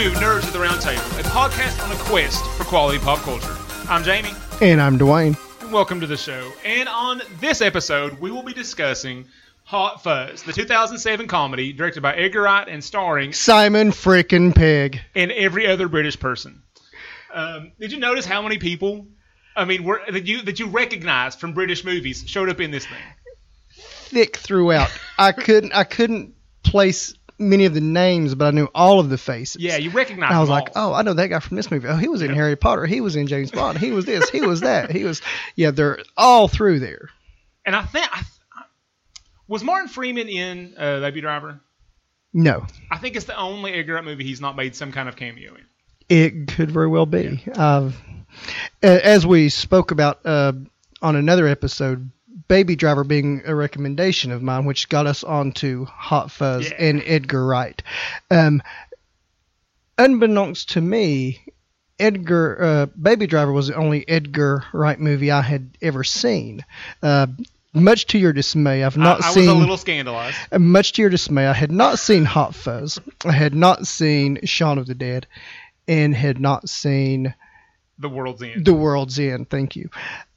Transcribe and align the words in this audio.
to 0.00 0.08
Nerds 0.12 0.44
at 0.46 0.54
the 0.54 0.58
Roundtable, 0.58 1.20
a 1.20 1.22
podcast 1.24 1.84
on 1.84 1.92
a 1.92 1.98
quest 2.04 2.42
for 2.52 2.64
quality 2.64 2.98
pop 2.98 3.18
culture. 3.18 3.54
I'm 3.86 4.02
Jamie, 4.02 4.30
And 4.62 4.80
I'm 4.80 4.98
Dwayne. 4.98 5.36
and 5.60 5.70
welcome 5.70 6.00
to 6.00 6.06
the 6.06 6.16
show. 6.16 6.50
And 6.64 6.88
on 6.88 7.20
this 7.38 7.60
episode, 7.60 8.18
we 8.18 8.30
will 8.30 8.42
be 8.42 8.54
discussing 8.54 9.26
Hot 9.64 10.02
Fuzz, 10.02 10.42
the 10.42 10.54
2007 10.54 11.26
comedy 11.28 11.74
directed 11.74 12.02
by 12.02 12.14
Edgar 12.14 12.40
Wright 12.40 12.66
and 12.66 12.82
starring 12.82 13.34
Simon 13.34 13.90
frickin' 13.90 14.54
Pegg. 14.54 15.02
and 15.14 15.30
every 15.32 15.66
other 15.66 15.86
British 15.86 16.18
person. 16.18 16.62
Um, 17.34 17.72
did 17.78 17.92
you 17.92 17.98
notice 17.98 18.24
how 18.24 18.40
many 18.40 18.56
people, 18.56 19.06
I 19.54 19.66
mean, 19.66 19.84
were, 19.84 20.00
that 20.10 20.26
you 20.26 20.40
that 20.42 20.58
you 20.58 20.68
recognized 20.68 21.38
from 21.40 21.52
British 21.52 21.84
movies 21.84 22.24
showed 22.26 22.48
up 22.48 22.58
in 22.58 22.70
this 22.70 22.86
thing? 22.86 22.96
Thick 23.74 24.38
throughout. 24.38 24.90
I 25.18 25.32
couldn't 25.32 25.74
I 25.74 25.84
couldn't 25.84 26.32
place 26.62 27.12
many 27.40 27.64
of 27.64 27.74
the 27.74 27.80
names, 27.80 28.34
but 28.34 28.46
I 28.46 28.50
knew 28.52 28.68
all 28.74 29.00
of 29.00 29.08
the 29.08 29.18
faces. 29.18 29.60
Yeah, 29.60 29.76
you 29.76 29.90
recognize. 29.90 30.28
And 30.30 30.36
I 30.36 30.40
was 30.40 30.48
like, 30.50 30.68
all. 30.76 30.92
oh, 30.92 30.94
I 30.94 31.02
know 31.02 31.14
that 31.14 31.28
guy 31.28 31.40
from 31.40 31.56
this 31.56 31.70
movie. 31.70 31.88
Oh, 31.88 31.96
he 31.96 32.06
was 32.08 32.22
in 32.22 32.32
Harry 32.34 32.54
Potter. 32.54 32.86
He 32.86 33.00
was 33.00 33.16
in 33.16 33.26
James 33.26 33.50
Bond. 33.50 33.78
He 33.78 33.90
was 33.90 34.04
this. 34.04 34.28
He 34.30 34.42
was 34.42 34.60
that. 34.60 34.90
He 34.92 35.04
was. 35.04 35.20
Yeah, 35.56 35.70
they're 35.72 35.98
all 36.16 36.46
through 36.48 36.80
there. 36.80 37.08
and 37.66 37.74
I 37.74 37.82
think 37.82 38.06
I, 38.12 38.22
was 39.48 39.64
Martin 39.64 39.88
Freeman 39.88 40.28
in 40.28 40.74
uh, 40.78 41.00
Baby 41.00 41.20
Driver. 41.22 41.60
No, 42.32 42.66
I 42.90 42.98
think 42.98 43.16
it's 43.16 43.24
the 43.24 43.36
only 43.36 43.72
Edgar 43.72 43.94
Wright 43.94 44.04
movie 44.04 44.22
he's 44.24 44.40
not 44.40 44.54
made 44.56 44.76
some 44.76 44.92
kind 44.92 45.08
of 45.08 45.16
cameo 45.16 45.54
in. 45.56 45.64
it 46.08 46.46
could 46.48 46.70
very 46.70 46.86
well 46.86 47.06
be. 47.06 47.42
Uh, 47.52 47.90
as 48.82 49.26
we 49.26 49.48
spoke 49.48 49.90
about 49.90 50.20
uh, 50.24 50.52
on 51.02 51.16
another 51.16 51.48
episode, 51.48 52.10
Baby 52.50 52.74
Driver 52.74 53.04
being 53.04 53.42
a 53.46 53.54
recommendation 53.54 54.32
of 54.32 54.42
mine, 54.42 54.64
which 54.64 54.88
got 54.88 55.06
us 55.06 55.22
onto 55.22 55.84
Hot 55.84 56.32
Fuzz 56.32 56.68
Yeah. 56.68 56.76
and 56.80 57.00
Edgar 57.06 57.46
Wright. 57.46 57.80
Um, 58.28 58.60
unbeknownst 59.96 60.70
to 60.70 60.80
me, 60.80 61.44
Edgar 62.00 62.60
uh, 62.60 62.86
Baby 63.00 63.28
Driver 63.28 63.52
was 63.52 63.68
the 63.68 63.76
only 63.76 64.06
Edgar 64.08 64.64
Wright 64.72 64.98
movie 64.98 65.30
I 65.30 65.42
had 65.42 65.78
ever 65.80 66.02
seen. 66.02 66.64
Uh, 67.00 67.28
much 67.72 68.08
to 68.08 68.18
your 68.18 68.32
dismay, 68.32 68.82
I've 68.82 68.96
not 68.96 69.22
I, 69.22 69.28
I 69.28 69.32
seen. 69.32 69.46
was 69.46 69.54
a 69.54 69.58
little 69.58 69.76
scandalized. 69.76 70.36
Uh, 70.50 70.58
Much 70.58 70.92
to 70.94 71.02
your 71.02 71.10
dismay, 71.10 71.46
I 71.46 71.52
had 71.52 71.70
not 71.70 72.00
seen 72.00 72.24
Hot 72.24 72.52
Fuzz. 72.56 72.98
I 73.24 73.30
had 73.30 73.54
not 73.54 73.86
seen 73.86 74.40
Shaun 74.44 74.76
of 74.78 74.88
the 74.88 74.94
Dead, 74.96 75.28
and 75.86 76.12
had 76.16 76.40
not 76.40 76.68
seen 76.68 77.32
The 78.00 78.08
world's 78.08 78.42
end. 78.42 78.64
The 78.64 78.74
World's 78.74 79.20
End. 79.20 79.48
Thank 79.48 79.76
you. 79.76 79.88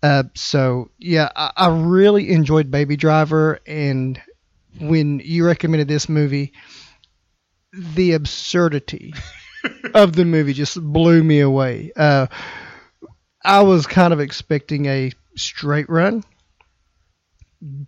Uh, 0.04 0.24
so 0.36 0.92
yeah, 1.00 1.30
I, 1.36 1.52
I 1.56 1.68
really 1.70 2.30
enjoyed 2.30 2.70
Baby 2.70 2.98
Driver, 2.98 3.60
and 3.66 4.22
when 4.80 5.20
you 5.24 5.46
recommended 5.46 5.88
this 5.88 6.10
movie, 6.10 6.52
the 7.72 8.12
absurdity 8.12 9.14
of 9.94 10.14
the 10.14 10.26
movie 10.26 10.54
just 10.54 10.80
blew 10.82 11.24
me 11.24 11.40
away. 11.40 11.92
Uh, 11.96 12.28
I 13.44 13.62
was 13.62 13.88
kind 13.88 14.12
of 14.14 14.20
expecting 14.20 14.86
a 14.88 15.12
straight 15.38 15.90
run 15.90 16.24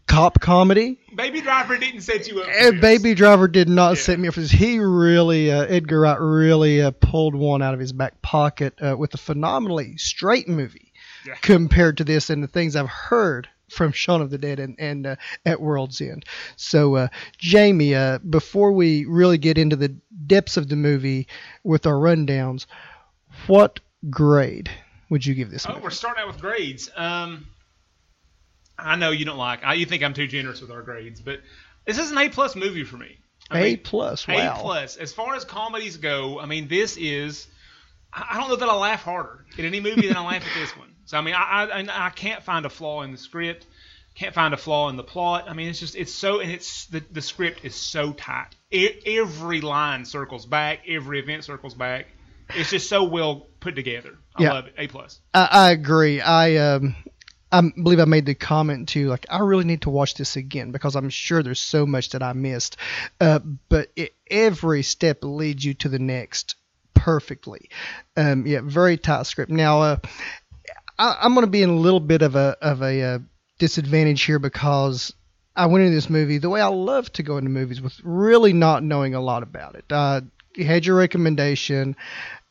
cop 0.07 0.39
comedy. 0.39 0.99
Baby 1.15 1.41
Driver 1.41 1.77
didn't 1.77 2.01
set 2.01 2.27
you 2.29 2.41
up. 2.41 2.47
Baby 2.81 3.13
Driver 3.13 3.47
did 3.49 3.67
not 3.67 3.97
Yeah. 3.97 4.01
set 4.03 4.19
me 4.19 4.27
up 4.29 4.33
for 4.35 4.39
this. 4.39 4.51
He 4.51 4.79
really, 4.79 5.51
uh, 5.51 5.65
Edgar 5.65 5.99
Wright 6.01 6.19
really 6.19 6.81
uh, 6.81 6.91
pulled 6.91 7.35
one 7.35 7.61
out 7.61 7.73
of 7.73 7.79
his 7.81 7.91
back 7.91 8.21
pocket 8.21 8.73
uh, 8.81 8.95
with 8.97 9.13
a 9.13 9.17
phenomenally 9.17 9.97
straight 9.97 10.47
movie 10.47 10.84
Yeah. 11.25 11.35
compared 11.41 11.97
to 11.97 12.03
this 12.03 12.29
and 12.29 12.43
the 12.43 12.47
things 12.47 12.75
I've 12.75 12.89
heard 12.89 13.47
from 13.69 13.91
Shaun 13.91 14.21
of 14.21 14.29
the 14.29 14.37
Dead 14.37 14.59
and, 14.59 14.75
and 14.77 15.07
uh, 15.07 15.15
at 15.45 15.59
World's 15.59 15.99
End. 15.99 16.23
So, 16.55 16.95
uh, 16.95 17.07
Jamie, 17.39 17.95
uh, 17.95 18.19
before 18.19 18.71
we 18.71 19.05
really 19.05 19.37
get 19.39 19.57
into 19.57 19.75
the 19.75 19.97
depths 20.27 20.55
of 20.57 20.67
the 20.69 20.75
movie 20.75 21.27
with 21.63 21.87
our 21.87 21.95
rundowns, 21.95 22.67
what 23.47 23.79
grade 24.09 24.69
would 25.09 25.25
you 25.25 25.33
give 25.33 25.49
this 25.49 25.65
Oh, 25.65 25.69
movie? 25.69 25.81
we're 25.83 25.89
starting 25.89 26.21
out 26.21 26.27
with 26.27 26.39
grades. 26.39 26.89
Um, 26.95 27.47
I 28.77 28.95
know 28.97 29.11
you 29.11 29.25
don't 29.25 29.37
like. 29.37 29.63
I, 29.63 29.73
you 29.75 29.85
think 29.85 30.03
I'm 30.03 30.13
too 30.13 30.27
generous 30.27 30.61
with 30.61 30.69
our 30.71 30.81
grades, 30.81 31.21
but 31.21 31.39
this 31.85 31.97
is 31.97 32.11
an 32.11 32.17
A 32.17 32.29
plus 32.29 32.55
movie 32.55 32.83
for 32.83 32.97
me. 32.97 33.17
I 33.49 33.59
A 33.59 33.63
mean, 33.63 33.79
plus. 33.83 34.25
A 34.27 34.53
plus. 34.59 34.97
As 34.97 35.13
far 35.13 35.35
as 35.35 35.45
comedies 35.45 35.97
go, 35.97 36.39
I 36.39 36.45
mean, 36.45 36.67
this 36.67 36.97
is. 36.97 37.47
I 38.13 38.27
I 38.31 38.37
don't 38.39 38.49
know 38.49 38.55
that 38.57 38.69
I 38.69 38.75
laugh 38.75 39.03
harder 39.03 39.45
in 39.57 39.65
any 39.65 39.79
movie 39.79 40.07
than 40.07 40.17
I 40.17 40.25
laugh 40.25 40.43
at 40.45 40.53
this 40.59 40.75
one. 40.77 40.89
So 41.05 41.17
I 41.17 41.21
mean, 41.21 41.35
I, 41.35 41.65
I 41.65 42.07
I 42.07 42.09
can't 42.09 42.43
find 42.43 42.65
a 42.65 42.69
flaw 42.69 43.03
in 43.03 43.11
the 43.11 43.17
script, 43.17 43.65
can't 44.15 44.33
find 44.33 44.53
a 44.53 44.57
flaw 44.57 44.89
in 44.89 44.95
the 44.97 45.03
plot. 45.03 45.45
I 45.47 45.53
mean, 45.53 45.69
it's 45.69 45.79
just 45.79 45.95
it's 45.95 46.13
so 46.13 46.39
and 46.39 46.51
it's 46.51 46.87
the 46.87 47.03
the 47.11 47.21
script 47.21 47.61
is 47.63 47.75
so 47.75 48.13
tight. 48.13 48.55
E- 48.71 49.01
every 49.19 49.61
line 49.61 50.05
circles 50.05 50.45
back, 50.45 50.79
every 50.87 51.19
event 51.19 51.43
circles 51.43 51.73
back. 51.73 52.07
It's 52.49 52.69
just 52.69 52.89
so 52.89 53.03
well 53.03 53.47
put 53.59 53.75
together. 53.75 54.17
I 54.35 54.43
Yeah. 54.43 54.53
love 54.53 54.67
it. 54.67 54.75
A 54.77 54.87
plus. 54.87 55.19
I, 55.33 55.47
I 55.51 55.71
agree. 55.71 56.21
I 56.21 56.55
um, 56.57 56.95
I 57.51 57.61
believe 57.61 57.99
I 57.99 58.05
made 58.05 58.25
the 58.25 58.35
comment 58.35 58.89
too. 58.89 59.07
Like, 59.07 59.25
I 59.29 59.39
really 59.39 59.63
need 59.63 59.83
to 59.83 59.89
watch 59.89 60.15
this 60.15 60.35
again 60.35 60.71
because 60.71 60.95
I'm 60.95 61.09
sure 61.09 61.41
there's 61.41 61.59
so 61.61 61.85
much 61.85 62.09
that 62.09 62.21
I 62.21 62.33
missed. 62.33 62.77
Uh, 63.19 63.39
but 63.69 63.91
it, 63.95 64.13
every 64.29 64.83
step 64.83 65.19
leads 65.23 65.63
you 65.63 65.73
to 65.75 65.89
the 65.89 65.99
next 65.99 66.55
perfectly. 66.93 67.69
Um, 68.17 68.45
yeah, 68.45 68.61
very 68.63 68.97
tight 68.97 69.25
script. 69.27 69.51
Now, 69.51 69.81
uh, 69.81 69.97
I, 70.97 71.17
I'm 71.21 71.33
going 71.33 71.45
to 71.45 71.51
be 71.51 71.63
in 71.63 71.69
a 71.69 71.75
little 71.75 71.99
bit 71.99 72.21
of 72.21 72.35
a 72.35 72.57
of 72.61 72.81
a 72.81 73.01
uh, 73.01 73.19
disadvantage 73.59 74.23
here 74.23 74.39
because 74.39 75.13
I 75.55 75.67
went 75.67 75.83
into 75.85 75.95
this 75.95 76.09
movie 76.09 76.37
the 76.37 76.49
way 76.49 76.61
I 76.61 76.67
love 76.67 77.11
to 77.13 77.23
go 77.23 77.37
into 77.37 77.49
movies 77.49 77.81
with 77.81 77.99
really 78.03 78.53
not 78.53 78.83
knowing 78.83 79.15
a 79.15 79.21
lot 79.21 79.43
about 79.43 79.75
it. 79.75 79.85
Uh, 79.89 80.21
you 80.55 80.65
had 80.65 80.85
your 80.85 80.97
recommendation. 80.97 81.95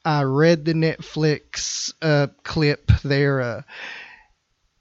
I 0.05 0.23
read 0.23 0.65
the 0.65 0.75
Netflix 0.75 1.93
uh, 2.03 2.27
clip 2.43 2.91
there, 3.03 3.41
uh, 3.41 3.63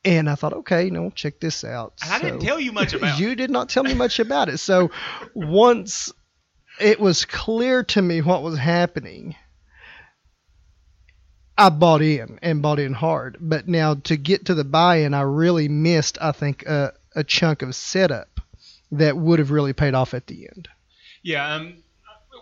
and 0.03 0.29
I 0.29 0.35
thought, 0.35 0.53
okay, 0.53 0.85
you 0.85 0.91
know, 0.91 1.11
check 1.11 1.39
this 1.39 1.63
out. 1.63 1.93
And 2.03 2.13
I 2.13 2.19
didn't 2.19 2.41
tell 2.41 2.59
you 2.59 2.73
much 2.73 2.93
about 2.93 3.19
it. 3.19 3.23
you 3.23 3.35
did 3.35 3.49
not 3.49 3.69
tell 3.69 3.83
me 3.83 3.93
much 3.93 4.19
about 4.19 4.49
it. 4.49 4.57
So 4.57 4.91
once 5.33 6.11
it 6.79 6.99
was 6.99 7.25
clear 7.25 7.83
to 7.83 8.01
me 8.01 8.21
what 8.21 8.43
was 8.43 8.57
happening, 8.57 9.35
I 11.57 11.69
bought 11.69 12.01
in 12.01 12.39
and 12.41 12.61
bought 12.61 12.79
in 12.79 12.93
hard. 12.93 13.37
But 13.39 13.67
now 13.67 13.95
to 13.95 14.17
get 14.17 14.45
to 14.45 14.53
the 14.53 14.63
buy-in, 14.63 15.13
I 15.13 15.21
really 15.21 15.67
missed, 15.67 16.17
I 16.21 16.31
think, 16.31 16.65
a, 16.65 16.93
a 17.15 17.23
chunk 17.23 17.61
of 17.61 17.75
setup 17.75 18.39
that 18.91 19.17
would 19.17 19.39
have 19.39 19.51
really 19.51 19.73
paid 19.73 19.93
off 19.93 20.13
at 20.13 20.27
the 20.27 20.47
end. 20.47 20.67
Yeah, 21.21 21.55
um, 21.55 21.75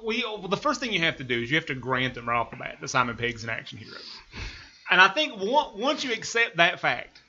we 0.04 0.24
well, 0.24 0.48
the 0.48 0.58
first 0.58 0.80
thing 0.80 0.92
you 0.92 1.00
have 1.00 1.18
to 1.18 1.24
do 1.24 1.42
is 1.42 1.52
you 1.52 1.56
have 1.58 1.68
to 1.68 1.76
grant 1.76 2.16
them 2.16 2.28
right 2.28 2.38
off 2.38 2.52
the 2.52 2.58
bat 2.58 2.78
that 2.82 2.88
Simon 2.88 3.16
Pegg's 3.16 3.44
an 3.44 3.50
action 3.50 3.78
hero. 3.78 3.98
And 4.90 5.00
I 5.00 5.08
think 5.08 5.34
on- 5.34 5.80
once 5.80 6.04
you 6.04 6.12
accept 6.12 6.58
that 6.58 6.80
fact, 6.80 7.22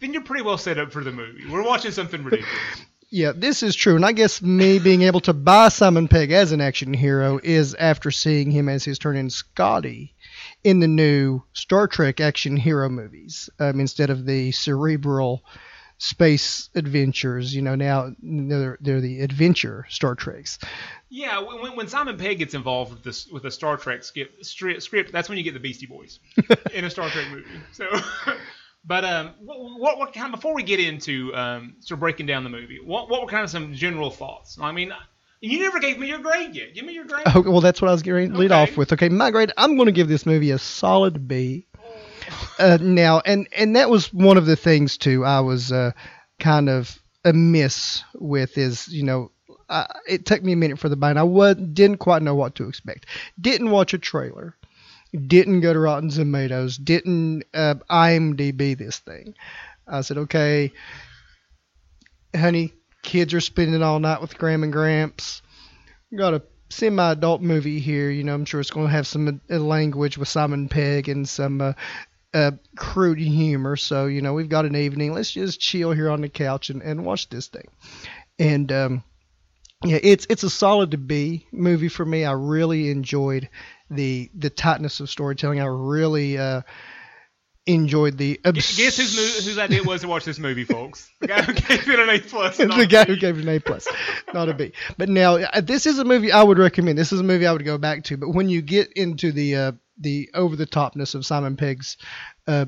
then 0.00 0.12
you're 0.12 0.22
pretty 0.22 0.42
well 0.42 0.58
set 0.58 0.78
up 0.78 0.92
for 0.92 1.04
the 1.04 1.12
movie. 1.12 1.48
We're 1.48 1.62
watching 1.62 1.92
something 1.92 2.22
ridiculous. 2.22 2.52
Yeah, 3.10 3.30
this 3.32 3.62
is 3.62 3.76
true. 3.76 3.94
And 3.94 4.04
I 4.04 4.10
guess 4.10 4.42
me 4.42 4.80
being 4.80 5.02
able 5.02 5.20
to 5.20 5.32
buy 5.32 5.68
Simon 5.68 6.08
Pegg 6.08 6.32
as 6.32 6.50
an 6.50 6.60
action 6.60 6.92
hero 6.92 7.38
is 7.40 7.72
after 7.76 8.10
seeing 8.10 8.50
him 8.50 8.68
as 8.68 8.82
his 8.82 8.98
turn 8.98 9.16
in 9.16 9.30
Scotty 9.30 10.12
in 10.64 10.80
the 10.80 10.88
new 10.88 11.42
Star 11.52 11.86
Trek 11.86 12.20
action 12.20 12.56
hero 12.56 12.88
movies 12.88 13.50
um, 13.60 13.78
instead 13.78 14.10
of 14.10 14.24
the 14.24 14.50
cerebral 14.50 15.44
space 15.98 16.70
adventures. 16.74 17.54
You 17.54 17.62
know, 17.62 17.74
now 17.74 18.12
they're, 18.22 18.78
they're 18.80 19.00
the 19.00 19.20
adventure 19.20 19.86
Star 19.88 20.14
Treks. 20.14 20.58
Yeah, 21.10 21.38
when, 21.40 21.76
when 21.76 21.88
Simon 21.88 22.16
Pegg 22.16 22.38
gets 22.38 22.54
involved 22.54 22.92
with 22.92 23.04
this 23.04 23.26
with 23.28 23.44
a 23.44 23.50
Star 23.50 23.76
Trek 23.76 24.02
skip, 24.02 24.44
script, 24.44 25.12
that's 25.12 25.28
when 25.28 25.38
you 25.38 25.44
get 25.44 25.54
the 25.54 25.60
Beastie 25.60 25.86
Boys 25.86 26.18
in 26.74 26.84
a 26.84 26.90
Star 26.90 27.08
Trek 27.10 27.26
movie. 27.30 27.44
So, 27.72 27.86
but 28.84 29.04
um, 29.04 29.30
what, 29.40 29.58
what, 29.78 29.98
what 29.98 30.12
kind 30.14 30.32
before 30.32 30.54
we 30.54 30.62
get 30.62 30.80
into 30.80 31.34
um, 31.34 31.76
sort 31.80 31.96
of 31.96 32.00
breaking 32.00 32.26
down 32.26 32.42
the 32.42 32.50
movie, 32.50 32.80
what 32.82 33.08
what 33.10 33.20
were 33.20 33.28
kind 33.28 33.44
of 33.44 33.50
some 33.50 33.74
general 33.74 34.10
thoughts? 34.10 34.58
I 34.60 34.72
mean, 34.72 34.92
you 35.50 35.58
never 35.60 35.78
gave 35.78 35.98
me 35.98 36.08
your 36.08 36.18
grade 36.18 36.54
yet. 36.54 36.74
Give 36.74 36.84
me 36.84 36.94
your 36.94 37.04
grade. 37.04 37.26
Okay, 37.26 37.48
well, 37.48 37.60
that's 37.60 37.80
what 37.82 37.88
I 37.88 37.92
was 37.92 38.02
getting 38.02 38.32
to 38.32 38.38
lead 38.38 38.52
Okay. 38.52 38.62
off 38.62 38.76
with. 38.76 38.92
Okay, 38.92 39.08
my 39.08 39.30
grade, 39.30 39.52
I'm 39.56 39.76
going 39.76 39.86
to 39.86 39.92
give 39.92 40.08
this 40.08 40.26
movie 40.26 40.50
a 40.50 40.58
solid 40.58 41.28
B. 41.28 41.66
Uh, 42.58 42.78
now, 42.80 43.20
and 43.24 43.48
and 43.56 43.76
that 43.76 43.90
was 43.90 44.12
one 44.12 44.36
of 44.36 44.46
the 44.46 44.56
things 44.56 44.96
too. 44.96 45.24
I 45.24 45.40
was 45.40 45.72
uh, 45.72 45.92
kind 46.38 46.68
of 46.68 46.98
amiss 47.24 48.02
with 48.14 48.56
is 48.58 48.88
you 48.88 49.02
know. 49.02 49.30
Uh, 49.68 49.86
it 50.06 50.26
took 50.26 50.42
me 50.42 50.52
a 50.52 50.56
minute 50.56 50.78
for 50.78 50.90
the 50.90 50.96
bind. 50.96 51.18
I 51.18 51.22
was, 51.22 51.56
didn't 51.56 51.96
quite 51.96 52.22
know 52.22 52.34
what 52.34 52.54
to 52.56 52.68
expect. 52.68 53.06
Didn't 53.40 53.70
watch 53.70 53.94
a 53.94 53.98
trailer. 53.98 54.56
Didn't 55.26 55.60
go 55.60 55.72
to 55.72 55.78
Rotten 55.78 56.10
Tomatoes. 56.10 56.76
Didn't 56.76 57.44
uh, 57.54 57.76
IMDb 57.90 58.76
this 58.76 58.98
thing. 58.98 59.34
I 59.88 60.02
said, 60.02 60.18
okay, 60.18 60.72
honey, 62.36 62.72
kids 63.04 63.32
are 63.34 63.40
spending 63.40 63.82
all 63.82 64.00
night 64.00 64.20
with 64.20 64.36
Graham 64.36 64.64
and 64.64 64.72
Gramps. 64.72 65.42
Got 66.16 66.34
a 66.34 66.42
semi-adult 66.70 67.42
movie 67.42 67.78
here. 67.78 68.10
You 68.10 68.24
know, 68.24 68.34
I'm 68.34 68.44
sure 68.44 68.60
it's 68.60 68.70
going 68.70 68.86
to 68.86 68.92
have 68.92 69.06
some 69.06 69.40
uh, 69.50 69.58
language 69.58 70.18
with 70.18 70.28
Simon 70.28 70.68
Pegg 70.68 71.08
and 71.08 71.28
some 71.28 71.60
uh, 71.60 71.72
uh, 72.32 72.52
crude 72.76 73.18
humor. 73.18 73.76
So, 73.76 74.06
you 74.06 74.22
know, 74.22 74.32
we've 74.32 74.48
got 74.48 74.64
an 74.64 74.74
evening. 74.74 75.12
Let's 75.12 75.30
just 75.30 75.60
chill 75.60 75.92
here 75.92 76.10
on 76.10 76.20
the 76.20 76.28
couch 76.28 76.70
and, 76.70 76.82
and 76.82 77.04
watch 77.04 77.28
this 77.28 77.46
thing. 77.46 77.68
And 78.38 78.72
um, 78.72 79.04
yeah, 79.84 79.98
it's 80.02 80.26
it's 80.28 80.42
a 80.42 80.50
solid 80.50 80.90
to 80.92 80.98
B 80.98 81.46
movie 81.52 81.88
for 81.88 82.04
me. 82.04 82.24
I 82.24 82.32
really 82.32 82.90
enjoyed 82.90 83.48
the 83.90 84.30
the 84.34 84.50
tightness 84.50 85.00
of 85.00 85.10
storytelling. 85.10 85.60
I 85.60 85.66
really 85.66 86.36
uh, 86.38 86.62
enjoyed 87.66 88.18
the 88.18 88.38
Guess 88.44 88.76
guess 88.76 88.96
whose, 88.96 89.16
mo- 89.16 89.44
whose 89.44 89.58
idea 89.58 89.78
it 89.78 89.86
was 89.86 90.02
to 90.02 90.08
watch 90.08 90.24
this 90.24 90.38
movie, 90.38 90.64
folks? 90.64 91.10
The 91.20 91.28
guy 91.28 91.42
who 91.42 91.52
gave 91.54 91.88
it 91.88 91.98
an 92.00 92.10
A 92.10 92.20
plus. 92.20 92.56
the 92.58 92.70
a 92.72 92.86
guy 92.86 93.04
who 93.04 93.16
gave 93.16 93.38
it 93.38 93.42
an 93.42 93.48
A 93.48 93.58
plus, 93.58 93.88
not 94.34 94.48
a 94.48 94.54
B. 94.54 94.72
But 94.98 95.08
now 95.08 95.36
uh, 95.36 95.60
this 95.60 95.86
is 95.86 95.98
a 95.98 96.04
movie 96.04 96.32
I 96.32 96.42
would 96.42 96.58
recommend. 96.58 96.98
This 96.98 97.12
is 97.12 97.20
a 97.20 97.24
movie 97.24 97.46
I 97.46 97.52
would 97.52 97.64
go 97.64 97.78
back 97.78 98.04
to. 98.04 98.16
But 98.16 98.30
when 98.30 98.48
you 98.48 98.60
get 98.62 98.92
into 98.92 99.32
the 99.32 99.56
uh, 99.56 99.72
the 99.98 100.30
over 100.34 100.56
the 100.56 100.66
topness 100.66 101.14
of 101.14 101.24
Simon 101.24 101.56
Pegg's 101.56 101.96
uh, 102.46 102.66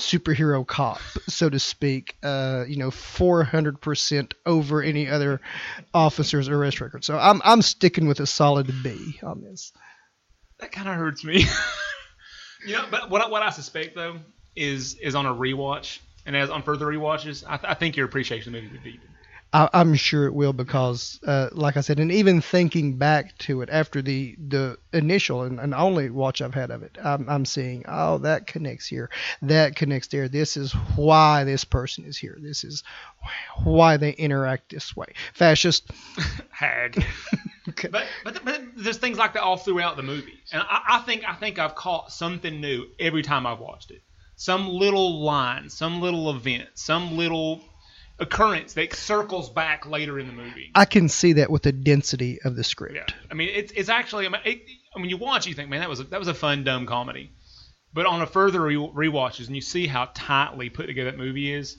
superhero 0.00 0.66
cop, 0.66 1.00
so 1.28 1.48
to 1.48 1.58
speak, 1.58 2.16
uh, 2.22 2.64
you 2.68 2.76
know, 2.76 2.90
400% 2.90 4.32
over 4.46 4.82
any 4.82 5.08
other 5.08 5.40
officer's 5.94 6.48
arrest 6.48 6.80
record. 6.80 7.04
So 7.04 7.18
I'm 7.18 7.40
I'm 7.44 7.62
sticking 7.62 8.06
with 8.06 8.20
a 8.20 8.26
solid 8.26 8.70
B 8.82 9.18
on 9.22 9.40
this. 9.42 9.72
That 10.60 10.72
kind 10.72 10.88
of 10.88 10.94
hurts 10.96 11.24
me. 11.24 11.44
you 12.66 12.74
know, 12.74 12.84
but 12.90 13.10
what 13.10 13.22
I, 13.22 13.28
what 13.28 13.42
I 13.42 13.50
suspect 13.50 13.94
though 13.94 14.18
is 14.56 14.94
is 14.94 15.14
on 15.14 15.26
a 15.26 15.34
rewatch, 15.34 15.98
and 16.26 16.36
as 16.36 16.50
on 16.50 16.62
further 16.62 16.86
rewatches, 16.86 17.44
I, 17.46 17.56
th- 17.56 17.70
I 17.70 17.74
think 17.74 17.96
your 17.96 18.06
appreciation 18.06 18.54
of 18.54 18.60
the 18.60 18.60
movie 18.60 18.72
would 18.72 18.84
deepen. 18.84 19.08
I, 19.52 19.68
I'm 19.72 19.94
sure 19.94 20.26
it 20.26 20.34
will 20.34 20.52
because, 20.52 21.18
uh, 21.26 21.48
like 21.52 21.78
I 21.78 21.80
said, 21.80 21.98
and 21.98 22.12
even 22.12 22.42
thinking 22.42 22.96
back 22.96 23.36
to 23.38 23.62
it 23.62 23.70
after 23.70 24.02
the 24.02 24.36
the 24.48 24.76
initial 24.92 25.42
and, 25.42 25.58
and 25.58 25.74
only 25.74 26.10
watch 26.10 26.42
I've 26.42 26.54
had 26.54 26.70
of 26.70 26.82
it, 26.82 26.98
I'm, 27.02 27.28
I'm 27.28 27.44
seeing 27.46 27.84
oh 27.88 28.18
that 28.18 28.46
connects 28.46 28.86
here, 28.86 29.08
that 29.42 29.74
connects 29.74 30.08
there. 30.08 30.28
This 30.28 30.56
is 30.56 30.72
why 30.96 31.44
this 31.44 31.64
person 31.64 32.04
is 32.04 32.18
here. 32.18 32.36
This 32.40 32.62
is 32.62 32.82
why 33.64 33.96
they 33.96 34.12
interact 34.12 34.70
this 34.70 34.94
way. 34.94 35.06
Fascist. 35.32 35.90
Hag. 36.50 37.04
Okay. 37.68 37.88
But, 37.88 38.06
but 38.24 38.42
but 38.46 38.62
there's 38.76 38.96
things 38.96 39.18
like 39.18 39.34
that 39.34 39.42
all 39.42 39.58
throughout 39.58 39.98
the 39.98 40.02
movie, 40.02 40.40
and 40.52 40.62
I, 40.62 40.80
I 40.88 40.98
think 41.00 41.28
I 41.28 41.34
think 41.34 41.58
I've 41.58 41.74
caught 41.74 42.10
something 42.10 42.62
new 42.62 42.86
every 42.98 43.22
time 43.22 43.46
I've 43.46 43.58
watched 43.58 43.90
it. 43.90 44.00
Some 44.36 44.70
little 44.70 45.20
line, 45.20 45.68
some 45.68 46.00
little 46.00 46.30
event, 46.30 46.70
some 46.74 47.18
little 47.18 47.60
occurrence 48.18 48.72
that 48.74 48.94
circles 48.94 49.48
back 49.50 49.86
later 49.86 50.18
in 50.18 50.26
the 50.26 50.32
movie. 50.32 50.70
I 50.74 50.84
can 50.84 51.08
see 51.08 51.34
that 51.34 51.50
with 51.50 51.62
the 51.62 51.72
density 51.72 52.38
of 52.44 52.56
the 52.56 52.64
script. 52.64 52.94
Yeah, 52.96 53.06
I 53.30 53.34
mean 53.34 53.48
it's 53.52 53.72
it's 53.72 53.88
actually 53.88 54.26
I 54.26 54.30
mean, 54.30 54.40
it, 54.44 54.62
when 54.94 55.08
you 55.08 55.16
watch 55.16 55.46
it, 55.46 55.50
you 55.50 55.54
think 55.54 55.70
man 55.70 55.80
that 55.80 55.88
was 55.88 56.00
a, 56.00 56.04
that 56.04 56.18
was 56.18 56.28
a 56.28 56.34
fun 56.34 56.64
dumb 56.64 56.86
comedy, 56.86 57.30
but 57.94 58.06
on 58.06 58.20
a 58.20 58.26
further 58.26 58.60
re- 58.62 58.74
rewatches 58.76 59.46
and 59.46 59.54
you 59.56 59.62
see 59.62 59.86
how 59.86 60.08
tightly 60.14 60.68
put 60.70 60.86
together 60.86 61.10
that 61.10 61.18
movie 61.18 61.52
is, 61.52 61.76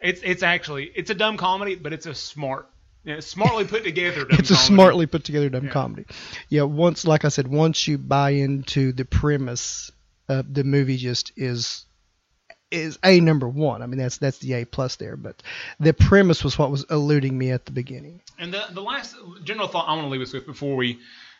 it's 0.00 0.20
it's 0.24 0.42
actually 0.42 0.90
it's 0.94 1.10
a 1.10 1.14
dumb 1.14 1.36
comedy, 1.36 1.76
but 1.76 1.92
it's 1.92 2.06
a 2.06 2.14
smart, 2.14 2.68
know, 3.04 3.20
smartly 3.20 3.64
put 3.64 3.84
together. 3.84 4.24
Dumb 4.24 4.28
it's 4.40 4.50
a 4.50 4.54
comedy. 4.54 4.74
smartly 4.74 5.06
put 5.06 5.24
together 5.24 5.48
dumb 5.48 5.66
Yeah. 5.66 5.70
comedy. 5.72 6.04
Yeah, 6.48 6.62
once 6.62 7.06
like 7.06 7.24
I 7.24 7.28
said, 7.28 7.46
once 7.48 7.86
you 7.86 7.96
buy 7.96 8.30
into 8.30 8.92
the 8.92 9.04
premise, 9.04 9.90
uh, 10.28 10.42
the 10.50 10.64
movie 10.64 10.96
just 10.96 11.32
is 11.36 11.85
is 12.76 12.98
a 13.04 13.20
number 13.20 13.48
one. 13.48 13.82
I 13.82 13.86
mean 13.86 13.98
that's 13.98 14.18
that's 14.18 14.38
the 14.38 14.54
A 14.54 14.64
plus 14.64 14.96
there, 14.96 15.16
but 15.16 15.42
the 15.80 15.92
premise 15.92 16.44
was 16.44 16.58
what 16.58 16.70
was 16.70 16.84
eluding 16.90 17.36
me 17.36 17.50
at 17.50 17.64
the 17.64 17.72
beginning. 17.72 18.20
And 18.38 18.52
the 18.52 18.64
the 18.70 18.82
last 18.82 19.16
general 19.44 19.68
thought 19.68 19.88
I 19.88 19.94
want 19.94 20.04
to 20.04 20.10
leave 20.10 20.22
us 20.22 20.32
with 20.32 20.46
before 20.46 20.76
we 20.76 20.98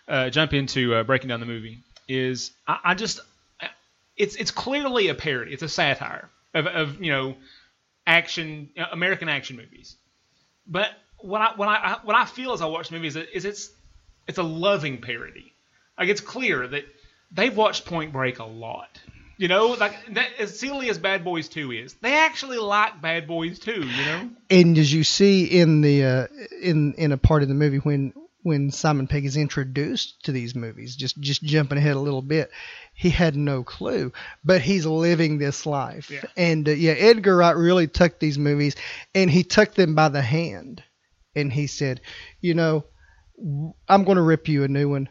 uh, 0.08 0.30
jump 0.30 0.52
into 0.52 0.94
uh, 0.94 1.02
breaking 1.04 1.28
down 1.28 1.40
the 1.40 1.46
movie 1.46 1.78
is 2.08 2.52
I, 2.66 2.78
I 2.84 2.94
just 2.94 3.20
it's 4.16 4.36
it's 4.36 4.50
clearly 4.50 5.08
a 5.08 5.14
parody. 5.14 5.52
It's 5.52 5.62
a 5.62 5.68
satire 5.68 6.30
of, 6.54 6.66
of 6.66 7.02
you 7.02 7.12
know 7.12 7.36
action 8.06 8.70
uh, 8.78 8.86
American 8.92 9.28
action 9.28 9.56
movies. 9.56 9.96
But 10.66 10.90
what 11.18 11.40
I 11.40 11.54
what 11.56 11.68
I 11.68 11.98
what 12.02 12.16
I 12.16 12.24
feel 12.24 12.52
as 12.52 12.62
I 12.62 12.66
watch 12.66 12.88
the 12.88 12.96
movie 12.96 13.08
is, 13.08 13.16
it's 13.16 13.70
it's 14.26 14.38
a 14.38 14.42
loving 14.42 15.00
parody. 15.00 15.52
Like 15.98 16.08
it's 16.08 16.20
clear 16.20 16.66
that 16.66 16.84
they've 17.30 17.56
watched 17.56 17.84
Point 17.84 18.12
Break 18.12 18.38
a 18.38 18.44
lot. 18.44 19.00
You 19.38 19.48
know, 19.48 19.68
like 19.68 19.94
that 20.14 20.28
as 20.38 20.58
silly 20.58 20.88
as 20.88 20.98
Bad 20.98 21.22
Boys 21.22 21.48
2 21.48 21.72
is, 21.72 21.94
they 21.94 22.14
actually 22.14 22.56
like 22.58 23.02
Bad 23.02 23.26
Boys 23.26 23.58
2, 23.58 23.72
you 23.72 24.04
know? 24.06 24.30
And 24.48 24.78
as 24.78 24.92
you 24.92 25.04
see 25.04 25.44
in 25.44 25.82
the 25.82 26.04
uh, 26.04 26.26
in 26.62 26.94
in 26.94 27.12
a 27.12 27.18
part 27.18 27.42
of 27.42 27.48
the 27.48 27.54
movie 27.54 27.78
when 27.78 28.14
when 28.42 28.70
Simon 28.70 29.08
Pegg 29.08 29.24
is 29.24 29.36
introduced 29.36 30.22
to 30.24 30.32
these 30.32 30.54
movies, 30.54 30.96
just 30.96 31.20
just 31.20 31.42
jumping 31.42 31.78
ahead 31.78 31.96
a 31.96 32.00
little 32.00 32.22
bit, 32.22 32.50
he 32.94 33.10
had 33.10 33.36
no 33.36 33.62
clue, 33.62 34.12
but 34.44 34.62
he's 34.62 34.86
living 34.86 35.36
this 35.36 35.66
life. 35.66 36.10
Yeah. 36.10 36.24
And 36.36 36.68
uh, 36.68 36.72
yeah, 36.72 36.92
Edgar 36.92 37.36
Wright 37.36 37.56
really 37.56 37.88
took 37.88 38.18
these 38.18 38.38
movies 38.38 38.76
and 39.14 39.28
he 39.30 39.42
took 39.42 39.74
them 39.74 39.94
by 39.94 40.08
the 40.08 40.22
hand, 40.22 40.82
and 41.34 41.52
he 41.52 41.66
said, 41.66 42.00
you 42.40 42.54
know, 42.54 42.84
I'm 43.88 44.04
going 44.04 44.16
to 44.16 44.22
rip 44.22 44.48
you 44.48 44.64
a 44.64 44.68
new 44.68 44.88
one. 44.88 45.08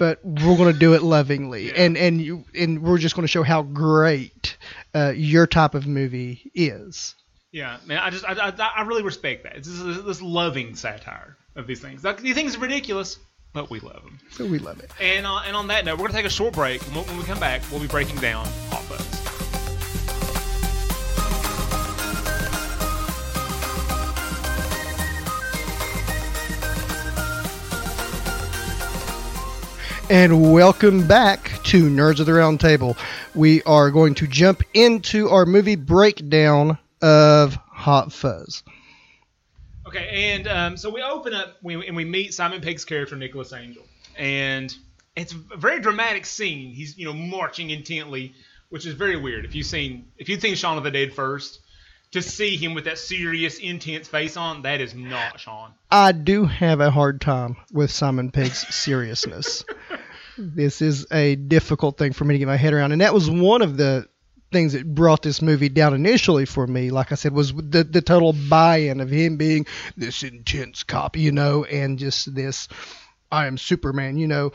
But 0.00 0.18
we're 0.24 0.56
going 0.56 0.72
to 0.72 0.78
do 0.78 0.94
it 0.94 1.02
lovingly, 1.02 1.66
Yeah. 1.68 1.82
and 1.84 1.96
and 1.96 2.20
you 2.20 2.44
and 2.58 2.82
we're 2.82 2.96
just 2.98 3.14
going 3.14 3.22
to 3.24 3.28
show 3.30 3.42
how 3.42 3.62
great 3.62 4.56
uh, 4.94 5.12
your 5.14 5.46
type 5.46 5.74
of 5.74 5.86
movie 5.86 6.50
is. 6.54 7.14
Yeah, 7.52 7.76
man, 7.84 7.98
I 7.98 8.08
just 8.10 8.24
I, 8.24 8.32
I, 8.32 8.70
I 8.78 8.82
really 8.82 9.02
respect 9.02 9.42
that. 9.44 9.56
It's 9.56 9.68
this, 9.68 9.98
this 10.02 10.22
loving 10.22 10.74
satire 10.74 11.36
of 11.54 11.66
these 11.66 11.80
things. 11.80 12.02
Like, 12.02 12.22
these 12.22 12.34
things 12.34 12.56
are 12.56 12.60
ridiculous, 12.60 13.18
but 13.52 13.68
we 13.70 13.80
love 13.80 14.02
them. 14.04 14.18
So 14.30 14.46
we 14.46 14.58
love 14.58 14.80
it. 14.80 14.90
And 15.00 15.26
uh, 15.26 15.42
and 15.46 15.54
on 15.54 15.66
that 15.68 15.84
note, 15.84 15.98
we're 15.98 16.06
gonna 16.06 16.16
take 16.18 16.26
a 16.26 16.30
short 16.30 16.54
break. 16.54 16.80
When 16.94 17.04
when 17.04 17.18
we 17.18 17.24
come 17.24 17.38
back, 17.38 17.60
we'll 17.70 17.80
be 17.80 17.86
breaking 17.86 18.16
down 18.20 18.46
And 30.10 30.52
welcome 30.52 31.06
back 31.06 31.52
to 31.66 31.84
Nerds 31.84 32.18
of 32.18 32.26
the 32.26 32.32
Round 32.32 32.58
Table. 32.58 32.96
We 33.32 33.62
are 33.62 33.92
going 33.92 34.16
to 34.16 34.26
jump 34.26 34.64
into 34.74 35.28
our 35.28 35.46
movie 35.46 35.76
breakdown 35.76 36.78
of 37.00 37.54
Hot 37.54 38.12
Fuzz. 38.12 38.64
Okay, 39.86 40.32
and 40.32 40.48
um, 40.48 40.76
so 40.76 40.90
we 40.90 41.00
open 41.00 41.32
up 41.32 41.58
we, 41.62 41.86
and 41.86 41.94
we 41.94 42.04
meet 42.04 42.34
Simon 42.34 42.60
Pegg's 42.60 42.84
character 42.84 43.14
Nicholas 43.14 43.52
Angel, 43.52 43.84
and 44.18 44.74
it's 45.14 45.32
a 45.32 45.56
very 45.56 45.78
dramatic 45.78 46.26
scene. 46.26 46.72
He's 46.72 46.98
you 46.98 47.04
know 47.04 47.12
marching 47.12 47.70
intently, 47.70 48.34
which 48.68 48.86
is 48.86 48.94
very 48.94 49.16
weird. 49.16 49.44
If 49.44 49.54
you've 49.54 49.66
seen 49.66 50.08
if 50.18 50.28
you've 50.28 50.40
seen 50.40 50.56
Shaun 50.56 50.76
of 50.76 50.82
the 50.82 50.90
Dead 50.90 51.12
first, 51.12 51.60
to 52.10 52.20
see 52.20 52.56
him 52.56 52.74
with 52.74 52.84
that 52.84 52.98
serious, 52.98 53.58
intense 53.58 54.08
face 54.08 54.36
on, 54.36 54.62
that 54.62 54.80
is 54.80 54.92
not 54.92 55.38
Shaun. 55.38 55.70
I 55.88 56.10
do 56.10 56.46
have 56.46 56.80
a 56.80 56.90
hard 56.90 57.20
time 57.20 57.56
with 57.72 57.92
Simon 57.92 58.32
Pegg's 58.32 58.74
seriousness. 58.74 59.64
this 60.40 60.82
is 60.82 61.06
a 61.12 61.36
difficult 61.36 61.98
thing 61.98 62.12
for 62.12 62.24
me 62.24 62.34
to 62.34 62.38
get 62.38 62.46
my 62.48 62.56
head 62.56 62.72
around, 62.72 62.92
and 62.92 63.00
that 63.00 63.14
was 63.14 63.30
one 63.30 63.62
of 63.62 63.76
the 63.76 64.08
things 64.52 64.72
that 64.72 64.94
brought 64.94 65.22
this 65.22 65.40
movie 65.40 65.68
down 65.68 65.94
initially 65.94 66.44
for 66.44 66.66
me. 66.66 66.90
Like 66.90 67.12
I 67.12 67.14
said, 67.14 67.32
was 67.32 67.52
the 67.52 67.84
the 67.84 68.02
total 68.02 68.32
buy-in 68.32 69.00
of 69.00 69.10
him 69.10 69.36
being 69.36 69.66
this 69.96 70.22
intense 70.22 70.82
cop, 70.82 71.16
you 71.16 71.32
know, 71.32 71.64
and 71.64 71.98
just 71.98 72.34
this 72.34 72.68
I 73.30 73.46
am 73.46 73.58
Superman, 73.58 74.16
you 74.16 74.26
know. 74.26 74.52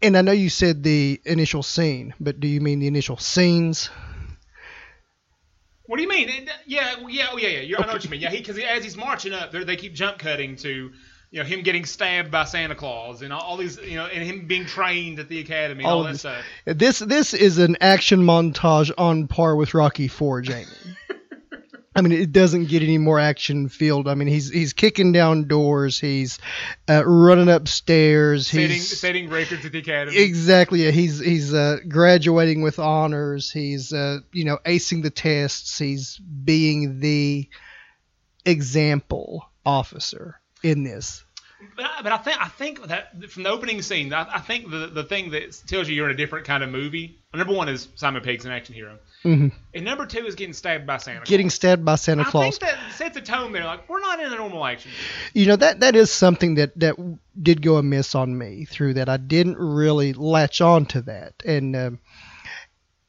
And 0.00 0.16
I 0.16 0.22
know 0.22 0.32
you 0.32 0.50
said 0.50 0.82
the 0.82 1.20
initial 1.24 1.62
scene, 1.62 2.14
but 2.20 2.38
do 2.38 2.46
you 2.46 2.60
mean 2.60 2.78
the 2.78 2.86
initial 2.86 3.16
scenes? 3.16 3.88
What 5.86 5.96
do 5.96 6.02
you 6.02 6.08
mean? 6.08 6.48
Yeah, 6.66 6.96
yeah, 7.08 7.26
oh, 7.30 7.36
yeah, 7.36 7.48
yeah. 7.48 7.60
You're, 7.60 7.82
I 7.82 7.86
know 7.86 7.92
what 7.94 8.04
you 8.04 8.10
mean. 8.10 8.20
Yeah, 8.20 8.30
because 8.30 8.58
as 8.58 8.84
he's 8.84 8.96
marching 8.96 9.32
up, 9.32 9.52
they 9.52 9.76
keep 9.76 9.94
jump 9.94 10.18
cutting 10.18 10.56
to, 10.56 10.92
you 11.34 11.40
know, 11.40 11.46
him 11.46 11.62
getting 11.62 11.84
stabbed 11.84 12.30
by 12.30 12.44
Santa 12.44 12.76
Claus 12.76 13.20
and 13.20 13.32
all, 13.32 13.40
all 13.40 13.56
these, 13.56 13.76
you 13.78 13.96
know, 13.96 14.06
and 14.06 14.22
him 14.22 14.46
being 14.46 14.66
trained 14.66 15.18
at 15.18 15.28
the 15.28 15.40
academy 15.40 15.82
and 15.82 15.90
all, 15.90 15.98
All 15.98 16.04
that 16.04 16.12
this- 16.12 16.20
stuff. 16.20 16.44
This 16.64 17.00
this 17.00 17.34
is 17.34 17.58
an 17.58 17.76
action 17.80 18.20
montage 18.20 18.92
on 18.96 19.26
par 19.26 19.56
with 19.56 19.74
Rocky 19.74 20.06
Four, 20.06 20.42
Jamie. 20.42 20.66
I 21.96 22.02
mean, 22.02 22.12
it 22.12 22.30
doesn't 22.30 22.66
get 22.66 22.84
any 22.84 22.98
more 22.98 23.18
action 23.18 23.68
filled. 23.68 24.06
I 24.06 24.14
mean, 24.14 24.28
he's 24.28 24.48
he's 24.48 24.72
kicking 24.74 25.10
down 25.10 25.48
doors, 25.48 25.98
he's 25.98 26.38
uh, 26.88 27.04
running 27.04 27.48
upstairs, 27.48 28.46
Setting, 28.46 28.70
he's 28.70 29.00
setting 29.00 29.28
records 29.28 29.64
at 29.66 29.72
the 29.72 29.78
academy. 29.80 30.16
exactly 30.16 30.84
yeah, 30.84 30.92
he's 30.92 31.18
he's 31.18 31.52
uh, 31.52 31.78
graduating 31.88 32.62
with 32.62 32.78
honors, 32.78 33.50
he's 33.50 33.92
uh, 33.92 34.18
you 34.32 34.44
know 34.44 34.58
acing 34.64 35.02
the 35.02 35.10
tests, 35.10 35.78
he's 35.78 36.16
being 36.18 37.00
the 37.00 37.48
example 38.44 39.44
officer 39.66 40.40
in 40.62 40.84
this. 40.84 41.23
But 41.76 41.84
I, 41.84 42.02
but 42.02 42.12
I 42.12 42.16
think 42.18 42.40
I 42.40 42.48
think 42.48 42.86
that 42.88 43.30
from 43.30 43.42
the 43.44 43.50
opening 43.50 43.82
scene, 43.82 44.12
I, 44.12 44.26
I 44.34 44.40
think 44.40 44.70
the 44.70 44.86
the 44.88 45.04
thing 45.04 45.30
that 45.30 45.60
tells 45.66 45.88
you 45.88 45.94
you're 45.94 46.08
in 46.08 46.14
a 46.14 46.16
different 46.16 46.46
kind 46.46 46.62
of 46.62 46.70
movie. 46.70 47.18
Number 47.34 47.52
one 47.52 47.68
is 47.68 47.88
Simon 47.96 48.22
Pegg's 48.22 48.44
an 48.44 48.52
action 48.52 48.74
hero, 48.74 48.98
hmm 49.22 49.48
and 49.74 49.84
number 49.84 50.06
two 50.06 50.24
is 50.24 50.34
getting 50.36 50.52
stabbed 50.54 50.86
by 50.86 50.98
Santa. 50.98 51.24
Getting 51.24 51.46
Claus. 51.46 51.54
stabbed 51.54 51.84
by 51.84 51.94
Santa 51.96 52.22
I 52.22 52.24
Claus. 52.30 52.58
think 52.58 52.60
that 52.72 52.92
sets 52.92 53.16
a 53.16 53.20
tone 53.20 53.52
there. 53.52 53.64
Like 53.64 53.88
we're 53.88 54.00
not 54.00 54.20
in 54.20 54.32
a 54.32 54.36
normal 54.36 54.64
action. 54.64 54.90
movie. 54.92 55.40
you 55.40 55.46
know 55.46 55.56
that 55.56 55.80
that 55.80 55.96
is 55.96 56.12
something 56.12 56.54
that 56.56 56.78
that 56.78 56.94
did 57.42 57.60
go 57.62 57.76
amiss 57.76 58.14
on 58.14 58.36
me 58.38 58.64
through 58.64 58.94
that 58.94 59.08
I 59.08 59.16
didn't 59.16 59.58
really 59.58 60.12
latch 60.12 60.60
on 60.60 60.86
to 60.86 61.02
that 61.02 61.34
and 61.44 61.74
um, 61.74 61.98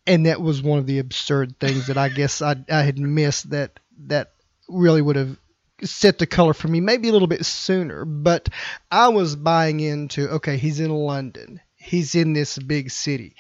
and 0.08 0.26
that 0.26 0.42
was 0.42 0.62
one 0.62 0.80
of 0.80 0.88
the 0.88 1.00
absurd 1.00 1.60
things 1.60 1.88
that 1.88 1.98
I 1.98 2.10
guess 2.10 2.42
I 2.42 2.56
I 2.70 2.82
had 2.82 2.98
missed 2.98 3.52
that 3.52 3.80
that 4.08 4.32
really 4.68 5.02
would 5.02 5.16
have 5.16 5.38
set 5.84 6.18
the 6.20 6.26
color 6.28 6.54
for 6.54 6.68
me 6.68 6.80
maybe 6.80 7.10
a 7.10 7.12
little 7.12 7.28
bit 7.28 7.46
sooner, 7.46 8.06
but 8.06 8.50
I 8.92 9.10
was 9.10 9.36
buying 9.36 9.80
into 9.80 10.30
okay, 10.36 10.58
he's 10.58 10.80
in 10.80 10.90
London, 10.92 11.60
he's 11.76 12.16
in 12.16 12.34
this 12.34 12.58
big 12.58 12.92
city, 12.92 13.36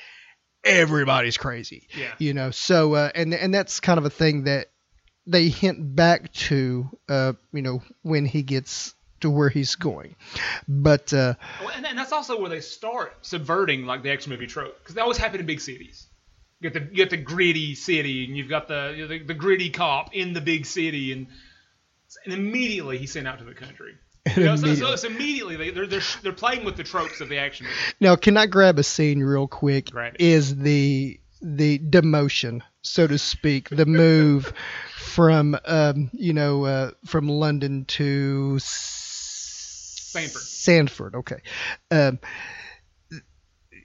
everybody's 0.63 1.37
crazy, 1.37 1.87
Yeah. 1.97 2.13
you 2.17 2.33
know. 2.33 2.51
So 2.51 2.95
uh, 2.95 3.11
and 3.15 3.33
and 3.33 3.53
that's 3.53 3.79
kind 3.79 3.97
of 3.97 4.05
a 4.05 4.09
thing 4.09 4.43
that 4.45 4.67
they 5.27 5.49
hint 5.49 5.95
back 5.95 6.31
to, 6.33 6.89
uh, 7.09 7.33
you 7.51 7.61
know, 7.61 7.81
when 8.03 8.25
he 8.25 8.43
gets 8.43 8.93
to 9.21 9.29
where 9.29 9.49
he's 9.49 9.75
going, 9.75 10.15
but 10.67 11.13
uh, 11.13 11.35
Well, 11.61 11.71
and, 11.75 11.85
and 11.85 11.97
that's 11.97 12.11
also 12.11 12.39
where 12.39 12.49
they 12.49 12.59
start 12.59 13.15
subverting 13.21 13.85
like 13.85 14.03
the 14.03 14.11
action 14.11 14.31
movie 14.31 14.45
trope 14.45 14.77
because 14.79 14.93
they 14.93 15.01
always 15.01 15.17
happen 15.17 15.39
in 15.39 15.45
big 15.45 15.61
cities. 15.61 16.05
You 16.59 16.69
get 16.69 16.73
the 16.83 16.89
you 16.89 16.95
get 16.97 17.09
the 17.09 17.17
gritty 17.17 17.75
city, 17.75 18.25
and 18.25 18.35
you've 18.37 18.49
got 18.49 18.67
the 18.67 18.93
you 18.95 19.01
know, 19.03 19.07
the, 19.07 19.19
the 19.23 19.33
gritty 19.33 19.69
cop 19.69 20.13
in 20.13 20.33
the 20.33 20.41
big 20.41 20.65
city, 20.65 21.11
and 21.11 21.27
and 22.23 22.33
immediately 22.33 22.97
he's 22.97 23.11
sent 23.11 23.27
out 23.27 23.39
to 23.39 23.45
the 23.45 23.53
country. 23.53 23.95
You 24.35 24.45
know, 24.45 24.55
so, 24.55 24.61
so 24.61 24.67
Immediately. 24.67 24.93
it's 24.93 25.03
immediately 25.03 25.55
they, 25.55 25.69
they're, 25.69 25.85
they're 25.85 26.01
they're 26.23 26.31
playing 26.33 26.65
with 26.65 26.77
the 26.77 26.83
tropes 26.83 27.21
of 27.21 27.29
the 27.29 27.37
action 27.37 27.67
movie. 27.67 27.77
Now, 27.99 28.15
can 28.15 28.37
I 28.37 28.47
grab 28.47 28.79
a 28.79 28.83
scene 28.83 29.19
real 29.19 29.47
quick? 29.47 29.91
Grab 29.91 30.15
it. 30.15 30.21
Is 30.21 30.55
the 30.55 31.19
the 31.43 31.77
demotion, 31.77 32.61
so 32.81 33.05
to 33.05 33.19
speak, 33.19 33.69
the 33.69 33.85
move 33.85 34.51
from 34.97 35.55
um, 35.65 36.09
you 36.11 36.33
know 36.33 36.65
uh, 36.65 36.91
from 37.05 37.29
London 37.29 37.85
to 37.85 38.57
Sanford. 38.59 40.41
Sanford, 40.41 41.15
okay. 41.15 41.41
Um, 41.91 42.17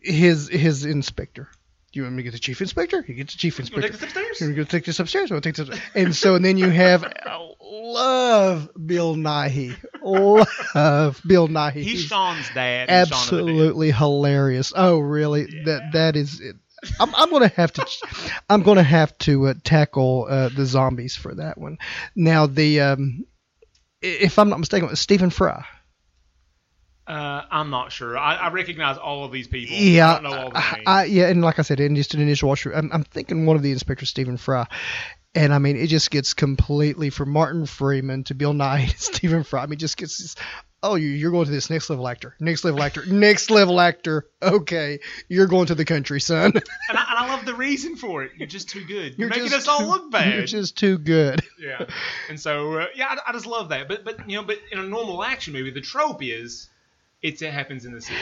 his 0.01 0.49
his 0.49 0.87
inspector. 0.87 1.49
Do 1.93 1.99
you 1.99 2.05
want 2.05 2.15
me 2.15 2.23
to 2.23 2.25
get 2.25 2.33
the 2.33 2.39
chief 2.39 2.61
inspector? 2.61 3.03
He 3.03 3.15
gets 3.15 3.35
the 3.35 3.39
chief 3.39 3.59
inspector. 3.61 3.89
You 3.89 3.93
want 3.93 4.01
to 4.01 4.01
take 4.01 4.11
this 4.11 4.17
upstairs? 4.17 4.41
You're 4.41 4.55
gonna 4.55 4.65
take 4.65 4.85
this 4.85 5.01
upstairs. 5.01 5.31
Take 5.43 5.57
this. 5.57 5.81
And 5.95 6.15
so 6.17 6.37
and 6.37 6.45
then 6.45 6.57
you 6.57 6.71
have 6.71 7.03
love 7.71 8.69
Bill 8.87 9.15
Nighy. 9.17 9.77
Love 10.03 11.21
Bill 11.27 11.49
Nighy. 11.49 11.83
He's 11.83 12.03
Shaun's 12.03 12.49
dad. 12.55 12.89
in 12.89 13.07
Shaun 13.07 13.19
of 13.23 13.31
the 13.31 13.37
Dead. 13.37 13.49
absolutely 13.49 13.91
hilarious. 13.93 14.73
Oh, 14.75 14.99
really? 14.99 15.49
Yeah. 15.51 15.63
That 15.67 15.93
that 15.93 16.17
is. 16.17 16.41
It. 16.41 16.57
I'm, 16.99 17.15
I'm 17.15 17.31
gonna 17.31 17.49
have 17.49 17.73
to. 17.75 17.87
I'm 18.49 18.63
gonna 18.63 18.83
have 18.83 19.17
to 19.19 19.49
uh, 19.49 19.55
tackle 19.63 20.27
uh, 20.29 20.49
the 20.49 20.65
zombies 20.67 21.15
for 21.17 21.35
that 21.35 21.59
one. 21.59 21.79
Now 22.17 22.47
the. 22.47 22.81
Um, 22.81 23.25
if 24.03 24.39
I'm 24.39 24.49
not 24.49 24.59
mistaken, 24.61 24.95
Stephen 24.97 25.29
Fry. 25.31 25.65
Uh, 27.07 27.43
I'm 27.51 27.71
not 27.71 27.91
sure. 27.91 28.17
I, 28.17 28.37
I 28.37 28.51
recognize 28.51 28.97
all 28.97 29.25
of 29.25 29.33
these 29.33 29.49
people. 29.49 29.77
Yeah, 29.77 30.11
I 30.11 30.15
don't 30.15 30.23
know 30.23 30.39
all 30.45 30.51
the 30.51 30.59
I. 30.59 30.83
I- 30.87 31.05
yeah, 31.05 31.27
and 31.29 31.43
like 31.43 31.59
I 31.59 31.63
said, 31.63 31.81
in 31.81 31.97
just 31.97 32.15
an 32.15 32.21
initial 32.21 32.49
watch, 32.49 32.67
I'm, 32.67 32.89
I'm 32.93 33.03
thinking 33.03 33.47
one 33.47 33.57
of 33.57 33.63
the 33.63 33.73
inspectors, 33.73 34.09
Stephen 34.09 34.37
Fry, 34.37 34.67
and 35.35 35.55
I 35.55 35.59
mean, 35.59 35.77
it 35.77 35.87
just 35.87 36.11
gets 36.11 36.35
completely 36.35 37.11
from 37.11 37.31
Martin 37.31 37.67
Freeman 37.67 38.25
to 38.25 38.35
Bill 38.35 38.53
Nighy 38.53 38.91
to 38.91 38.99
Stephen 38.99 39.45
Fry. 39.45 39.63
I 39.63 39.67
mean, 39.67 39.79
just 39.79 39.97
gets 39.97 40.19
this. 40.19 40.37
Oh, 40.83 40.95
you, 40.95 41.09
you're 41.09 41.31
going 41.31 41.45
to 41.45 41.51
this 41.51 41.69
next 41.69 41.91
level 41.91 42.09
actor, 42.09 42.35
next 42.41 42.65
level 42.65 42.83
actor, 42.83 43.05
next 43.05 43.51
level 43.51 43.79
actor. 43.79 44.27
Okay, 44.43 45.01
you're 45.29 45.47
going 45.47 45.67
to 45.67 45.75
the 45.75 45.85
country, 45.85 46.21
son. 46.21 46.53
and, 46.55 46.65
I, 46.89 47.07
and 47.11 47.19
I 47.19 47.29
love 47.29 47.45
the 47.45 47.55
reason 47.55 47.97
for 47.97 48.23
it. 48.23 48.33
You're 48.39 48.49
just 48.49 48.71
too 48.71 48.85
good. 48.87 49.19
You're, 49.19 49.29
making 49.29 49.49
just 49.49 49.57
us 49.57 49.69
all 49.69 49.81
too- 49.81 49.87
look 49.87 50.11
bad. 50.11 50.35
You're 50.35 50.47
just 50.47 50.79
too 50.79 50.97
good. 50.97 51.43
yeah. 51.61 51.85
And 52.31 52.41
so 52.41 52.79
uh, 52.79 52.87
yeah, 52.95 53.09
I, 53.11 53.31
I 53.31 53.33
just 53.33 53.47
love 53.47 53.69
that. 53.69 53.89
But 53.89 54.05
but 54.05 54.29
you 54.29 54.37
know, 54.37 54.43
but 54.43 54.57
in 54.73 54.79
a 54.79 54.83
normal 54.85 55.23
action 55.23 55.53
movie, 55.53 55.71
the 55.71 55.83
trope 55.83 56.23
is 56.23 56.71
it's, 57.23 57.43
it 57.43 57.53
happens 57.53 57.85
in 57.85 57.93
the 57.93 58.01
city. 58.01 58.19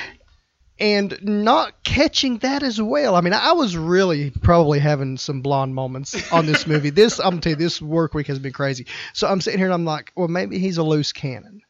And 0.81 1.19
not 1.23 1.83
catching 1.83 2.39
that 2.39 2.63
as 2.63 2.81
well. 2.81 3.15
I 3.15 3.21
mean, 3.21 3.33
I 3.33 3.53
was 3.53 3.77
really 3.77 4.31
probably 4.31 4.79
having 4.79 5.17
some 5.17 5.41
blonde 5.43 5.75
moments 5.75 6.31
on 6.33 6.47
this 6.47 6.67
movie. 6.69 6.91
This, 6.91 7.19
I'm 7.19 7.31
gonna 7.31 7.41
tell 7.41 7.51
you, 7.51 7.57
this 7.57 7.83
work 7.83 8.15
week 8.15 8.27
has 8.29 8.39
been 8.39 8.53
crazy. 8.53 8.87
So 9.13 9.27
I'm 9.29 9.41
sitting 9.41 9.59
here 9.59 9.67
and 9.67 9.75
I'm 9.75 9.85
like, 9.85 10.13
well, 10.17 10.29
maybe 10.29 10.59
he's 10.59 10.79
a 10.79 10.83
loose 10.83 11.13
cannon. 11.13 11.61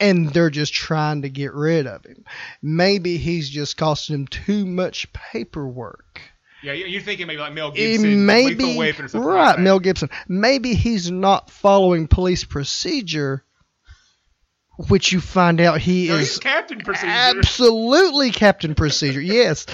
And 0.00 0.28
they're 0.30 0.50
just 0.50 0.74
trying 0.74 1.22
to 1.22 1.28
get 1.30 1.54
rid 1.54 1.86
of 1.86 2.04
him. 2.04 2.24
Maybe 2.60 3.16
he's 3.16 3.48
just 3.48 3.76
costing 3.76 4.14
him 4.14 4.26
too 4.26 4.66
much 4.66 5.12
paperwork. 5.12 6.20
Yeah, 6.64 6.72
you- 6.72 6.86
you're 6.86 7.02
thinking 7.02 7.26
maybe 7.26 7.40
like 7.40 7.52
Mel 7.52 7.70
Gibson, 7.70 8.26
maybe 8.26 8.64
right, 9.20 9.50
like. 9.50 9.58
Mel 9.60 9.78
Gibson. 9.78 10.10
Maybe 10.28 10.74
he's 10.74 11.10
not 11.10 11.48
following 11.50 12.08
police 12.08 12.42
procedure, 12.44 13.44
which 14.88 15.12
you 15.12 15.20
find 15.20 15.60
out 15.60 15.80
he 15.80 16.08
No, 16.08 16.16
is 16.16 16.38
Captain 16.38 16.78
Procedure. 16.80 17.06
Absolutely, 17.08 18.30
Captain 18.30 18.74
Procedure. 18.74 19.20
Yes. 19.20 19.66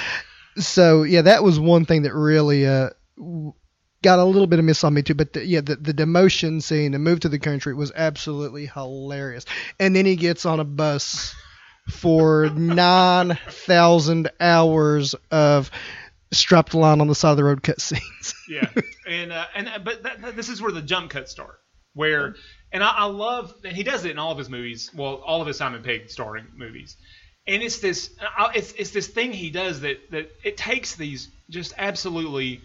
So 0.57 1.03
yeah, 1.05 1.23
that 1.23 1.43
was 1.43 1.59
one 1.59 1.85
thing 1.85 2.03
that 2.03 2.15
really 2.15 2.67
uh, 2.67 2.91
got 4.03 4.19
a 4.19 4.25
little 4.25 4.47
bit 4.47 4.59
of 4.59 4.65
miss 4.65 4.85
on 4.85 4.95
me 4.95 5.03
too. 5.03 5.15
But 5.15 5.33
the, 5.33 5.45
yeah, 5.45 5.61
the, 5.61 5.77
the 5.77 5.95
demotion 5.95 6.63
scene, 6.63 6.93
the 6.93 6.99
move 6.99 7.21
to 7.21 7.29
the 7.29 7.39
country 7.39 7.75
was 7.75 7.93
absolutely 7.95 8.67
hilarious. 8.67 9.45
And 9.79 9.95
then 9.95 10.07
he 10.07 10.17
gets 10.17 10.45
on 10.47 10.61
a 10.61 10.65
bus 10.65 11.35
for 11.89 12.51
nine 12.55 13.39
thousand 13.49 14.31
hours 14.41 15.15
of 15.31 15.71
strapped 16.33 16.75
line 16.75 17.01
on 17.01 17.09
the 17.09 17.15
side 17.15 17.31
of 17.33 17.37
the 17.37 17.45
road 17.45 17.63
cutscenes. 17.63 18.35
yeah, 18.49 18.69
and 19.07 19.33
uh, 19.33 19.47
and 19.55 19.69
uh, 19.69 19.79
but 19.79 20.03
that- 20.03 20.37
this 20.37 20.49
is 20.49 20.61
where 20.63 20.73
the 20.73 20.83
jump 20.83 21.11
cuts 21.11 21.31
start. 21.33 21.59
Where 21.95 22.35
and 22.73 22.85
I, 22.85 22.91
I 22.99 23.05
love 23.07 23.53
and 23.65 23.77
he 23.77 23.83
does 23.83 24.05
it 24.05 24.13
in 24.13 24.19
all 24.19 24.33
of 24.33 24.39
his 24.39 24.49
movies. 24.49 24.91
Well, 24.95 25.17
all 25.17 25.41
of 25.41 25.47
his 25.49 25.57
Simon 25.59 25.83
Pegg 25.83 26.11
starring 26.11 26.47
movies. 26.57 26.97
And 27.47 27.63
it's 27.63 27.79
this 27.79 28.11
it's 28.55 28.73
it's 28.73 28.91
this 28.91 29.09
thing 29.09 29.33
he 29.33 29.51
does 29.51 29.81
that 29.81 30.11
that 30.11 30.31
it 30.45 30.57
takes 30.57 30.95
these 30.95 31.29
just 31.49 31.73
absolutely 31.77 32.61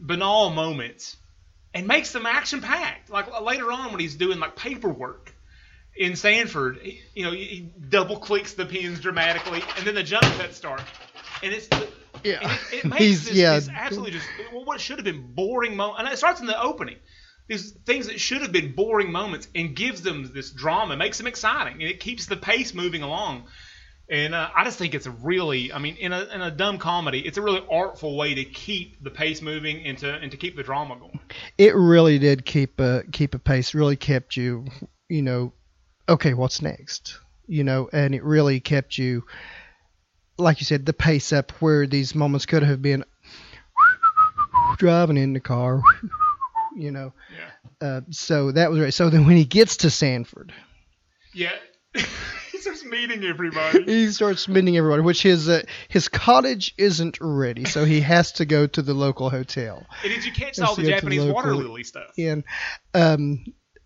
banal 0.00 0.50
moments 0.50 1.16
and 1.74 1.86
makes 1.86 2.12
them 2.12 2.24
action 2.24 2.60
packed. 2.62 3.10
Like 3.10 3.28
uh, 3.28 3.42
later 3.42 3.70
on 3.70 3.90
when 3.90 4.00
he's 4.00 4.14
doing 4.14 4.38
like 4.38 4.56
paperwork 4.56 5.34
in 5.96 6.16
Sanford, 6.16 6.80
you 7.14 7.24
know, 7.24 7.32
he, 7.32 7.68
double 7.88 8.16
clicks 8.18 8.54
the 8.54 8.66
pins 8.66 8.98
dramatically, 9.00 9.62
and 9.76 9.86
then 9.86 9.94
the 9.94 10.02
jump 10.02 10.24
cuts 10.24 10.56
start, 10.56 10.82
and 11.42 11.52
it's 11.52 11.68
Yeah. 12.24 12.38
and 12.42 12.50
it, 12.72 12.78
it 12.78 12.84
makes 12.90 12.98
He's- 13.02 13.24
this, 13.26 13.34
yeah. 13.34 13.54
this 13.56 13.68
absolutely 13.68 14.12
just 14.12 14.26
well, 14.52 14.64
what 14.64 14.80
should 14.80 14.96
have 14.96 15.04
been 15.04 15.34
boring 15.34 15.76
moment, 15.76 16.00
and 16.00 16.08
it 16.12 16.16
starts 16.16 16.40
in 16.40 16.46
the 16.46 16.60
opening. 16.60 16.96
These 17.46 17.72
things 17.84 18.06
that 18.06 18.18
should 18.20 18.42
have 18.42 18.52
been 18.52 18.72
boring 18.72 19.12
moments, 19.12 19.48
and 19.54 19.76
gives 19.76 20.02
them 20.02 20.30
this 20.32 20.50
drama, 20.50 20.96
makes 20.96 21.18
them 21.18 21.26
exciting, 21.26 21.74
and 21.74 21.82
it 21.82 22.00
keeps 22.00 22.26
the 22.26 22.36
pace 22.36 22.72
moving 22.74 23.02
along. 23.02 23.44
And 24.08 24.34
uh, 24.34 24.50
I 24.54 24.64
just 24.64 24.78
think 24.78 24.94
it's 24.94 25.06
a 25.06 25.10
really, 25.10 25.72
I 25.72 25.78
mean, 25.78 25.96
in 25.96 26.12
a, 26.12 26.24
in 26.24 26.42
a 26.42 26.50
dumb 26.50 26.78
comedy, 26.78 27.20
it's 27.20 27.38
a 27.38 27.42
really 27.42 27.62
artful 27.70 28.16
way 28.16 28.34
to 28.34 28.44
keep 28.44 29.02
the 29.02 29.10
pace 29.10 29.40
moving 29.40 29.84
and 29.86 29.96
to 29.98 30.14
and 30.14 30.30
to 30.30 30.36
keep 30.36 30.56
the 30.56 30.62
drama 30.62 30.96
going. 30.96 31.20
it 31.58 31.74
really 31.74 32.18
did 32.18 32.44
keep 32.44 32.80
a 32.80 33.04
keep 33.12 33.34
a 33.34 33.38
pace. 33.38 33.74
Really 33.74 33.96
kept 33.96 34.36
you, 34.36 34.66
you 35.08 35.22
know, 35.22 35.52
okay, 36.08 36.34
what's 36.34 36.60
next? 36.60 37.18
You 37.46 37.64
know, 37.64 37.88
and 37.92 38.14
it 38.14 38.22
really 38.24 38.60
kept 38.60 38.98
you, 38.98 39.24
like 40.38 40.60
you 40.60 40.66
said, 40.66 40.84
the 40.84 40.92
pace 40.92 41.32
up 41.32 41.52
where 41.52 41.86
these 41.86 42.14
moments 42.14 42.46
could 42.46 42.62
have 42.62 42.82
been 42.82 43.04
driving 44.76 45.16
in 45.16 45.32
the 45.32 45.40
car, 45.40 45.82
you 46.76 46.90
know. 46.90 47.12
Yeah. 47.80 47.86
Uh, 47.86 48.00
so 48.10 48.52
that 48.52 48.70
was 48.70 48.80
right. 48.80 48.94
So 48.94 49.10
then 49.10 49.26
when 49.26 49.36
he 49.36 49.44
gets 49.44 49.78
to 49.78 49.90
Sanford, 49.90 50.52
Yeah. 51.32 51.52
he 51.94 52.58
starts 52.58 52.84
meeting 52.84 53.22
everybody. 53.24 53.84
he 53.84 54.10
starts 54.10 54.48
meeting 54.48 54.76
everybody, 54.76 55.02
which 55.02 55.22
his 55.22 55.48
uh, 55.48 55.62
his 55.88 56.08
cottage 56.08 56.74
isn't 56.78 57.18
ready, 57.20 57.64
so 57.64 57.84
he 57.84 58.00
has 58.00 58.32
to 58.32 58.44
go 58.44 58.66
to 58.66 58.82
the 58.82 58.94
local 58.94 59.30
hotel. 59.30 59.86
And 60.02 60.12
did 60.12 60.24
you 60.24 60.32
catch 60.32 60.58
all 60.60 60.74
the 60.74 60.82
Japanese 60.84 61.20
local- 61.20 61.34
water 61.34 61.54
lily 61.54 61.84
stuff? 61.84 62.10
And 62.18 62.42
um, 62.94 63.44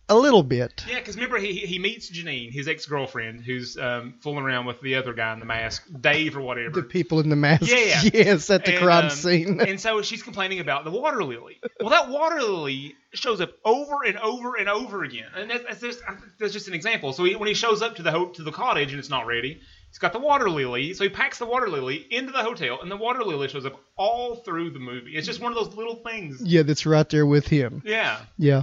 a 0.08 0.16
little 0.16 0.42
bit. 0.42 0.84
Yeah, 0.88 0.98
because 0.98 1.16
remember 1.16 1.38
he 1.38 1.54
he 1.58 1.78
meets 1.78 2.10
Janine, 2.10 2.50
his 2.50 2.66
ex 2.68 2.86
girlfriend, 2.86 3.42
who's 3.42 3.76
um, 3.76 4.14
fooling 4.20 4.44
around 4.44 4.66
with 4.66 4.80
the 4.80 4.94
other 4.94 5.12
guy 5.12 5.32
in 5.32 5.38
the 5.40 5.44
mask, 5.46 5.84
Dave 6.00 6.36
or 6.36 6.40
whatever. 6.40 6.70
The 6.80 6.82
people 6.82 7.20
in 7.20 7.28
the 7.28 7.36
mask. 7.36 7.66
Yeah. 7.68 8.02
yeah. 8.02 8.10
Yes, 8.28 8.50
at 8.50 8.64
the 8.64 8.72
And, 8.74 8.82
crime 8.82 9.04
um, 9.04 9.10
scene. 9.10 9.60
and 9.66 9.80
so 9.80 10.02
she's 10.02 10.22
complaining 10.22 10.60
about 10.60 10.84
the 10.84 10.90
water 10.90 11.22
lily. 11.22 11.58
Well, 11.80 11.90
that 11.90 12.08
water 12.08 12.40
lily 12.40 12.94
shows 13.12 13.40
up 13.40 13.50
over 13.64 14.04
and 14.06 14.18
over 14.18 14.56
and 14.56 14.68
over 14.68 15.02
again, 15.04 15.28
and 15.36 15.50
that's, 15.50 15.64
that's 15.64 15.80
just 15.80 16.00
that's 16.38 16.52
just 16.52 16.68
an 16.68 16.74
example. 16.74 17.12
So 17.12 17.24
he, 17.24 17.36
when 17.36 17.48
he 17.48 17.54
shows 17.54 17.82
up 17.82 17.96
to 17.96 18.02
the 18.02 18.10
ho- 18.10 18.30
to 18.30 18.42
the 18.42 18.52
cottage 18.52 18.90
and 18.90 18.98
it's 18.98 19.08
not 19.10 19.26
ready, 19.26 19.60
he's 19.88 19.98
got 19.98 20.12
the 20.12 20.18
water 20.18 20.48
lily. 20.50 20.94
So 20.94 21.04
he 21.04 21.10
packs 21.10 21.38
the 21.38 21.46
water 21.46 21.68
lily 21.68 22.06
into 22.10 22.32
the 22.32 22.42
hotel, 22.42 22.78
and 22.82 22.90
the 22.90 22.96
water 22.96 23.22
lily 23.24 23.48
shows 23.48 23.66
up 23.66 23.80
all 23.96 24.36
through 24.36 24.70
the 24.70 24.78
movie. 24.78 25.16
It's 25.16 25.26
just 25.26 25.40
one 25.40 25.52
of 25.52 25.56
those 25.64 25.74
little 25.74 25.96
things. 25.96 26.40
yeah, 26.42 26.62
that's 26.62 26.86
right 26.86 27.08
there 27.08 27.26
with 27.26 27.46
him. 27.48 27.82
Yeah. 27.84 28.18
Yeah. 28.36 28.62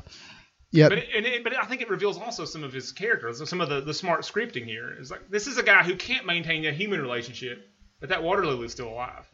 Yeah. 0.75 0.89
But, 0.89 0.97
it, 0.99 1.07
and 1.15 1.25
it, 1.25 1.43
but 1.43 1.55
I 1.55 1.65
think 1.65 1.81
it 1.81 1.89
reveals 1.89 2.17
also 2.17 2.45
some 2.45 2.63
of 2.63 2.73
his 2.73 2.91
characters, 2.91 3.47
some 3.49 3.61
of 3.61 3.69
the, 3.69 3.81
the 3.81 3.93
smart 3.93 4.21
scripting 4.21 4.65
here. 4.65 4.95
It's 4.99 5.09
like 5.11 5.29
this 5.29 5.47
is 5.47 5.57
a 5.57 5.63
guy 5.63 5.83
who 5.83 5.95
can't 5.95 6.25
maintain 6.25 6.65
a 6.65 6.71
human 6.71 7.01
relationship, 7.01 7.67
but 7.99 8.09
that 8.09 8.21
water 8.23 8.45
lily 8.45 8.65
is 8.65 8.71
still 8.73 8.89
alive. 8.89 9.25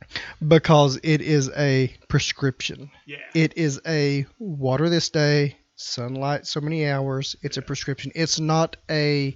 because 0.47 0.99
it 1.03 1.21
is 1.21 1.49
a 1.57 1.93
prescription. 2.07 2.91
Yeah. 3.05 3.17
It 3.33 3.57
is 3.57 3.81
a 3.87 4.25
water 4.39 4.89
this 4.89 5.09
day, 5.09 5.57
sunlight 5.75 6.45
so 6.45 6.61
many 6.61 6.87
hours. 6.87 7.35
It's 7.41 7.57
a 7.57 7.61
prescription. 7.61 8.11
It's 8.15 8.39
not 8.39 8.77
a 8.89 9.35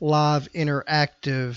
live 0.00 0.48
interactive 0.54 1.56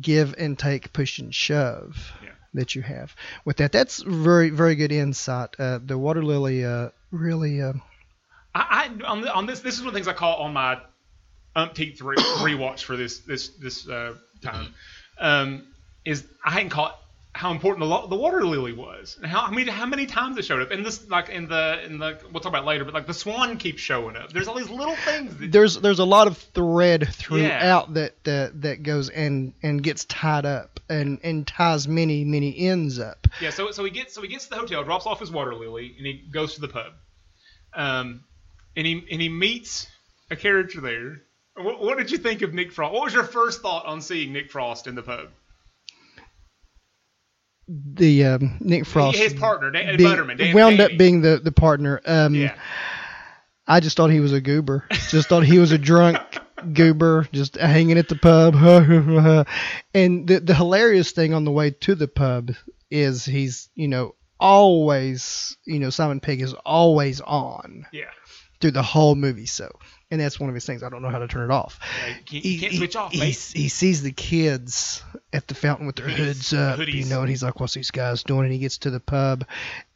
give 0.00 0.34
and 0.38 0.58
take, 0.58 0.92
push 0.92 1.18
and 1.18 1.34
shove 1.34 2.12
Yeah. 2.24 2.30
that 2.54 2.74
you 2.74 2.82
have 2.82 3.14
with 3.44 3.58
that. 3.58 3.72
That's 3.72 4.02
very 4.02 4.50
very 4.50 4.74
good 4.74 4.90
insight. 4.92 5.50
Uh, 5.58 5.78
the 5.84 5.98
water 5.98 6.22
lily 6.24 6.64
uh, 6.64 6.88
really. 7.10 7.60
Uh, 7.62 7.74
I, 8.54 8.90
I 9.02 9.04
on, 9.04 9.20
the, 9.22 9.32
on 9.32 9.46
this 9.46 9.60
this 9.60 9.74
is 9.74 9.80
one 9.80 9.88
of 9.88 9.94
the 9.94 9.98
things 9.98 10.08
I 10.08 10.12
caught 10.12 10.38
on 10.38 10.52
my 10.52 10.78
umpteenth 11.54 12.00
re- 12.00 12.16
rewatch 12.16 12.82
for 12.82 12.96
this 12.96 13.18
this 13.20 13.48
this 13.48 13.88
uh, 13.88 14.14
time. 14.42 14.74
Um, 15.18 15.66
is 16.04 16.24
I 16.44 16.50
hadn't 16.50 16.70
caught 16.70 16.98
how 17.34 17.50
important 17.50 17.80
the, 17.80 17.86
lo- 17.86 18.06
the 18.06 18.16
water 18.16 18.44
lily 18.44 18.72
was 18.72 19.16
and 19.16 19.26
how 19.26 19.40
I 19.40 19.50
mean 19.50 19.66
how 19.66 19.86
many 19.86 20.04
times 20.04 20.36
it 20.36 20.44
showed 20.44 20.60
up 20.60 20.70
and 20.70 20.84
this 20.84 21.08
like 21.08 21.30
in 21.30 21.48
the 21.48 21.82
in 21.84 21.98
the 21.98 22.18
we'll 22.30 22.40
talk 22.40 22.52
about 22.52 22.66
later 22.66 22.84
but 22.84 22.92
like 22.92 23.06
the 23.06 23.14
swan 23.14 23.56
keeps 23.56 23.80
showing 23.80 24.16
up 24.16 24.32
there's 24.32 24.48
all 24.48 24.54
these 24.54 24.68
little 24.68 24.96
things 24.96 25.34
that, 25.38 25.50
there's 25.50 25.80
there's 25.80 25.98
a 25.98 26.04
lot 26.04 26.26
of 26.26 26.36
thread 26.36 27.08
throughout 27.10 27.94
that 27.94 28.28
uh, 28.28 28.48
that 28.54 28.82
goes 28.82 29.08
and 29.08 29.54
and 29.62 29.82
gets 29.82 30.04
tied 30.04 30.44
up 30.44 30.78
and 30.90 31.20
and 31.22 31.46
ties 31.46 31.88
many 31.88 32.22
many 32.24 32.58
ends 32.58 32.98
up. 32.98 33.26
yeah 33.40 33.48
so 33.48 33.70
so 33.70 33.82
he 33.82 33.90
gets 33.90 34.14
so 34.14 34.20
he 34.20 34.28
gets 34.28 34.44
to 34.44 34.50
the 34.50 34.56
hotel 34.56 34.84
drops 34.84 35.06
off 35.06 35.18
his 35.18 35.30
water 35.30 35.54
lily 35.54 35.94
and 35.96 36.06
he 36.06 36.22
goes 36.30 36.54
to 36.54 36.60
the 36.60 36.68
pub 36.68 36.92
um 37.74 38.22
and 38.76 38.86
he 38.86 39.04
and 39.10 39.20
he 39.20 39.28
meets 39.28 39.86
a 40.30 40.36
character 40.36 40.80
there 40.80 41.22
what, 41.56 41.80
what 41.82 41.98
did 41.98 42.10
you 42.10 42.18
think 42.18 42.42
of 42.42 42.54
Nick 42.54 42.72
Frost 42.72 42.92
what 42.94 43.04
was 43.04 43.14
your 43.14 43.24
first 43.24 43.60
thought 43.62 43.86
on 43.86 44.00
seeing 44.00 44.32
Nick 44.32 44.50
Frost 44.50 44.86
in 44.86 44.94
the 44.94 45.02
pub 45.02 45.28
The 47.68 48.24
um, 48.24 48.56
Nick 48.60 48.86
Frost 48.86 49.18
his 49.18 49.34
partner 49.34 49.70
Dan, 49.70 49.96
being- 49.96 50.08
Butterman 50.10 50.36
Dan, 50.36 50.54
wound 50.54 50.78
Danny. 50.78 50.92
up 50.94 50.98
being 50.98 51.20
the 51.20 51.40
the 51.42 51.52
partner. 51.52 52.00
Um, 52.04 52.34
yeah 52.34 52.54
I 53.66 53.78
just 53.78 53.96
thought 53.96 54.10
he 54.10 54.18
was 54.20 54.32
a 54.32 54.40
goober. 54.40 54.84
Just 55.08 55.28
thought 55.28 55.44
he 55.44 55.60
was 55.60 55.70
a 55.70 55.78
drunk 55.78 56.18
goober, 56.74 57.28
just 57.32 57.54
hanging 57.56 57.96
at 57.96 58.08
the 58.08 58.16
pub. 58.16 58.56
and 59.94 60.26
the 60.26 60.40
the 60.40 60.54
hilarious 60.54 61.12
thing 61.12 61.32
on 61.32 61.44
the 61.44 61.52
way 61.52 61.70
to 61.70 61.94
the 61.94 62.08
pub 62.08 62.50
is 62.90 63.24
he's 63.24 63.68
you 63.76 63.86
know 63.86 64.14
always 64.40 65.56
you 65.64 65.78
know 65.78 65.90
Simon 65.90 66.18
Pegg 66.18 66.42
is 66.42 66.52
always 66.66 67.20
on 67.20 67.86
yeah 67.92 68.10
through 68.62 68.70
the 68.70 68.82
whole 68.82 69.14
movie. 69.14 69.44
So 69.44 69.70
and 70.12 70.20
that's 70.20 70.38
one 70.38 70.50
of 70.50 70.54
his 70.54 70.66
things. 70.66 70.82
I 70.82 70.90
don't 70.90 71.00
know 71.00 71.08
how 71.08 71.18
to 71.18 71.26
turn 71.26 71.50
it 71.50 71.52
off. 71.52 71.80
You 72.06 72.14
can't, 72.24 72.44
you 72.44 72.60
can't 72.60 72.74
switch 72.74 72.96
off 72.96 73.12
he, 73.12 73.30
he 73.30 73.68
sees 73.68 74.02
the 74.02 74.12
kids 74.12 75.02
at 75.32 75.48
the 75.48 75.54
fountain 75.54 75.86
with 75.86 75.96
their 75.96 76.06
Hoodies. 76.06 76.16
hoods 76.16 76.52
up, 76.52 76.86
you 76.86 77.06
know, 77.06 77.20
and 77.20 77.30
he's 77.30 77.42
like, 77.42 77.60
"What's 77.60 77.74
these 77.74 77.90
guys 77.90 78.22
doing?" 78.22 78.44
And 78.44 78.52
he 78.52 78.58
gets 78.58 78.78
to 78.78 78.90
the 78.90 79.00
pub, 79.00 79.46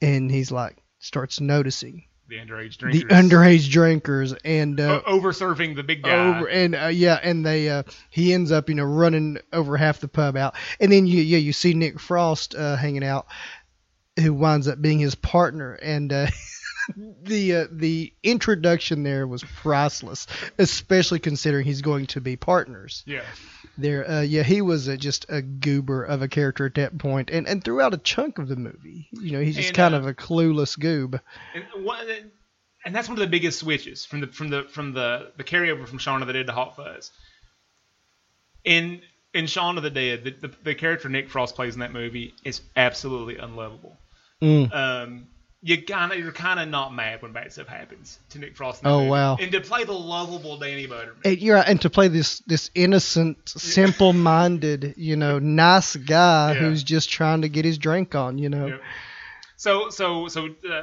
and 0.01 0.31
he's 0.31 0.51
like, 0.51 0.77
starts 0.99 1.39
noticing 1.41 2.07
the 2.29 2.37
underage 2.37 2.79
drinkers 2.79 3.03
the 3.03 3.15
underage 3.15 3.71
drinkers, 3.71 4.33
and 4.43 4.81
uh, 4.81 5.03
O- 5.07 5.17
over 5.17 5.35
serving 5.35 5.75
the 5.75 5.83
big 5.83 6.03
guy 6.03 6.37
over 6.37 6.49
and 6.49 6.75
uh, 6.75 6.87
yeah, 6.87 7.21
and 7.23 7.45
they 7.45 7.69
uh, 7.69 7.83
he 8.09 8.33
ends 8.33 8.51
up 8.51 8.71
you 8.71 8.75
know 8.75 8.85
running 8.85 9.37
over 9.53 9.77
half 9.77 10.01
the 10.01 10.09
pub 10.09 10.37
out, 10.37 10.55
and 10.81 10.91
then 10.91 11.07
you 11.07 11.21
yeah 11.21 11.39
you 11.39 11.53
see 11.53 11.75
Nick 11.75 12.01
Frost 12.01 12.55
uh, 12.55 12.77
hanging 12.77 13.05
out, 13.05 13.27
who 14.19 14.33
winds 14.33 14.67
up 14.67 14.81
being 14.81 14.99
his 14.99 15.15
partner, 15.15 15.75
and 15.75 16.11
uh, 16.11 16.27
the 16.97 17.55
uh, 17.55 17.67
the 17.71 18.13
introduction 18.23 19.03
there 19.03 19.27
was 19.27 19.43
priceless, 19.43 20.27
especially 20.59 21.19
considering 21.19 21.65
he's 21.65 21.83
going 21.83 22.07
to 22.07 22.21
be 22.21 22.37
partners. 22.37 23.03
yeah 23.07 23.23
There, 23.79 24.09
uh, 24.09 24.21
yeah, 24.23 24.43
he 24.43 24.63
was 24.63 24.89
uh, 24.89 24.97
just 24.97 25.27
a 25.29 25.43
goober 25.43 26.05
of 26.05 26.23
a 26.23 26.29
character 26.29 26.67
at 26.67 26.75
that 26.77 26.99
point, 26.99 27.31
and 27.31 27.47
and 27.47 27.63
throughout 27.63 27.95
a 27.95 27.99
chunk 27.99 28.39
of 28.39 28.49
the 28.49 28.57
movie, 28.57 29.09
you 29.13 29.33
know, 29.33 29.41
he's 29.41 29.57
just 29.57 29.69
And, 29.69 29.77
kind 29.77 29.95
uh, 29.95 29.99
of 29.99 30.07
a 30.07 30.15
clueless 30.15 30.79
goob. 30.79 31.21
And 31.55 31.85
one, 31.85 32.07
and 32.85 32.95
that's 32.95 33.09
one 33.09 33.19
of 33.19 33.21
the 33.21 33.27
biggest 33.27 33.59
switches 33.59 34.05
from 34.05 34.21
the 34.21 34.29
from 34.29 34.49
the 34.49 34.63
from 34.65 34.93
the 34.93 35.33
the 35.37 35.45
carryover 35.45 35.87
from 35.87 35.99
Shaun 35.99 36.23
of 36.23 36.29
the 36.29 36.35
Dead 36.35 36.47
to 36.47 36.53
Hot 36.53 36.77
Fuzz. 36.77 37.11
In 38.65 39.03
in 39.35 39.47
Shaun 39.47 39.77
of 39.77 39.83
the 39.83 39.91
Dead, 39.91 40.25
the, 40.25 40.31
the, 40.31 40.55
the 40.63 40.75
character 40.75 41.09
Nick 41.09 41.29
Frost 41.29 41.55
plays 41.55 41.75
in 41.75 41.81
that 41.81 41.93
movie 41.93 42.35
is 42.45 42.63
absolutely 42.75 43.37
unlovable. 43.37 43.99
Mm. 44.43 44.75
Um, 44.75 45.27
you 45.67 45.83
kind 45.83 46.13
of 46.13 46.19
you're 46.19 46.31
kind 46.31 46.61
of 46.61 46.69
not 46.69 46.95
mad 46.95 47.23
when 47.23 47.33
bad 47.33 47.53
stuff 47.53 47.67
happens 47.67 48.19
to 48.31 48.39
Nick 48.39 48.57
Frost. 48.57 48.83
Oh, 48.85 48.99
movie. 49.01 49.11
wow. 49.11 49.37
And 49.37 49.51
to 49.51 49.61
play 49.61 49.83
the 49.83 49.93
lovable 49.93 50.59
Danny 50.59 50.87
Butterman. 50.87 51.17
And 51.25 51.39
you're 51.39 51.57
and 51.57 51.81
to 51.83 51.91
play 51.91 52.07
this 52.09 52.39
this 52.47 52.71
innocent, 52.75 53.49
simple-minded, 53.49 54.95
you 54.97 55.17
know, 55.17 55.39
nice 55.39 55.97
guy 55.97 56.53
Yeah. 56.53 56.61
who's 56.61 56.83
just 56.83 57.11
trying 57.11 57.43
to 57.43 57.49
get 57.49 57.65
his 57.65 57.79
drink 57.79 58.15
on, 58.15 58.39
you 58.39 58.49
know. 58.49 58.67
Yep. 58.69 58.81
So 59.57 59.91
so 59.91 60.29
so 60.29 60.49
uh, 60.71 60.83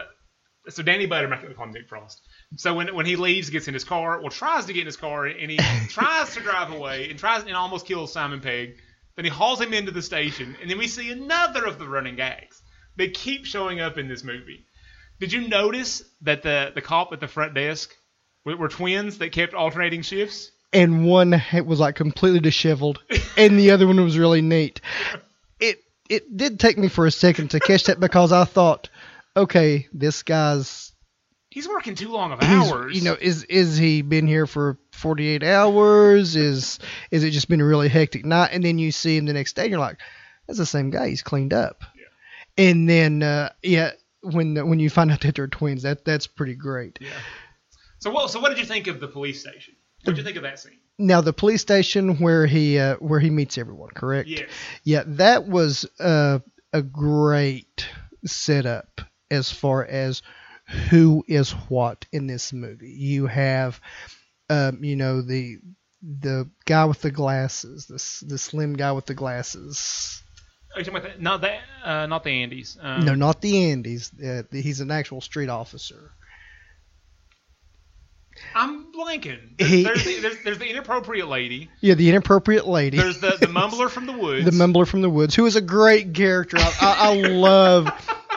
so 0.70 0.84
Danny 0.84 1.06
Butterman, 1.06 1.40
I 1.40 1.54
call 1.54 1.66
him 1.66 1.72
Nick 1.74 1.88
Frost. 1.88 2.22
So 2.58 2.74
when 2.74 2.94
when 2.94 3.06
he 3.06 3.16
leaves, 3.16 3.50
gets 3.50 3.68
in 3.68 3.74
his 3.74 3.84
car, 3.84 4.20
well 4.20 4.30
tries 4.32 4.66
to 4.66 4.74
get 4.74 4.82
in 4.82 4.86
his 4.88 4.98
car, 4.98 5.26
and 5.26 5.50
he 5.50 5.58
tries 5.90 6.34
to 6.34 6.42
drive 6.42 6.72
away, 6.74 7.10
and 7.10 7.18
tries 7.18 7.44
and 7.44 7.56
almost 7.56 7.86
kills 7.86 8.12
Simon 8.12 8.42
Pegg. 8.42 8.76
Then 9.16 9.26
he 9.26 9.32
hauls 9.32 9.62
him 9.62 9.74
into 9.74 9.92
the 9.92 10.02
station, 10.02 10.58
and 10.62 10.70
then 10.70 10.78
we 10.78 10.88
see 10.88 11.12
another 11.12 11.66
of 11.66 11.78
the 11.80 11.88
running 11.88 12.16
gags. 12.16 12.62
They 12.98 13.10
keep 13.10 13.46
showing 13.46 13.80
up 13.80 13.98
in 13.98 14.08
this 14.08 14.24
movie. 14.24 14.66
Did 15.24 15.32
you 15.32 15.48
notice 15.48 16.04
that 16.24 16.42
the 16.42 16.74
the 16.76 16.82
cop 16.82 17.14
at 17.14 17.22
the 17.22 17.30
front 17.30 17.54
desk 17.54 17.96
were, 18.44 18.58
were 18.58 18.68
twins 18.68 19.20
that 19.20 19.32
kept 19.32 19.54
alternating 19.54 20.02
shifts? 20.02 20.52
And 20.74 21.06
one 21.06 21.42
was 21.66 21.80
like 21.80 21.96
completely 21.96 22.42
disheveled, 22.42 23.02
and 23.38 23.58
the 23.58 23.72
other 23.72 23.88
one 23.88 24.04
was 24.04 24.18
really 24.18 24.42
neat. 24.42 24.82
It 25.62 25.82
it 26.10 26.36
did 26.36 26.60
take 26.60 26.78
me 26.78 26.90
for 26.90 27.06
a 27.06 27.12
second 27.12 27.52
to 27.52 27.62
catch 27.62 27.86
that 27.86 28.02
because 28.02 28.34
I 28.34 28.44
thought, 28.44 28.90
okay, 29.38 29.88
this 29.94 30.24
guy's 30.24 30.92
He's 31.52 31.70
working 31.70 31.96
too 31.96 32.12
long 32.12 32.34
of 32.34 32.44
hours. 32.44 32.94
you 32.94 33.06
know, 33.06 33.16
is 33.18 33.46
is 33.46 33.78
he 33.78 34.02
been 34.02 34.28
here 34.28 34.46
for 34.46 34.78
48 34.92 35.42
hours? 35.42 36.36
Is 36.36 36.80
is 37.12 37.24
it 37.24 37.30
just 37.32 37.48
been 37.48 37.62
a 37.62 37.66
really 37.66 37.88
hectic 37.88 38.26
night? 38.26 38.50
And 38.52 38.62
then 38.62 38.78
you 38.78 38.92
see 38.92 39.16
him 39.16 39.26
the 39.26 39.32
next 39.32 39.54
day, 39.54 39.62
and 39.62 39.72
you're 39.72 39.80
like, 39.80 40.00
that's 40.48 40.60
the 40.60 40.66
same 40.66 40.90
guy. 40.90 41.08
He's 41.08 41.22
cleaned 41.22 41.54
up. 41.54 41.86
Yeah. 41.96 42.66
And 42.66 42.90
then, 42.90 43.24
uh, 43.24 43.54
yeah, 43.62 43.92
when 44.24 44.68
when 44.68 44.80
you 44.80 44.90
find 44.90 45.12
out 45.12 45.22
that 45.22 45.36
they're 45.36 45.48
twins, 45.48 45.84
that 45.84 46.06
that's 46.06 46.28
pretty 46.28 46.56
great. 46.56 46.98
Yeah. 47.02 47.10
So 48.00 48.12
what? 48.12 48.32
So 48.32 48.40
what 48.40 48.50
did 48.50 48.60
you 48.60 48.66
think 48.66 48.88
of 48.88 49.00
the 49.00 49.08
police 49.08 49.40
station? 49.40 49.76
What 50.04 50.16
did 50.16 50.18
you 50.18 50.24
think 50.24 50.38
of 50.38 50.44
that 50.44 50.60
scene? 50.60 50.80
Now 51.00 51.22
the 51.22 51.34
police 51.34 51.62
station 51.62 52.18
where 52.18 52.46
he 52.46 52.78
uh, 52.80 52.96
where 52.98 53.20
he 53.20 53.30
meets 53.30 53.58
everyone, 53.58 53.90
correct? 53.90 54.30
Yes. 54.30 54.50
Yeah, 54.84 55.04
that 55.08 55.48
was 55.48 55.86
uh, 56.00 56.40
a 56.72 56.82
great 56.82 57.88
setup 58.26 59.02
as 59.32 59.52
far 59.52 59.86
as 59.86 60.22
who 60.90 61.24
is 61.28 61.52
what 61.52 62.06
in 62.12 62.28
this 62.28 62.54
movie. 62.54 62.90
You 62.90 63.28
have, 63.28 63.80
um, 64.50 64.84
you 64.84 64.96
know, 64.96 65.22
the 65.22 65.58
the 66.02 66.50
guy 66.66 66.86
with 66.86 67.02
the 67.02 67.12
glasses, 67.12 67.86
the 67.86 68.28
the 68.28 68.38
slim 68.38 68.74
guy 68.74 68.92
with 68.92 69.06
the 69.06 69.14
glasses. 69.14 70.23
Are 70.76 70.80
you 70.80 70.86
talking 70.86 70.98
about 71.00 71.04
that? 71.10 71.22
Not 71.22 71.42
that. 71.42 71.60
Uh, 71.84 72.06
not 72.08 72.24
the 72.24 72.30
Andys. 72.32 72.84
Um, 72.84 73.06
no, 73.06 73.14
not 73.16 73.42
the 73.42 73.54
Andys. 73.54 74.12
Uh, 74.24 74.44
he's 74.52 74.80
an 74.80 74.90
actual 74.92 75.22
street 75.22 75.50
officer. 75.50 76.12
I'm 78.56 78.92
blanking. 78.92 79.60
He- 79.62 79.84
There's, 79.84 80.04
there's, 80.04 80.04
the, 80.04 80.20
there's, 80.22 80.44
there's 80.44 80.58
the 80.58 80.70
inappropriate 80.70 81.28
lady. 81.28 81.70
Yeah, 81.82 81.94
the 81.94 82.10
inappropriate 82.10 82.68
lady. 82.68 82.98
There's 82.98 83.20
the, 83.20 83.38
the 83.40 83.48
mumbler 83.48 83.90
from 83.90 84.08
the 84.08 84.14
woods. 84.14 84.46
the 84.50 84.52
mumbler 84.52 84.88
from 84.88 85.02
the 85.02 85.10
woods, 85.10 85.36
who 85.36 85.46
is 85.46 85.56
a 85.56 85.62
great 85.62 86.14
character. 86.14 86.58
I, 86.60 86.74
I, 86.82 87.12
I 87.12 87.14
love 87.28 87.90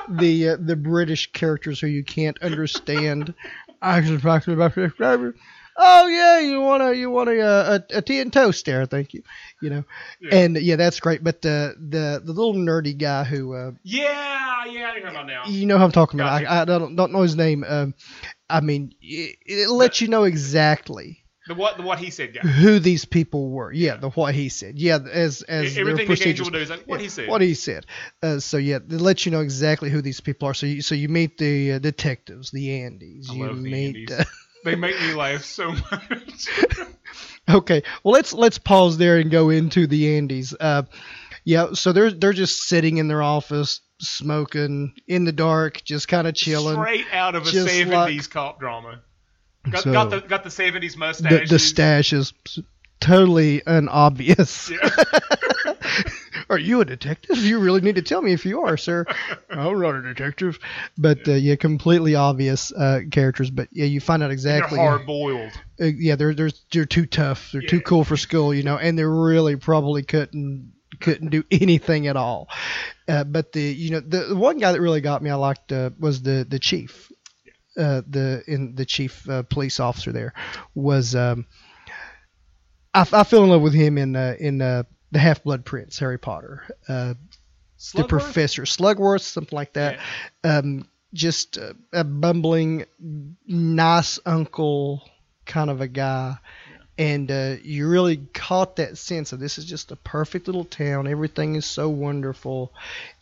the 0.09 0.51
uh, 0.51 0.57
the 0.61 0.77
British 0.77 1.33
characters 1.33 1.81
who 1.81 1.87
you 1.87 2.05
can't 2.05 2.41
understand. 2.43 3.35
I 3.83 4.01
was 4.01 4.21
talking 4.23 4.55
about 4.55 4.75
this 4.75 4.93
driver. 4.95 5.35
Oh 5.79 6.07
yeah, 6.07 6.39
you 6.41 6.61
want 6.61 6.83
a 6.83 6.97
you 6.97 7.11
want 7.11 7.29
a, 7.29 7.41
uh, 7.41 7.79
a, 7.93 7.99
a 7.99 8.03
tea 8.03 8.21
and 8.21 8.33
toast 8.33 8.65
there, 8.65 8.87
thank 8.87 9.13
you. 9.15 9.23
You 9.61 9.71
know, 9.71 9.85
Yeah. 10.21 10.35
and 10.37 10.57
yeah, 10.57 10.77
that's 10.77 11.01
great. 11.01 11.23
But 11.23 11.43
the 11.43 11.75
the 11.79 12.23
the 12.25 12.33
little 12.33 12.55
nerdy 12.55 12.97
guy 12.97 13.25
who 13.25 13.55
uh, 13.55 13.73
Yeah, 13.83 14.65
yeah, 14.67 14.93
I 14.95 14.99
know 15.01 15.11
about 15.11 15.27
now. 15.27 15.45
you 15.47 15.67
know 15.67 15.77
who 15.79 15.85
I'm 15.85 15.93
talking 15.93 16.19
about. 16.21 16.45
I, 16.45 16.63
I 16.63 16.65
don't 16.65 16.97
don't 16.97 17.13
know 17.13 17.23
his 17.23 17.37
name. 17.37 17.65
Um, 17.67 17.95
I 18.49 18.61
mean, 18.61 18.95
it, 19.03 19.37
it 19.45 19.69
lets 19.69 20.01
you 20.01 20.09
know 20.09 20.25
exactly 20.25 21.25
The 21.49 21.55
what 21.55 21.77
the 21.77 21.83
what 21.83 21.99
he 21.99 22.11
said 22.11 22.33
guy. 22.35 22.41
who 22.41 22.79
these 22.79 23.05
people 23.05 23.51
were. 23.51 23.71
Yeah, 23.73 23.97
the 23.97 24.11
what 24.11 24.35
he 24.35 24.49
said. 24.49 24.79
Yeah, 24.79 24.99
as 25.13 25.43
as 25.43 25.77
Everything 25.77 26.09
the 26.09 26.29
angel 26.29 26.45
will 26.45 26.53
do 26.53 26.59
is 26.59 26.71
like 26.71 26.85
what 26.87 27.01
Yeah, 27.01 27.03
he 27.03 27.09
said. 27.11 27.29
What 27.29 27.41
he 27.43 27.55
said. 27.55 27.87
Uh, 28.23 28.39
so 28.41 28.57
yeah, 28.57 28.77
it 28.77 28.91
lets 28.93 29.27
you 29.27 29.33
know 29.33 29.41
exactly 29.41 29.91
who 29.91 30.01
these 30.01 30.21
people 30.21 30.49
are. 30.49 30.55
So 30.55 30.67
you, 30.67 30.81
so 30.81 30.95
you 30.95 31.09
meet 31.09 31.37
the 31.39 31.73
uh, 31.73 31.79
detectives, 31.81 32.51
the 32.51 32.69
Andys. 32.69 33.29
I 33.31 33.35
you 33.35 33.47
love 33.47 33.63
the 33.63 33.71
meet. 33.71 34.09
Andys. 34.09 34.21
Uh, 34.21 34.25
they 34.67 34.75
make 34.75 35.01
me 35.01 35.15
laugh 35.15 35.45
so 35.45 35.73
much. 35.73 36.49
okay, 37.49 37.83
well 38.05 38.13
let's 38.13 38.33
let's 38.35 38.59
pause 38.59 38.99
there 38.99 39.17
and 39.19 39.31
go 39.31 39.49
into 39.51 39.87
the 39.87 40.05
Andys. 40.21 40.55
Uh, 40.59 40.83
yeah, 41.45 41.69
so 41.73 41.93
they're 41.93 42.11
they're 42.11 42.33
just 42.33 42.63
sitting 42.69 42.99
in 42.99 43.09
their 43.09 43.23
office, 43.23 43.81
smoking 44.01 44.93
in 45.07 45.25
the 45.25 45.33
dark, 45.33 45.83
just 45.85 46.09
kind 46.09 46.27
of 46.27 46.35
chilling. 46.35 46.75
Straight 46.75 47.07
out 47.13 47.35
of 47.35 47.47
a 47.47 47.51
'70s 47.51 47.91
like- 47.93 48.31
cop 48.31 48.61
drama. 48.61 49.01
Got, 49.71 49.83
So- 49.85 49.93
got 49.93 50.11
the 50.11 50.21
got 50.21 50.43
the 50.45 50.51
'70s 50.51 50.93
The, 50.93 50.99
mustache. 50.99 51.49
the 51.49 51.59
stash 51.59 52.13
is 52.13 52.33
totally 53.01 53.63
unobvious. 53.67 54.71
Yeah. 54.71 54.89
Are 56.49 56.59
you 56.59 56.81
a 56.81 56.85
detective? 56.85 57.39
You 57.39 57.59
really 57.59 57.81
need 57.81 57.97
to 57.97 58.03
tell 58.03 58.23
me 58.23 58.33
if 58.33 58.45
you 58.45 58.63
are, 58.63 58.77
sir. 58.77 59.05
I'm 59.51 59.81
not 59.81 59.95
a 59.97 60.03
detective. 60.03 60.59
But 60.97 61.27
uh, 61.27 61.33
yeah, 61.33 61.57
completely 61.57 62.15
obvious 62.15 62.73
uh, 62.73 63.01
characters. 63.11 63.51
But 63.51 63.69
yeah, 63.73 63.87
you 63.87 64.01
find 64.01 64.23
out 64.23 64.31
exactly. 64.31 64.79
They're 64.79 64.89
hard 64.89 65.07
boiled. 65.07 65.53
Uh, 65.81 65.87
yeah, 65.87 66.17
they're 66.17 66.35
they're 66.35 66.51
they're 66.73 66.85
too 66.85 67.07
tough. 67.07 67.51
They're 67.53 67.63
too 67.63 67.81
cool 67.81 68.05
for 68.05 68.17
school, 68.17 68.55
you 68.55 68.63
know, 68.63 68.77
and 68.77 68.99
they 68.99 69.05
really 69.05 69.57
probably 69.57 70.03
couldn't 70.03 70.73
couldn't 71.01 71.31
do 71.31 71.45
anything 71.51 72.07
at 72.07 72.17
all. 72.17 72.49
Uh, 73.09 73.25
but 73.25 73.53
the 73.53 73.63
you 73.63 73.91
know 73.91 74.01
the, 74.01 74.27
the 74.29 74.37
one 74.37 74.59
guy 74.59 74.73
that 74.73 74.81
really 74.81 75.01
got 75.01 75.23
me, 75.23 75.31
I 75.31 75.35
liked 75.35 75.73
uh, 75.73 75.91
was 75.99 76.23
the 76.23 76.47
the 76.49 76.59
chief. 76.59 77.11
uh, 77.77 78.03
the 78.09 78.43
in 78.47 78.75
the 78.75 78.85
chief 78.87 79.29
uh, 79.29 79.43
police 79.43 79.81
officer 79.81 80.13
there 80.13 80.33
was 80.75 81.15
um, 81.15 81.47
I, 82.95 83.01
I 83.13 83.25
fell 83.25 83.45
in 83.45 83.51
love 83.51 83.63
with 83.63 83.75
him 83.75 83.99
in 83.99 84.17
uh, 84.17 84.37
in 84.39 84.63
uh, 84.63 84.85
the 85.11 85.19
Half 85.19 85.45
Blood 85.45 85.65
Prince 85.65 85.99
Harry 85.99 86.19
Potter. 86.19 86.65
Uh, 86.89 87.15
the 87.95 88.05
professor 88.05 88.63
Slugworth, 88.63 89.21
something 89.21 89.55
like 89.55 89.75
that. 89.75 89.99
Um, 90.43 90.89
just 91.13 91.57
a, 91.57 91.77
a 91.93 92.05
bumbling, 92.05 92.85
nice 93.47 94.19
uncle 94.27 95.03
kind 95.47 95.71
of 95.71 95.81
a 95.81 95.89
guy. 95.89 96.37
And 96.99 97.31
uh, 97.31 97.57
you 97.63 97.89
really 97.89 98.17
caught 98.17 98.77
that 98.77 98.97
sense 98.97 99.33
of 99.33 99.39
this 99.39 99.59
is 99.59 99.65
just 99.65 99.93
a 99.93 99.97
perfect 99.97 100.47
little 100.47 100.65
town. 100.65 101.07
Everything 101.07 101.55
is 101.55 101.67
so 101.67 101.91
wonderful, 101.91 102.73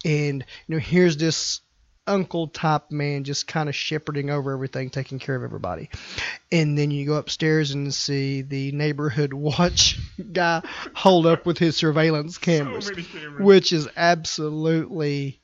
and 0.05 0.45
you 0.67 0.75
know 0.75 0.79
here's 0.79 1.17
this 1.17 1.61
uncle 2.07 2.49
type 2.49 2.91
man 2.91 3.25
just 3.25 3.47
kind 3.47 3.69
of 3.69 3.75
shepherding 3.75 4.31
over 4.31 4.53
everything, 4.53 4.91
taking 4.91 5.19
care 5.19 5.35
of 5.37 5.43
everybody. 5.43 5.89
And 6.53 6.77
then 6.77 6.91
you 6.91 7.07
go 7.07 7.15
upstairs 7.15 7.71
and 7.71 7.93
see 7.93 8.43
the 8.43 8.73
neighborhood 8.73 9.33
watch 9.35 9.99
guy 10.33 10.63
hold 10.95 11.27
up 11.27 11.47
with 11.47 11.59
his 11.59 11.77
surveillance 11.77 12.39
cameras 12.39 12.87
So 12.87 12.95
cameras. 12.95 13.43
which 13.45 13.73
is 13.73 13.89
absolutely 13.97 15.41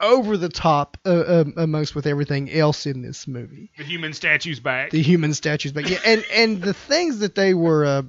over 0.00 0.36
the 0.36 0.48
top 0.48 0.96
uh, 1.06 1.40
um, 1.42 1.54
amongst 1.56 1.94
with 1.94 2.06
everything 2.06 2.50
else 2.52 2.86
in 2.86 3.02
this 3.02 3.26
movie. 3.26 3.70
the 3.78 3.84
human 3.84 4.12
statues 4.12 4.60
back. 4.60 4.90
The 4.90 5.02
human 5.02 5.34
statues, 5.34 5.72
back. 5.72 5.88
yeah, 5.88 5.98
and 6.04 6.24
and 6.32 6.62
the 6.62 6.74
things 6.74 7.20
that 7.20 7.34
they 7.34 7.54
were. 7.54 7.84
Uh, 7.84 8.02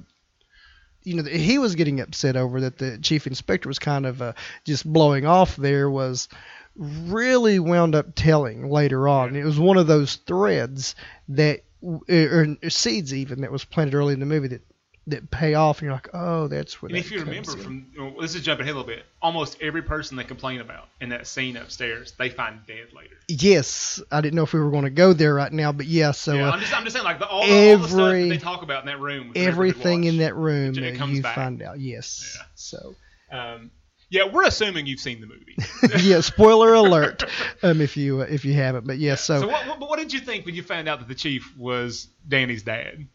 you 1.04 1.14
know, 1.14 1.22
he 1.22 1.58
was 1.58 1.76
getting 1.76 2.00
upset 2.00 2.36
over 2.36 2.62
that 2.62 2.78
the 2.78 2.98
chief 2.98 3.28
inspector 3.28 3.68
was 3.68 3.78
kind 3.78 4.06
of 4.06 4.20
uh, 4.20 4.32
just 4.64 4.84
blowing 4.84 5.24
off 5.24 5.54
there 5.54 5.88
was 5.88 6.28
really 6.76 7.58
wound 7.58 7.94
up 7.94 8.14
telling 8.14 8.68
later 8.70 9.08
on. 9.08 9.36
It 9.36 9.44
was 9.44 9.58
one 9.58 9.76
of 9.76 9.86
those 9.86 10.16
threads 10.16 10.94
that, 11.28 11.62
or, 11.82 12.56
seeds 12.68 13.14
even, 13.14 13.40
that 13.42 13.52
was 13.52 13.64
planted 13.64 13.94
early 13.94 14.14
in 14.14 14.20
the 14.20 14.26
movie 14.26 14.48
that 14.48 14.62
that 15.08 15.30
pay 15.30 15.54
off, 15.54 15.78
and 15.78 15.86
you're 15.86 15.92
like, 15.92 16.08
oh, 16.14 16.48
that's 16.48 16.82
what. 16.82 16.90
and 16.90 16.98
if 16.98 17.12
you 17.12 17.20
remember 17.20 17.52
in. 17.52 17.58
from, 17.58 17.86
know, 17.96 18.20
this 18.20 18.34
is 18.34 18.42
jumping 18.42 18.64
ahead 18.64 18.74
a 18.74 18.78
little 18.78 18.92
bit. 18.92 19.04
Almost 19.22 19.58
every 19.62 19.82
person 19.82 20.16
they 20.16 20.24
complain 20.24 20.60
about 20.60 20.88
in 21.00 21.10
that 21.10 21.28
scene 21.28 21.56
upstairs, 21.56 22.12
they 22.18 22.28
find 22.28 22.58
dead 22.66 22.92
later. 22.92 23.14
Yes, 23.28 24.02
I 24.10 24.20
didn't 24.20 24.34
know 24.34 24.42
if 24.42 24.52
we 24.52 24.58
were 24.58 24.72
going 24.72 24.82
to 24.82 24.90
go 24.90 25.12
there 25.12 25.32
right 25.34 25.52
now, 25.52 25.70
but 25.70 25.86
yeah. 25.86 26.10
So 26.10 26.34
yeah, 26.34 26.48
uh, 26.48 26.52
I'm 26.52 26.58
just, 26.60 26.76
I'm 26.76 26.82
just 26.82 26.94
saying, 26.94 27.04
like 27.04 27.20
the, 27.20 27.28
all, 27.28 27.46
the, 27.46 27.70
all 27.72 27.78
the 27.78 27.86
stuff 27.86 27.96
that 27.98 28.04
every- 28.04 28.28
they 28.30 28.38
talk 28.38 28.62
about 28.62 28.80
in 28.82 28.86
that 28.86 28.98
room. 28.98 29.30
everything 29.36 30.04
in 30.04 30.16
that 30.18 30.34
room 30.34 30.76
It- 30.76 30.82
it 31.00 31.08
you 31.08 31.22
back. 31.22 31.36
find 31.36 31.62
out. 31.62 31.78
Yes. 31.78 32.36
Yeah. 32.36 32.46
So. 32.56 32.94
Um, 33.30 33.70
yeah, 34.08 34.28
we're 34.30 34.44
assuming 34.44 34.86
you've 34.86 35.00
seen 35.00 35.20
the 35.20 35.26
movie. 35.26 35.56
yeah, 36.08 36.20
spoiler 36.20 36.74
alert. 36.74 37.24
Um, 37.62 37.80
if 37.80 37.96
you 37.96 38.22
uh, 38.22 38.26
if 38.28 38.44
you 38.44 38.52
haven't, 38.54 38.86
but 38.86 38.98
yeah. 38.98 39.16
So, 39.16 39.40
So, 39.40 39.48
what, 39.48 39.66
what, 39.66 39.80
but 39.80 39.88
what 39.88 39.98
did 39.98 40.12
you 40.12 40.20
think 40.20 40.46
when 40.46 40.54
you 40.54 40.62
found 40.62 40.88
out 40.88 41.00
that 41.00 41.08
the 41.08 41.14
chief 41.14 41.56
was 41.56 42.08
Danny's 42.26 42.62
dad? 42.62 43.08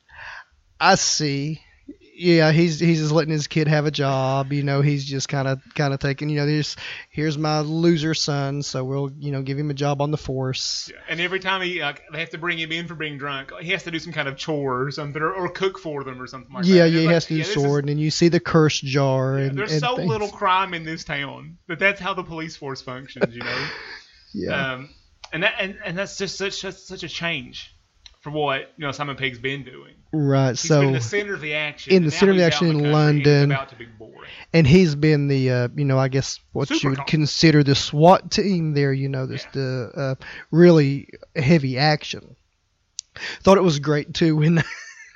I 0.79 0.95
see. 0.95 1.61
Yeah, 2.13 2.51
he's 2.51 2.79
he's 2.79 2.99
just 2.99 3.11
letting 3.11 3.31
his 3.31 3.47
kid 3.47 3.67
have 3.67 3.85
a 3.85 3.91
job. 3.91 4.53
You 4.53 4.63
know, 4.63 4.81
he's 4.81 5.05
just 5.05 5.27
kind 5.29 5.47
of 5.47 5.61
kind 5.75 5.93
of 5.93 5.99
taking. 5.99 6.29
You 6.29 6.37
know, 6.37 6.45
there's 6.45 6.75
here's 7.09 7.37
my 7.37 7.59
loser 7.59 8.13
son, 8.13 8.61
so 8.63 8.83
we'll 8.83 9.11
you 9.17 9.31
know 9.31 9.41
give 9.41 9.57
him 9.57 9.69
a 9.71 9.73
job 9.73 10.01
on 10.01 10.11
the 10.11 10.17
force. 10.17 10.91
And 11.09 11.19
every 11.19 11.39
time 11.39 11.61
he, 11.61 11.81
uh, 11.81 11.93
they 12.11 12.19
have 12.19 12.29
to 12.31 12.37
bring 12.37 12.59
him 12.59 12.71
in 12.71 12.87
for 12.87 12.95
being 12.95 13.17
drunk, 13.17 13.51
he 13.61 13.71
has 13.71 13.83
to 13.83 13.91
do 13.91 13.97
some 13.99 14.13
kind 14.13 14.27
of 14.27 14.37
chore 14.37 14.83
or 14.83 14.91
something, 14.91 15.21
or, 15.21 15.33
or 15.33 15.49
cook 15.49 15.79
for 15.79 16.03
them 16.03 16.21
or 16.21 16.27
something 16.27 16.53
like 16.53 16.65
yeah, 16.65 16.83
that. 16.83 16.89
yeah, 16.89 16.95
It's 16.95 16.95
he 16.99 17.05
like, 17.05 17.13
has 17.13 17.25
to 17.25 17.33
do 17.33 17.35
yeah, 17.39 17.45
is- 17.45 17.53
sword, 17.53 17.83
and 17.85 17.89
then 17.89 17.97
you 17.97 18.11
see 18.11 18.27
the 18.27 18.39
curse 18.39 18.79
jar, 18.81 19.39
yeah, 19.39 19.45
and, 19.45 19.57
there's 19.57 19.71
and 19.71 19.81
so 19.81 19.95
things. 19.95 20.09
little 20.09 20.29
crime 20.29 20.73
in 20.73 20.83
this 20.83 21.03
town 21.03 21.57
that 21.67 21.79
that's 21.79 21.99
how 21.99 22.13
the 22.13 22.23
police 22.23 22.55
force 22.55 22.81
functions, 22.81 23.33
you 23.35 23.41
know. 23.41 23.67
Yeah, 24.33 24.73
Um, 24.75 24.89
and 25.33 25.43
that 25.43 25.55
and, 25.59 25.77
and 25.83 25.97
that's 25.97 26.17
just 26.17 26.37
such 26.37 26.61
such 26.61 27.03
a 27.03 27.09
change 27.09 27.75
for 28.21 28.29
what 28.31 28.71
you 28.77 28.85
know 28.85 28.91
Simon 28.91 29.15
Pegg's 29.15 29.39
been 29.39 29.63
doing. 29.63 29.93
right. 30.13 30.51
He's 30.51 30.59
so 30.61 30.79
been 30.79 30.87
in 30.89 30.93
the 30.93 31.01
center 31.01 31.33
of 31.33 31.41
the 31.41 31.53
action. 31.55 31.93
in 31.93 32.05
the 32.05 32.11
center 32.11 32.31
of 32.31 32.37
the 32.37 32.43
action 32.43 32.67
in 32.69 32.79
it's 32.79 32.93
London. 32.93 33.51
about 33.51 33.69
to 33.69 33.75
be 33.75 33.85
boring. 33.85 34.29
and 34.53 34.65
he's 34.67 34.95
been 34.95 35.27
the 35.27 35.49
uh, 35.51 35.67
you 35.75 35.85
know 35.85 35.97
I 35.99 36.07
guess 36.07 36.39
what 36.53 36.67
Super 36.67 36.79
you 36.83 36.89
would 36.91 36.97
cop. 36.99 37.07
consider 37.07 37.63
the 37.63 37.75
SWAT 37.75 38.31
team 38.31 38.73
there. 38.73 38.93
You 38.93 39.09
know, 39.09 39.25
this 39.25 39.45
the 39.53 39.91
uh, 39.95 40.23
really 40.51 41.09
heavy 41.35 41.77
action. 41.77 42.35
Thought 43.41 43.57
it 43.57 43.61
was 43.63 43.79
great 43.79 44.13
too 44.13 44.37
when 44.37 44.63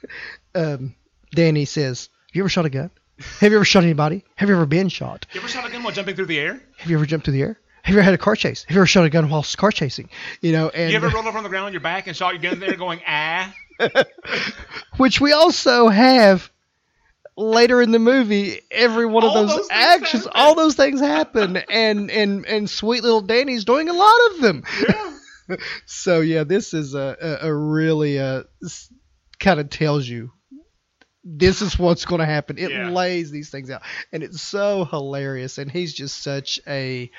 um, 0.56 0.96
Danny 1.34 1.66
says, 1.66 2.10
"Have 2.30 2.36
you 2.36 2.42
ever 2.42 2.50
shot 2.50 2.66
a 2.66 2.70
gun? 2.70 2.92
Have 3.40 3.52
you 3.52 3.58
ever 3.58 3.66
shot 3.66 3.84
anybody? 3.84 4.26
Have 4.36 4.50
you 4.50 4.56
ever 4.56 4.66
been 4.66 4.90
shot? 4.90 5.26
You 5.34 5.40
ever 5.40 5.48
shot 5.48 5.66
a 5.66 5.72
gun 5.72 5.84
while 5.84 5.94
jumping 5.94 6.16
through 6.16 6.26
the 6.26 6.38
air? 6.40 6.62
Have 6.78 6.90
you 6.90 6.98
ever 6.98 7.06
jumped 7.06 7.26
through 7.26 7.34
the 7.36 7.42
air? 7.44 7.60
Have 7.86 7.94
you 7.94 8.00
ever 8.00 8.06
had 8.06 8.16
a 8.16 8.18
car 8.18 8.36
chase? 8.36 8.64
Have 8.64 8.74
you 8.74 8.82
ever 8.82 8.88
shot 8.88 9.06
a 9.06 9.12
gun 9.12 9.30
while 9.30 9.46
car 9.58 9.72
chasing? 9.72 10.10
You 10.42 10.54
know, 10.54 10.70
and 10.70 10.90
you 10.90 10.98
ever 10.98 11.10
rolled 11.10 11.28
over 11.28 11.38
on 11.38 11.44
the 11.44 11.50
ground 11.50 11.68
on 11.68 11.72
your 11.72 11.82
back 11.82 12.08
and 12.08 12.18
shot 12.18 12.34
your 12.34 12.42
gun 12.42 12.60
there, 12.60 12.76
going 12.76 13.00
ah? 13.08 13.54
which 14.98 15.22
we 15.22 15.34
also 15.34 15.88
have 15.90 16.50
later 17.38 17.84
in 17.84 17.92
the 17.92 18.00
movie 18.00 18.62
every 18.72 19.06
one 19.06 19.24
of 19.24 19.30
All 19.30 19.46
those, 19.46 19.56
those 19.56 19.68
actions 19.70 20.28
all 20.34 20.56
those 20.56 20.76
things 20.76 21.02
happen 21.02 21.58
and 21.70 22.10
and 22.10 22.46
and 22.46 22.70
sweet 22.70 23.04
little 23.04 23.20
danny's 23.20 23.66
doing 23.66 23.90
a 23.90 23.94
lot 23.94 24.18
of 24.32 24.40
them 24.40 24.64
Yeah. 24.88 25.56
so 25.86 26.22
yeah 26.22 26.46
this 26.46 26.74
is 26.74 26.96
a 26.96 27.18
a, 27.44 27.50
a 27.50 27.54
really 27.54 28.18
uh 28.18 28.44
kind 29.38 29.60
of 29.60 29.70
tells 29.70 30.08
you 30.08 30.32
this 31.28 31.64
is 31.64 31.80
what's 31.80 32.06
going 32.06 32.20
to 32.20 32.26
happen. 32.26 32.60
It 32.60 32.70
Yeah. 32.70 32.90
lays 32.90 33.32
these 33.32 33.50
things 33.50 33.72
out. 33.72 33.82
And 34.12 34.22
it's 34.22 34.42
so 34.42 34.86
hilarious. 34.86 35.58
And 35.58 35.72
he's 35.72 35.92
just 35.94 36.22
such 36.24 36.60
a 36.68 37.10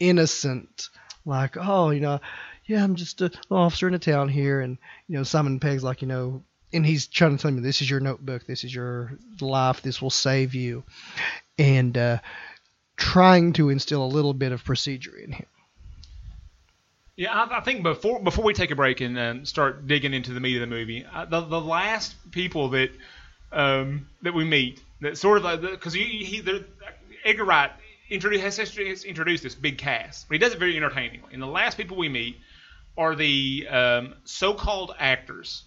innocent 0.00 0.88
like 1.24 1.56
oh 1.56 1.90
you 1.90 2.00
know 2.00 2.18
yeah 2.66 2.82
i'm 2.82 2.96
just 2.96 3.20
a 3.20 3.26
little 3.26 3.56
officer 3.58 3.86
in 3.86 3.94
a 3.94 3.98
town 4.00 4.28
here. 4.28 4.60
And 4.60 4.76
you 5.06 5.16
know 5.16 5.22
simon 5.22 5.60
pegg's 5.60 5.84
like 5.84 6.02
you 6.02 6.08
know 6.08 6.42
and 6.72 6.84
he's 6.84 7.06
trying 7.06 7.36
to 7.36 7.40
tell 7.42 7.50
me 7.52 7.60
this 7.60 7.80
is 7.82 7.88
your 7.90 8.00
notebook. 8.00 8.46
This 8.46 8.64
is 8.64 8.74
your 8.74 9.16
life. 9.40 9.82
This 9.82 10.02
will 10.02 10.10
save 10.10 10.54
you. 10.54 10.82
And 11.58 11.96
uh 11.96 12.18
trying 12.96 13.52
to 13.54 13.68
instill 13.70 14.04
a 14.04 14.06
little 14.06 14.34
bit 14.34 14.52
of 14.52 14.64
procedure 14.64 15.16
in 15.16 15.32
him. 15.32 15.46
Yeah, 17.16 17.32
I, 17.32 17.58
I 17.58 17.60
think 17.60 17.82
before 17.82 18.20
before 18.22 18.44
we 18.44 18.54
take 18.54 18.70
a 18.70 18.76
break 18.76 19.00
and 19.00 19.18
um, 19.18 19.44
start 19.44 19.86
digging 19.86 20.14
into 20.14 20.32
the 20.32 20.40
meat 20.40 20.56
of 20.56 20.60
the 20.62 20.66
movie, 20.66 21.04
uh, 21.04 21.26
the 21.26 21.40
the 21.42 21.60
last 21.60 22.14
people 22.30 22.70
that 22.70 22.90
um, 23.52 24.08
that 24.22 24.34
we 24.34 24.44
meet 24.44 24.82
that 25.00 25.18
sort 25.18 25.38
of 25.38 25.44
like 25.44 25.60
because 25.60 25.92
he, 25.92 26.24
he 26.24 26.64
Edgar 27.24 27.44
Wright 27.44 27.70
introduced 28.10 28.58
has, 28.58 28.76
has 28.76 29.04
introduced 29.04 29.42
this 29.42 29.54
big 29.54 29.78
cast, 29.78 30.28
but 30.28 30.34
he 30.34 30.38
does 30.38 30.52
it 30.52 30.58
very 30.58 30.76
entertainingly. 30.76 31.28
And 31.32 31.42
the 31.42 31.46
last 31.46 31.76
people 31.76 31.96
we 31.96 32.08
meet 32.08 32.36
are 32.96 33.14
the 33.14 33.66
um, 33.70 34.14
so-called 34.24 34.94
actors 34.98 35.64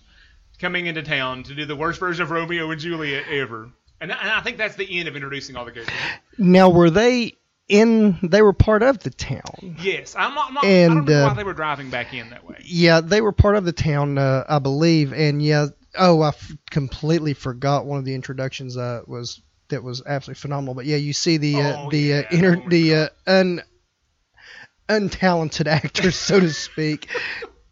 coming 0.60 0.86
into 0.86 1.02
town 1.04 1.44
to 1.44 1.56
do 1.56 1.66
the 1.66 1.76
worst 1.76 2.00
version 2.00 2.24
of 2.24 2.32
Romeo 2.32 2.70
and 2.70 2.80
Juliet 2.80 3.26
ever. 3.30 3.70
And, 4.00 4.12
and 4.12 4.30
I 4.30 4.42
think 4.42 4.58
that's 4.58 4.76
the 4.76 5.00
end 5.00 5.08
of 5.08 5.16
introducing 5.16 5.56
all 5.56 5.66
the 5.66 5.72
characters. 5.72 5.96
now 6.38 6.70
were 6.70 6.90
they 6.90 7.34
in 7.68 8.20
they 8.22 8.44
were 8.44 8.54
part 8.54 8.84
of 8.84 9.00
the 9.00 9.10
town 9.10 9.76
Yes, 9.80 10.16
I'm 10.16 10.36
not. 10.36 10.50
I'm 10.50 10.54
not 10.54 10.66
I 10.66 10.68
And, 10.68 10.94
don't 10.94 11.06
know 11.06 11.26
uh, 11.26 11.28
why 11.30 11.34
they 11.34 11.44
were 11.44 11.54
driving 11.54 11.90
back 11.90 12.14
in 12.14 12.30
that 12.30 12.46
way. 12.46 12.58
Yeah, 12.64 13.02
they 13.02 13.22
were 13.22 13.32
part 13.32 13.56
of 13.56 13.66
the 13.66 13.72
town, 13.72 14.18
uh, 14.18 14.44
I 14.48 14.60
believe, 14.60 15.14
and 15.14 15.42
yeah. 15.42 15.68
Oh, 15.98 16.22
I 16.22 16.30
f- 16.30 16.52
completely 16.70 17.34
forgot 17.34 17.86
one 17.86 18.00
of 18.00 18.06
the 18.06 18.16
introductions 18.16 18.78
uh, 18.78 19.02
was 19.08 19.42
that 19.70 19.84
was 19.84 20.02
absolutely 20.06 20.40
phenomenal. 20.42 20.74
But 20.76 20.86
yeah, 20.86 20.98
you 20.98 21.14
see 21.14 21.38
the 21.38 21.62
uh, 21.62 21.78
Oh, 21.86 21.90
the 21.90 21.98
yeah, 22.00 22.16
uh, 22.20 22.22
that 22.22 22.32
inter- 22.34 22.56
one 22.58 22.70
the 22.70 22.96
uh, 22.96 23.08
un 23.28 23.62
untalented 24.90 25.68
actors, 25.72 26.16
so 26.16 26.40
to 26.40 26.52
speak, 26.54 27.10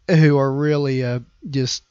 who 0.08 0.36
are 0.38 0.52
really 0.52 1.04
uh, 1.04 1.20
just 1.48 1.82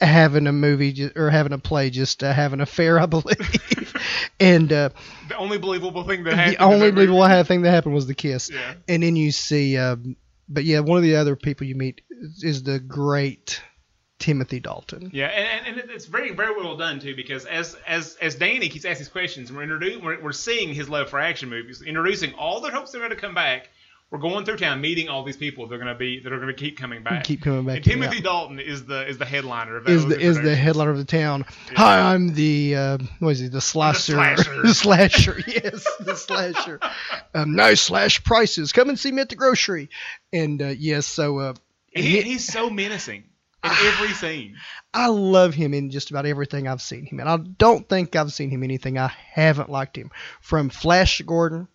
having 0.00 0.46
a 0.46 0.52
movie 0.52 0.92
ju- 0.92 1.10
or 1.16 1.30
having 1.30 1.52
a 1.52 1.58
play, 1.58 1.90
just 1.90 2.22
uh, 2.22 2.32
having 2.32 2.60
a 2.60 2.66
fair, 2.66 2.98
I 3.00 3.06
believe. 3.06 3.94
and 4.38 4.72
uh, 4.72 4.90
The 5.28 5.36
only 5.36 5.58
believable 5.58 6.04
thing 6.04 6.24
that 6.24 6.34
happened. 6.34 6.56
the 6.58 6.62
only 6.62 6.90
believable 6.92 7.44
thing 7.44 7.62
that 7.62 7.70
happened 7.70 7.94
was 7.94 8.06
the 8.06 8.14
kiss 8.14 8.50
Yeah. 8.50 8.74
and 8.86 9.02
then 9.02 9.16
you 9.16 9.32
see 9.32 9.76
um, 9.76 10.16
but 10.48 10.64
yeah 10.64 10.80
one 10.80 10.96
of 10.98 11.02
the 11.02 11.16
other 11.16 11.34
people 11.36 11.66
you 11.66 11.74
meet 11.74 12.00
is 12.42 12.62
the 12.62 12.78
great 12.78 13.60
timothy 14.18 14.60
dalton 14.60 15.10
Yeah, 15.12 15.26
and, 15.26 15.78
and 15.78 15.90
it's 15.90 16.06
very 16.06 16.32
very 16.34 16.54
well 16.56 16.76
done 16.76 16.98
too 17.00 17.14
because 17.14 17.44
as 17.44 17.76
as 17.86 18.16
as 18.20 18.34
Danny 18.34 18.68
keeps 18.68 18.84
asking 18.84 19.04
these 19.04 19.08
questions, 19.08 19.52
we're 19.52 19.62
introducing 19.62 20.04
we're, 20.04 20.20
we're 20.20 20.32
seeing 20.32 20.74
his 20.74 20.88
love 20.88 21.08
for 21.08 21.20
action 21.20 21.48
movies, 21.48 21.82
introducing 21.82 22.34
all 22.34 22.60
the 22.60 22.70
hopes 22.70 22.92
they're 22.92 23.00
going 23.00 23.10
to 23.10 23.16
come 23.16 23.34
back. 23.34 23.68
We're 24.10 24.20
going 24.20 24.46
through 24.46 24.56
town, 24.56 24.80
meeting 24.80 25.10
all 25.10 25.22
these 25.22 25.36
people. 25.36 25.66
They're 25.66 25.76
going 25.76 25.92
to 25.92 25.94
be 25.94 26.20
that 26.20 26.32
are 26.32 26.38
going 26.38 26.48
to 26.48 26.54
keep 26.54 26.78
coming 26.78 27.02
back. 27.02 27.24
keep 27.24 27.42
coming 27.42 27.66
back 27.66 27.76
and 27.76 27.84
Timothy. 27.84 28.22
Dalton 28.22 28.58
is 28.58 28.86
the 28.86 29.06
is 29.06 29.18
the 29.18 29.26
headliner 29.26 29.76
of 29.76 29.84
that 29.84 29.92
is 29.92 30.06
the 30.06 30.18
is 30.18 30.40
the 30.40 30.56
headliner 30.56 30.90
of 30.90 30.96
the 30.96 31.04
town 31.04 31.44
hi 31.76 32.14
i'm 32.14 32.32
the 32.32 32.74
uh, 32.74 32.98
what 33.18 33.30
is 33.30 33.40
he 33.40 33.48
the 33.48 33.60
slasher 33.60 34.12
slasher. 34.12 34.62
the 34.64 34.72
slasher 34.74 35.38
yes 35.46 35.86
the 36.00 36.16
slasher 36.16 36.80
um, 37.34 37.54
nice 37.54 37.82
slash 37.82 38.24
prices 38.24 38.72
come 38.72 38.88
and 38.88 38.98
see 38.98 39.12
me 39.12 39.20
at 39.20 39.28
the 39.28 39.36
grocery 39.36 39.90
and 40.32 40.62
uh, 40.62 40.68
yes 40.68 41.06
so 41.06 41.38
uh, 41.38 41.54
And 41.94 42.04
he, 42.04 42.22
he's 42.22 42.50
so 42.50 42.70
menacing 42.70 43.24
in 43.64 43.70
ah, 43.70 43.92
every 43.92 44.14
scene. 44.14 44.56
I 44.94 45.08
love 45.08 45.54
him 45.54 45.74
in 45.74 45.90
just 45.90 46.10
about 46.10 46.26
everything 46.26 46.68
I've 46.68 46.82
seen 46.82 47.04
him 47.06 47.20
in. 47.20 47.26
I 47.26 47.36
don't 47.36 47.88
think 47.88 48.14
I've 48.14 48.32
seen 48.32 48.50
him 48.50 48.62
anything 48.62 48.98
I 48.98 49.08
haven't 49.32 49.70
liked 49.70 49.96
him. 49.96 50.10
From 50.40 50.68
Flash 50.68 51.20
Gordon 51.22 51.66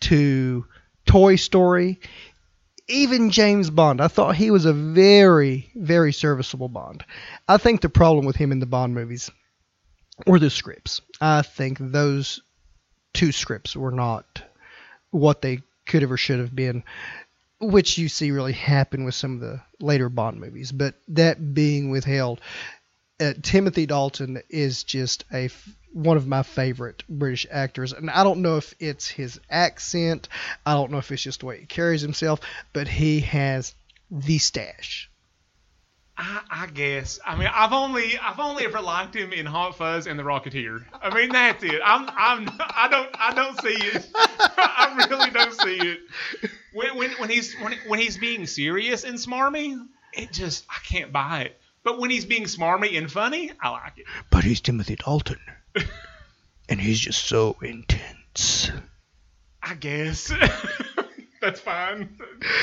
to 0.00 0.66
Toy 1.06 1.36
Story, 1.36 2.00
even 2.88 3.30
James 3.30 3.70
Bond, 3.70 4.00
I 4.00 4.08
thought 4.08 4.36
he 4.36 4.50
was 4.50 4.66
a 4.66 4.72
very, 4.72 5.70
very 5.74 6.12
serviceable 6.12 6.68
Bond. 6.68 7.04
I 7.48 7.56
think 7.56 7.80
the 7.80 7.88
problem 7.88 8.26
with 8.26 8.36
him 8.36 8.52
in 8.52 8.60
the 8.60 8.66
Bond 8.66 8.94
movies 8.94 9.30
were 10.26 10.38
the 10.38 10.50
scripts. 10.50 11.00
I 11.20 11.42
think 11.42 11.78
those 11.80 12.40
two 13.12 13.32
scripts 13.32 13.74
were 13.74 13.90
not 13.90 14.42
what 15.10 15.40
they 15.40 15.62
could 15.86 16.02
have 16.02 16.12
or 16.12 16.16
should 16.16 16.38
have 16.38 16.54
been, 16.54 16.84
which 17.60 17.98
you 17.98 18.08
see 18.08 18.30
really 18.30 18.52
happen 18.52 19.04
with 19.04 19.14
some 19.14 19.34
of 19.34 19.40
the 19.40 19.60
later 19.80 20.08
Bond 20.08 20.40
movies. 20.40 20.72
But 20.72 20.94
that 21.08 21.54
being 21.54 21.90
withheld, 21.90 22.40
uh, 23.20 23.34
Timothy 23.42 23.86
Dalton 23.86 24.42
is 24.48 24.84
just 24.84 25.24
a 25.32 25.48
one 25.92 26.18
of 26.18 26.26
my 26.26 26.42
favorite 26.42 27.02
British 27.08 27.46
actors, 27.50 27.92
and 27.94 28.10
I 28.10 28.22
don't 28.22 28.42
know 28.42 28.58
if 28.58 28.74
it's 28.78 29.08
his 29.08 29.40
accent, 29.48 30.28
I 30.66 30.74
don't 30.74 30.90
know 30.90 30.98
if 30.98 31.10
it's 31.10 31.22
just 31.22 31.40
the 31.40 31.46
way 31.46 31.60
he 31.60 31.66
carries 31.66 32.02
himself, 32.02 32.40
but 32.74 32.86
he 32.86 33.20
has 33.20 33.74
the 34.10 34.36
stash. 34.36 35.10
I, 36.18 36.40
I 36.50 36.66
guess. 36.66 37.18
I 37.24 37.36
mean, 37.36 37.48
I've 37.52 37.72
only 37.72 38.18
I've 38.18 38.38
only 38.38 38.64
ever 38.64 38.80
liked 38.80 39.14
him 39.14 39.32
in 39.32 39.44
Hot 39.46 39.76
Fuzz 39.76 40.06
and 40.06 40.18
The 40.18 40.22
Rocketeer. 40.22 40.84
I 41.02 41.14
mean, 41.14 41.30
that's 41.30 41.62
it. 41.62 41.80
I'm 41.84 42.08
I'm 42.08 42.48
I 42.58 42.88
don't 42.90 43.10
I 43.18 43.34
don't 43.34 43.60
see 43.60 43.86
it. 43.86 44.06
I 44.14 45.06
really 45.10 45.30
don't 45.30 45.60
see 45.60 45.76
it. 45.76 46.00
When 46.76 46.94
when 46.98 47.10
when 47.12 47.30
he's 47.30 47.54
when 47.54 47.72
when 47.86 47.98
he's 47.98 48.18
being 48.18 48.46
serious 48.46 49.04
and 49.04 49.16
smarmy, 49.16 49.82
it 50.12 50.30
just 50.30 50.66
I 50.68 50.76
can't 50.86 51.10
buy 51.10 51.44
it. 51.44 51.58
But 51.82 51.98
when 51.98 52.10
he's 52.10 52.26
being 52.26 52.44
smarmy 52.44 52.98
and 52.98 53.10
funny, 53.10 53.50
I 53.62 53.70
like 53.70 53.94
it. 53.96 54.04
But 54.30 54.44
he's 54.44 54.60
Timothy 54.60 54.96
Dalton, 54.96 55.40
and 56.68 56.78
he's 56.78 57.00
just 57.00 57.24
so 57.24 57.56
intense. 57.62 58.70
I 59.62 59.74
guess. 59.74 60.30
That's 61.40 61.60
fine. 61.60 62.18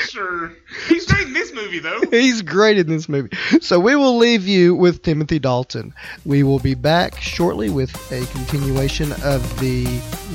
Sure. 0.08 0.52
He's 0.88 1.06
great 1.06 1.26
in 1.26 1.32
this 1.32 1.52
movie, 1.52 1.78
though. 1.78 2.02
He's 2.10 2.42
great 2.42 2.76
in 2.76 2.86
this 2.86 3.08
movie. 3.08 3.30
So 3.60 3.80
we 3.80 3.96
will 3.96 4.18
leave 4.18 4.46
you 4.46 4.74
with 4.74 5.02
Timothy 5.02 5.38
Dalton. 5.38 5.94
We 6.26 6.42
will 6.42 6.58
be 6.58 6.74
back 6.74 7.18
shortly 7.20 7.70
with 7.70 7.94
a 8.12 8.26
continuation 8.26 9.12
of 9.22 9.60
the 9.60 9.84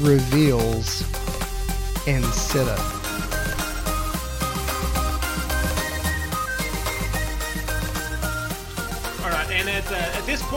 reveals 0.02 1.04
and 2.08 2.26
setup. 2.26 2.99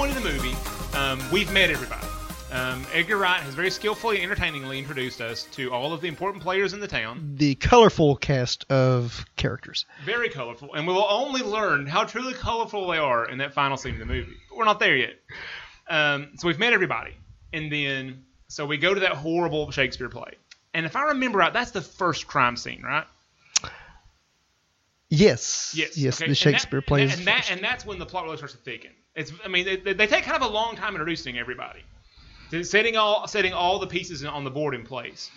Point 0.03 0.17
in 0.17 0.23
the 0.25 0.33
movie, 0.33 0.57
um, 0.99 1.23
we've 1.31 1.53
met 1.53 1.71
everybody. 1.71 2.05
Um, 2.51 2.85
Edgar 2.93 3.19
Wright 3.19 3.41
has 3.41 3.55
very 3.55 3.71
skillfully 3.71 4.17
and 4.17 4.25
entertainingly 4.25 4.77
introduced 4.77 5.21
us 5.21 5.45
to 5.53 5.73
all 5.73 5.93
of 5.93 6.01
the 6.01 6.09
important 6.09 6.43
players 6.43 6.73
in 6.73 6.81
the 6.81 6.89
town. 6.89 7.35
The 7.37 7.55
colorful 7.55 8.17
cast 8.17 8.69
of 8.69 9.25
characters. 9.37 9.87
Very 10.05 10.29
colorful, 10.29 10.75
and 10.75 10.89
we 10.89 10.93
will 10.93 11.07
only 11.09 11.43
learn 11.43 11.87
how 11.87 12.03
truly 12.03 12.35
colorful 12.35 12.89
they 12.89 12.99
are 12.99 13.31
in 13.31 13.39
that 13.39 13.55
final 13.55 13.77
scene 13.77 13.93
of 13.93 14.01
the 14.01 14.07
movie. 14.07 14.35
But 14.49 14.59
we're 14.59 14.65
not 14.65 14.81
there 14.81 14.97
yet. 14.97 15.21
Um, 15.89 16.31
so 16.37 16.49
we've 16.49 16.59
met 16.59 16.73
everybody, 16.73 17.15
and 17.53 17.71
then 17.71 18.25
so 18.49 18.67
we 18.67 18.79
go 18.79 18.93
to 18.93 19.01
that 19.03 19.13
horrible 19.13 19.71
Shakespeare 19.71 20.09
play. 20.09 20.35
And 20.75 20.85
if 20.85 20.97
I 20.97 21.05
remember 21.11 21.39
right, 21.39 21.53
that's 21.53 21.71
the 21.71 21.81
first 21.81 22.27
crime 22.27 22.57
scene, 22.57 22.83
right? 22.83 23.07
Yes. 25.09 25.75
Yes. 25.77 25.97
Yes, 25.97 26.21
okay. 26.21 26.29
the 26.29 26.35
Shakespeare 26.35 26.79
and 26.79 26.83
that, 26.83 26.89
plays. 26.89 27.19
and 27.19 27.27
that, 27.29 27.51
and 27.53 27.61
that's 27.63 27.87
when 27.87 28.01
the 28.01 28.07
plot 28.07 28.25
really 28.25 28.39
starts 28.39 28.55
to 28.55 28.59
thicken. 28.59 28.91
It's, 29.15 29.33
I 29.45 29.49
mean, 29.49 29.67
they, 29.67 29.93
they 29.93 30.07
take 30.07 30.25
kind 30.25 30.43
of 30.43 30.49
a 30.49 30.53
long 30.53 30.75
time 30.77 30.95
introducing 30.95 31.39
everybody, 31.39 31.81
setting 32.63 32.97
all 32.97 33.27
setting 33.27 33.53
all 33.53 33.79
the 33.79 33.87
pieces 33.87 34.25
on 34.25 34.45
the 34.45 34.51
board 34.51 34.75
in 34.75 34.85
place. 34.85 35.31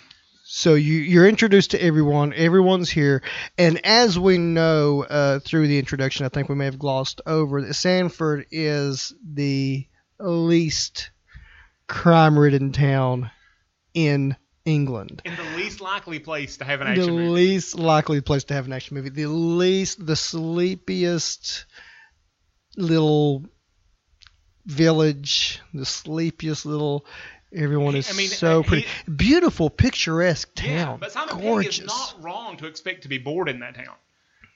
So 0.47 0.75
you, 0.75 0.93
you're 0.93 1.27
introduced 1.27 1.71
to 1.71 1.83
everyone. 1.83 2.31
Everyone's 2.33 2.89
here, 2.89 3.23
and 3.57 3.83
as 3.85 4.17
we 4.17 4.37
know 4.37 5.03
uh, 5.03 5.39
through 5.39 5.67
the 5.67 5.79
introduction, 5.79 6.25
I 6.25 6.29
think 6.29 6.49
we 6.49 6.55
may 6.55 6.65
have 6.65 6.79
glossed 6.79 7.19
over 7.25 7.61
that 7.61 7.73
Sanford 7.73 8.45
is 8.51 9.13
the 9.23 9.87
least 10.19 11.09
crime-ridden 11.87 12.71
town 12.71 13.31
in 13.93 14.35
England. 14.65 15.21
In 15.25 15.35
the 15.35 15.57
least 15.57 15.81
likely 15.81 16.19
place 16.19 16.57
to 16.57 16.63
have 16.63 16.79
an 16.81 16.87
The 16.87 16.91
action 16.91 17.15
movie. 17.15 17.29
least 17.29 17.75
likely 17.77 18.21
place 18.21 18.43
to 18.45 18.53
have 18.53 18.67
an 18.67 18.73
action 18.73 18.95
movie. 18.95 19.09
The 19.09 19.27
least, 19.27 20.05
the 20.05 20.15
sleepiest 20.15 21.65
little 22.77 23.45
village. 24.65 25.61
The 25.73 25.85
sleepiest 25.85 26.65
little. 26.65 27.05
Everyone 27.53 27.95
is 27.95 28.09
I 28.09 28.13
mean, 28.13 28.27
so 28.27 28.59
uh, 28.59 28.61
he- 28.63 28.67
pretty. 28.67 28.87
Beautiful, 29.15 29.69
picturesque 29.69 30.53
town. 30.55 30.67
Yeah, 30.67 30.97
but 30.99 31.11
Simon 31.11 31.39
Gorgeous. 31.39 31.79
Pegg 31.79 31.85
is 31.85 31.87
not 31.87 32.15
wrong 32.21 32.57
to 32.57 32.67
expect 32.67 33.03
to 33.03 33.07
be 33.07 33.17
bored 33.17 33.47
in 33.49 33.59
that 33.59 33.75
town. 33.75 33.95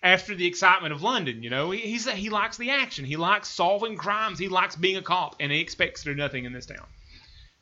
After 0.01 0.33
the 0.33 0.45
excitement 0.45 0.93
of 0.93 1.01
London, 1.01 1.43
you 1.43 1.49
know, 1.49 1.71
he, 1.71 1.79
he's 1.79 2.09
he 2.09 2.29
likes 2.29 2.57
the 2.57 2.71
action. 2.71 3.05
He 3.05 3.17
likes 3.17 3.49
solving 3.49 3.97
crimes. 3.97 4.39
He 4.39 4.47
likes 4.47 4.75
being 4.75 4.97
a 4.97 5.01
cop, 5.01 5.35
and 5.39 5.51
he 5.51 5.59
expects 5.59 6.03
to 6.03 6.11
do 6.11 6.15
nothing 6.15 6.45
in 6.45 6.53
this 6.53 6.65
town. 6.65 6.85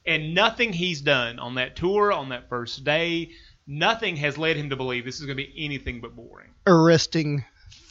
And 0.05 0.33
nothing 0.33 0.71
he's 0.71 1.01
done 1.01 1.37
on 1.39 1.55
that 1.55 1.75
tour, 1.75 2.13
on 2.13 2.29
that 2.29 2.47
first 2.47 2.83
day, 2.83 3.31
nothing 3.67 4.15
has 4.17 4.37
led 4.37 4.55
him 4.55 4.69
to 4.69 4.75
believe 4.75 5.03
this 5.03 5.19
is 5.19 5.25
going 5.25 5.37
to 5.37 5.43
be 5.43 5.53
anything 5.57 5.99
but 5.99 6.15
boring. 6.15 6.47
arresting 6.65 7.43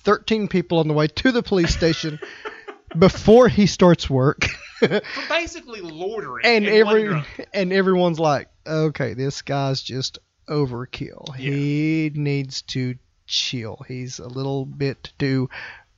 13 0.04 0.48
people 0.48 0.78
on 0.78 0.88
the 0.88 0.94
way 0.94 1.08
to 1.08 1.32
the 1.32 1.42
police 1.42 1.74
station 1.74 2.18
before 2.98 3.48
he 3.48 3.66
starts 3.66 4.08
work. 4.10 4.44
For 4.78 5.00
basically 5.28 5.80
loitering 5.80 6.44
and 6.44 6.66
and 6.66 6.74
every 6.74 7.04
wondering- 7.04 7.24
and 7.54 7.72
everyone's 7.72 8.20
like, 8.20 8.48
okay, 8.66 9.14
this 9.14 9.42
guy's 9.42 9.82
just 9.82 10.18
overkill. 10.48 11.34
He 11.34 12.10
needs 12.14 12.62
to 12.62 12.96
chill. 13.26 13.84
He's 13.88 14.18
a 14.18 14.28
little 14.28 14.66
bit 14.66 15.12
too 15.18 15.48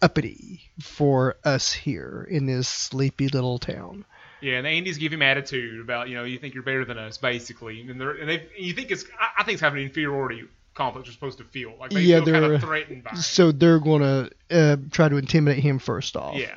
uppity 0.00 0.62
for 0.80 1.36
us 1.44 1.72
here 1.72 2.26
in 2.30 2.46
this 2.46 2.68
sleepy 2.68 3.28
little 3.28 3.58
town. 3.58 4.04
Yeah, 4.40 4.58
and 4.58 4.66
the 4.66 4.70
Andys 4.70 4.98
give 4.98 5.12
him 5.12 5.22
attitude 5.22 5.80
about 5.80 6.08
you 6.08 6.14
know 6.14 6.22
you 6.22 6.38
think 6.38 6.54
you're 6.54 6.62
better 6.62 6.84
than 6.84 6.98
us 6.98 7.18
basically, 7.18 7.80
and 7.80 8.00
they're 8.00 8.12
and 8.12 8.28
they 8.28 8.46
you 8.56 8.72
think 8.72 8.90
it's 8.92 9.04
I, 9.18 9.40
I 9.40 9.44
think 9.44 9.54
it's 9.54 9.62
having 9.62 9.80
an 9.80 9.88
inferiority 9.88 10.44
complex 10.78 11.06
you're 11.08 11.12
supposed 11.12 11.36
to 11.38 11.44
feel 11.44 11.74
like 11.78 11.90
they 11.90 12.00
Yeah, 12.00 12.16
feel 12.24 12.32
kind 12.32 12.44
they're- 12.44 12.52
of 12.54 12.60
threatened 12.62 13.04
by. 13.04 13.10
it. 13.12 13.16
So 13.18 13.52
they're 13.52 13.80
gonna 13.80 14.30
uh, 14.50 14.76
try 14.90 15.08
to 15.10 15.16
intimidate 15.16 15.62
him 15.62 15.78
first 15.78 16.16
off. 16.16 16.36
Yeah. 16.36 16.56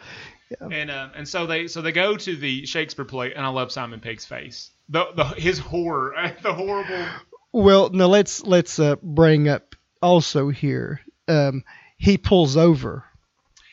Yeah. 0.50 0.68
And 0.72 0.90
uh, 0.92 1.10
and 1.16 1.28
so 1.28 1.46
they 1.48 1.68
so 1.68 1.82
they 1.82 1.92
go 1.94 2.16
to 2.18 2.36
the 2.36 2.66
Shakespeare 2.66 3.06
play, 3.06 3.34
and 3.34 3.46
I 3.46 3.50
love 3.50 3.72
Simon 3.72 4.00
Pegg's 4.02 4.26
face, 4.26 4.72
the 4.90 5.06
the 5.16 5.24
his 5.26 5.60
horror, 5.60 6.14
the 6.44 6.54
horrible. 6.54 7.06
Well, 7.54 7.90
no, 7.90 8.08
let's 8.08 8.44
let's 8.46 8.78
uh, 8.80 8.96
bring 9.02 9.48
up 9.50 9.76
also 10.02 10.50
here. 10.50 11.02
Um, 11.28 11.64
he 11.98 12.18
pulls 12.18 12.58
over 12.58 13.06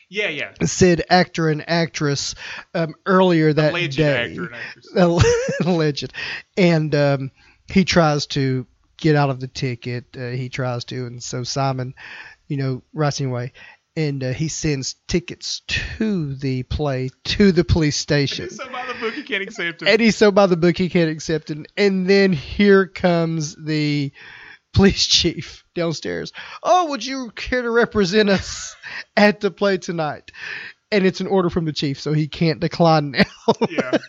Yeah, 0.09 0.29
yeah. 0.29 0.51
said 0.63 1.03
actor 1.09 1.49
and 1.49 1.67
actress 1.69 2.35
um, 2.73 2.93
earlier 3.05 3.51
that 3.51 3.71
Alleged 3.71 3.97
day. 3.97 4.29
actor 4.29 4.45
and 4.45 4.55
actress. 4.55 4.87
Alleged, 5.65 6.13
and 6.55 6.95
um, 6.95 7.31
he 7.69 7.83
tries 7.83 8.25
to 8.27 8.65
get 8.99 9.15
out 9.15 9.29
of 9.29 9.39
the 9.39 9.47
ticket. 9.47 10.15
Uh, 10.17 10.29
he 10.29 10.49
tries 10.49 10.85
to, 10.85 11.05
and 11.05 11.21
so 11.21 11.43
Simon, 11.43 11.93
you 12.47 12.57
know, 12.57 12.83
writes 12.93 13.21
anyway, 13.21 13.51
and 13.95 14.23
uh, 14.23 14.31
he 14.31 14.47
sends 14.47 14.95
tickets 15.07 15.61
to 15.67 16.35
the 16.35 16.63
play 16.63 17.09
to 17.25 17.51
the 17.51 17.63
police 17.63 17.97
station. 17.97 18.49
So 18.49 18.69
by 18.69 18.85
the 18.87 18.93
book, 18.93 19.17
you 19.17 19.23
can't 19.23 19.43
accept. 19.43 19.81
And 19.81 19.99
he's 19.99 20.15
so 20.15 20.31
by 20.31 20.47
the 20.47 20.57
book 20.57 20.77
he 20.77 20.89
can't 20.89 21.09
accept 21.09 21.49
it. 21.51 21.67
And 21.75 22.07
then 22.07 22.31
here 22.31 22.87
comes 22.87 23.55
the 23.55 24.11
police 24.73 25.05
chief 25.07 25.63
downstairs. 25.75 26.31
Oh, 26.63 26.89
would 26.89 27.05
you 27.05 27.31
care 27.31 27.61
to 27.61 27.69
represent 27.69 28.29
us 28.29 28.75
at 29.17 29.41
the 29.41 29.51
play 29.51 29.77
tonight? 29.77 30.31
And 30.91 31.05
it's 31.05 31.19
an 31.19 31.27
order 31.27 31.51
from 31.51 31.65
the 31.65 31.73
chief, 31.73 31.99
so 31.99 32.13
he 32.13 32.27
can't 32.27 32.59
decline 32.59 33.11
now. 33.11 33.53
yeah. 33.69 33.97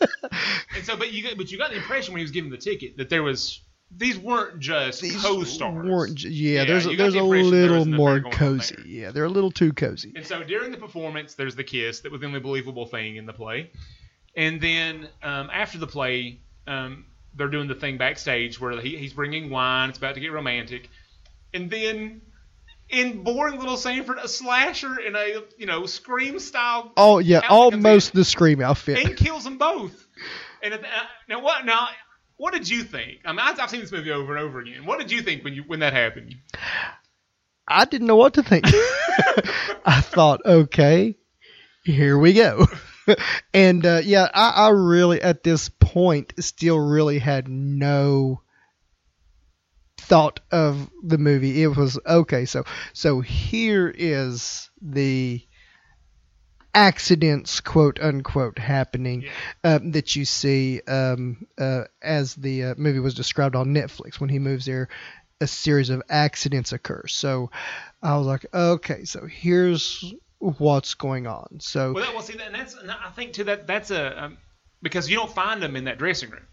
And 0.74 0.84
so, 0.84 0.96
but 0.96 1.12
you 1.12 1.24
got, 1.24 1.36
but 1.36 1.50
you 1.50 1.58
got 1.58 1.70
the 1.70 1.76
impression 1.76 2.14
when 2.14 2.20
he 2.20 2.24
was 2.24 2.30
giving 2.30 2.50
the 2.50 2.56
ticket 2.56 2.96
that 2.98 3.10
there 3.10 3.24
was 3.24 3.60
these 3.96 4.18
weren't 4.18 4.60
just 4.60 5.02
These 5.02 5.20
co-stars. 5.22 5.88
weren't 5.88 6.22
yeah, 6.22 6.60
Yeah, 6.60 6.64
there's 6.64 6.86
a, 6.86 6.96
there's 6.96 7.14
the 7.14 7.20
a 7.20 7.22
little 7.22 7.84
more 7.86 8.20
cozy. 8.20 8.76
Yeah, 8.86 9.10
they're 9.10 9.24
a 9.24 9.28
little 9.28 9.50
too 9.50 9.72
cozy. 9.72 10.12
And 10.14 10.24
so 10.26 10.42
during 10.44 10.70
the 10.70 10.76
performance, 10.76 11.34
there's 11.34 11.56
the 11.56 11.64
kiss 11.64 12.00
that 12.00 12.12
was 12.12 12.20
the 12.20 12.26
only 12.26 12.40
believable 12.40 12.86
thing 12.86 13.16
in 13.16 13.26
the 13.26 13.32
play. 13.32 13.70
And 14.36 14.60
then 14.60 15.08
um, 15.22 15.50
after 15.52 15.78
the 15.78 15.88
play, 15.88 16.40
um, 16.66 17.06
they're 17.34 17.48
doing 17.48 17.66
the 17.68 17.74
thing 17.74 17.98
backstage 17.98 18.60
where 18.60 18.80
he, 18.80 18.96
he's 18.96 19.12
bringing 19.12 19.50
wine. 19.50 19.88
It's 19.88 19.98
about 19.98 20.14
to 20.14 20.20
get 20.20 20.32
romantic. 20.32 20.88
And 21.52 21.68
then 21.68 22.22
in 22.88 23.22
boring 23.24 23.58
little 23.58 23.76
Sanford, 23.76 24.18
a 24.18 24.28
slasher 24.28 24.98
in 25.00 25.16
a 25.16 25.42
you 25.58 25.66
know 25.66 25.86
scream 25.86 26.38
style 26.38 26.92
Oh 26.96 27.18
yeah, 27.18 27.40
almost 27.48 28.12
the 28.12 28.24
scream 28.24 28.60
outfit. 28.62 29.04
and 29.04 29.16
kills 29.16 29.44
them 29.44 29.58
both. 29.58 30.06
And 30.62 30.74
at 30.74 30.80
the- 30.80 30.86
uh, 30.88 31.02
now 31.28 31.40
what 31.42 31.64
now? 31.64 31.88
What 32.40 32.54
did 32.54 32.70
you 32.70 32.84
think? 32.84 33.18
I 33.26 33.32
mean, 33.32 33.40
I've 33.40 33.68
seen 33.68 33.82
this 33.82 33.92
movie 33.92 34.10
over 34.10 34.34
and 34.34 34.42
over 34.42 34.60
again. 34.60 34.86
What 34.86 34.98
did 34.98 35.12
you 35.12 35.20
think 35.20 35.44
when 35.44 35.52
you 35.52 35.62
when 35.64 35.80
that 35.80 35.92
happened? 35.92 36.36
I 37.68 37.84
didn't 37.84 38.06
know 38.06 38.16
what 38.16 38.32
to 38.34 38.42
think. 38.42 38.64
I 39.84 40.00
thought, 40.00 40.40
okay, 40.46 41.18
here 41.84 42.16
we 42.16 42.32
go. 42.32 42.66
and 43.52 43.84
uh, 43.84 44.00
yeah, 44.02 44.30
I, 44.32 44.52
I 44.52 44.68
really, 44.70 45.20
at 45.20 45.42
this 45.42 45.68
point, 45.68 46.32
still 46.40 46.78
really 46.78 47.18
had 47.18 47.46
no 47.46 48.40
thought 49.98 50.40
of 50.50 50.88
the 51.02 51.18
movie. 51.18 51.62
It 51.62 51.76
was 51.76 51.98
okay. 52.06 52.46
So 52.46 52.64
so 52.94 53.20
here 53.20 53.92
is 53.94 54.70
the 54.80 55.46
accidents, 56.74 57.60
quote 57.60 58.00
unquote, 58.00 58.58
happening 58.58 59.22
Yeah. 59.22 59.30
um, 59.64 59.92
that 59.92 60.16
you 60.16 60.24
see 60.24 60.80
um, 60.86 61.46
uh, 61.58 61.84
as 62.02 62.34
the 62.34 62.64
uh, 62.64 62.74
movie 62.76 63.00
was 63.00 63.14
described 63.14 63.56
on 63.56 63.74
Netflix. 63.74 64.20
When 64.20 64.30
he 64.30 64.38
moves 64.38 64.64
there, 64.64 64.88
a 65.40 65.46
series 65.46 65.90
of 65.90 66.02
accidents 66.08 66.72
occur. 66.72 67.06
So 67.06 67.50
I 68.02 68.16
was 68.16 68.26
like, 68.26 68.46
okay, 68.52 69.04
so 69.04 69.26
here's 69.26 70.12
what's 70.38 70.94
going 70.94 71.26
on. 71.26 71.60
So 71.60 71.92
Well, 71.92 72.04
that, 72.04 72.14
well, 72.14 72.22
see, 72.22 72.36
that, 72.36 72.46
and 72.46 72.54
that's 72.54 72.74
and 72.74 72.90
I 72.90 73.10
think 73.10 73.32
too 73.32 73.44
that 73.44 73.66
that's 73.66 73.90
a 73.90 74.24
um, 74.24 74.38
because 74.82 75.08
you 75.10 75.16
don't 75.16 75.32
find 75.32 75.62
them 75.62 75.76
in 75.76 75.84
that 75.84 75.98
dressing 75.98 76.30
room. 76.30 76.46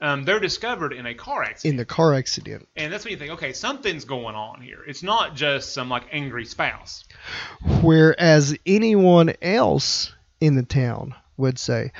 Um, 0.00 0.24
they're 0.24 0.38
discovered 0.38 0.92
in 0.92 1.06
a 1.06 1.14
car 1.14 1.42
accident, 1.42 1.72
in 1.72 1.76
the 1.76 1.84
car 1.84 2.14
accident, 2.14 2.68
and 2.76 2.92
that's 2.92 3.04
when 3.04 3.10
you 3.10 3.18
think, 3.18 3.32
okay, 3.32 3.52
something's 3.52 4.04
going 4.04 4.36
on 4.36 4.60
here. 4.60 4.78
It's 4.86 5.02
not 5.02 5.34
just 5.34 5.72
some 5.72 5.88
like 5.88 6.04
angry 6.12 6.44
spouse. 6.44 7.04
Whereas 7.82 8.56
anyone 8.66 9.32
else 9.42 10.14
in 10.40 10.54
the 10.56 10.62
town 10.62 11.14
would 11.36 11.58
say, 11.58 11.92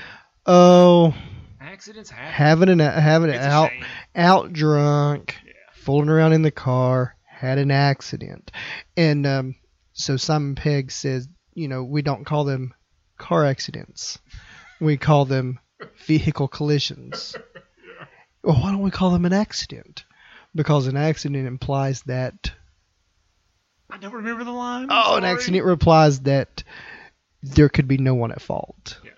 "Oh, 0.47 1.15
Accidents 1.61 2.11
happen. 2.11 2.33
having 2.33 2.69
an 2.69 2.79
having 2.79 3.31
it 3.31 3.37
It's 3.37 3.45
out 3.45 3.71
out 4.15 4.53
drunk, 4.53 5.37
Yeah. 5.45 5.53
fooling 5.75 6.09
around 6.09 6.33
in 6.33 6.43
the 6.43 6.51
car, 6.51 7.15
had 7.27 7.59
an 7.59 7.71
accident. 7.71 8.51
And 8.97 9.27
um, 9.27 9.55
so 9.93 10.17
Simon 10.17 10.55
Pegg 10.55 10.91
says, 10.91 11.29
you 11.55 11.69
know, 11.69 11.85
we 11.85 12.03
don't 12.03 12.25
call 12.25 12.45
them 12.45 12.73
car 13.19 13.45
accidents. 13.45 14.19
We 14.81 14.97
call 14.97 15.25
them 15.25 15.59
vehicle 16.07 16.49
collisions. 16.49 17.35
Well, 18.45 18.55
why 18.63 18.71
don't 18.71 18.83
we 18.83 18.93
call 18.93 19.11
them 19.11 19.25
an 19.25 19.33
accident? 19.33 20.05
Because 20.55 20.87
an 20.87 20.97
accident 20.97 21.47
implies 21.47 22.03
that. 22.05 22.53
I 23.91 23.97
don't 23.99 24.13
remember 24.13 24.45
the 24.45 24.51
line. 24.53 24.85
I'm 24.85 24.91
Oh, 24.91 25.17
an 25.17 25.23
sorry. 25.23 25.35
accident 25.35 25.67
implies 25.69 26.21
that 26.21 26.63
there 27.43 27.69
could 27.69 27.89
be 27.89 27.97
no 27.99 28.15
one 28.15 28.33
at 28.33 28.41
fault. 28.43 28.99
Yeah. 29.05 29.11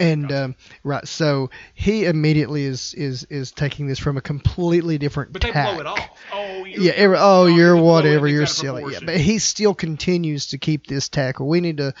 And 0.00 0.22
Gotcha. 0.28 0.44
um, 0.44 0.54
right, 0.82 1.06
so 1.06 1.50
he 1.74 2.06
immediately 2.06 2.64
is 2.64 2.92
is 2.94 3.24
is 3.24 3.52
taking 3.52 3.86
this 3.86 3.98
from 4.00 4.16
a 4.16 4.20
completely 4.20 4.98
different 4.98 5.32
But 5.32 5.42
they 5.42 5.52
tack. 5.52 5.70
blow 5.74 5.80
it 5.80 5.86
off. 5.86 6.10
Oh, 6.32 6.64
you're, 6.64 6.80
Yeah, 6.82 6.92
every, 6.92 7.16
oh, 7.20 7.46
you 7.46 7.54
you're 7.56 7.76
blow 7.76 7.84
whatever, 7.84 8.26
you're 8.26 8.46
silly. 8.46 8.92
Yeah, 8.92 8.98
but 9.04 9.18
he 9.18 9.38
still 9.38 9.74
continues 9.74 10.48
to 10.48 10.58
keep 10.58 10.86
this 10.88 11.08
tackle. 11.08 11.46
We 11.46 11.60
need 11.60 11.76
to 11.76 11.94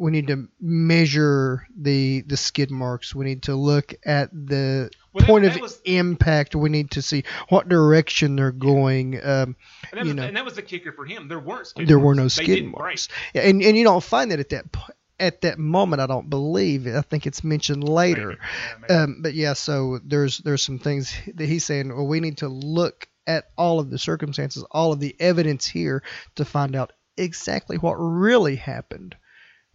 we 0.00 0.10
need 0.10 0.28
to 0.28 0.48
measure 0.60 1.66
the 1.78 2.22
the 2.22 2.36
skid 2.36 2.70
marks. 2.70 3.14
We 3.14 3.24
need 3.26 3.42
to 3.44 3.54
look 3.54 3.94
at 4.04 4.30
the 4.32 4.90
Well, 5.12 5.26
point 5.26 5.44
that 5.44 5.56
of 5.56 5.60
was- 5.62 5.80
impact. 5.84 6.54
We 6.56 6.70
need 6.70 6.92
to 6.92 7.02
see 7.02 7.24
what 7.50 7.68
direction 7.68 8.36
they're 8.36 8.50
going. 8.50 9.16
Um, 9.22 9.22
And 9.22 9.56
that, 9.92 9.98
you 10.00 10.04
was, 10.06 10.14
know. 10.14 10.22
and 10.22 10.36
that 10.36 10.44
was 10.44 10.54
the 10.54 10.62
kicker 10.62 10.92
for 10.92 11.04
him. 11.04 11.28
There 11.28 11.38
weren't 11.38 11.66
skid 11.66 11.86
there 11.86 11.98
were 11.98 12.14
no 12.14 12.28
skid 12.28 12.64
marks. 12.64 13.08
break. 13.08 13.18
Yeah, 13.34 13.48
and 13.50 13.62
and 13.62 13.76
you 13.76 13.84
don't 13.84 14.02
find 14.02 14.30
that 14.30 14.40
at 14.40 14.48
that 14.50 14.72
po- 14.72 14.92
at 15.18 15.42
that 15.42 15.58
moment. 15.58 16.00
I 16.00 16.06
don't 16.06 16.30
believe. 16.30 16.86
I 16.86 17.02
think 17.02 17.26
it's 17.26 17.44
mentioned 17.44 17.86
later. 17.86 18.28
Maybe. 18.28 18.40
Yeah, 18.40 18.74
maybe. 18.80 18.94
Um, 18.94 19.18
but 19.22 19.34
yeah, 19.34 19.52
so 19.52 20.00
there's 20.04 20.38
there's 20.38 20.62
some 20.62 20.78
things 20.78 21.14
that 21.34 21.46
he's 21.46 21.64
saying. 21.66 21.88
Well, 21.94 22.06
we 22.06 22.20
need 22.20 22.38
to 22.38 22.48
look 22.48 23.06
at 23.26 23.50
all 23.56 23.78
of 23.80 23.90
the 23.90 23.98
circumstances, 23.98 24.64
all 24.70 24.92
of 24.92 24.98
the 25.00 25.14
evidence 25.20 25.66
here 25.66 26.02
to 26.36 26.44
find 26.44 26.74
out 26.74 26.92
exactly 27.18 27.76
what 27.76 27.94
really 27.96 28.56
happened. 28.56 29.14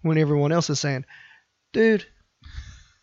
When 0.05 0.19
everyone 0.19 0.51
else 0.51 0.69
is 0.69 0.79
saying, 0.79 1.05
"Dude, 1.73 2.05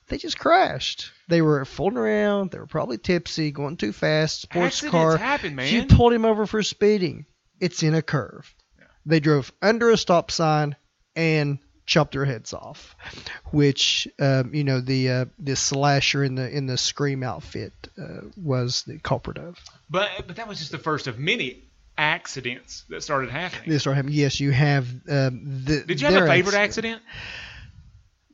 they 0.07 0.19
just 0.19 0.38
crashed. 0.38 1.11
They 1.29 1.43
were 1.43 1.65
fooling 1.65 1.97
around. 1.97 2.53
They 2.53 2.61
were 2.61 2.67
probably 2.67 2.97
tipsy, 2.97 3.51
going 3.51 3.77
too 3.77 3.93
fast. 3.93 4.43
Sports 4.43 4.85
Accidents 4.85 4.93
car. 4.93 5.17
happen, 5.17 5.57
man. 5.57 5.75
You 5.75 5.87
pulled 5.87 6.12
him 6.12 6.25
over 6.25 6.47
for 6.47 6.62
speeding. 6.62 7.27
It's 7.59 7.83
in 7.83 7.95
a 7.95 8.03
curve. 8.03 8.55
Yeah. 8.79 8.85
They 9.05 9.19
drove 9.19 9.53
under 9.61 9.91
a 9.91 9.97
stop 9.97 10.31
sign 10.31 10.77
and 11.17 11.59
chopped 11.87 12.12
their 12.12 12.25
heads 12.25 12.53
off, 12.53 12.95
which 13.47 14.07
um, 14.21 14.55
you 14.55 14.62
know 14.62 14.81
the 14.81 15.11
uh, 15.11 15.25
the 15.41 15.57
slasher 15.57 16.23
in 16.23 16.37
the 16.37 16.57
in 16.57 16.67
the 16.67 16.79
scream 16.79 17.25
outfit 17.25 17.73
uh, 18.01 18.29
was 18.37 18.85
the 18.85 19.01
culprit 19.01 19.38
of. 19.38 19.59
But 19.91 20.09
but 20.29 20.37
that 20.37 20.47
was 20.47 20.61
just 20.61 20.71
the 20.71 20.79
first 20.79 21.09
of 21.09 21.19
many 21.19 21.65
accidents 22.03 22.85
that 22.88 23.03
started 23.03 23.31
happening. 23.31 23.71
This 23.71 23.83
started 23.83 23.97
happening. 23.97 24.17
Yes, 24.17 24.41
you 24.41 24.51
have 24.51 24.88
um, 25.09 25.62
the. 25.65 25.85
Did 25.87 26.01
you 26.01 26.09
have 26.09 26.25
a 26.25 26.27
favorite 26.27 26.57
accident? 26.57 27.01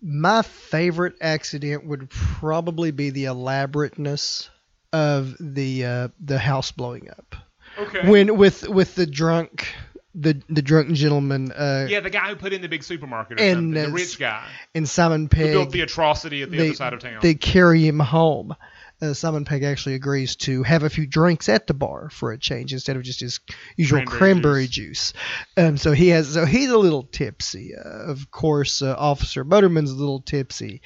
My 0.01 0.43
favorite 0.43 1.15
accident 1.21 1.85
would 1.87 2.09
probably 2.09 2.93
be 2.93 3.11
the 3.11 3.27
elaborateness 3.27 4.49
of 4.93 5.37
the 5.39 5.85
uh, 5.85 6.09
the 6.19 6.39
house 6.39 6.73
blowing 6.73 7.11
up. 7.11 7.37
Okay. 7.79 8.09
When 8.09 8.37
with 8.37 8.67
with 8.69 8.95
the 8.95 9.07
drunk 9.07 9.69
the 10.15 10.41
the 10.49 10.63
drunk 10.63 10.93
gentleman 10.93 11.53
uh, 11.53 11.87
yeah, 11.89 12.01
the 12.01 12.11
guy 12.11 12.31
who 12.31 12.37
put 12.37 12.53
in 12.53 12.63
the 12.63 12.69
big 12.69 12.83
supermarket 12.83 13.39
or 13.39 13.43
And, 13.43 13.57
something, 13.57 13.73
the 13.73 13.89
uh, 13.89 13.91
rich 13.91 14.19
guy 14.19 14.49
and 14.75 14.89
Simon 14.89 15.29
who 15.33 15.45
built 15.45 15.71
the 15.71 15.83
atrocity 15.83 16.43
at 16.43 16.51
the 16.51 16.57
they, 16.57 16.67
other 16.69 16.75
side 16.75 16.93
of 16.95 17.01
town. 17.01 17.19
they 17.21 17.35
carry 17.35 17.87
him 17.87 18.01
home. 18.01 18.55
Uh, 19.01 19.15
Simon 19.15 19.45
Pegg 19.45 19.63
actually 19.63 19.95
agrees 19.95 20.35
to 20.37 20.65
have 20.65 20.83
a 20.83 20.91
few 20.91 21.07
drinks 21.07 21.49
at 21.49 21.69
the 21.69 21.75
bar 21.75 22.11
for 22.11 22.33
a 22.33 22.39
change 22.39 22.73
instead 22.73 22.97
of 22.97 23.03
just 23.03 23.21
his 23.21 23.39
usual 23.77 23.99
Cranberry 24.01 24.19
cranberry 24.19 24.67
juice. 24.67 25.13
Um, 25.57 25.77
so 25.77 25.93
he 25.93 26.09
has 26.09 26.35
so 26.35 26.45
he's 26.45 26.71
a 26.71 26.79
little 26.79 27.05
tipsy. 27.05 27.77
Uh, 27.77 28.11
of 28.11 28.31
course, 28.31 28.83
uh, 28.83 28.97
Officer 28.99 29.45
Butterman's 29.45 29.93
a 29.93 29.97
little 29.97 30.21
tipsy. 30.21 30.83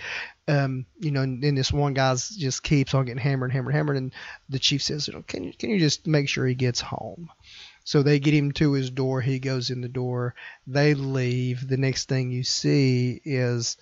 Um, 0.46 0.84
you 0.98 1.10
know, 1.10 1.22
and 1.22 1.42
then 1.42 1.54
this 1.54 1.72
one 1.72 1.94
guy's 1.94 2.28
just 2.28 2.62
keeps 2.62 2.92
on 2.92 3.06
getting 3.06 3.22
hammered, 3.22 3.52
hammered, 3.52 3.74
hammered, 3.74 3.96
and 3.96 4.12
the 4.48 4.58
chief 4.58 4.82
says, 4.82 5.08
you 5.08 5.14
know, 5.14 5.24
can 5.26 5.44
you 5.44 5.52
can 5.54 5.70
you 5.70 5.78
just 5.78 6.06
make 6.06 6.28
sure 6.28 6.46
he 6.46 6.54
gets 6.54 6.80
home? 6.80 7.30
So 7.84 8.02
they 8.02 8.18
get 8.18 8.34
him 8.34 8.52
to 8.52 8.72
his 8.72 8.90
door. 8.90 9.20
He 9.20 9.38
goes 9.38 9.70
in 9.70 9.80
the 9.80 9.88
door. 9.88 10.34
They 10.66 10.94
leave. 10.94 11.66
The 11.66 11.78
next 11.78 12.08
thing 12.08 12.30
you 12.30 12.44
see 12.44 13.20
is 13.24 13.76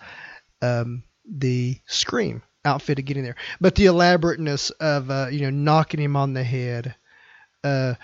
um, 0.63 1.03
the 1.27 1.79
scream 1.87 2.43
outfitted 2.65 3.07
getting 3.07 3.23
there, 3.23 3.37
but 3.61 3.75
the 3.75 3.87
elaborateness 3.87 4.71
of 4.71 5.11
uh, 5.11 5.29
you 5.31 5.41
know 5.43 5.51
knocking 5.51 6.01
him 6.01 6.17
on 6.17 6.33
the 6.35 6.45
head, 6.45 6.95
uh, 7.65 7.95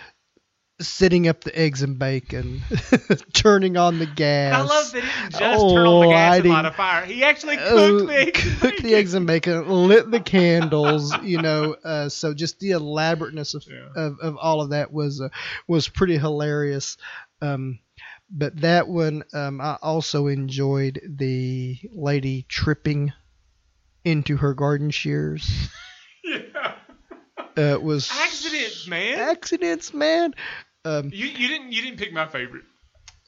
setting 0.80 1.26
up 1.28 1.42
the 1.42 1.58
eggs 1.58 1.82
and 1.82 1.98
bacon, 1.98 2.60
turning 3.32 3.76
on 3.76 3.98
the 3.98 4.06
gas. 4.06 4.54
I 4.54 4.62
love 4.62 4.92
that 4.92 5.02
he 5.04 5.28
just 5.30 5.40
turn 5.40 5.86
on 5.86 6.00
the 6.00 6.06
Oh, 6.06 6.10
gas 6.10 6.34
and 6.38 6.48
lighting- 6.48 6.66
a 6.66 6.72
fire. 6.72 7.04
He 7.06 7.24
actually 7.24 7.56
cooked 7.56 8.02
uh, 8.02 8.06
the 8.06 8.12
eggs. 8.18 8.44
and 8.46 8.60
cooked 8.60 8.76
the 8.78 8.82
bacon. 8.82 8.94
eggs 8.98 9.14
and 9.14 9.26
bacon, 9.26 9.68
lit 9.68 10.10
the 10.10 10.20
candles, 10.20 11.14
you 11.22 11.40
know. 11.40 11.74
Uh, 11.84 12.08
so 12.08 12.34
just 12.34 12.58
the 12.60 12.72
elaborateness 12.72 13.54
of, 13.54 13.64
Yeah. 13.70 13.88
of, 13.94 14.18
of 14.20 14.36
all 14.36 14.60
of 14.60 14.70
that 14.70 14.92
was 14.92 15.20
uh, 15.20 15.28
was 15.66 15.88
pretty 15.88 16.18
hilarious. 16.18 16.96
Um, 17.42 17.78
but 18.30 18.60
that 18.62 18.88
one, 18.88 19.22
um, 19.32 19.60
I 19.60 19.76
also 19.82 20.26
enjoyed 20.26 21.00
the 21.06 21.78
lady 21.92 22.44
tripping 22.48 23.12
into 24.06 24.36
her 24.38 24.54
garden 24.54 24.90
shears. 24.90 25.68
Yeah. 26.24 26.72
Uh, 27.58 27.60
it 27.74 27.82
was 27.82 28.10
Accidents, 28.12 28.86
man. 28.86 29.18
accidents, 29.18 29.92
man. 29.94 30.34
Um, 30.84 31.10
You 31.12 31.26
you 31.26 31.48
didn't 31.48 31.72
you 31.72 31.82
didn't 31.82 31.98
pick 31.98 32.12
my 32.12 32.26
favorite. 32.26 32.64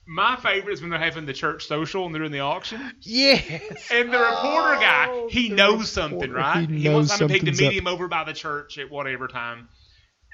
My 0.06 0.36
favorite 0.36 0.72
is 0.72 0.80
when 0.80 0.88
they're 0.90 0.98
having 0.98 1.26
the 1.26 1.32
church 1.34 1.66
social 1.66 2.06
and 2.06 2.14
they're 2.14 2.24
in 2.24 2.32
the 2.32 2.40
auction. 2.40 2.80
yes. 3.02 3.88
And 3.90 4.10
the 4.12 4.18
reporter 4.18 4.80
guy, 4.80 5.06
Oh, 5.10 5.28
he 5.30 5.48
the 5.50 5.54
knows 5.56 5.90
something, 5.90 6.30
right? 6.32 6.68
He 6.68 6.88
wants 6.88 7.10
knows 7.10 7.18
Simon 7.18 7.28
Pegg 7.28 7.40
to 7.40 7.46
something's 7.46 7.60
meet 7.60 7.66
up. 7.66 7.72
him 7.74 7.86
over 7.86 8.08
by 8.08 8.24
the 8.24 8.32
church 8.32 8.78
at 8.78 8.90
whatever 8.90 9.28
time. 9.28 9.68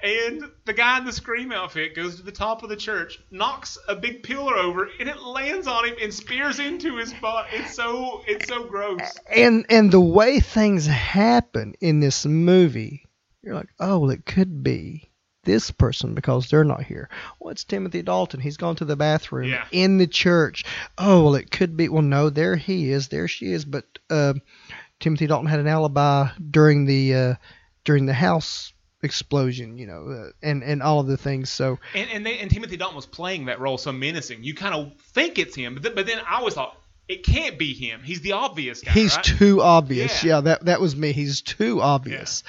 And 0.03 0.43
the 0.65 0.73
guy 0.73 0.97
in 0.99 1.05
the 1.05 1.11
scream 1.13 1.51
outfit 1.51 1.95
goes 1.95 2.17
to 2.17 2.21
the 2.23 2.31
top 2.31 2.63
of 2.63 2.69
the 2.69 2.75
church, 2.75 3.19
knocks 3.31 3.77
a 3.87 3.95
big 3.95 4.23
pillar 4.23 4.55
over, 4.55 4.89
and 4.99 5.07
it 5.09 5.21
lands 5.21 5.67
on 5.67 5.85
him 5.85 5.95
and 6.01 6.13
spears 6.13 6.59
into 6.59 6.97
his 6.97 7.13
butt. 7.13 7.47
It's 7.53 7.73
so 7.75 8.21
it's 8.27 8.47
so 8.47 8.65
gross. 8.65 9.01
and 9.33 9.65
and 9.69 9.91
the 9.91 9.99
way 10.01 10.39
things 10.41 10.85
happen 10.85 11.73
in 11.79 12.01
this 12.01 12.25
movie, 12.25 13.05
you're 13.41 13.55
like, 13.55 13.69
oh, 13.79 13.99
well, 13.99 14.09
it 14.11 14.25
could 14.25 14.61
be 14.63 15.09
this 15.43 15.71
person 15.71 16.13
because 16.13 16.49
they're 16.49 16.63
not 16.63 16.83
here. 16.83 17.09
Well, 17.39 17.55
Timothy 17.55 18.01
Dalton. 18.01 18.41
He's 18.41 18.57
gone 18.57 18.75
to 18.77 18.85
the 18.85 18.95
bathroom 18.97 19.49
Yeah. 19.49 19.65
in 19.71 19.97
the 19.97 20.07
church. 20.07 20.65
Oh, 20.97 21.23
well, 21.23 21.35
it 21.35 21.49
could 21.51 21.77
be. 21.77 21.87
Well, 21.87 22.01
no, 22.01 22.29
there 22.29 22.57
he 22.57 22.91
is. 22.91 23.07
There 23.07 23.27
she 23.27 23.51
is. 23.51 23.63
But 23.63 23.85
uh, 24.09 24.33
Timothy 24.99 25.27
Dalton 25.27 25.47
had 25.49 25.59
an 25.61 25.67
alibi 25.67 26.27
during 26.51 26.85
the 26.85 27.15
uh, 27.15 27.35
during 27.85 28.05
the 28.07 28.13
house 28.13 28.73
explosion, 29.05 29.77
you 29.77 29.87
know, 29.87 30.07
uh, 30.09 30.29
and 30.43 30.63
and 30.63 30.83
all 30.83 30.99
of 30.99 31.07
the 31.07 31.15
things. 31.17 31.49
So 31.49 31.79
And 31.93 32.09
and, 32.11 32.25
they, 32.25 32.39
and 32.39 32.51
Timothy 32.51 32.75
Dalton 32.75 32.95
was 32.95 33.05
playing 33.05 33.45
that 33.45 33.59
role 33.61 33.77
so 33.77 33.91
menacing. 33.93 34.43
You 34.43 34.53
kind 34.53 34.75
of 34.75 34.99
think 35.13 35.39
it's 35.39 35.55
him, 35.55 35.75
but, 35.75 35.83
th- 35.83 35.95
but 35.95 36.05
then 36.05 36.19
I 36.27 36.39
always 36.39 36.55
thought 36.55 36.77
it 37.07 37.23
can't 37.23 37.57
be 37.57 37.73
him. 37.73 38.01
He's 38.03 38.21
the 38.21 38.33
obvious 38.33 38.81
guy. 38.81 38.91
he's 38.91 39.15
right? 39.15 39.23
too 39.23 39.61
obvious. 39.61 40.23
Yeah. 40.23 40.35
Yeah. 40.35 40.41
that 40.41 40.65
that 40.65 40.81
was 40.81 40.95
me. 40.95 41.13
He's 41.13 41.41
too 41.41 41.81
obvious. 41.81 42.43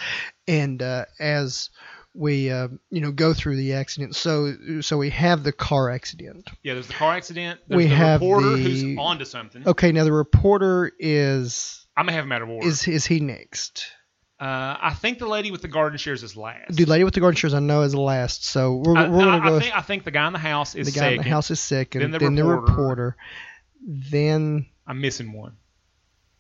And 0.49 0.83
uh, 0.83 1.05
as 1.21 1.71
we 2.15 2.51
uh, 2.51 2.69
you 2.91 3.03
know 3.03 3.13
go 3.13 3.35
through 3.35 3.57
the 3.57 3.75
accident, 3.75 4.17
so 4.17 4.81
so 4.81 4.97
we 4.97 5.11
have 5.11 5.43
the 5.43 5.53
car 5.53 5.91
accident. 5.91 6.49
Yeah, 6.63 6.75
there's 6.75 6.87
the 6.87 6.95
car 6.95 7.15
accident. 7.15 7.61
There's 7.69 7.77
We 7.77 7.85
the 7.85 7.95
have 7.95 8.21
reporter 8.21 8.57
the- 8.57 8.63
who's 8.63 8.99
onto 8.99 9.25
something. 9.27 9.69
Okay, 9.69 9.93
now 9.93 10.05
the 10.05 10.13
reporter 10.13 10.91
is 10.99 11.87
I'm 11.97 12.07
gonna 12.07 12.17
have 12.17 12.25
him 12.25 12.33
out 12.33 12.43
of 12.43 12.49
order. 12.49 12.67
is 12.67 12.89
is 12.89 13.05
he 13.07 13.21
next? 13.21 13.87
Uh, 14.39 14.77
I 14.81 14.93
think 14.93 15.19
the 15.19 15.27
lady 15.27 15.51
with 15.51 15.63
the 15.63 15.69
garden 15.69 15.97
shears 15.99 16.23
is 16.23 16.37
last. 16.37 16.77
Dude, 16.77 16.89
lady 16.89 17.05
with 17.05 17.15
the 17.15 17.21
garden 17.21 17.37
shears, 17.37 17.55
I 17.55 17.59
know 17.61 17.83
is 17.83 17.95
last. 17.95 18.45
So 18.45 18.83
we're, 18.85 18.97
I, 18.97 19.09
we're 19.09 19.19
gonna 19.25 19.31
I- 19.39 19.47
I 19.47 19.49
go. 19.49 19.61
think, 19.61 19.77
I 19.77 19.81
think 19.81 20.05
the 20.05 20.11
guy 20.11 20.27
in 20.27 20.33
the 20.35 20.39
house 20.39 20.75
is 20.75 20.87
the 20.93 20.93
guy 20.93 21.07
second. 21.07 21.19
in 21.21 21.25
the 21.25 21.31
house 21.31 21.51
is 21.51 21.61
second. 21.61 22.01
Then 22.03 22.11
the 22.11 22.19
then 22.19 22.35
the 22.35 22.45
reporter. 22.45 22.71
reporter. 22.73 23.17
Then 23.87 24.67
I'm 24.87 25.01
missing 25.01 25.33
one. 25.33 25.57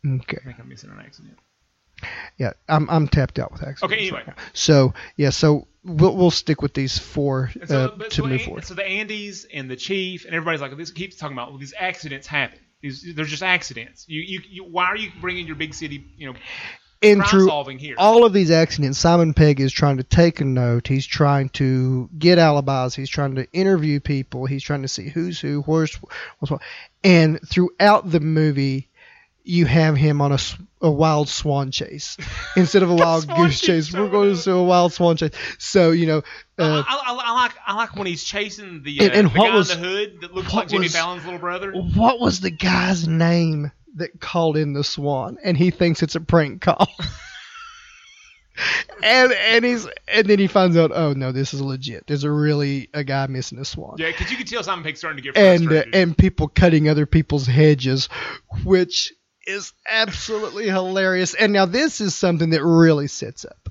okay, 0.07 0.38
I 0.40 0.44
think 0.44 0.59
I'm 0.59 0.68
missing 0.68 0.90
an 0.90 1.01
accident. 1.01 1.38
yeah, 2.38 2.53
I'm 2.68 2.88
I'm 2.90 3.09
tapped 3.09 3.38
out 3.38 3.53
with 3.53 3.62
accidents. 3.62 3.82
Okay, 3.84 4.11
right 4.11 4.20
anyway. 4.20 4.34
now. 4.36 4.42
So 4.53 4.92
yeah, 5.16 5.30
so 5.30 5.66
we'll 5.82 6.14
we'll 6.16 6.30
stick 6.30 6.61
with 6.61 6.74
these 6.74 6.99
four 6.99 7.51
so, 7.64 7.84
uh, 7.84 7.97
but 7.97 8.11
to 8.11 8.16
so, 8.16 8.26
move 8.26 8.42
forward. 8.42 8.64
so 8.66 8.74
the 8.74 8.82
Andys 8.82 9.47
and 9.55 9.70
the 9.70 9.76
chief 9.76 10.24
and 10.26 10.34
everybody's 10.34 10.61
like, 10.61 10.76
this 10.76 10.90
keeps 10.90 11.16
talking 11.16 11.36
about 11.36 11.51
well, 11.51 11.59
these 11.59 11.74
accidents 11.78 12.26
happen. 12.26 12.59
These, 12.82 13.14
they're 13.14 13.24
just 13.24 13.42
accidents. 13.42 14.05
You, 14.07 14.20
you, 14.20 14.40
you, 14.51 14.64
why 14.64 14.84
are 14.86 14.97
you 14.97 15.11
bringing 15.20 15.47
your 15.47 15.57
big 15.57 15.72
city, 15.72 16.05
you 16.18 16.30
know, 16.30 16.38
And 17.03 17.24
through 17.26 17.51
all 17.99 18.24
of 18.24 18.32
these 18.32 18.51
accidents, 18.51 18.99
Simon 18.99 19.34
Pegg 19.34 19.61
is 19.61 19.72
trying 19.72 19.99
to 19.99 20.03
take 20.03 20.40
a 20.40 20.44
note. 20.44 20.88
He's 20.88 21.07
trying 21.07 21.51
to 21.51 22.09
get 22.18 22.38
alibis. 22.38 22.94
He's 22.94 23.11
trying 23.11 23.34
to 23.36 23.47
interview 23.53 24.01
people. 24.01 24.47
He's 24.47 24.62
trying 24.62 24.82
to 24.82 24.88
see 24.88 25.09
who's 25.09 25.38
who, 25.38 25.62
where's 25.62 25.94
what's 26.38 26.51
what. 26.51 26.62
And 27.05 27.38
throughout 27.47 28.11
the 28.11 28.20
movie, 28.20 28.88
you 29.44 29.66
have 29.66 29.97
him 29.97 30.20
on 30.20 30.32
a, 30.32 30.38
a 30.80 30.90
wild 30.90 31.28
swan 31.28 31.70
chase 31.70 32.16
instead 32.57 32.82
of 32.82 32.90
a 32.90 32.94
wild 32.94 33.28
goose 33.28 33.61
chase. 33.61 33.92
We're 33.92 34.09
going 34.09 34.34
to 34.36 34.53
a 34.53 34.64
wild 34.64 34.92
swan 34.92 35.16
chase. 35.16 35.30
So 35.59 35.90
you 35.92 36.07
know, 36.07 36.18
uh, 36.59 36.82
I, 36.88 36.97
I, 37.07 37.20
I 37.26 37.32
like 37.34 37.53
I 37.66 37.74
like 37.76 37.94
when 37.94 38.07
he's 38.07 38.24
chasing 38.24 38.82
the, 38.82 39.01
uh, 39.01 39.05
And- 39.05 39.12
and 39.12 39.30
the 39.30 39.38
what 39.38 39.51
guy 39.51 39.55
was- 39.57 39.70
in 39.70 39.80
the 39.80 39.86
hood 39.88 40.20
that 40.22 40.34
looks 40.34 40.53
like 40.53 40.68
Jimmy 40.68 40.84
was- 40.86 40.97
Fallon's 40.97 41.24
little 41.24 41.38
brother. 41.38 41.72
what 41.72 42.18
was 42.18 42.40
the 42.40 42.51
guy's 42.51 43.07
name 43.07 43.70
that 43.97 44.20
called 44.20 44.57
in 44.57 44.72
the 44.72 44.84
swan? 44.84 45.38
And 45.42 45.57
he 45.57 45.70
thinks 45.70 46.03
it's 46.03 46.14
a 46.14 46.20
prank 46.20 46.62
call. 46.62 46.88
and 49.03 49.32
and 49.32 49.64
he's 49.64 49.86
and 50.09 50.26
then 50.26 50.38
he 50.38 50.47
finds 50.47 50.76
out, 50.76 50.90
oh 50.94 51.12
no, 51.12 51.32
this 51.32 51.55
is 51.55 51.61
legit. 51.61 52.07
There's 52.07 52.24
a 52.24 52.30
really 52.30 52.88
a 52.94 53.05
guy 53.05 53.26
missing 53.26 53.59
a 53.59 53.64
swan. 53.64 53.97
Yeah, 53.99 54.11
because 54.11 54.30
you 54.30 54.36
can 54.36 54.47
tell 54.47 54.62
Simon 54.62 54.84
Pegg's 54.84 54.99
starting 54.99 55.22
to 55.22 55.32
get 55.32 55.36
and 55.36 55.72
uh, 55.72 55.84
and 55.92 56.16
people 56.16 56.49
cutting 56.49 56.88
other 56.88 57.07
people's 57.07 57.47
hedges, 57.47 58.09
which 58.64 59.12
is 59.47 59.72
absolutely 59.88 60.66
hilarious. 60.66 61.34
And 61.34 61.53
now 61.53 61.66
this 61.66 62.01
is 62.01 62.14
something 62.14 62.51
that 62.51 62.64
really 62.64 63.07
sets 63.07 63.44
up 63.44 63.68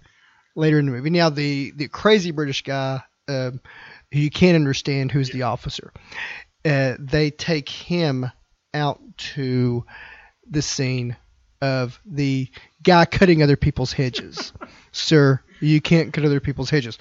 later 0.55 0.79
in 0.79 0.85
the 0.85 0.91
movie. 0.91 1.09
Now 1.09 1.29
the 1.29 1.71
the 1.75 1.87
crazy 1.87 2.31
British 2.31 2.63
guy, 2.63 3.01
um, 3.27 3.61
who 4.11 4.19
you 4.19 4.29
can't 4.29 4.55
understand, 4.55 5.11
who's 5.11 5.31
the 5.31 5.43
officer, 5.43 5.91
uh, 6.63 6.95
they 6.99 7.31
take 7.31 7.69
him 7.69 8.29
out 8.73 9.01
to 9.17 9.85
the 10.49 10.61
scene 10.61 11.15
of 11.61 11.99
the 12.05 12.49
guy 12.83 13.05
cutting 13.05 13.41
other 13.41 13.55
people's 13.55 13.93
hedges. 13.93 14.53
Sir, 14.91 15.41
you 15.59 15.81
can't 15.81 16.13
cut 16.13 16.25
other 16.25 16.39
people's 16.39 16.69
hedges. 16.69 16.97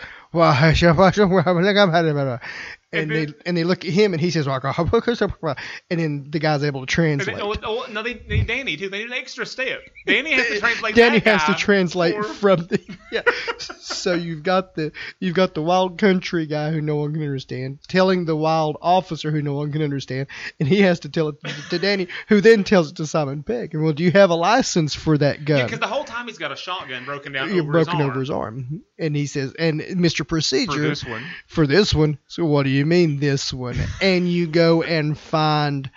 And 2.94 3.10
mm-hmm. 3.10 3.32
they 3.32 3.38
and 3.46 3.56
they 3.56 3.64
look 3.64 3.84
at 3.84 3.90
him 3.90 4.12
and 4.12 4.20
he 4.20 4.30
says, 4.30 4.46
and 4.46 6.00
then 6.00 6.26
the 6.30 6.38
guy's 6.38 6.64
able 6.64 6.80
to 6.80 6.86
translate. 6.86 7.38
oh, 7.40 7.54
oh, 7.62 7.86
no, 7.90 8.02
they 8.02 8.14
need 8.28 8.46
Danny 8.46 8.76
too. 8.76 8.88
They 8.88 8.98
need 8.98 9.08
an 9.08 9.12
extra 9.12 9.46
step. 9.46 9.80
Danny 10.06 10.32
has 10.32 10.46
to 10.46 10.60
translate. 10.60 10.94
Danny 10.94 11.18
has 11.20 11.44
to 11.44 11.54
translate 11.54 12.24
from 12.24 12.66
the 12.66 12.80
yeah. 13.12 13.22
So 13.58 14.14
you've 14.14 14.42
got 14.42 14.74
the 14.74 14.92
you've 15.20 15.34
got 15.34 15.54
the 15.54 15.62
wild 15.62 15.98
country 15.98 16.46
guy 16.46 16.70
who 16.70 16.80
no 16.80 16.96
one 16.96 17.12
can 17.12 17.22
understand 17.22 17.78
telling 17.88 18.24
the 18.24 18.36
wild 18.36 18.76
officer 18.82 19.30
who 19.30 19.42
no 19.42 19.54
one 19.54 19.72
can 19.72 19.82
understand, 19.82 20.28
and 20.58 20.68
he 20.68 20.80
has 20.82 21.00
to 21.00 21.08
tell 21.08 21.28
it 21.28 21.36
to 21.70 21.78
Danny, 21.78 22.08
who 22.28 22.40
then 22.40 22.64
tells 22.64 22.90
it 22.90 22.96
to 22.96 23.06
Simon 23.06 23.42
Pegg. 23.42 23.74
And 23.74 23.82
well, 23.82 23.92
do 23.92 24.04
you 24.04 24.10
have 24.12 24.30
a 24.30 24.34
license 24.34 24.94
for 24.94 25.16
that 25.18 25.44
gun? 25.44 25.58
Yeah, 25.58 25.64
because 25.64 25.80
the 25.80 25.86
whole 25.86 26.04
time 26.04 26.26
he's 26.26 26.38
got 26.38 26.52
a 26.52 26.56
shotgun 26.56 27.04
broken 27.04 27.32
down 27.32 27.50
over 27.50 27.72
broken 27.72 27.98
his 27.98 28.00
arm. 28.00 28.10
over 28.10 28.20
his 28.20 28.30
arm, 28.30 28.82
and 28.98 29.16
he 29.16 29.26
says, 29.26 29.54
and 29.58 29.80
Mr. 29.80 30.26
Procedure 30.26 30.72
For 30.72 30.80
this 30.80 31.04
one, 31.04 31.24
for 31.46 31.66
this 31.66 31.94
one. 31.94 32.18
So 32.26 32.44
what 32.44 32.64
do 32.64 32.70
you 32.70 32.83
mean 32.84 33.18
this 33.20 33.52
one? 33.52 33.76
And 34.00 34.30
you 34.30 34.46
go 34.46 34.82
and 34.82 35.16
find. 35.18 35.90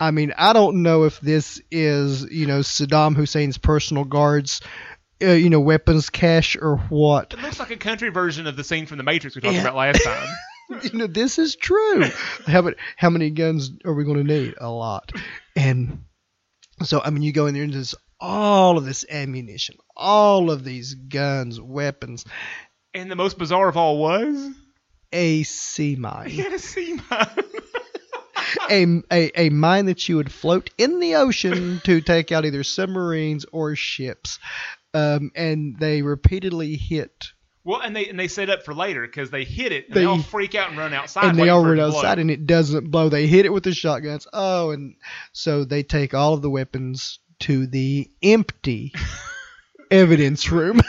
I 0.00 0.12
mean, 0.12 0.32
I 0.36 0.52
don't 0.52 0.82
know 0.84 1.04
if 1.04 1.20
this 1.20 1.60
is 1.70 2.22
you 2.30 2.46
know 2.46 2.60
Saddam 2.60 3.16
Hussein's 3.16 3.58
personal 3.58 4.04
guards, 4.04 4.60
uh, 5.22 5.30
you 5.32 5.50
know, 5.50 5.60
weapons 5.60 6.08
cache 6.10 6.56
or 6.60 6.76
what. 6.88 7.32
it 7.32 7.42
looks 7.42 7.58
like 7.58 7.70
a 7.72 7.76
country 7.76 8.08
version 8.10 8.46
of 8.46 8.56
the 8.56 8.62
scene 8.64 8.86
from 8.86 8.98
The 8.98 9.04
Matrix 9.04 9.34
we 9.34 9.42
talked 9.42 9.54
Yeah. 9.54 9.62
about 9.62 9.74
last 9.76 10.02
time. 10.04 10.28
You 10.82 10.98
know, 10.98 11.06
this 11.06 11.38
is 11.38 11.56
true. 11.56 12.04
how 12.46 12.60
many 12.60 12.76
how 12.96 13.08
many 13.08 13.30
guns 13.30 13.70
are 13.86 13.94
we 13.94 14.04
going 14.04 14.18
to 14.18 14.22
need? 14.34 14.54
A 14.60 14.68
lot. 14.70 15.10
And 15.56 16.04
so 16.82 17.00
I 17.02 17.08
mean, 17.08 17.22
you 17.22 17.32
go 17.32 17.46
in 17.46 17.54
there 17.54 17.62
and 17.62 17.72
there's 17.72 17.94
all 18.20 18.76
of 18.76 18.84
this 18.84 19.06
ammunition, 19.10 19.76
all 19.96 20.50
of 20.50 20.64
these 20.64 20.92
guns, 20.92 21.58
weapons, 21.58 22.26
and 22.92 23.10
the 23.10 23.16
most 23.16 23.38
bizarre 23.38 23.68
of 23.70 23.78
all 23.78 23.96
was 23.98 24.50
a 25.12 25.42
sea 25.42 25.96
had 26.42 26.52
a 26.52 26.58
a, 28.70 29.02
a, 29.12 29.40
a 29.46 29.50
mine 29.50 29.86
that 29.86 30.08
you 30.08 30.16
would 30.16 30.32
float 30.32 30.70
in 30.78 31.00
the 31.00 31.16
ocean 31.16 31.80
to 31.84 32.00
take 32.00 32.32
out 32.32 32.44
either 32.44 32.62
submarines 32.64 33.44
or 33.52 33.74
ships. 33.76 34.38
Um, 34.94 35.30
and 35.34 35.78
they 35.78 36.00
repeatedly 36.02 36.76
hit, 36.76 37.28
well, 37.62 37.80
and 37.82 37.94
they 37.94 38.08
and 38.08 38.18
they 38.18 38.28
set 38.28 38.48
up 38.48 38.64
for 38.64 38.74
later 38.74 39.02
because 39.06 39.30
they 39.30 39.44
hit 39.44 39.70
it 39.70 39.86
and 39.88 39.94
they, 39.94 40.00
They- 40.00 40.06
all 40.06 40.22
freak 40.22 40.54
out 40.54 40.70
and 40.70 40.78
run 40.78 40.94
outside. 40.94 41.24
and 41.26 41.38
they 41.38 41.50
all 41.50 41.62
run 41.64 41.78
outside, 41.78 42.18
and 42.18 42.30
it 42.30 42.46
doesn't 42.46 42.90
blow. 42.90 43.10
They 43.10 43.26
hit 43.26 43.44
it 43.44 43.52
with 43.52 43.64
the 43.64 43.74
shotguns. 43.74 44.26
Oh, 44.32 44.70
and 44.70 44.94
so 45.32 45.64
they 45.64 45.82
take 45.82 46.14
all 46.14 46.32
of 46.32 46.40
the 46.42 46.50
weapons 46.50 47.18
to 47.40 47.66
the 47.66 48.10
empty 48.22 48.92
evidence 49.90 50.50
room. 50.50 50.80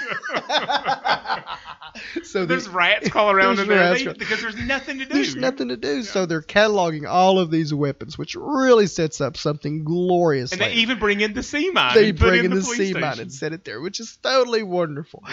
so 2.23 2.45
There's 2.45 2.65
the, 2.65 2.71
rats 2.71 3.09
crawling 3.09 3.35
around 3.37 3.59
in 3.59 3.67
there 3.67 3.93
they- 3.93 4.13
because 4.13 4.41
there's 4.41 4.55
nothing 4.55 4.99
to 4.99 5.05
do. 5.07 5.13
There's 5.13 5.35
nothing 5.35 5.69
to 5.69 5.77
do, 5.77 6.03
so 6.03 6.25
they're 6.25 6.41
cataloging 6.41 7.07
all 7.07 7.39
of 7.39 7.51
these 7.51 7.73
weapons, 7.73 8.17
which 8.17 8.35
really 8.35 8.87
sets 8.87 9.21
up 9.21 9.37
something 9.37 9.83
glorious. 9.83 10.51
and 10.51 10.61
they 10.61 10.73
even 10.73 10.99
bring 10.99 11.21
in 11.21 11.33
the 11.33 11.43
sea 11.43 11.69
mine. 11.71 11.95
they 11.95 12.11
bring 12.11 12.45
in 12.45 12.51
the, 12.51 12.61
police 12.61 12.77
sea 12.77 12.93
mine 12.93 13.19
and 13.19 13.33
set 13.33 13.53
it 13.53 13.65
there, 13.65 13.81
which 13.81 13.99
is 13.99 14.17
totally 14.21 14.63
wonderful. 14.63 15.23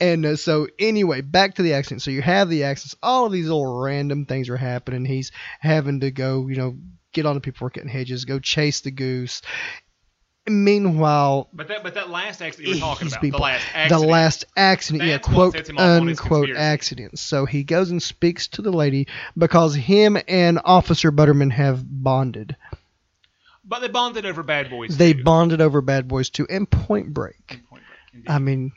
And 0.00 0.26
uh, 0.26 0.36
so, 0.36 0.68
anyway, 0.78 1.20
back 1.20 1.54
to 1.54 1.62
the 1.62 1.74
accident. 1.74 2.02
So 2.02 2.10
you 2.10 2.22
have 2.22 2.48
the 2.48 2.64
accidents. 2.64 2.96
All 3.02 3.26
of 3.26 3.32
these 3.32 3.46
little 3.46 3.80
random 3.80 4.26
things 4.26 4.48
are 4.48 4.56
happening. 4.56 5.04
He's 5.04 5.32
having 5.60 6.00
to 6.00 6.10
go, 6.10 6.48
you 6.48 6.56
know, 6.56 6.76
get 7.12 7.26
on 7.26 7.34
the 7.34 7.40
people 7.40 7.64
working 7.64 7.88
hedges, 7.88 8.24
go 8.24 8.38
chase 8.38 8.80
the 8.82 8.90
goose. 8.90 9.40
Meanwhile, 10.46 11.48
But 11.54 11.68
that 11.68 11.82
but 11.82 11.94
that 11.94 12.10
last 12.10 12.42
accident 12.42 12.68
you 12.68 12.74
were 12.74 12.80
talking 12.80 13.08
about, 13.08 13.20
people- 13.22 13.38
the 13.38 13.44
last 13.44 13.64
the 13.72 13.76
accident. 13.78 14.10
last 14.10 14.44
accident, 14.56 15.04
yeah, 15.04 15.12
That's 15.12 15.28
what 15.28 15.34
quote 15.34 15.52
sets 15.54 15.68
him 15.70 15.78
off 15.78 15.82
on 16.02 16.06
his 16.06 16.20
unquote 16.20 16.50
accident. 16.50 17.18
So 17.18 17.46
he 17.46 17.64
goes 17.64 17.90
and 17.90 18.02
speaks 18.02 18.46
to 18.48 18.60
the 18.62 18.70
lady 18.70 19.06
because 19.38 19.74
him 19.74 20.18
and 20.28 20.60
Officer 20.64 21.10
Butterman 21.10 21.50
have 21.50 21.82
bonded. 21.88 22.56
But 23.64 23.78
they 23.80 23.88
bonded 23.88 24.26
over 24.26 24.42
Bad 24.42 24.68
Boys. 24.68 24.98
They 24.98 25.14
too. 25.14 25.24
bonded 25.24 25.62
over 25.62 25.80
Bad 25.80 26.08
Boys 26.08 26.28
2 26.28 26.46
and 26.50 26.70
Point 26.70 27.14
Break. 27.14 27.36
In 27.48 27.60
Point 27.60 27.82
Break. 28.12 28.24
I 28.28 28.38
mean, 28.38 28.72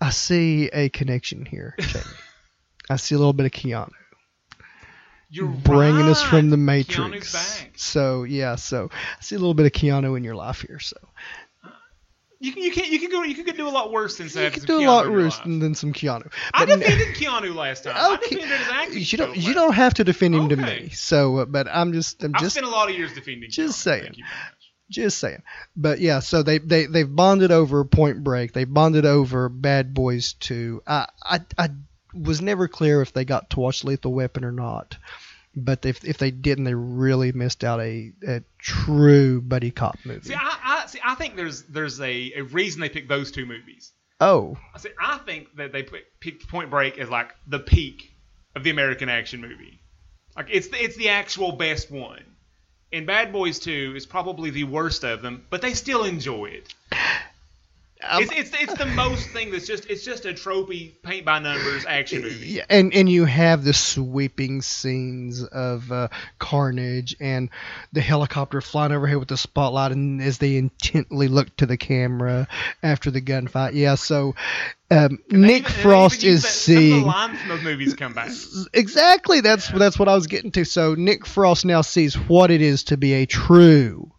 I 0.00 0.10
see 0.10 0.66
a 0.72 0.90
connection 0.90 1.44
here, 1.44 1.76
I 2.88 2.96
see 2.96 3.16
a 3.16 3.18
little 3.18 3.32
bit 3.32 3.46
of 3.46 3.52
Keanu 3.52 3.90
You're 5.34 5.48
bringing 5.48 6.02
us 6.06 6.22
from 6.22 6.50
the. 6.50 6.56
Matrix. 6.56 7.34
So 7.76 8.22
yeah, 8.22 8.54
so 8.56 8.88
I 8.92 9.22
see 9.22 9.34
a 9.34 9.38
little 9.38 9.54
bit 9.54 9.66
of 9.66 9.72
Keanu 9.72 10.16
in 10.16 10.22
your 10.24 10.36
life 10.36 10.60
here. 10.60 10.78
So 10.78 10.96
You 12.40 12.52
can 12.52 12.62
you 12.62 12.70
can 12.72 12.92
you 12.92 12.98
can 13.00 13.10
go 13.10 13.22
you 13.22 13.34
can 13.42 13.56
do 13.56 13.66
a 13.66 13.70
lot 13.70 13.90
worse 13.90 14.16
than 14.18 14.26
you 14.26 14.30
some 14.30 14.50
do 14.66 14.80
a 14.80 14.86
lot 14.86 15.10
worse 15.10 15.38
than, 15.38 15.58
than 15.58 15.74
some 15.74 15.92
Keanu. 15.92 16.30
I 16.52 16.66
But- 16.66 16.78
defended 16.80 17.08
Keanu 17.16 17.54
last 17.54 17.84
time. 17.84 17.94
I 17.96 18.16
defended 18.16 18.48
his 18.48 18.68
acting. 18.70 18.98
you 19.02 19.18
don't 19.18 19.36
you 19.36 19.54
don't 19.54 19.72
have 19.74 19.94
to 19.94 20.04
defend 20.04 20.34
him 20.34 20.48
to 20.50 20.56
me. 20.56 20.90
So, 20.90 21.38
uh, 21.38 21.44
but 21.46 21.66
I'm 21.68 21.92
just 21.92 22.22
I'm 22.22 22.32
I've 22.34 22.40
just 22.42 22.54
spent 22.54 22.66
a 22.66 22.70
lot 22.70 22.88
of 22.90 22.96
years 22.96 23.12
defending. 23.14 23.50
just 23.50 23.78
Keanu. 23.78 23.82
saying. 23.82 24.02
Thank 24.04 24.18
you 24.18 24.24
very 24.24 24.36
much. 24.50 24.90
just 24.90 25.18
saying. 25.18 25.42
But 25.74 26.00
yeah, 26.00 26.20
so 26.20 26.42
they 26.42 26.58
they 26.58 26.86
they've 26.86 27.12
bonded 27.12 27.50
over 27.50 27.84
Point 27.84 28.22
Break. 28.22 28.52
They 28.52 28.64
bonded 28.64 29.06
over 29.06 29.48
Bad 29.48 29.94
Boys 29.94 30.34
2. 30.34 30.82
I 30.86 31.08
I 31.24 31.40
I 31.58 31.68
was 32.14 32.40
never 32.40 32.68
clear 32.68 33.02
if 33.02 33.12
they 33.12 33.24
got 33.24 33.50
to 33.50 33.60
watch 33.60 33.84
Lethal 33.84 34.12
Weapon 34.12 34.44
or 34.44 34.52
not. 34.52 34.96
But 35.56 35.86
if 35.86 36.04
if 36.04 36.18
they 36.18 36.30
didn't, 36.30 36.64
they 36.64 36.74
really 36.74 37.32
missed 37.32 37.62
out 37.62 37.80
a, 37.80 38.12
a 38.26 38.42
true 38.58 39.40
buddy 39.40 39.70
cop 39.70 39.98
movie. 40.04 40.28
See, 40.28 40.34
I, 40.34 40.58
I 40.62 40.86
see. 40.86 40.98
I 41.04 41.14
think 41.14 41.36
there's 41.36 41.62
there's 41.62 42.00
a, 42.00 42.32
a 42.36 42.40
reason 42.42 42.80
they 42.80 42.88
picked 42.88 43.08
those 43.08 43.30
two 43.30 43.46
movies. 43.46 43.92
oh, 44.20 44.56
I 44.74 44.78
see. 44.78 44.90
I 45.00 45.18
think 45.18 45.54
that 45.56 45.72
they 45.72 45.84
put, 45.84 46.02
picked 46.18 46.48
Point 46.48 46.70
Break 46.70 46.98
as 46.98 47.08
like 47.08 47.34
the 47.46 47.60
peak 47.60 48.14
of 48.56 48.64
the 48.64 48.70
American 48.70 49.08
action 49.08 49.40
movie. 49.40 49.80
Like 50.36 50.48
it's 50.50 50.68
the, 50.68 50.82
it's 50.82 50.96
the 50.96 51.10
actual 51.10 51.52
best 51.52 51.90
one. 51.90 52.24
And 52.92 53.06
Bad 53.06 53.32
Boys 53.32 53.58
2 53.58 53.94
is 53.96 54.06
probably 54.06 54.50
the 54.50 54.64
worst 54.64 55.04
of 55.04 55.20
them, 55.20 55.46
but 55.50 55.62
they 55.62 55.74
still 55.74 56.04
enjoy 56.04 56.46
it. 56.46 56.72
Um, 58.10 58.22
it's, 58.22 58.32
it's 58.32 58.62
it's 58.62 58.74
the 58.74 58.86
most 58.86 59.30
thing 59.30 59.50
that's 59.50 59.66
just 59.66 59.86
it's 59.86 60.04
just 60.04 60.24
a 60.24 60.32
tropey 60.32 60.92
paint 61.02 61.24
by 61.24 61.38
numbers 61.38 61.84
action 61.86 62.22
movie. 62.22 62.46
Yeah, 62.48 62.64
and 62.68 62.92
and 62.94 63.08
you 63.08 63.24
have 63.24 63.64
the 63.64 63.72
sweeping 63.72 64.62
scenes 64.62 65.42
of 65.42 65.90
uh, 65.90 66.08
carnage 66.38 67.16
and 67.20 67.50
the 67.92 68.00
helicopter 68.00 68.60
flying 68.60 68.92
overhead 68.92 69.18
with 69.18 69.28
the 69.28 69.36
spotlight, 69.36 69.92
and 69.92 70.20
as 70.20 70.38
they 70.38 70.56
intently 70.56 71.28
look 71.28 71.54
to 71.56 71.66
the 71.66 71.76
camera 71.76 72.48
after 72.82 73.10
the 73.10 73.22
gunfight. 73.22 73.74
Yeah, 73.74 73.94
so 73.94 74.34
um, 74.90 75.18
Nick 75.30 75.62
even- 75.62 75.72
Frost 75.72 76.24
is 76.24 76.42
that- 76.42 76.48
some 76.48 76.74
of 76.76 76.80
the 76.82 76.90
seeing 76.90 77.04
lines 77.06 77.38
from 77.40 77.48
those 77.48 77.62
movies 77.62 77.94
come 77.94 78.12
back. 78.12 78.30
exactly 78.72 79.40
that's 79.40 79.68
that's 79.68 79.98
what 79.98 80.08
I 80.08 80.14
was 80.14 80.26
getting 80.26 80.50
to. 80.52 80.64
So 80.64 80.94
Nick 80.94 81.26
Frost 81.26 81.64
now 81.64 81.80
sees 81.80 82.14
what 82.14 82.50
it 82.50 82.60
is 82.60 82.84
to 82.84 82.96
be 82.96 83.14
a 83.14 83.26
true 83.26 84.10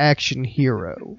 action 0.00 0.42
hero 0.42 1.18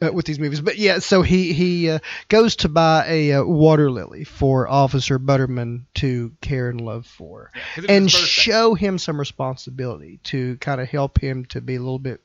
uh, 0.00 0.12
with 0.12 0.26
these 0.26 0.38
movies. 0.38 0.60
But 0.60 0.76
yeah, 0.76 0.98
so 0.98 1.22
he 1.22 1.52
he 1.52 1.90
uh, 1.90 1.98
goes 2.28 2.56
to 2.56 2.68
buy 2.68 3.06
a 3.08 3.32
uh, 3.32 3.44
water 3.44 3.90
lily 3.90 4.24
for 4.24 4.68
Officer 4.68 5.18
Butterman 5.18 5.86
to 5.94 6.32
care 6.40 6.68
and 6.68 6.80
love 6.80 7.06
for, 7.06 7.50
was 7.76 7.86
and 7.86 8.10
show 8.10 8.74
him 8.74 8.98
some 8.98 9.18
responsibility 9.18 10.20
to 10.24 10.56
kind 10.58 10.80
of 10.80 10.88
help 10.88 11.18
him 11.18 11.44
to 11.46 11.60
be 11.60 11.76
a 11.76 11.80
little 11.80 11.98
bit 11.98 12.20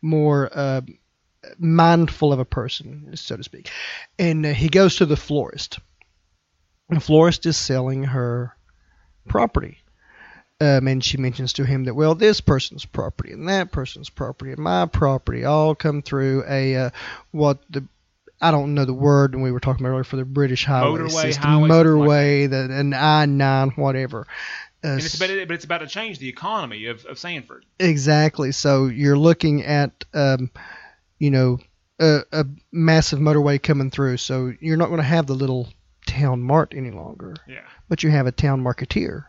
more. 0.00 0.48
Uh, 0.52 0.80
mindful 1.58 2.32
of 2.32 2.38
a 2.38 2.44
person, 2.46 3.10
so 3.16 3.36
to 3.36 3.44
speak. 3.44 3.70
And 4.18 4.46
uh, 4.46 4.54
he 4.54 4.70
goes 4.70 4.96
to 4.96 5.04
the 5.04 5.14
florist. 5.14 5.78
The 6.88 7.00
florist 7.00 7.44
is 7.44 7.58
selling 7.58 8.04
her 8.04 8.56
property. 9.28 9.83
Um, 10.60 10.86
and 10.86 11.02
she 11.02 11.16
mentions 11.16 11.52
to 11.54 11.64
him 11.64 11.84
that, 11.84 11.94
well, 11.94 12.14
this 12.14 12.40
person's 12.40 12.84
property 12.84 13.32
and 13.32 13.48
that 13.48 13.72
person's 13.72 14.08
property 14.08 14.52
and 14.52 14.60
my 14.60 14.86
property 14.86 15.44
all 15.44 15.74
come 15.74 16.00
through 16.00 16.44
a, 16.48 16.76
uh, 16.76 16.90
what 17.32 17.58
the, 17.70 17.84
I 18.40 18.50
don't 18.52 18.74
know 18.74 18.84
the 18.84 18.94
word, 18.94 19.34
and 19.34 19.42
we 19.42 19.50
were 19.50 19.58
talking 19.60 19.84
about 19.84 19.92
earlier 19.92 20.04
for 20.04 20.16
the 20.16 20.24
British 20.24 20.64
highway 20.64 21.00
Motorway, 21.00 21.10
system, 21.22 21.42
highway, 21.42 21.68
something 21.68 21.68
like 21.68 21.86
motorway, 21.86 22.50
the, 22.50 22.72
an 22.72 22.94
I 22.94 23.26
nine, 23.26 23.70
whatever. 23.70 24.26
Uh, 24.84 24.88
And 24.88 25.00
it's 25.00 25.14
about, 25.14 25.48
but 25.48 25.54
it's 25.54 25.64
about 25.64 25.78
to 25.78 25.86
change 25.88 26.18
the 26.20 26.28
economy 26.28 26.86
of, 26.86 27.04
of 27.06 27.18
Sanford. 27.18 27.64
Exactly. 27.80 28.52
So 28.52 28.86
you're 28.86 29.18
looking 29.18 29.64
at, 29.64 30.04
um, 30.14 30.50
you 31.18 31.30
know, 31.30 31.58
a, 31.98 32.20
a 32.32 32.46
massive 32.70 33.18
motorway 33.18 33.60
coming 33.62 33.90
through. 33.90 34.18
So 34.18 34.52
you're 34.60 34.76
not 34.76 34.88
going 34.88 34.98
to 34.98 35.04
have 35.04 35.26
the 35.26 35.34
little 35.34 35.68
town 36.06 36.42
mart 36.42 36.74
any 36.76 36.90
longer, 36.90 37.34
Yeah. 37.48 37.62
but 37.88 38.02
you 38.02 38.10
have 38.10 38.26
a 38.26 38.32
town 38.32 38.62
marketeer. 38.62 39.24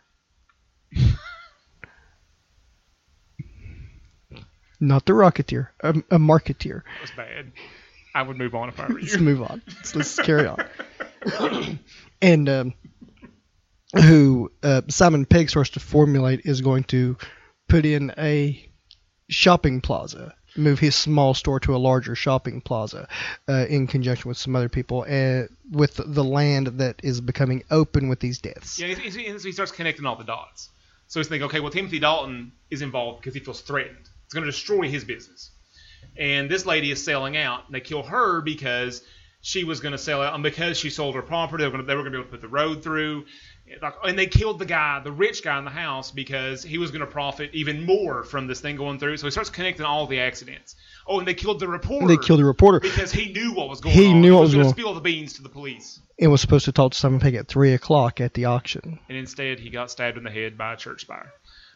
not 4.80 5.06
the 5.06 5.14
rocketeer, 5.14 5.70
a, 5.82 5.90
a 5.90 6.20
marketeer. 6.20 6.84
That 6.84 7.02
was 7.02 7.12
bad. 7.16 7.52
I 8.14 8.22
would 8.22 8.38
move 8.38 8.56
on 8.56 8.70
if 8.70 8.80
I 8.80 8.88
were 8.88 9.00
Let's 9.00 9.14
you. 9.14 9.20
move 9.20 9.42
on. 9.42 9.62
Let's, 9.68 9.96
let's 9.96 10.16
carry 10.16 10.48
on. 10.48 11.80
and 12.22 12.48
um, 12.48 12.74
who 13.94 14.52
uh, 14.64 14.84
Simon 14.88 15.26
Pegg 15.26 15.50
starts 15.50 15.72
to 15.72 15.80
formulate 15.80 16.42
is 16.46 16.62
going 16.62 16.86
to 16.86 17.18
put 17.68 17.86
in 17.86 18.14
a 18.18 18.70
shopping 19.30 19.82
plaza, 19.82 20.34
move 20.56 20.80
his 20.80 20.96
small 20.96 21.34
store 21.34 21.60
to 21.62 21.76
a 21.76 21.78
larger 21.78 22.16
shopping 22.16 22.62
plaza, 22.62 23.08
uh, 23.50 23.66
in 23.68 23.88
conjunction 23.88 24.30
with 24.30 24.38
some 24.38 24.56
other 24.56 24.70
people, 24.70 25.06
uh, 25.10 25.44
with 25.72 26.00
the 26.06 26.24
land 26.24 26.68
that 26.68 27.02
is 27.04 27.20
becoming 27.20 27.64
open 27.72 28.08
with 28.08 28.20
these 28.20 28.40
deaths. 28.40 28.80
Yeah, 28.80 28.88
he's, 28.88 29.44
he 29.44 29.52
starts 29.52 29.72
connecting 29.72 30.06
all 30.06 30.16
the 30.16 30.24
dots. 30.24 30.70
So 31.08 31.20
he's 31.20 31.28
thinking, 31.28 31.46
okay, 31.48 31.60
well, 31.60 31.72
Timothy 31.72 32.00
Dalton 32.00 32.52
is 32.70 32.82
involved 32.82 33.22
because 33.22 33.34
he 33.34 33.40
feels 33.40 33.62
threatened. 33.62 34.10
It's 34.26 34.34
going 34.34 34.46
to 34.46 34.52
destroy 34.52 34.90
his 34.90 35.04
business. 35.04 35.52
And 36.18 36.50
this 36.50 36.66
lady 36.66 36.92
is 36.92 37.04
selling 37.04 37.38
out. 37.38 37.66
And 37.68 37.76
they 37.76 37.82
kill 37.82 38.04
her 38.04 38.42
because 38.42 39.02
she 39.46 39.64
was 39.64 39.80
going 39.80 39.92
to 39.92 39.98
sell 40.00 40.24
out, 40.24 40.34
and 40.34 40.42
because 40.42 40.76
she 40.76 40.90
sold 40.90 41.14
her 41.14 41.22
property, 41.22 41.64
they 41.64 41.68
were 41.68 41.72
going 41.74 41.84
to, 41.84 41.88
they 41.88 41.96
were 41.96 42.02
going 42.02 42.14
to 42.14 42.18
be 42.18 42.22
able 42.22 42.32
to 42.32 42.32
put 42.32 42.42
the 42.42 42.48
road 42.48 42.82
through. 42.82 43.26
Like, 43.82 43.94
And 44.04 44.18
they 44.18 44.28
killed 44.28 44.60
the 44.60 44.66
guy, 44.66 45.00
the 45.00 45.12
rich 45.12 45.44
guy 45.44 45.58
in 45.58 45.66
the 45.66 45.72
house, 45.72 46.12
because 46.12 46.64
he 46.64 46.78
was 46.78 46.92
going 46.92 47.02
to 47.02 47.08
profit 47.08 47.50
even 47.54 47.84
more 47.86 48.24
from 48.24 48.48
this 48.48 48.62
thing 48.62 48.76
going 48.76 49.00
through. 49.00 49.18
So 49.18 49.28
he 49.28 49.32
starts 49.32 49.50
connecting 49.50 49.86
all 49.86 50.06
the 50.08 50.20
accidents. 50.20 50.76
Oh, 51.08 51.20
and 51.20 51.28
they 51.28 51.34
killed 51.34 51.60
the 51.60 51.68
reporter. 51.68 52.08
They 52.08 52.18
killed 52.18 52.40
the 52.40 52.46
reporter 52.46 52.80
because 52.80 53.12
he 53.12 53.32
knew 53.34 53.54
what 53.54 53.70
was 53.70 53.82
going 53.82 53.96
He 53.96 54.08
on. 54.08 54.14
He 54.16 54.20
knew 54.22 54.34
what 54.34 54.40
he 54.40 54.44
was 54.44 54.54
going 54.54 54.66
to 54.66 54.70
spill 54.72 54.94
the 54.94 55.02
beans 55.02 55.34
to 55.34 55.44
the 55.44 55.50
police. 55.50 56.00
and 56.20 56.32
was 56.32 56.42
supposed 56.42 56.66
to 56.66 56.72
talk 56.72 56.92
to 56.94 56.98
Simon 56.98 57.20
Pegg 57.20 57.36
at 57.36 57.48
three 57.48 57.74
o'clock 57.74 58.22
at 58.22 58.34
the 58.34 58.46
auction. 58.46 59.00
and 59.10 59.18
instead 59.18 59.60
he 59.60 59.70
got 59.70 59.92
stabbed 59.92 60.18
in 60.18 60.24
the 60.24 60.32
head 60.32 60.58
by 60.58 60.74
a 60.74 60.78
church 60.78 61.02
spire. 61.02 61.32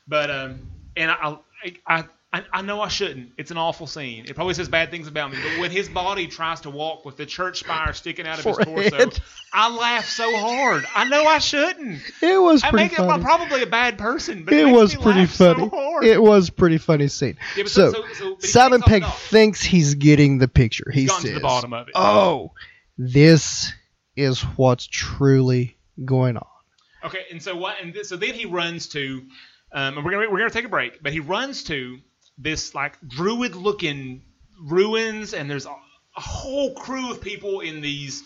But 0.07 0.31
um, 0.31 0.69
and 0.95 1.11
I, 1.11 1.37
I, 1.63 1.75
I, 1.87 2.03
I 2.31 2.61
know 2.61 2.79
I 2.79 2.89
shouldn't. 2.89 3.31
It's 3.37 3.49
an 3.49 3.57
awful 3.57 3.87
scene. 3.87 4.25
It 4.27 4.35
probably 4.35 4.53
says 4.53 4.69
bad 4.69 4.91
things 4.91 5.07
about 5.07 5.31
me. 5.31 5.37
But 5.41 5.59
when 5.59 5.71
his 5.71 5.89
body 5.89 6.27
tries 6.27 6.61
to 6.61 6.69
walk 6.69 7.03
with 7.03 7.17
the 7.17 7.25
church 7.25 7.59
spire 7.61 7.91
sticking 7.93 8.27
out 8.27 8.37
of 8.37 8.45
his 8.45 8.57
torso, 8.57 9.09
I 9.51 9.75
laugh 9.75 10.05
so 10.07 10.37
hard. 10.37 10.85
I 10.95 11.05
know 11.09 11.23
I 11.25 11.39
shouldn't. 11.39 11.99
It 12.21 12.39
was 12.39 12.63
I 12.63 12.69
pretty 12.69 12.89
make, 12.89 12.99
I'm 12.99 13.07
funny. 13.07 13.23
probably 13.23 13.63
a 13.63 13.67
bad 13.67 13.97
person, 13.97 14.43
but 14.43 14.53
it, 14.53 14.67
It 14.67 14.71
was 14.71 14.93
pretty 14.93 15.25
so 15.25 15.55
funny. 15.55 15.69
hard. 15.69 16.03
it 16.03 16.21
was 16.21 16.51
pretty 16.51 16.77
funny 16.77 17.07
scene. 17.07 17.35
Yeah, 17.57 17.63
so, 17.65 17.91
so- 17.93 18.03
so- 18.13 18.37
so- 18.39 18.47
Simon 18.47 18.81
Pegg 18.81 19.05
thinks 19.05 19.63
he's 19.63 19.95
getting 19.95 20.37
the 20.37 20.47
picture. 20.47 20.91
He 20.93 21.07
says, 21.07 21.23
to 21.23 21.33
the 21.33 21.39
bottom 21.39 21.73
of 21.73 21.87
it. 21.87 21.93
"Oh, 21.95 22.51
this 22.97 23.73
is 24.15 24.41
what's 24.41 24.85
truly 24.85 25.77
going 26.05 26.37
on." 26.37 26.45
Okay, 27.05 27.23
and 27.31 27.41
so 27.41 27.55
what? 27.55 27.77
And 27.81 27.91
th- 27.93 28.05
so 28.05 28.17
then 28.17 28.35
he 28.35 28.45
runs 28.45 28.87
to, 28.89 29.23
um, 29.71 29.95
and 29.97 30.05
we're 30.05 30.11
gonna 30.11 30.29
we're 30.29 30.37
gonna 30.37 30.49
take 30.51 30.65
a 30.65 30.69
break, 30.69 31.01
but 31.01 31.11
he 31.13 31.21
runs 31.21 31.63
to 31.63 31.97
this 32.39 32.73
like 32.73 32.97
druid-looking 33.07 34.23
ruins, 34.61 35.33
and 35.33 35.49
there's 35.49 35.65
a, 35.65 35.69
a 36.17 36.21
whole 36.21 36.73
crew 36.73 37.11
of 37.11 37.21
people 37.21 37.59
in 37.59 37.81
these 37.81 38.23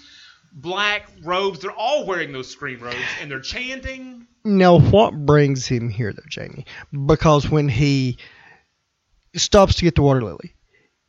black 0.53 1.09
robes. 1.23 1.59
They're 1.59 1.71
all 1.71 2.05
wearing 2.05 2.31
those 2.31 2.49
scream 2.49 2.79
robes, 2.79 2.97
and 3.21 3.29
they're 3.29 3.39
chanting. 3.41 4.27
Now, 4.45 4.79
what 4.79 5.25
brings 5.25 5.65
him 5.65 5.89
here, 5.89 6.13
though, 6.13 6.21
Jamie? 6.27 6.65
Because 7.05 7.49
when 7.49 7.69
he 7.69 8.17
stops 9.35 9.75
to 9.75 9.83
get 9.83 9.95
the 9.95 10.01
water 10.01 10.21
lily, 10.21 10.53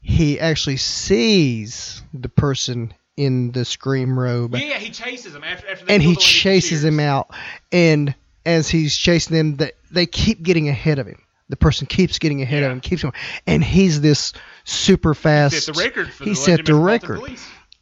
he 0.01 0.39
actually 0.39 0.77
sees 0.77 2.03
the 2.13 2.29
person 2.29 2.95
in 3.17 3.53
the 3.53 3.65
scream 3.65 4.19
robe, 4.19 4.55
Yeah, 4.55 4.79
he 4.79 4.91
chases 4.91 5.33
them 5.33 5.45
after 5.45 5.69
after 5.69 5.85
they 5.85 5.95
and 5.95 6.03
he 6.03 6.17
chases 6.17 6.83
him 6.85 6.99
out. 6.99 7.31
And 7.71 8.15
as 8.45 8.69
he's 8.69 8.97
chasing 8.97 9.37
them, 9.37 9.57
they, 9.57 9.73
they 9.91 10.07
keep 10.07 10.43
getting 10.43 10.69
ahead 10.69 10.99
of 10.99 11.07
him. 11.07 11.23
The 11.49 11.57
person 11.57 11.87
keeps 11.87 12.19
getting 12.19 12.41
ahead 12.43 12.61
Yeah. 12.63 12.67
of 12.69 12.73
him, 12.73 12.81
keeps 12.81 13.03
going, 13.03 13.15
and 13.47 13.63
he's 13.63 14.01
this 14.01 14.33
super 14.65 15.15
fast. 15.15 15.55
He 15.55 15.61
Set 15.61 15.75
the 15.75 15.81
record 15.83 16.13
for 16.13 16.25
he 16.25 16.31
the 16.31 16.37
set 16.37 16.65
the 16.65 16.75
record. 16.75 17.21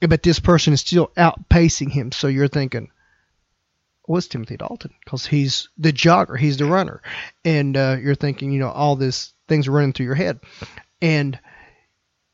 But 0.01 0.23
this 0.25 0.41
person 0.41 0.73
is 0.73 0.81
still 0.81 1.13
outpacing 1.17 1.91
him. 1.93 2.11
So 2.11 2.27
you're 2.27 2.49
thinking, 2.49 2.91
what's 4.07 4.27
Timothy 4.27 4.57
Dalton? 4.57 4.93
Because 5.05 5.25
he's 5.27 5.69
the 5.79 5.93
jogger, 5.93 6.37
he's 6.37 6.57
the 6.57 6.65
runner, 6.65 7.01
and 7.45 7.77
uh, 7.77 7.99
you're 8.03 8.17
thinking, 8.17 8.51
you 8.51 8.59
know, 8.59 8.71
all 8.71 8.97
this 8.97 9.33
things 9.47 9.69
are 9.69 9.73
running 9.73 9.93
through 9.93 10.07
your 10.07 10.17
head, 10.17 10.41
and 11.01 11.39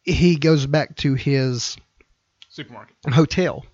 he 0.03 0.37
goes 0.37 0.64
back 0.64 0.97
to 0.97 1.14
his 1.14 1.76
Supermarket. 2.49 2.97
hotel. 3.12 3.66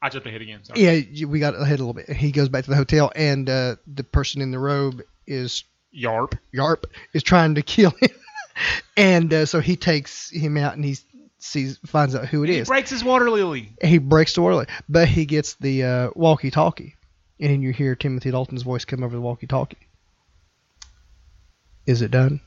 I 0.00 0.08
jumped 0.08 0.26
ahead 0.28 0.42
again. 0.42 0.62
Sorry. 0.64 0.80
Yeah, 0.80 1.26
we 1.26 1.40
got 1.40 1.54
ahead 1.60 1.80
a 1.80 1.84
little 1.84 1.94
bit. 1.94 2.08
He 2.10 2.30
goes 2.32 2.48
back 2.48 2.64
to 2.64 2.70
the 2.70 2.76
hotel, 2.76 3.10
and 3.16 3.50
uh, 3.50 3.76
the 3.92 4.04
person 4.04 4.40
in 4.40 4.52
the 4.52 4.58
robe 4.60 5.02
is 5.26 5.64
Yarp. 5.96 6.38
Yarp 6.54 6.84
is 7.12 7.22
trying 7.22 7.54
to 7.56 7.62
kill 7.62 7.90
him, 8.00 8.10
and 8.96 9.32
uh, 9.32 9.46
so 9.46 9.60
he 9.60 9.76
takes 9.76 10.30
him 10.30 10.56
out, 10.56 10.74
and 10.74 10.84
he 10.84 10.96
sees 11.38 11.78
finds 11.86 12.14
out 12.14 12.26
who 12.26 12.44
it 12.44 12.50
He 12.50 12.56
is. 12.58 12.68
breaks 12.68 12.90
his 12.90 13.02
water 13.04 13.28
lily. 13.30 13.70
he 13.82 13.98
breaks 13.98 14.34
the 14.34 14.40
water, 14.42 14.54
lily, 14.54 14.66
but 14.88 15.08
he 15.08 15.26
gets 15.26 15.54
the 15.54 15.82
uh, 15.84 16.10
walkie-talkie, 16.14 16.94
and 17.40 17.50
then 17.50 17.62
you 17.62 17.72
hear 17.72 17.94
Timothy 17.94 18.30
Dalton's 18.30 18.62
voice 18.62 18.84
come 18.84 19.02
over 19.02 19.14
the 19.16 19.20
walkie-talkie. 19.20 19.76
Is 21.86 22.00
it 22.02 22.10
done? 22.12 22.40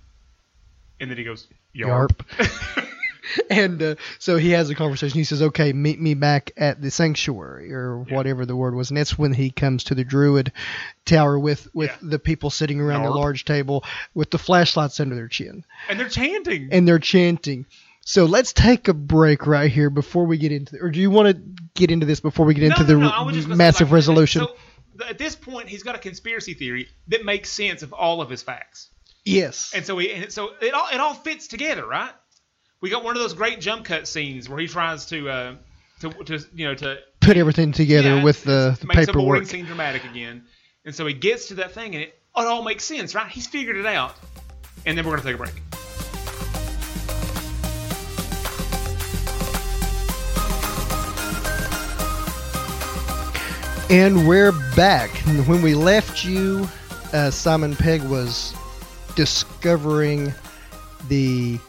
And 1.02 1.12
then 1.12 1.18
he 1.18 1.24
goes, 1.26 1.48
Yarp. 1.76 2.12
and 3.50 3.82
uh, 3.82 3.96
so 4.20 4.38
he 4.38 4.52
has 4.52 4.70
a 4.70 4.76
conversation. 4.76 5.18
He 5.18 5.24
says, 5.24 5.42
"Okay, 5.42 5.74
meet 5.74 6.00
me 6.00 6.14
back 6.14 6.52
at 6.58 6.82
the 6.82 6.92
sanctuary, 6.92 7.74
or 7.74 8.06
Yeah. 8.08 8.16
whatever 8.16 8.46
the 8.46 8.56
word 8.56 8.76
was." 8.76 8.90
And 8.90 8.98
that's 8.98 9.18
when 9.18 9.34
he 9.34 9.50
comes 9.50 9.86
to 9.86 9.96
the 9.96 10.04
Druid 10.04 10.52
Tower 11.06 11.38
with 11.40 11.68
with 11.74 11.90
Yeah. 11.92 11.98
the 12.10 12.20
people 12.20 12.50
sitting 12.50 12.80
around 12.80 13.04
the 13.04 13.10
large 13.12 13.46
table 13.46 13.84
with 14.14 14.32
the 14.32 14.38
flashlights 14.38 15.00
under 15.00 15.16
their 15.16 15.28
chin, 15.28 15.64
and 15.90 16.00
they're 16.00 16.10
chanting. 16.10 16.70
and 16.72 16.88
they're 16.88 17.00
chanting. 17.00 17.66
So 18.08 18.26
let's 18.26 18.54
take 18.54 18.88
a 18.88 18.94
break 18.94 19.48
right 19.48 19.72
here 19.72 19.90
before 19.90 20.26
we 20.26 20.38
get 20.38 20.52
into, 20.52 20.78
or 20.80 20.92
do 20.92 21.00
you 21.00 21.10
want 21.10 21.28
to 21.36 21.42
get 21.74 21.90
into 21.90 22.06
this 22.06 22.20
before 22.20 22.46
we 22.46 22.54
get 22.54 22.66
into 22.66 22.82
No, 22.82 22.86
the 22.86 22.94
no, 22.94 23.00
no, 23.00 23.10
I 23.10 23.22
was 23.24 23.36
just 23.36 23.48
gonna 23.48 23.56
say, 23.56 23.58
massive 23.58 23.88
like, 23.88 23.96
resolution? 23.96 24.42
So 24.42 24.56
at 25.10 25.18
this 25.18 25.36
point, 25.36 25.68
he's 25.70 25.82
got 25.84 25.96
a 25.96 25.98
conspiracy 25.98 26.54
theory 26.54 26.88
that 27.08 27.26
makes 27.26 27.50
sense 27.50 27.82
of 27.82 27.94
all 27.94 28.22
of 28.22 28.30
his 28.30 28.44
facts, 28.44 28.90
yes. 29.26 29.72
and 29.76 29.84
so 29.86 29.98
he, 29.98 30.12
and 30.12 30.32
so 30.32 30.52
it 30.62 30.74
all 30.76 30.88
it 30.94 31.00
all 31.00 31.16
fits 31.16 31.48
together, 31.48 31.86
right? 31.86 32.12
we 32.82 32.90
got 32.90 33.04
one 33.04 33.16
of 33.16 33.22
those 33.22 33.34
great 33.34 33.60
jump 33.60 33.86
cut 33.86 34.08
scenes 34.08 34.50
where 34.50 34.60
he 34.60 34.68
tries 34.68 35.06
to 35.08 35.30
uh, 35.30 35.56
to, 36.02 36.10
to 36.26 36.40
you 36.54 36.68
know 36.68 36.76
to 36.76 37.00
put 37.20 37.38
everything 37.38 37.72
together 37.72 38.16
yeah, 38.16 38.24
with 38.24 38.44
the, 38.44 38.78
the 38.80 38.88
makes 38.88 39.06
paperwork. 39.06 39.06
Makes 39.06 39.10
a 39.10 39.14
boring 39.14 39.46
scene 39.46 39.66
dramatic 39.66 40.04
again, 40.04 40.44
and 40.84 40.94
so 40.94 41.06
he 41.06 41.14
gets 41.14 41.48
to 41.50 41.56
that 41.56 41.72
thing, 41.72 41.96
and 41.96 42.04
it, 42.04 42.10
it 42.10 42.48
all 42.48 42.64
makes 42.64 42.84
sense, 42.84 43.16
right? 43.16 43.30
He's 43.30 43.48
figured 43.48 43.78
it 43.78 43.86
out, 43.86 44.16
and 44.86 44.98
then 44.98 45.06
we're 45.06 45.18
gonna 45.18 45.24
take 45.24 45.36
a 45.36 45.38
break. 45.38 45.62
And 53.88 54.28
we're 54.28 54.52
back. 54.76 55.12
When 55.46 55.62
we 55.62 55.76
left 55.76 56.26
you, 56.26 56.68
uh, 57.14 57.30
Simon 57.30 57.76
Pegg 57.76 58.02
was 58.04 58.56
discovering 59.16 60.34
the 61.08 61.60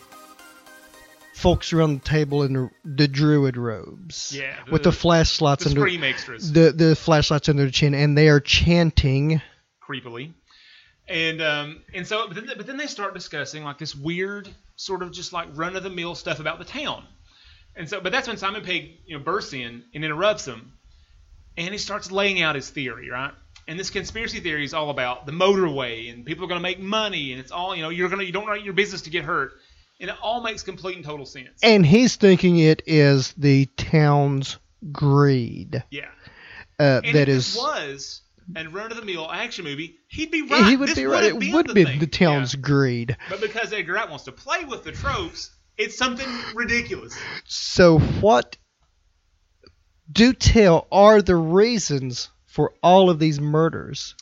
folks 1.37 1.73
around 1.75 2.01
the 2.01 2.09
table 2.09 2.43
in 2.45 2.55
the, 2.55 2.71
the 2.85 3.07
druid 3.07 3.59
robes. 3.59 4.35
Yeah, 4.35 4.57
With 4.71 4.83
the 4.83 4.93
flashlights 4.93 5.65
the 5.65 5.71
under 5.71 6.05
extras. 6.05 6.51
the 6.51 6.73
the 6.73 6.97
flashlights 6.97 7.49
under 7.51 7.67
the 7.67 7.71
chin, 7.71 7.95
and 7.95 8.17
they 8.17 8.29
are 8.29 8.41
chanting. 8.41 9.43
creepily. 9.87 10.33
And 11.09 11.41
um, 11.43 11.83
and 11.95 12.07
so, 12.07 12.27
but 12.27 12.35
then, 12.35 12.51
but 12.57 12.67
then 12.67 12.79
they 12.79 12.87
start 12.87 13.15
discussing 13.15 13.63
like 13.63 13.79
this 13.79 13.95
weird 13.95 14.49
sort 14.77 15.03
of 15.03 15.13
just 15.13 15.33
like 15.33 15.49
run 15.55 15.77
of 15.77 15.83
the 15.83 15.91
mill 15.91 16.15
stuff 16.15 16.41
about 16.41 16.59
the 16.59 16.65
town. 16.65 17.05
And 17.77 17.89
so, 17.89 18.01
but 18.01 18.11
that's 18.13 18.27
when 18.27 18.39
Simon 18.39 18.65
Pegg 18.65 18.99
you 19.07 19.19
know 19.19 19.23
bursts 19.23 19.53
in 19.53 19.85
and 19.95 20.05
interrupts 20.05 20.47
them, 20.47 20.73
and 21.57 21.69
he 21.69 21.79
starts 21.79 22.11
laying 22.11 22.41
out 22.43 22.55
his 22.55 22.71
theory, 22.71 23.11
right? 23.11 23.33
And 23.69 23.79
this 23.79 23.91
conspiracy 23.91 24.41
theory 24.41 24.65
is 24.65 24.75
all 24.75 24.91
about 24.91 25.27
the 25.27 25.33
motorway 25.33 26.13
and 26.13 26.25
people 26.25 26.45
are 26.45 26.49
going 26.49 26.59
to 26.61 26.63
make 26.63 26.81
money, 26.81 27.33
and 27.33 27.41
it's 27.41 27.53
all 27.53 27.77
you 27.77 27.83
know 27.83 27.91
you're 27.91 28.09
gonna 28.09 28.23
you 28.25 28.33
don't 28.33 28.47
want 28.47 28.65
your 28.65 28.73
business 28.75 29.03
to 29.03 29.11
get 29.11 29.25
hurt, 29.25 29.53
and 30.01 30.11
it 30.11 30.17
all 30.23 30.43
makes 30.43 30.63
complete 30.63 30.97
and 30.97 31.05
total 31.05 31.27
sense. 31.27 31.59
And 31.63 31.85
he's 31.85 32.17
thinking 32.17 32.59
it 32.59 32.83
is 32.87 33.33
the 33.35 33.67
town's 33.77 34.59
greed. 34.93 35.83
yeah, 35.91 36.09
Uh, 36.79 37.01
and 37.05 37.15
that 37.17 37.29
if 37.29 37.37
is. 37.37 37.57
was 37.57 38.23
a 38.55 38.65
run 38.69 38.91
of 38.93 38.97
the 38.97 39.05
mill 39.05 39.31
action 39.31 39.65
movie, 39.65 39.97
he'd 40.09 40.31
be 40.31 40.43
right. 40.43 40.67
He 40.67 40.77
would 40.77 40.89
This 40.91 40.97
be 40.97 41.07
right. 41.07 41.25
It 41.25 41.35
would 41.53 41.75
be 41.75 41.85
thing. 41.85 41.99
the 41.99 42.07
town's 42.07 42.55
Yeah. 42.55 42.61
greed. 42.61 43.17
But 43.29 43.41
because 43.41 43.73
Edgar 43.73 43.95
Wright 43.95 44.09
wants 44.09 44.25
to 44.25 44.33
play 44.33 44.65
with 44.65 44.85
the 44.85 44.93
tropes, 44.93 45.51
it's 45.77 45.97
something 45.99 46.29
ridiculous. 46.55 47.17
So, 47.45 47.99
what 47.99 48.57
do 50.13 50.33
tell 50.33 50.87
are 50.93 51.21
the 51.23 51.35
reasons 51.37 52.29
for 52.47 52.73
all 52.83 53.11
of 53.11 53.19
these 53.19 53.41
murders? 53.41 54.15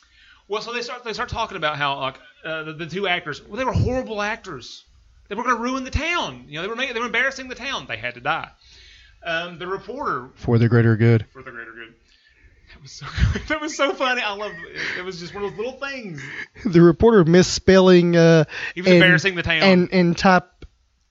Well, 0.47 0.61
so 0.61 0.73
they 0.73 0.81
start 0.81 1.03
they 1.03 1.13
start 1.13 1.29
talking 1.29 1.57
about 1.57 1.77
how 1.77 1.99
like 1.99 2.19
uh, 2.43 2.63
the, 2.63 2.73
the 2.73 2.85
two 2.87 3.07
actors, 3.07 3.41
well, 3.43 3.57
they 3.57 3.65
were 3.65 3.73
horrible 3.73 4.21
actors. 4.21 4.83
They 5.27 5.35
were 5.35 5.43
going 5.43 5.55
to 5.55 5.61
ruin 5.61 5.83
the 5.83 5.91
town. 5.91 6.45
You 6.47 6.55
know, 6.55 6.61
they 6.61 6.67
were 6.67 6.75
making, 6.75 6.93
they 6.93 6.99
were 6.99 7.07
embarrassing 7.07 7.47
the 7.47 7.55
town. 7.55 7.85
They 7.87 7.97
had 7.97 8.13
to 8.15 8.19
die. 8.21 8.49
Um, 9.25 9.57
the 9.57 9.65
reporter 9.67 10.29
For 10.35 10.57
the 10.59 10.69
greater 10.69 10.95
good. 10.95 11.25
for 11.33 11.41
the 11.41 11.51
greater 11.51 11.71
good. 11.71 11.95
That 12.73 12.81
was 12.81 12.91
so 12.91 13.05
that 13.47 13.61
was 13.61 13.75
so 13.75 13.93
funny. 13.93 14.21
I 14.21 14.33
love 14.33 14.51
it. 14.51 14.99
It 14.99 15.05
was 15.05 15.19
just 15.19 15.33
one 15.33 15.43
of 15.43 15.51
those 15.51 15.57
little 15.57 15.79
things. 15.79 16.21
The 16.65 16.81
reporter 16.81 17.23
misspelling 17.25 18.15
uh, 18.15 18.45
He 18.75 18.81
was 18.81 18.87
and, 18.87 18.95
embarrassing 18.97 19.35
the 19.35 19.43
town. 19.43 19.63
and 19.63 19.89
and 19.91 20.17
type 20.17 20.65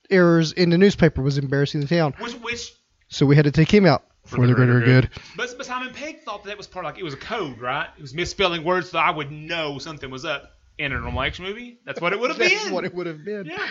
errors 0.09 0.51
in 0.53 0.69
the 0.69 0.77
newspaper 0.77 1.21
was 1.21 1.37
embarrassing 1.37 1.81
the 1.81 1.87
town. 1.87 2.13
which 2.19 2.33
which 2.35 2.73
So 3.09 3.25
we 3.25 3.35
had 3.35 3.45
to 3.45 3.51
take 3.51 3.73
him 3.73 3.85
out 3.85 4.03
for, 4.25 4.45
the 4.47 4.53
greater 4.53 4.79
good. 4.79 5.09
But, 5.35 5.53
but 5.57 5.65
Simon 5.65 5.93
Pegg 5.93 6.21
thought 6.21 6.43
that, 6.43 6.49
that 6.49 6.57
was 6.57 6.67
part 6.67 6.85
of 6.85 6.91
like 6.93 6.99
it 6.99 7.03
was 7.03 7.13
a 7.13 7.17
code, 7.17 7.59
right? 7.59 7.87
It 7.97 8.01
was 8.01 8.13
misspelling 8.13 8.63
words 8.63 8.91
so 8.91 8.99
I 8.99 9.09
would 9.11 9.31
know 9.31 9.77
something 9.79 10.09
was 10.09 10.23
up 10.25 10.51
in 10.77 10.91
a 10.91 10.99
normal 10.99 11.21
action 11.21 11.45
movie. 11.45 11.79
That's 11.85 12.01
what 12.01 12.13
it 12.13 12.19
would 12.19 12.29
have 12.31 12.39
been. 12.39 12.49
That's 12.49 12.71
what 12.71 12.85
it 12.85 12.93
would 12.93 13.07
have 13.07 13.23
been. 13.23 13.45
Yeah, 13.45 13.65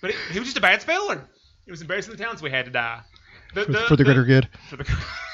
but 0.00 0.10
it, 0.10 0.16
he 0.32 0.38
was 0.38 0.46
just 0.48 0.58
a 0.58 0.62
bad 0.62 0.82
speller. 0.82 1.26
It 1.66 1.70
was 1.70 1.80
embarrassing 1.80 2.14
the 2.14 2.22
town, 2.22 2.36
so 2.36 2.44
we 2.44 2.50
had 2.50 2.66
to 2.66 2.70
die. 2.70 3.00
The, 3.54 3.64
For, 3.66 3.72
for 3.88 3.96
the 3.96 4.04
greater 4.04 4.24
good. 4.24 4.48
For 4.68 4.76
the, 4.76 4.84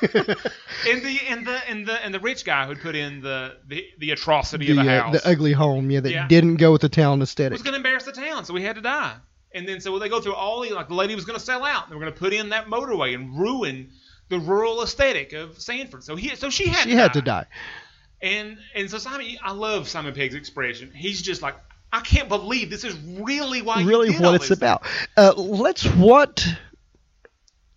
and 0.88 1.02
the 1.02 1.18
and 1.28 1.46
the 1.46 1.68
and 1.70 1.86
the 1.86 2.04
and 2.04 2.12
the 2.14 2.20
rich 2.20 2.44
guy 2.44 2.66
who'd 2.66 2.80
put 2.80 2.94
in 2.94 3.22
the 3.22 3.56
the, 3.66 3.84
the 3.98 4.10
atrocity 4.10 4.66
The, 4.66 4.72
of 4.80 4.86
a 4.86 4.90
uh, 4.90 5.02
house 5.02 5.22
the 5.22 5.28
ugly 5.30 5.52
home, 5.52 5.90
yeah, 5.90 6.00
that 6.00 6.10
Yeah. 6.12 6.28
didn't 6.28 6.56
go 6.56 6.70
with 6.70 6.82
the 6.82 6.88
town 6.90 7.22
aesthetic. 7.22 7.52
It 7.52 7.54
was 7.54 7.62
going 7.62 7.72
to 7.72 7.76
embarrass 7.78 8.04
the 8.04 8.12
town, 8.12 8.44
so 8.44 8.52
we 8.52 8.62
had 8.62 8.76
to 8.76 8.82
die. 8.82 9.16
And 9.54 9.66
then 9.66 9.80
so 9.80 9.98
they 9.98 10.08
go 10.10 10.20
through 10.20 10.34
all 10.34 10.60
the 10.60 10.70
like 10.70 10.88
the 10.88 10.94
lady 10.94 11.14
was 11.14 11.24
going 11.24 11.38
to 11.38 11.44
sell 11.44 11.64
out. 11.64 11.88
They 11.88 11.94
were 11.96 12.00
going 12.02 12.12
to 12.12 12.18
put 12.18 12.32
in 12.34 12.50
that 12.50 12.66
motorway 12.66 13.14
and 13.14 13.36
ruin 13.38 13.90
the 14.28 14.38
rural 14.38 14.82
aesthetic 14.82 15.32
of 15.32 15.58
Sanford. 15.60 16.04
So 16.04 16.14
he 16.14 16.36
so 16.36 16.50
she 16.50 16.68
had 16.68 16.84
She 16.84 16.90
to 16.90 16.96
had 16.96 17.08
die. 17.08 17.12
to 17.14 17.22
die. 17.22 17.46
And 18.22 18.58
and 18.74 18.90
so 18.90 18.98
Simon, 18.98 19.26
I 19.42 19.52
love 19.52 19.88
Simon 19.88 20.12
Pegg's 20.12 20.34
expression. 20.34 20.92
He's 20.94 21.22
just 21.22 21.42
like, 21.42 21.56
I 21.92 22.00
can't 22.00 22.28
believe 22.28 22.70
this 22.70 22.84
is 22.84 22.96
really 23.20 23.62
why. 23.62 23.82
Really, 23.82 24.14
what 24.14 24.34
it's 24.34 24.48
this." 24.48 24.58
about. 24.58 24.82
Uh, 25.16 25.32
let's. 25.36 25.84
What 25.84 26.46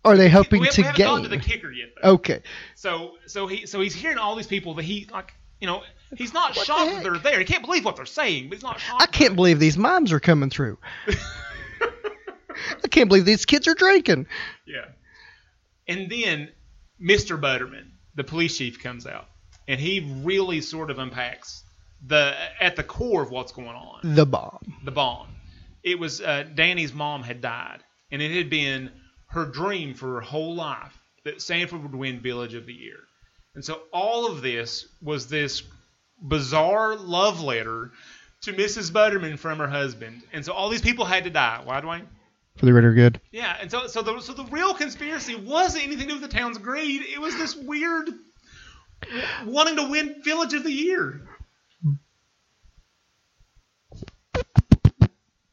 are 0.05 0.17
they 0.17 0.29
hoping 0.29 0.61
we, 0.61 0.67
to 0.69 0.81
we 0.81 0.85
haven't 0.85 0.99
gotten 0.99 1.23
to 1.23 1.29
gain? 1.29 1.39
the 1.39 1.45
kicker 1.45 1.71
yet. 1.71 1.89
Though. 2.01 2.11
Okay. 2.11 2.41
So 2.75 3.13
so 3.25 3.47
he 3.47 3.65
so 3.65 3.79
he's 3.79 3.95
hearing 3.95 4.17
all 4.17 4.35
these 4.35 4.47
people 4.47 4.73
that 4.75 4.83
he 4.83 5.07
like. 5.11 5.33
You 5.59 5.67
know, 5.67 5.83
he's 6.17 6.33
not 6.33 6.49
What 6.49 6.55
the 6.55 6.65
shocked 6.65 6.91
that 6.91 7.03
they're 7.03 7.17
there. 7.19 7.39
He 7.39 7.45
can't 7.45 7.63
believe 7.63 7.85
what 7.85 7.95
they're 7.95 8.05
saying, 8.05 8.49
but 8.49 8.55
he's 8.55 8.63
not 8.63 8.81
shocked. 8.81 9.01
I 9.01 9.05
can't 9.05 9.37
believe 9.37 9.59
these 9.59 9.77
mimes 9.77 10.11
are 10.11 10.19
coming 10.19 10.49
through. 10.49 10.77
I 11.07 12.87
can't 12.89 13.07
believe 13.07 13.23
these 13.23 13.45
kids 13.45 13.65
are 13.69 13.73
drinking. 13.73 14.27
Yeah. 14.67 14.85
And 15.87 16.09
then 16.09 16.51
Mr. 17.01 17.39
Butterman, 17.39 17.93
the 18.15 18.25
police 18.25 18.57
chief, 18.57 18.81
comes 18.83 19.07
out, 19.07 19.29
and 19.67 19.79
he 19.79 20.19
really 20.23 20.61
sort 20.61 20.89
of 20.89 20.99
unpacks 20.99 21.63
the 22.05 22.35
at 22.59 22.75
the 22.75 22.83
core 22.83 23.21
of 23.21 23.31
what's 23.31 23.51
going 23.51 23.67
on. 23.67 23.99
The 24.15 24.25
bomb. 24.25 24.59
The 24.83 24.91
bomb. 24.91 25.27
It 25.83 25.99
was 25.99 26.21
uh, 26.21 26.45
Danny's 26.53 26.93
mom 26.93 27.23
had 27.23 27.41
died, 27.41 27.79
and 28.11 28.21
it 28.21 28.31
had 28.31 28.49
been 28.49 28.91
her 29.27 29.45
dream 29.45 29.93
for 29.93 30.15
her 30.15 30.21
whole 30.21 30.55
life 30.55 30.97
that 31.25 31.41
Sanford 31.41 31.81
would 31.81 31.95
win 31.95 32.19
Village 32.19 32.53
of 32.53 32.65
the 32.65 32.73
Year. 32.73 32.99
And 33.55 33.63
so 33.63 33.81
all 33.91 34.31
of 34.31 34.41
this 34.41 34.87
was 35.01 35.27
this 35.27 35.63
bizarre 36.21 36.95
love 36.95 37.41
letter 37.41 37.91
to 38.41 38.53
Mrs. 38.53 38.91
Butterman 38.91 39.37
from 39.37 39.59
her 39.59 39.67
husband. 39.67 40.21
And 40.33 40.43
so 40.43 40.53
all 40.53 40.69
these 40.69 40.81
people 40.81 41.05
had 41.05 41.23
to 41.25 41.29
die. 41.29 41.61
Why, 41.63 41.79
Dwayne? 41.81 42.07
For 42.57 42.65
the 42.65 42.71
greater 42.71 42.93
good. 42.93 43.19
Yeah, 43.31 43.55
and 43.59 43.71
so 43.71 43.87
so 43.87 44.03
the 44.03 44.19
so 44.19 44.33
the 44.33 44.45
real 44.45 44.73
conspiracy 44.75 45.35
wasn't 45.35 45.85
anything 45.85 46.07
to 46.07 46.13
do 46.13 46.21
with 46.21 46.29
the 46.29 46.37
town's 46.37 46.59
greed. 46.59 47.01
It 47.01 47.19
was 47.19 47.35
this 47.35 47.55
weird 47.55 48.09
wanting 49.45 49.75
to 49.77 49.89
win 49.89 50.21
Village 50.23 50.53
of 50.53 50.63
the 50.63 50.71
Year. 50.71 51.21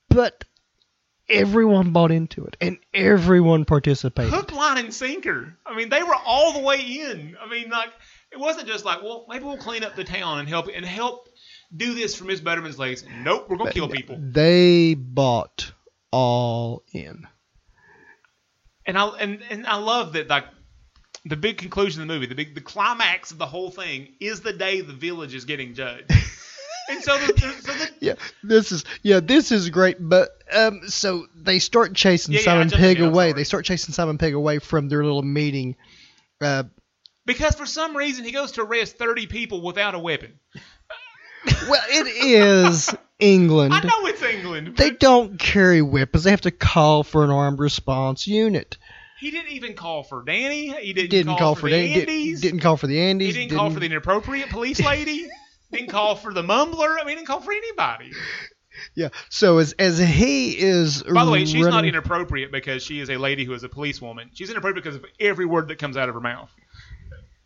But 0.09 0.45
everyone 1.29 1.93
bought 1.93 2.11
into 2.11 2.45
it, 2.45 2.57
and 2.61 2.79
everyone 2.93 3.65
participated. 3.65 4.33
Hook, 4.33 4.53
line, 4.53 4.79
and 4.79 4.93
sinker. 4.93 5.57
I 5.65 5.77
mean, 5.77 5.89
they 5.89 6.03
were 6.03 6.17
all 6.27 6.53
the 6.53 6.59
way 6.59 6.81
in. 6.81 7.37
I 7.41 7.49
mean, 7.49 7.71
like 7.71 7.91
it 8.33 8.39
wasn't 8.39 8.67
just 8.67 8.85
like, 8.85 9.03
well, 9.03 9.27
maybe 9.29 9.45
we'll 9.45 9.57
clean 9.57 9.85
up 9.85 9.97
the 9.97 10.05
town 10.05 10.41
and 10.41 10.49
help 10.49 10.69
and 10.75 10.85
help 10.85 11.29
do 11.75 11.95
this 11.95 12.17
for 12.17 12.25
Miss 12.25 12.41
Butterman's 12.41 12.79
legs. 12.79 13.05
Nope, 13.23 13.49
we're 13.49 13.57
gonna 13.57 13.73
kill 13.73 13.89
people. 13.89 14.17
They 14.21 14.95
bought 14.95 15.73
all 16.11 16.83
in. 16.93 17.27
And 18.87 18.99
I 18.99 19.07
and 19.19 19.41
and 19.49 19.67
I 19.67 19.77
love 19.77 20.15
that 20.15 20.29
like 20.29 20.47
the 21.25 21.37
big 21.37 21.59
conclusion 21.59 22.03
of 22.03 22.09
the 22.09 22.15
movie, 22.15 22.27
the 22.27 22.35
big 22.35 22.55
the 22.55 22.61
climax 22.61 23.31
of 23.31 23.39
the 23.39 23.47
whole 23.47 23.71
thing 23.71 24.15
is 24.21 24.41
the 24.41 24.53
day 24.53 24.81
the 24.81 24.93
village 24.93 25.35
is 25.35 25.45
getting 25.45 25.75
judged. 25.75 26.11
and 26.91 27.03
so 27.03 27.19
the, 27.19 27.33
the, 27.33 27.63
so 27.63 27.73
the 27.73 27.91
Yeah, 28.01 28.15
this 28.43 28.73
is 28.73 28.85
yeah, 29.03 29.21
this 29.21 29.53
is 29.53 29.69
great. 29.69 29.97
But 30.01 30.31
um, 30.53 30.89
so 30.89 31.27
they 31.35 31.59
start 31.59 31.95
chasing 31.95 32.33
Yeah, 32.33 32.41
yeah, 32.41 32.45
Simon 32.45 32.71
Pegg 32.71 33.01
away. 33.01 33.33
They 33.33 33.45
start 33.45 33.65
chasing 33.65 33.93
Simon 33.93 34.19
Pegg 34.19 34.35
away 34.35 34.59
from 34.59 34.89
their 34.89 35.05
little 35.05 35.23
meeting. 35.23 35.77
Uh, 36.41 36.65
because 37.27 37.55
for 37.55 37.67
some 37.67 37.97
reason 37.97 38.25
he 38.25 38.33
goes 38.33 38.53
to 38.53 38.63
arrest 38.63 38.97
30 38.97 39.27
people 39.27 39.61
without 39.61 39.95
a 39.95 39.99
weapon. 39.99 40.39
well, 41.69 41.83
it 41.91 42.07
is 42.07 42.95
England. 43.19 43.75
I 43.77 43.81
know 43.81 44.07
it's 44.07 44.23
England. 44.23 44.77
They 44.77 44.91
don't 44.91 45.39
carry 45.39 45.83
weapons. 45.83 46.25
They 46.25 46.31
have 46.31 46.41
to 46.43 46.51
call 46.51 47.03
for 47.03 47.25
an 47.25 47.31
armed 47.31 47.59
response 47.59 48.27
unit. 48.27 48.79
He 49.21 49.31
didn't 49.31 49.53
even 49.53 49.75
call 49.75 50.03
for 50.03 50.25
Danny. 50.25 50.69
He 50.81 50.93
didn't, 50.93 51.11
Didn't 51.11 51.37
call, 51.37 51.55
for, 51.55 51.69
the 51.69 51.77
Dan- 51.95 52.07
di- 52.07 52.33
Andys. 52.33 52.41
didn't 52.41 52.61
call 52.61 52.77
for 52.79 52.87
the 52.87 52.97
Andys. 52.97 53.23
he 53.27 53.33
didn't, 53.33 53.57
call 53.57 53.71
for 53.71 53.79
the 53.81 53.87
inappropriate 53.87 54.49
police 54.49 54.81
lady. 54.81 55.29
didn't 55.73 55.91
call 55.91 56.17
for 56.17 56.33
the 56.33 56.43
mumbler. 56.43 56.97
I 56.99 57.05
mean, 57.05 57.09
he 57.11 57.15
didn't 57.17 57.27
call 57.27 57.41
for 57.41 57.53
anybody. 57.53 58.13
Yeah. 58.95 59.09
So 59.29 59.59
as 59.59 59.73
as 59.75 59.99
he 59.99 60.59
is. 60.59 61.03
By 61.03 61.25
the 61.25 61.31
way, 61.31 61.45
she's 61.45 61.67
not 61.67 61.85
inappropriate 61.85 62.51
because 62.51 62.83
she 62.83 63.01
is 63.01 63.11
a 63.11 63.19
lady 63.19 63.45
who 63.45 63.53
is 63.53 63.63
a 63.63 63.69
policewoman. 63.69 64.31
She's 64.33 64.49
inappropriate 64.49 64.85
because 64.85 64.97
of 64.97 65.05
every 65.21 65.45
word 65.45 65.69
that 65.69 65.79
comes 65.79 65.97
out 65.99 66.09
of 66.09 66.15
her 66.15 66.21
mouth. 66.21 66.51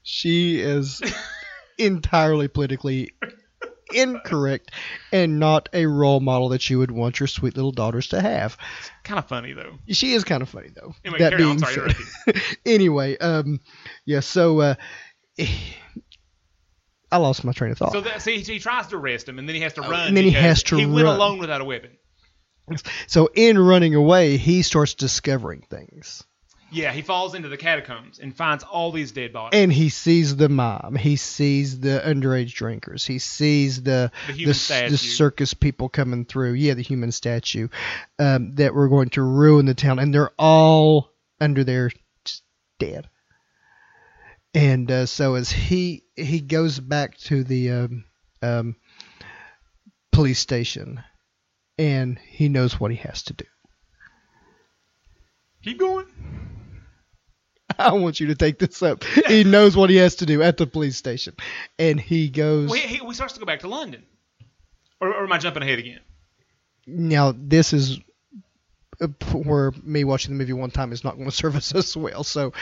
She 0.03 0.61
is 0.61 1.03
entirely 1.79 2.47
politically 2.47 3.11
incorrect 3.93 4.71
and 5.13 5.39
not 5.39 5.69
a 5.73 5.87
role 5.87 6.21
model 6.21 6.51
that 6.51 6.69
you 6.71 6.79
would 6.79 6.91
want 6.91 7.21
your 7.21 7.27
sweet 7.27 7.57
little 7.57 7.73
daughters 7.73 8.09
to 8.09 8.21
have. 8.21 8.57
Kind 9.03 9.19
of 9.19 9.27
funny 9.27 9.53
though. 9.53 9.75
She 9.89 10.13
is 10.13 10.25
kind 10.25 10.43
of 10.43 10.49
funny 10.49 10.71
though. 10.75 10.95
Anyway, 11.05 11.19
that 11.19 11.31
carry 11.31 11.43
on. 11.45 11.57
being 11.57 11.59
Sorry, 11.59 11.93
said. 12.25 12.37
anyway, 12.67 13.17
um, 13.19 13.61
yeah. 14.07 14.21
So 14.21 14.61
uh, 14.61 14.75
I 17.11 17.17
lost 17.19 17.45
my 17.45 17.53
train 17.53 17.71
of 17.73 17.79
thought. 17.79 17.93
So 17.93 18.01
that, 18.01 18.23
see, 18.23 18.41
he 18.41 18.59
tries 18.59 18.87
to 18.89 18.97
arrest 18.97 19.29
him, 19.29 19.39
and 19.39 19.49
then 19.49 19.55
he 19.55 19.63
has 19.63 19.75
to 19.75 19.85
Oh, 19.85 19.91
run. 19.91 20.09
and 20.09 20.17
then 20.17 20.25
he 20.25 20.31
has 20.31 20.63
to 20.65 20.77
He 20.77 20.87
went 20.87 21.05
run. 21.07 21.17
alone 21.17 21.39
without 21.39 21.61
a 21.61 21.65
weapon. 21.65 21.91
So 23.07 23.29
in 23.35 23.59
running 23.59 23.95
away, 23.95 24.37
he 24.39 24.63
starts 24.63 24.95
discovering 24.95 25.65
things. 25.69 26.25
Yeah, 26.75 26.93
he 26.93 27.03
falls 27.03 27.35
into 27.35 27.49
the 27.49 27.57
catacombs 27.57 28.19
and 28.19 28.35
finds 28.35 28.65
all 28.65 28.91
these 28.91 29.13
dead 29.13 29.33
bodies. 29.33 29.61
And 29.61 29.73
he 29.73 29.89
sees 29.89 30.35
the 30.35 30.49
mom. 30.49 30.97
He 30.97 31.15
sees 31.15 31.79
the 31.79 32.03
underage 32.05 32.53
drinkers. 32.53 33.07
He 33.07 33.21
sees 33.21 33.83
the 33.83 34.11
The 34.27 34.35
the, 34.35 34.89
the 34.91 34.99
circus 34.99 35.55
people 35.55 35.89
coming 35.89 36.25
through. 36.25 36.55
Yeah, 36.55 36.75
the 36.75 36.83
human 36.83 37.13
statue 37.13 37.69
um, 38.19 38.57
that 38.57 38.75
were 38.75 38.89
going 38.89 39.11
to 39.11 39.23
ruin 39.23 39.67
the 39.67 39.75
town, 39.75 40.01
and 40.01 40.13
they're 40.13 40.33
all 40.37 41.13
under 41.41 41.63
there, 41.63 41.93
just 42.25 42.43
dead. 42.81 43.09
And 44.53 44.91
uh, 44.91 45.07
so 45.07 45.37
as 45.37 45.51
he 45.51 46.05
he 46.17 46.41
goes 46.41 46.81
back 46.81 47.17
to 47.19 47.45
the 47.45 47.71
um, 47.71 48.05
um, 48.43 48.77
police 50.11 50.41
station, 50.41 51.03
and 51.79 52.19
he 52.19 52.49
knows 52.49 52.81
what 52.81 52.91
he 52.91 52.97
has 52.99 53.23
to 53.25 53.33
do. 53.33 53.45
Keep 55.63 55.79
going. 55.79 56.07
I 57.79 57.93
want 57.93 58.21
you 58.21 58.29
to 58.29 58.35
take 58.35 58.59
this 58.59 58.83
up. 58.83 59.05
He 59.05 59.45
knows 59.45 59.77
what 59.77 59.91
he 59.91 59.97
has 59.97 60.17
to 60.17 60.27
do 60.27 60.43
at 60.43 60.57
the 60.57 60.67
police 60.67 60.97
station, 60.97 61.35
and 61.79 62.01
he 62.01 62.29
goes. 62.29 62.71
Well, 62.71 62.81
he, 62.81 62.99
he 62.99 63.15
starts 63.15 63.35
to 63.35 63.41
go 63.41 63.47
back 63.47 63.61
to 63.61 63.69
London. 63.69 64.05
Or, 65.01 65.13
or 65.13 65.25
am 65.25 65.33
I 65.33 65.39
jumping 65.39 65.63
ahead 65.63 65.79
again? 65.79 66.01
Now 66.87 67.35
this 67.37 67.73
is 67.73 67.99
uh, 69.01 69.09
where 69.33 69.73
me 69.83 70.05
watching 70.05 70.33
the 70.33 70.39
movie 70.39 70.53
one 70.53 70.71
time 70.71 70.93
is 70.93 71.05
not 71.05 71.17
going 71.17 71.27
to 71.31 71.35
serve 71.35 71.57
us 71.57 71.75
as 71.75 71.97
well. 71.97 72.25
So, 72.25 72.53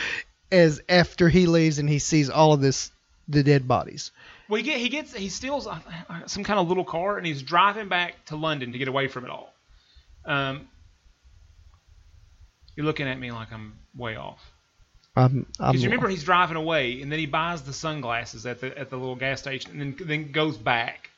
as 0.50 0.80
after 0.88 1.28
he 1.28 1.46
leaves 1.46 1.78
and 1.78 1.88
he 1.88 1.98
sees 1.98 2.30
all 2.30 2.52
of 2.52 2.60
this, 2.60 2.90
the 3.28 3.42
dead 3.42 3.66
bodies. 3.66 4.10
Well, 4.48 4.58
he, 4.58 4.64
get, 4.64 4.78
he 4.78 4.88
gets 4.88 5.14
he 5.14 5.28
steals 5.28 5.66
uh, 5.66 5.78
uh, 6.08 6.26
some 6.26 6.44
kind 6.44 6.58
of 6.58 6.68
little 6.68 6.84
car 6.84 7.16
and 7.16 7.26
he's 7.26 7.42
driving 7.42 7.88
back 7.88 8.24
to 8.26 8.36
London 8.36 8.72
to 8.72 8.78
get 8.78 8.88
away 8.88 9.08
from 9.08 9.24
it 9.24 9.30
all. 9.30 9.54
Um, 10.24 10.68
you're 12.76 12.86
looking 12.86 13.08
at 13.08 13.18
me 13.18 13.32
like 13.32 13.52
I'm 13.52 13.78
way 13.96 14.16
off. 14.16 14.51
Um, 15.14 15.24
um, 15.24 15.46
I'm, 15.58 15.66
I'm 15.66 15.72
Because 15.72 15.82
you 15.82 15.88
remember 15.90 16.08
he's 16.08 16.24
driving 16.24 16.56
away 16.56 17.02
and 17.02 17.12
then 17.12 17.18
he 17.18 17.26
buys 17.26 17.62
the 17.62 17.72
sunglasses 17.72 18.46
at 18.46 18.60
the 18.60 18.76
at 18.78 18.90
the 18.90 18.96
little 18.96 19.16
gas 19.16 19.40
station 19.40 19.72
and 19.72 19.98
then 19.98 20.08
then 20.08 20.32
goes 20.32 20.56
back. 20.56 21.10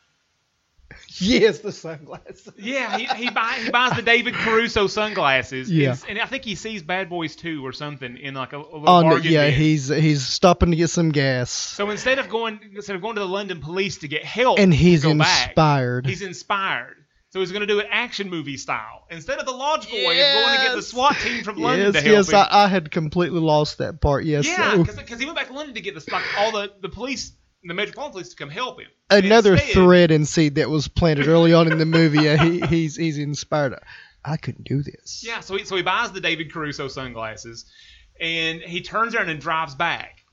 yes, 1.19 1.61
the 1.61 1.73
sunglasses. 1.73 2.53
Yeah, 2.59 2.97
he, 2.97 3.07
he, 3.07 3.31
buy, 3.31 3.61
he 3.65 3.71
buys 3.71 3.97
the 3.97 4.03
David 4.03 4.35
Caruso 4.35 4.87
sunglasses. 4.87 5.71
Yeah. 5.71 5.91
And, 5.91 6.11
and 6.11 6.19
I 6.21 6.27
think 6.27 6.45
he 6.45 6.55
sees 6.55 6.83
Bad 6.83 7.09
Boys 7.09 7.37
2 7.37 7.65
or 7.65 7.73
something 7.73 8.17
in 8.17 8.35
like 8.35 8.53
a, 8.53 8.59
a 8.59 8.59
little 8.59 8.89
oh, 8.89 8.93
On 8.93 9.05
the, 9.05 9.11
bargain 9.11 9.33
yeah, 9.33 9.47
bin. 9.47 9.55
he's 9.55 9.89
he's 9.89 10.27
stopping 10.27 10.71
to 10.71 10.77
get 10.77 10.91
some 10.91 11.11
gas, 11.11 11.51
So 11.51 11.91
instead 11.91 12.19
of 12.19 12.29
going 12.29 12.61
instead 12.75 12.97
of 12.97 13.03
going 13.03 13.15
to 13.17 13.21
the 13.21 13.29
London 13.29 13.61
police 13.61 13.99
to 13.99 14.09
get 14.09 14.25
help 14.25 14.59
and 14.59 14.73
he's 14.73 15.03
go 15.03 15.15
back, 15.17 15.49
inspired. 15.49 16.07
he's 16.07 16.23
inspired. 16.23 17.04
So 17.35 17.41
he's 17.41 17.51
going 17.51 17.63
to 17.63 17.67
do 17.67 17.81
it 17.81 17.89
action 17.91 18.31
movie 18.31 18.57
style 18.57 19.09
instead 19.11 19.41
of 19.41 19.45
the 19.45 19.51
logical 19.51 19.99
way 19.99 20.21
of 20.21 20.45
going 20.45 20.57
to 20.57 20.65
get 20.67 20.77
the 20.77 20.83
SWAT 20.83 21.17
team 21.17 21.43
from 21.43 21.57
London 21.57 21.87
yes, 21.87 21.95
to 21.95 22.01
help 22.09 22.17
yes, 22.17 22.29
him. 22.29 22.37
I, 22.37 22.49
I 22.63 22.69
had 22.69 22.93
completely 22.93 23.41
lost 23.41 23.79
that 23.79 24.01
part. 24.01 24.25
Yes, 24.25 24.47
yeah, 24.47 24.77
so- 24.77 24.85
because 24.85 25.19
he 25.19 25.27
went 25.27 25.37
back 25.37 25.49
to 25.49 25.53
London 25.53 25.75
to 25.75 25.81
get 25.81 25.97
the 25.97 26.13
like, 26.13 26.23
all 26.39 26.53
the, 26.53 26.71
the 26.81 26.89
police, 26.89 27.33
the 27.65 27.75
Metropolitan 27.75 28.13
Police, 28.13 28.29
to 28.29 28.37
come 28.37 28.51
help 28.51 28.79
him. 28.81 28.87
Another 29.11 29.55
instead- 29.55 29.73
thread 29.73 30.11
and 30.13 30.29
seed 30.29 30.55
that 30.55 30.71
was 30.71 30.87
planted 30.87 31.27
early 31.27 31.53
on 31.53 31.73
in 31.73 31.79
the 31.79 31.87
movie. 31.87 32.23
Yeah, 32.23 32.37
he, 32.37 32.61
he's 32.61 32.95
he's 32.95 33.19
inspired. 33.19 33.81
I 34.25 34.37
couldn't 34.37 34.69
do 34.69 34.85
this. 34.85 35.25
Yeah, 35.27 35.41
so 35.41 35.57
he, 35.57 35.65
so 35.65 35.75
he 35.75 35.83
buys 35.83 36.13
the 36.13 36.21
David 36.21 36.53
Caruso 36.53 36.87
sunglasses, 36.87 37.65
and 38.21 38.61
he 38.61 38.81
turns 38.81 39.17
around 39.17 39.29
and 39.29 39.41
drives 39.41 39.75
back, 39.75 40.24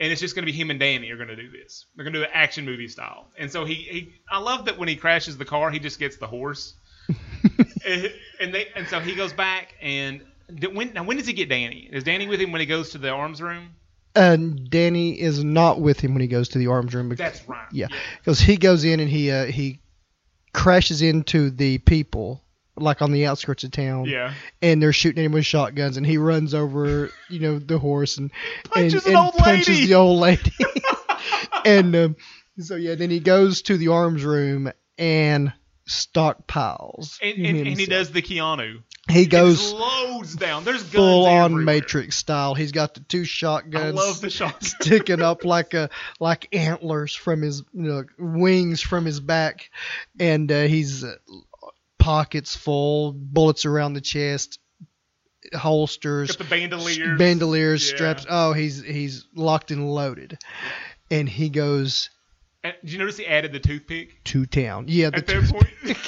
and 0.00 0.10
it's 0.10 0.20
just 0.20 0.34
going 0.34 0.44
to 0.44 0.50
be 0.50 0.56
him 0.56 0.70
and 0.70 0.80
Danny 0.80 1.10
are 1.10 1.16
going 1.16 1.28
to 1.28 1.36
do 1.36 1.50
this. 1.50 1.84
They're 1.94 2.04
going 2.04 2.14
to 2.14 2.20
do 2.20 2.24
it 2.24 2.30
action 2.32 2.64
movie 2.64 2.88
style. 2.88 3.26
And 3.38 3.52
so 3.52 3.64
he, 3.64 3.74
he, 3.74 4.12
I 4.30 4.38
love 4.38 4.64
that 4.64 4.78
when 4.78 4.88
he 4.88 4.96
crashes 4.96 5.36
the 5.36 5.44
car, 5.44 5.70
he 5.70 5.78
just 5.78 5.98
gets 5.98 6.16
the 6.16 6.26
horse, 6.26 6.74
and, 7.86 8.12
and 8.40 8.54
they, 8.54 8.68
and 8.74 8.88
so 8.88 9.00
he 9.00 9.14
goes 9.14 9.32
back 9.32 9.74
and 9.80 10.22
when 10.72 10.92
now 10.92 11.04
when 11.04 11.16
does 11.16 11.26
he 11.26 11.32
get 11.32 11.48
Danny? 11.48 11.88
Is 11.92 12.04
Danny 12.04 12.26
with 12.26 12.40
him 12.40 12.52
when 12.52 12.60
he 12.60 12.66
goes 12.66 12.90
to 12.90 12.98
the 12.98 13.10
arms 13.10 13.40
room? 13.40 13.70
And 14.14 14.68
Danny 14.68 15.20
is 15.20 15.44
not 15.44 15.80
with 15.80 16.00
him 16.00 16.14
when 16.14 16.20
he 16.20 16.26
goes 16.26 16.48
to 16.50 16.58
the 16.58 16.66
arms 16.66 16.94
room. 16.94 17.08
Because, 17.08 17.32
That's 17.32 17.48
right. 17.48 17.68
yeah, 17.70 17.86
because 18.18 18.40
he 18.40 18.56
goes 18.56 18.84
in 18.84 18.98
and 18.98 19.08
he 19.08 19.30
uh, 19.30 19.44
he 19.44 19.80
crashes 20.52 21.02
into 21.02 21.50
the 21.50 21.78
people 21.78 22.42
like 22.76 23.02
on 23.02 23.12
the 23.12 23.26
outskirts 23.26 23.64
of 23.64 23.70
town. 23.70 24.06
Yeah. 24.06 24.34
and 24.62 24.82
they're 24.82 24.92
shooting 24.92 25.24
him 25.24 25.32
with 25.32 25.46
shotguns, 25.46 25.96
and 25.96 26.06
he 26.06 26.18
runs 26.18 26.54
over, 26.54 27.10
you 27.28 27.40
know, 27.40 27.58
the 27.58 27.78
horse 27.78 28.18
and 28.18 28.30
Punches 28.64 29.06
and, 29.06 29.14
an 29.14 29.18
and 29.18 29.26
old 29.26 29.34
punches 29.36 29.68
lady. 29.68 29.86
the 29.86 29.94
old 29.94 30.20
lady. 30.20 30.52
and 31.64 31.96
um, 31.96 32.16
so 32.58 32.76
yeah, 32.76 32.94
then 32.94 33.10
he 33.10 33.20
goes 33.20 33.62
to 33.62 33.76
the 33.76 33.88
arms 33.88 34.24
room 34.24 34.70
and 34.98 35.52
stockpiles. 35.88 37.18
And, 37.22 37.46
and, 37.46 37.66
and 37.66 37.78
he 37.78 37.86
does 37.86 38.10
the 38.12 38.22
Keanu. 38.22 38.82
He 39.08 39.26
goes 39.26 39.58
just 39.58 39.74
loads 39.74 40.36
down. 40.36 40.64
There's 40.64 40.82
guns 40.82 40.92
full 40.92 41.26
on 41.26 41.52
everywhere. 41.52 41.64
Matrix 41.64 42.16
style. 42.16 42.54
He's 42.54 42.70
got 42.70 42.94
the 42.94 43.00
two 43.00 43.22
I 43.22 43.24
shotguns. 43.24 43.96
love 43.96 44.20
the 44.20 44.30
shot. 44.30 44.62
sticking 44.64 45.20
up 45.20 45.44
like 45.44 45.74
a 45.74 45.90
like 46.20 46.48
antlers 46.54 47.14
from 47.14 47.42
his 47.42 47.62
you 47.72 47.82
know, 47.82 48.04
wings 48.18 48.80
from 48.80 49.04
his 49.04 49.18
back, 49.18 49.70
and 50.20 50.50
uh, 50.52 50.62
he's 50.62 51.02
uh, 51.02 51.16
pockets 52.00 52.56
full, 52.56 53.12
bullets 53.12 53.64
around 53.64 53.92
the 53.94 54.00
chest, 54.00 54.58
holsters, 55.54 56.28
Got 56.28 56.38
the 56.38 56.44
bandoliers. 56.44 57.18
bandoliers, 57.18 57.88
Yeah. 57.90 57.96
straps. 57.96 58.26
Oh, 58.28 58.52
he's 58.52 58.82
he's 58.82 59.26
locked 59.34 59.70
and 59.70 59.92
loaded, 59.92 60.38
and 61.10 61.28
he 61.28 61.48
goes 61.48 62.10
And 62.62 62.74
did 62.82 62.92
you 62.92 62.98
notice 62.98 63.16
he 63.16 63.26
added 63.26 63.52
the 63.52 63.60
toothpick 63.60 64.22
to 64.24 64.46
town. 64.46 64.86
Yeah, 64.88 65.10
the 65.10 65.16
at 65.18 65.26
that 65.26 65.44
point? 65.50 65.68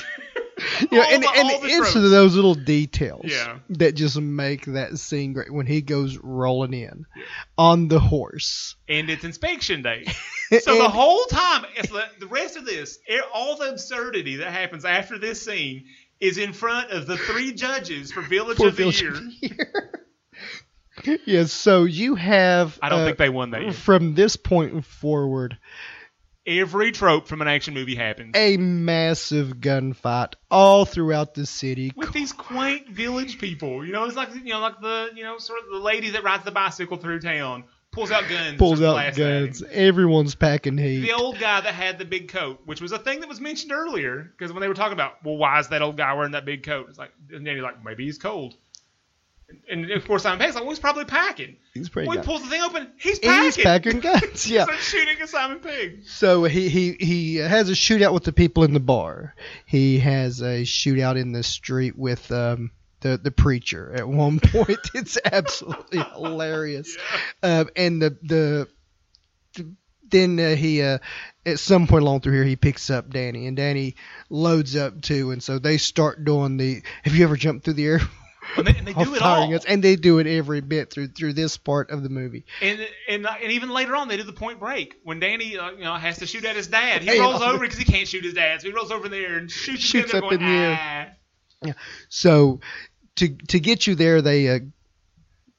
Yeah, 0.91 1.01
All 1.01 1.07
and, 1.15 1.23
the- 1.23 1.29
and 1.35 1.49
it's 1.65 1.93
tropes. 1.93 1.95
those 1.95 2.35
little 2.37 2.55
details 2.55 3.25
Yeah. 3.25 3.59
that 3.71 3.95
just 3.95 4.21
make 4.21 4.65
that 4.67 4.99
scene 4.99 5.33
great 5.33 5.53
when 5.53 5.67
he 5.67 5.81
goes 5.83 6.19
rolling 6.19 6.75
in 6.75 7.07
Yeah. 7.17 7.25
on 7.59 7.89
the 7.89 7.99
horse. 7.99 8.77
and 8.89 9.09
it's 9.11 9.25
inspection 9.25 9.83
day. 9.83 10.05
So 10.61 10.77
the 10.77 10.89
whole 10.91 11.25
time, 11.31 11.65
it's 11.77 11.89
the, 11.91 12.27
rest 12.27 12.59
of 12.59 12.67
this, 12.67 12.99
all 13.33 13.57
the 13.57 13.71
absurdity 13.71 14.37
that 14.37 14.53
happens 14.53 14.85
after 14.85 15.19
this 15.19 15.41
scene 15.43 15.87
is 16.21 16.37
in 16.37 16.53
front 16.53 16.91
of 16.91 17.07
the 17.07 17.17
three 17.17 17.55
judges 17.55 18.13
for 18.13 18.21
Village 18.21 18.59
for 18.59 18.69
of 18.69 18.77
the 18.77 18.83
Village 18.83 19.03
of 19.03 19.15
the 19.15 19.33
Year. 19.41 21.21
yes, 21.25 21.53
so 21.53 21.85
you 21.85 22.17
have 22.17 22.79
I 22.83 22.91
don't 22.91 23.01
uh, 23.01 23.05
think 23.07 23.17
they 23.17 23.31
won 23.31 23.51
that. 23.53 23.63
Year. 23.63 23.73
from 23.73 24.15
this 24.15 24.37
point 24.37 24.85
forward 24.85 25.57
Every 26.47 26.91
trope 26.91 27.29
from 27.29 27.41
an 27.41 27.49
action 27.49 27.73
movie 27.75 27.95
happens 27.95 28.33
a 28.37 28.57
massive 28.57 29.59
gunfight 29.59 30.35
all 30.51 30.85
throughout 30.85 31.35
the 31.35 31.47
city. 31.47 31.93
with 31.95 32.13
these 32.13 32.33
quaint 32.33 32.89
village 32.89 33.39
people. 33.39 33.85
You 33.85 33.93
know, 33.93 34.05
it's 34.05 34.17
like 34.17 34.35
you 34.35 34.53
know, 34.53 34.61
like 34.61 34.81
the 34.81 35.11
you 35.15 35.23
know, 35.23 35.39
sort 35.39 35.61
of 35.61 35.67
the 35.71 35.79
lady 35.79 36.11
that 36.11 36.25
rides 36.25 36.45
the 36.45 36.51
bicycle 36.51 36.97
through 36.97 37.21
town 37.21 37.65
pulls 37.93 38.11
out 38.11 38.29
guns, 38.29 38.57
Pulls 38.59 38.83
out 38.83 39.15
guns. 39.15 39.63
Everyone's 39.63 40.35
packing 40.35 40.79
heat. 40.79 41.01
the 41.01 41.13
old 41.13 41.39
guy 41.39 41.61
that 41.61 41.75
had 41.75 41.99
the 41.99 42.05
big 42.05 42.29
coat, 42.29 42.61
which 42.65 42.81
was 42.81 42.91
a 42.91 42.99
thing 42.99 43.21
that 43.21 43.29
was 43.29 43.41
mentioned 43.41 43.71
earlier, 43.71 44.33
because 44.37 44.53
when 44.53 44.63
they 44.63 44.69
were 44.69 44.75
talking 44.75 44.95
about, 44.95 45.23
well, 45.23 45.37
why 45.37 45.61
is 45.61 45.69
that 45.69 45.83
old 45.83 45.97
guy 45.97 46.13
wearing 46.15 46.33
that 46.33 46.45
big 46.45 46.65
coat? 46.65 46.87
It's 46.89 46.99
like, 46.99 47.13
and 47.31 47.47
then 47.47 47.55
you're 47.55 47.63
like, 47.63 47.85
maybe 47.85 48.05
he's 48.07 48.19
cold. 48.19 48.57
And, 49.71 49.91
of 49.91 50.07
course, 50.07 50.23
Simon 50.23 50.39
Pegg's 50.39 50.55
like, 50.55 50.65
well, 50.65 50.71
he's 50.71 50.79
probably 50.79 51.05
packing. 51.05 51.57
He's 51.75 51.89
pretty 51.89 52.09
Well, 52.09 52.19
he 52.19 52.25
pulls 52.25 52.43
the 52.43 52.49
thing 52.49 52.63
open, 52.63 52.89
he's 52.99 53.19
packing. 53.19 53.45
He's 53.45 53.57
packing 53.57 54.01
guns. 54.01 54.49
Yeah. 54.49 54.65
Starts 54.65 54.89
shooting 54.89 55.21
at 55.21 55.29
Simon 55.29 55.61
Pegg. 55.61 56.05
So 56.07 56.45
he, 56.45 56.69
he 56.69 56.93
he 56.93 57.37
has 57.37 57.71
a 57.71 57.73
shootout 57.73 58.13
with 58.13 58.25
the 58.25 58.33
people 58.33 58.65
in 58.65 58.75
the 58.75 58.81
bar. 58.81 59.35
He 59.67 59.99
has 60.01 60.41
a 60.41 60.63
shootout 60.63 61.19
in 61.19 61.33
the 61.33 61.43
street 61.43 61.97
with 61.97 62.31
um, 62.31 62.71
the 63.01 63.19
the 63.19 63.31
preacher. 63.31 63.93
At 63.95 64.09
one 64.09 64.41
point, 64.43 64.79
it's 64.95 65.19
absolutely 65.25 65.99
hilarious. 66.15 66.97
Um, 67.43 67.69
and 67.77 68.03
the 68.03 68.17
the 68.23 68.69
then 70.13 70.39
uh, 70.39 70.55
he 70.55 70.83
uh, 70.83 70.99
at 71.45 71.59
some 71.59 71.87
point 71.87 72.03
along 72.03 72.21
through 72.21 72.35
here 72.35 72.45
he 72.45 72.57
picks 72.57 72.91
up 72.91 73.11
Danny 73.11 73.47
and 73.47 73.57
Danny 73.57 73.97
loads 74.31 74.77
up 74.77 75.01
too, 75.01 75.31
and 75.31 75.43
so 75.43 75.59
they 75.59 75.79
start 75.79 76.25
doing 76.25 76.57
the. 76.57 76.83
Have 77.03 77.15
you 77.15 77.25
ever 77.25 77.37
jumped 77.37 77.65
through 77.65 77.75
the 77.75 77.87
air? 77.87 78.01
And 78.57 78.67
they, 78.67 78.75
and 78.77 78.87
they 78.87 78.93
do 78.93 79.15
it 79.15 79.23
all. 79.23 79.49
guns? 79.51 79.65
And 79.65 79.83
they 79.83 79.97
do 79.97 80.19
it 80.19 80.27
every 80.27 80.61
bit 80.61 80.91
through 80.91 81.09
through 81.09 81.33
this 81.35 81.57
part 81.57 81.91
of 81.91 82.03
the 82.03 82.09
movie. 82.09 82.45
And, 82.61 82.87
and 83.09 83.27
and 83.27 83.53
even 83.53 83.71
later 83.71 83.95
on, 83.97 84.09
they 84.09 84.17
do 84.17 84.25
the 84.25 84.33
point 84.33 84.59
break 84.59 84.97
when 85.05 85.21
Danny, 85.21 85.57
uh, 85.57 85.71
you 85.71 85.85
know, 85.85 85.95
has 85.95 86.19
to 86.19 86.27
shoot 86.27 86.45
at 86.45 86.57
his 86.57 86.67
dad. 86.67 87.03
He 87.03 87.09
Hey, 87.09 87.21
rolls 87.21 87.41
uh, 87.41 87.47
over 87.51 87.61
because 87.61 87.79
he 87.79 87.85
can't 87.85 88.09
shoot 88.09 88.25
his 88.25 88.35
dad, 88.35 88.61
so 88.61 88.69
he 88.69 88.75
rolls 88.75 88.91
over 88.91 89.09
there 89.09 89.39
and 89.39 89.51
shoots, 89.51 89.83
Shoots 89.83 90.13
up 90.13 90.23
going, 90.23 90.41
in 90.41 90.47
the 90.47 90.53
air. 90.53 91.17
"Ah." 91.67 91.73
So 92.09 92.61
to 93.17 93.29
to 93.29 93.61
get 93.61 93.87
you 93.87 93.95
there, 93.95 94.21
they 94.23 94.49
uh, 94.49 94.59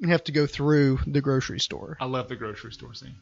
have 0.06 0.24
to 0.26 0.32
go 0.34 0.46
through 0.46 1.00
the 1.08 1.22
grocery 1.22 1.60
store. 1.62 1.98
I 2.02 2.06
love 2.06 2.28
the 2.28 2.36
grocery 2.36 2.74
store 2.74 2.94
scene. 2.94 3.16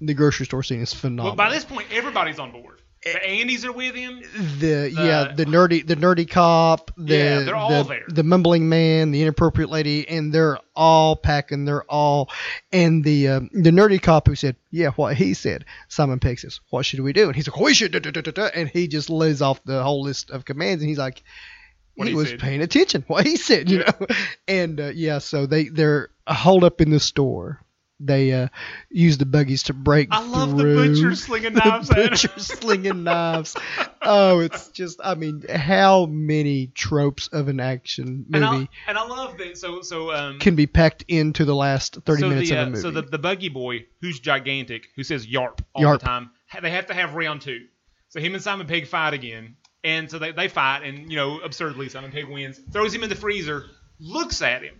The 0.00 0.14
grocery 0.14 0.46
store 0.46 0.62
scene 0.62 0.80
is 0.80 0.94
Well, 0.94 1.00
phenomenal. 1.00 1.34
by 1.36 1.50
this 1.50 1.64
point, 1.64 1.88
everybody's 1.90 2.38
on 2.38 2.52
board. 2.52 2.80
The 3.04 3.10
Andys 3.10 3.64
are 3.64 3.72
with 3.72 3.94
him. 3.94 4.20
the 4.58 4.90
yeah 4.92 5.32
the 5.34 5.44
nerdy 5.46 5.86
the 5.86 5.94
nerdy 5.96 6.28
cop 6.28 6.90
the 6.96 7.14
Yeah, 7.16 7.40
they're 7.40 7.54
all 7.56 7.84
the, 7.84 7.88
there. 7.88 8.04
the 8.08 8.22
mumbling 8.24 8.68
man 8.68 9.12
the 9.12 9.22
inappropriate 9.22 9.70
lady 9.70 10.06
and 10.08 10.32
they're 10.32 10.58
all 10.74 11.14
packing 11.14 11.64
they're 11.64 11.84
all 11.84 12.28
and 12.72 13.04
the 13.04 13.28
um, 13.28 13.50
the 13.52 13.70
nerdy 13.70 14.02
cop 14.02 14.26
who 14.26 14.34
said 14.34 14.56
yeah 14.72 14.90
what 14.96 15.16
he 15.16 15.32
said 15.34 15.64
Simon 15.88 16.18
Pegg 16.18 16.40
says 16.40 16.60
what 16.70 16.84
should 16.84 17.00
we 17.00 17.12
do 17.12 17.26
and 17.28 17.36
he's 17.36 17.48
like 17.48 17.60
we 17.60 17.72
should 17.72 17.92
da, 17.92 18.00
da, 18.00 18.10
da, 18.10 18.20
da, 18.20 18.30
da," 18.32 18.46
and 18.54 18.68
he 18.68 18.88
just 18.88 19.10
lays 19.10 19.40
off 19.42 19.62
the 19.64 19.82
whole 19.82 20.02
list 20.02 20.30
of 20.30 20.44
commands 20.44 20.82
and 20.82 20.88
he's 20.88 20.98
like 20.98 21.22
What 21.94 22.06
he, 22.08 22.12
he 22.12 22.16
was 22.16 22.30
said. 22.30 22.40
paying 22.40 22.62
attention 22.62 23.04
what 23.06 23.24
he 23.26 23.36
said 23.36 23.70
you 23.70 23.78
Yeah. 23.78 23.92
know 24.00 24.06
and 24.48 24.80
uh, 24.80 24.90
yeah 24.94 25.18
so 25.18 25.46
they 25.46 25.68
they're 25.68 26.10
holed 26.26 26.64
up 26.64 26.80
in 26.80 26.90
the 26.90 27.00
store 27.00 27.62
they 28.00 28.32
uh, 28.32 28.48
use 28.90 29.18
the 29.18 29.26
buggies 29.26 29.64
to 29.64 29.74
break 29.74 30.08
I 30.10 30.24
love 30.24 30.56
the 30.56 30.64
butcher 30.64 31.14
slinging 31.14 31.54
knives 31.64 31.88
butcher 31.88 32.38
slinging 32.38 33.02
knives. 33.04 33.56
Oh, 34.02 34.40
it's 34.40 34.68
just 34.68 35.00
I 35.02 35.14
mean, 35.14 35.44
how 35.48 36.06
many 36.06 36.68
tropes 36.68 37.28
of 37.28 37.48
an 37.48 37.60
action 37.60 38.26
And 38.32 38.44
I, 38.44 38.52
movie 38.52 38.70
and 38.86 38.96
I 38.96 39.06
love 39.06 39.38
that. 39.38 39.58
So 39.58 39.82
so 39.82 40.12
um. 40.12 40.38
can 40.38 40.54
be 40.54 40.66
packed 40.66 41.04
into 41.08 41.44
the 41.44 41.54
last 41.54 41.98
thirty 42.04 42.20
so 42.20 42.28
minutes 42.28 42.50
the, 42.50 42.56
of 42.56 42.60
a 42.60 42.62
uh, 42.62 42.70
movie? 42.70 42.82
So 42.82 42.90
the, 42.90 43.02
the 43.02 43.18
buggy 43.18 43.48
boy, 43.48 43.86
who's 44.00 44.20
gigantic, 44.20 44.88
who 44.96 45.02
says 45.02 45.26
"yarp" 45.26 45.60
all 45.74 45.82
Yarp. 45.82 46.00
the 46.00 46.06
time, 46.06 46.30
they 46.60 46.70
have 46.70 46.86
to 46.86 46.94
have 46.94 47.14
round 47.14 47.42
two. 47.42 47.66
So 48.10 48.20
him 48.20 48.34
and 48.34 48.42
Simon 48.42 48.66
Pegg 48.66 48.86
fight 48.86 49.12
again, 49.12 49.56
and 49.84 50.10
so 50.10 50.18
they, 50.18 50.32
they 50.32 50.48
fight, 50.48 50.82
and 50.82 51.10
you 51.10 51.16
know, 51.16 51.40
absurdly, 51.40 51.88
Simon 51.88 52.10
Pegg 52.10 52.28
wins, 52.28 52.58
throws 52.72 52.94
him 52.94 53.02
in 53.02 53.08
the 53.08 53.14
freezer, 53.14 53.66
looks 53.98 54.42
at 54.42 54.62
him. 54.62 54.74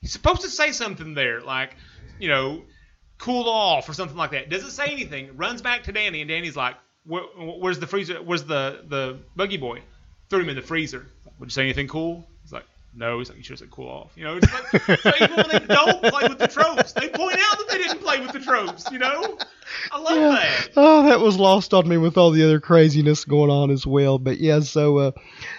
He's 0.00 0.12
supposed 0.12 0.42
to 0.42 0.48
say 0.48 0.72
something 0.72 1.14
there, 1.14 1.40
like, 1.40 1.76
you 2.18 2.28
know, 2.28 2.62
cool 3.18 3.48
off 3.48 3.88
or 3.88 3.92
something 3.92 4.16
like 4.16 4.30
that. 4.32 4.48
Doesn't 4.50 4.70
say 4.70 4.86
anything. 4.86 5.36
Runs 5.36 5.62
back 5.62 5.84
to 5.84 5.92
Danny, 5.92 6.20
and 6.20 6.28
Danny's 6.28 6.56
like, 6.56 6.76
Where, 7.04 7.22
"Where's 7.22 7.78
the 7.78 7.86
freezer? 7.86 8.22
Where's 8.22 8.44
the 8.44 8.84
the 8.88 9.18
buggy 9.36 9.56
boy?" 9.56 9.80
Threw 10.30 10.40
him 10.40 10.50
in 10.50 10.56
the 10.56 10.62
freezer. 10.62 11.06
Would 11.38 11.46
you 11.46 11.50
say 11.50 11.62
anything 11.62 11.88
cool? 11.88 12.28
He's 12.42 12.52
like, 12.52 12.64
"No." 12.94 13.18
He's 13.18 13.28
like, 13.28 13.38
"You 13.38 13.44
should 13.44 13.52
have 13.52 13.58
said 13.60 13.70
cool 13.70 13.88
off." 13.88 14.12
You 14.16 14.24
know, 14.24 14.36
it's 14.36 14.52
like, 14.52 15.00
so 15.00 15.12
even 15.20 15.36
when 15.36 15.48
they 15.48 15.58
don't 15.74 16.02
play 16.02 16.28
with 16.28 16.38
the 16.38 16.48
tropes, 16.48 16.92
they 16.92 17.08
point 17.08 17.38
out 17.40 17.58
that 17.58 17.66
they 17.70 17.78
didn't 17.78 18.00
play 18.00 18.20
with 18.20 18.32
the 18.32 18.40
tropes. 18.40 18.90
You 18.92 18.98
know, 18.98 19.38
I 19.90 19.98
love 20.00 20.16
Yeah. 20.16 20.28
that. 20.32 20.68
Oh, 20.76 21.08
that 21.08 21.20
was 21.20 21.36
lost 21.38 21.72
on 21.72 21.88
me 21.88 21.96
with 21.96 22.18
all 22.18 22.30
the 22.30 22.44
other 22.44 22.60
craziness 22.60 23.24
going 23.24 23.50
on 23.50 23.70
as 23.70 23.86
well. 23.86 24.18
But 24.18 24.38
yeah, 24.38 24.60
so 24.60 24.98
uh, 24.98 25.10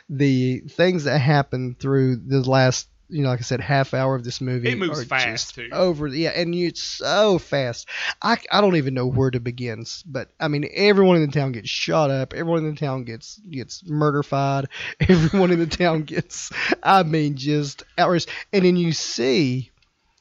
the 0.10 0.60
things 0.70 1.06
that 1.06 1.18
happen 1.20 1.76
through 1.80 2.18
the 2.18 2.42
last, 2.48 2.88
you 3.10 3.24
know, 3.24 3.30
like 3.30 3.40
I 3.40 3.44
said, 3.44 3.60
half 3.60 3.94
hour 3.94 4.16
of 4.16 4.24
this 4.24 4.40
movie 4.40 4.70
It 4.70 4.78
moves 4.78 5.04
fast, 5.04 5.56
too. 5.56 5.70
over. 5.72 6.08
Yeah, 6.08 6.30
and 6.30 6.54
you, 6.54 6.68
it's 6.68 6.82
so 6.82 7.40
fast. 7.40 7.88
I, 8.22 8.38
I 8.52 8.62
don't 8.62 8.76
even 8.76 8.94
know 8.94 9.08
where 9.08 9.32
to 9.32 9.40
begin. 9.40 9.86
But 10.06 10.30
I 10.40 10.48
mean, 10.48 10.70
everyone 10.74 11.16
in 11.18 11.26
the 11.26 11.32
town 11.32 11.52
gets 11.52 11.70
shot 11.70 12.12
up. 12.12 12.34
Everyone 12.34 12.66
in 12.66 12.74
the 12.76 12.80
town 12.80 13.04
gets 13.04 13.40
gets 13.50 13.82
murderfied. 13.84 14.66
Everyone 15.00 15.52
in 15.52 15.60
the 15.60 15.68
town 15.68 16.04
gets, 16.04 16.52
I 16.84 17.04
mean, 17.04 17.36
just 17.36 17.84
outrageous. 17.98 18.28
And 18.54 18.64
then 18.66 18.76
you 18.78 18.92
see 18.92 19.72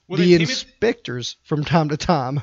Well, 0.09 0.19
the 0.19 0.35
inspectors 0.35 1.37
from 1.45 1.65
time 1.65 1.91
to 1.91 1.97
time 1.97 2.43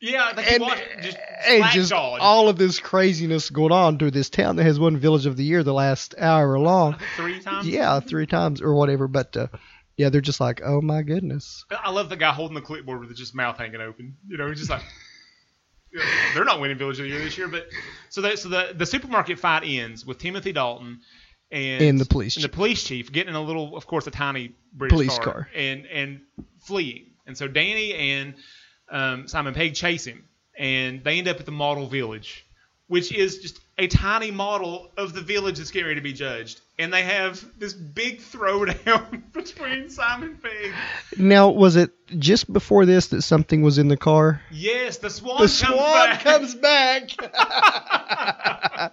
yeah, 0.00 0.32
and, 0.36 0.62
watching, 0.62 0.84
just 1.02 1.18
and 1.46 1.64
just 1.72 1.90
jawed. 1.90 2.20
all 2.20 2.48
of 2.48 2.56
this 2.56 2.78
craziness 2.80 3.50
going 3.50 3.72
on 3.72 3.98
through 3.98 4.12
this 4.12 4.30
town 4.30 4.56
that 4.56 4.64
has 4.64 4.78
won 4.78 4.96
Village 4.96 5.26
of 5.26 5.36
the 5.36 5.44
Year 5.44 5.62
the 5.62 5.74
last 5.74 6.14
hour 6.18 6.58
long. 6.58 6.96
three 7.16 7.40
times. 7.40 7.66
Yeah, 7.68 8.00
three 8.00 8.26
times 8.26 8.60
or 8.62 8.74
whatever. 8.74 9.08
But 9.08 9.36
uh, 9.36 9.48
yeah, 9.96 10.10
they're 10.10 10.20
just 10.20 10.40
like, 10.40 10.60
oh 10.64 10.80
my 10.80 11.02
goodness. 11.02 11.64
I 11.70 11.90
love 11.90 12.08
the 12.08 12.16
guy 12.16 12.32
holding 12.32 12.54
the 12.54 12.60
clipboard 12.60 13.00
with 13.00 13.16
just 13.16 13.34
mouth 13.34 13.58
hanging 13.58 13.80
open. 13.80 14.16
You 14.26 14.36
know, 14.36 14.48
he's 14.48 14.58
just 14.58 14.70
like. 14.70 14.82
They're 16.34 16.44
not 16.44 16.60
winning 16.60 16.76
Village 16.76 16.98
of 16.98 17.04
the 17.04 17.08
Year 17.08 17.18
this 17.18 17.38
year, 17.38 17.48
but 17.48 17.66
so 18.10 18.20
that 18.20 18.38
so 18.38 18.50
the 18.50 18.74
the 18.76 18.84
supermarket 18.84 19.38
fight 19.38 19.62
ends 19.64 20.04
with 20.04 20.18
Timothy 20.18 20.52
Dalton 20.52 21.00
and, 21.50 21.82
And 21.82 21.98
the 21.98 22.04
police 22.04 22.36
and 22.36 22.44
the 22.44 22.48
chief. 22.48 22.54
police 22.54 22.84
chief 22.84 23.10
getting 23.10 23.34
a 23.34 23.40
little, 23.40 23.74
of 23.74 23.86
course, 23.86 24.06
a 24.06 24.10
tiny 24.10 24.54
British 24.72 24.94
Police 24.94 25.18
car, 25.18 25.24
car. 25.24 25.48
and 25.54 25.86
and 25.86 26.20
fleeing. 26.60 27.06
And 27.26 27.36
so 27.38 27.48
Danny 27.48 27.94
and 27.94 28.34
um, 28.90 29.28
Simon 29.28 29.54
Pegg 29.54 29.74
chase 29.74 30.04
him, 30.06 30.24
and 30.56 31.02
they 31.04 31.18
end 31.18 31.28
up 31.28 31.38
at 31.40 31.46
the 31.46 31.52
model 31.52 31.86
village, 31.86 32.46
which 32.86 33.12
is 33.12 33.38
just 33.38 33.60
a 33.76 33.86
tiny 33.86 34.30
model 34.32 34.90
of 34.96 35.12
the 35.12 35.20
village 35.20 35.58
that's 35.58 35.70
getting 35.70 35.86
ready 35.86 36.00
to 36.00 36.04
be 36.04 36.12
judged. 36.12 36.60
And 36.80 36.92
they 36.92 37.02
have 37.02 37.44
this 37.58 37.72
big 37.72 38.20
throwdown 38.20 39.22
between 39.32 39.88
Simon 39.90 40.38
Pegg. 40.42 40.72
Now, 41.16 41.48
was 41.50 41.76
it 41.76 41.90
just 42.18 42.52
before 42.52 42.86
this 42.86 43.08
that 43.08 43.22
something 43.22 43.62
was 43.62 43.78
in 43.78 43.88
the 43.88 43.96
car? 43.96 44.42
Yes, 44.50 44.98
the 44.98 45.10
swan 45.10 45.36
The 45.36 45.42
comes 45.42 45.54
swan 45.58 45.76
back. 46.10 46.22
comes 46.24 46.54
back. 46.56 47.10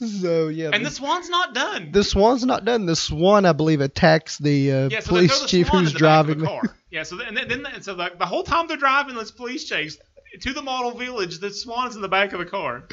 so 0.00 0.48
yeah, 0.48 0.70
and 0.72 0.84
the, 0.84 0.88
the 0.88 0.94
swan's 0.94 1.28
not 1.28 1.54
done. 1.54 1.90
the 1.92 2.04
swan's 2.04 2.44
not 2.44 2.64
done. 2.64 2.86
The 2.86 2.96
swan, 2.96 3.44
I 3.44 3.52
believe, 3.52 3.80
attacks 3.80 4.38
the 4.38 4.72
uh, 4.72 4.88
yeah, 4.88 5.00
so 5.00 5.08
police 5.08 5.40
the 5.40 5.48
chief 5.48 5.68
who's 5.68 5.92
the 5.92 5.98
driving. 5.98 6.38
the 6.38 6.46
car. 6.46 6.62
Yeah, 6.92 7.04
so 7.04 7.16
then, 7.16 7.34
then, 7.34 7.48
then 7.62 7.80
so 7.80 7.94
the, 7.94 8.12
the 8.18 8.26
whole 8.26 8.42
time 8.42 8.66
they're 8.66 8.76
driving 8.76 9.14
this 9.14 9.30
police 9.30 9.64
chase 9.64 9.96
to 10.40 10.52
the 10.52 10.60
model 10.60 10.92
village, 10.92 11.38
the 11.38 11.50
swan's 11.50 11.96
in 11.96 12.02
the 12.02 12.08
back 12.08 12.32
of 12.32 12.38
the 12.38 12.44
car. 12.44 12.84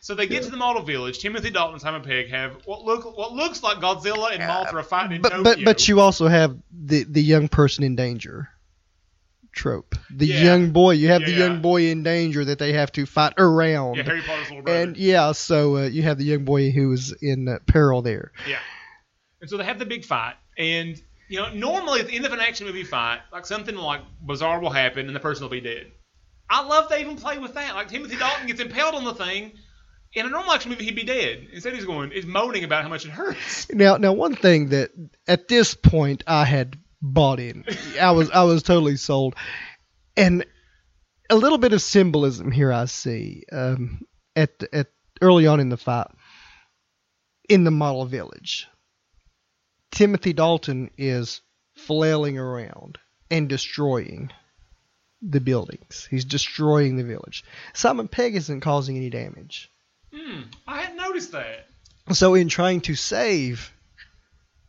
So 0.00 0.14
they 0.14 0.26
get 0.26 0.44
to 0.44 0.50
the 0.50 0.56
model 0.56 0.82
village. 0.82 1.18
Timothy 1.18 1.50
Dalton 1.50 1.74
and 1.74 1.82
Simon 1.82 2.02
Pegg 2.02 2.30
have 2.30 2.56
what 2.64 2.84
look 2.84 3.16
what 3.16 3.32
looks 3.32 3.62
like 3.62 3.78
Godzilla 3.78 4.32
and 4.32 4.42
Mothra 4.42 4.74
are 4.74 4.82
fighting 4.82 5.16
in 5.16 5.22
but 5.22 5.30
Tokyo. 5.30 5.44
but 5.44 5.64
but 5.64 5.88
you 5.88 6.00
also 6.00 6.28
have 6.28 6.56
the 6.70 7.04
the 7.04 7.22
young 7.22 7.48
person 7.48 7.84
in 7.84 7.96
danger 7.96 8.48
trope. 9.52 9.94
The 10.10 10.26
Yeah. 10.26 10.42
young 10.44 10.70
boy, 10.72 10.92
you 10.92 11.08
have 11.08 11.22
the 11.24 11.30
Yeah. 11.32 11.46
young 11.46 11.60
boy 11.62 11.88
in 11.90 12.02
danger 12.02 12.44
that 12.44 12.58
they 12.58 12.72
have 12.72 12.92
to 12.92 13.06
fight 13.06 13.34
around. 13.38 13.96
yeah, 13.96 14.02
Harry 14.04 14.22
Potter's 14.22 14.48
little 14.48 14.62
brother. 14.62 14.80
and 14.82 14.96
yeah, 14.96 15.32
so 15.32 15.76
uh, 15.78 15.82
you 15.86 16.02
have 16.02 16.18
the 16.18 16.24
young 16.24 16.44
boy 16.44 16.70
who 16.70 16.92
is 16.92 17.12
in 17.22 17.48
uh, 17.48 17.58
peril 17.66 18.02
there. 18.02 18.32
Yeah. 18.48 18.58
And 19.40 19.48
so 19.50 19.56
they 19.56 19.64
have 19.64 19.78
the 19.78 19.86
big 19.86 20.04
fight, 20.04 20.34
and 20.58 21.00
you 21.28 21.38
know, 21.38 21.52
normally 21.54 22.00
at 22.00 22.08
the 22.08 22.16
end 22.16 22.26
of 22.26 22.32
an 22.32 22.40
action 22.40 22.66
movie 22.66 22.84
fight, 22.84 23.20
like 23.32 23.46
something 23.46 23.74
like 23.76 24.00
bizarre 24.20 24.60
will 24.60 24.70
happen, 24.70 25.06
and 25.06 25.14
the 25.16 25.20
person 25.20 25.44
will 25.44 25.50
be 25.50 25.60
dead. 25.60 25.92
I 26.50 26.64
love 26.66 26.88
they 26.88 27.00
even 27.00 27.16
play 27.16 27.38
with 27.38 27.54
that. 27.54 27.74
Like 27.74 27.88
Timothy 27.88 28.16
Dalton 28.16 28.46
gets 28.48 28.60
impaled 28.60 28.94
on 28.96 29.04
the 29.04 29.14
thing. 29.14 29.52
In 30.12 30.26
a 30.26 30.28
normal 30.28 30.52
action 30.52 30.72
movie, 30.72 30.84
he'd 30.86 30.96
be 30.96 31.04
dead. 31.04 31.46
Instead, 31.52 31.72
he's 31.74 31.84
going, 31.84 32.10
he's 32.10 32.26
moaning 32.26 32.64
about 32.64 32.82
how 32.82 32.88
much 32.88 33.04
it 33.04 33.12
hurts. 33.12 33.70
Now, 33.72 33.96
now 33.96 34.12
one 34.12 34.34
thing 34.34 34.70
that 34.70 34.90
at 35.28 35.46
this 35.46 35.74
point 35.74 36.24
I 36.26 36.44
had 36.44 36.76
bought 37.02 37.40
in, 37.40 37.64
I 38.00 38.12
was 38.12 38.30
I 38.30 38.42
was 38.42 38.62
totally 38.62 38.96
sold, 38.96 39.34
and 40.16 40.44
a 41.28 41.36
little 41.36 41.58
bit 41.58 41.72
of 41.72 41.82
symbolism 41.82 42.50
here 42.50 42.72
I 42.72 42.86
see 42.86 43.44
um, 43.52 44.00
at 44.36 44.62
at 44.72 44.88
early 45.20 45.46
on 45.46 45.60
in 45.60 45.68
the 45.68 45.76
fight 45.76 46.08
in 47.48 47.64
the 47.64 47.70
model 47.70 48.04
village. 48.04 48.68
Timothy 49.90 50.32
Dalton 50.32 50.90
is 50.96 51.40
flailing 51.74 52.38
around 52.38 52.98
and 53.30 53.48
destroying 53.48 54.30
the 55.20 55.40
buildings. 55.40 56.06
He's 56.10 56.24
destroying 56.24 56.96
the 56.96 57.04
village. 57.04 57.44
Simon 57.74 58.08
Pegg 58.08 58.36
isn't 58.36 58.60
causing 58.60 58.96
any 58.96 59.10
damage. 59.10 59.70
Hmm, 60.12 60.42
I 60.66 60.82
hadn't 60.82 60.96
noticed 60.96 61.32
that. 61.32 61.66
So 62.12 62.34
in 62.34 62.48
trying 62.48 62.80
to 62.82 62.94
save 62.94 63.72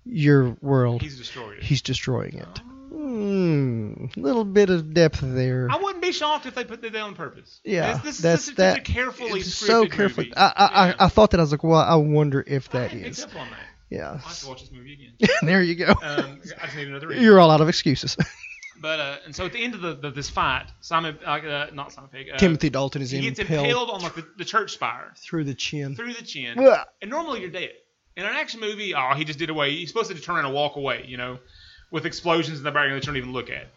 your 0.05 0.57
world, 0.61 1.01
He's 1.01 1.17
destroyed 1.17 1.57
it. 1.59 1.63
he's 1.63 1.81
destroying 1.81 2.35
it. 2.37 2.61
Hmm, 2.91 4.05
little 4.15 4.45
bit 4.45 4.69
of 4.69 4.93
depth 4.93 5.19
there. 5.21 5.67
I 5.71 5.77
wouldn't 5.77 6.01
be 6.01 6.11
shocked 6.11 6.45
if 6.45 6.55
they 6.55 6.63
put 6.63 6.81
that 6.81 6.93
there 6.93 7.03
on 7.03 7.15
purpose. 7.15 7.59
Yeah, 7.63 7.93
this, 7.95 8.03
this 8.03 8.17
that's 8.19 8.41
is 8.41 8.45
such, 8.47 8.55
that. 8.57 8.77
such 8.77 8.89
a 8.89 8.93
carefully 8.93 9.41
so 9.41 9.85
careful. 9.87 10.23
movie. 10.23 10.33
I, 10.35 10.45
I, 10.55 10.87
Yeah. 10.87 10.95
I, 10.99 11.05
I 11.05 11.07
thought 11.09 11.31
that 11.31 11.39
I 11.39 11.43
was 11.43 11.51
like, 11.51 11.63
well, 11.63 11.79
I 11.79 11.95
wonder 11.95 12.43
if 12.45 12.69
that 12.71 12.93
is. 12.93 12.99
I 12.99 13.03
that 13.03 13.07
is. 13.09 13.23
up 13.23 13.35
on 13.35 13.49
that. 13.49 13.59
Yeah. 13.89 14.09
I'll 14.11 14.17
have 14.17 14.39
to 14.39 14.47
watch 14.47 14.61
this 14.61 14.71
movie 14.71 14.93
again. 14.93 15.29
there 15.41 15.61
you 15.61 15.75
go. 15.75 15.91
Um, 16.01 16.39
I 16.61 16.65
just 16.65 16.75
need 16.75 16.87
another 16.87 17.07
reason. 17.07 17.23
You're 17.23 17.39
all 17.39 17.51
out 17.51 17.61
of 17.61 17.69
excuses. 17.69 18.17
But 18.81 18.99
uh, 18.99 19.15
and 19.25 19.35
so 19.35 19.45
at 19.45 19.53
the 19.53 19.63
end 19.63 19.75
of 19.75 19.81
the, 19.81 19.93
the 19.93 20.09
this 20.09 20.27
fight, 20.27 20.65
Simon, 20.79 21.15
uh, 21.23 21.29
uh, 21.29 21.67
not 21.71 21.91
Simon 21.91 22.09
Pegg, 22.11 22.31
uh, 22.33 22.37
Timothy 22.37 22.71
Dalton 22.71 23.03
is 23.03 23.11
he 23.11 23.21
gets 23.21 23.37
impaled, 23.37 23.67
impaled 23.67 23.89
on 23.91 24.01
like 24.01 24.15
the, 24.15 24.25
the 24.39 24.43
church 24.45 24.73
spire 24.73 25.13
through 25.17 25.43
the 25.43 25.53
chin. 25.53 25.95
through 25.95 26.13
the 26.13 26.23
chin, 26.23 26.57
Ugh. 26.57 26.87
and 26.99 27.11
normally 27.11 27.41
you're 27.41 27.51
dead. 27.51 27.73
In 28.17 28.25
an 28.25 28.35
action 28.35 28.59
movie, 28.59 28.93
oh, 28.93 29.13
he 29.15 29.23
just 29.23 29.39
did 29.39 29.49
away. 29.49 29.75
He's 29.75 29.87
supposed 29.87 30.11
to 30.11 30.19
turn 30.19 30.35
around 30.35 30.45
and 30.45 30.53
walk 30.53 30.75
away, 30.75 31.05
you 31.07 31.17
know, 31.17 31.39
with 31.91 32.05
explosions 32.05 32.57
in 32.57 32.63
the 32.63 32.71
background 32.71 32.95
that 32.95 33.05
you 33.05 33.13
don't 33.13 33.17
even 33.17 33.33
look 33.33 33.49
at. 33.49 33.67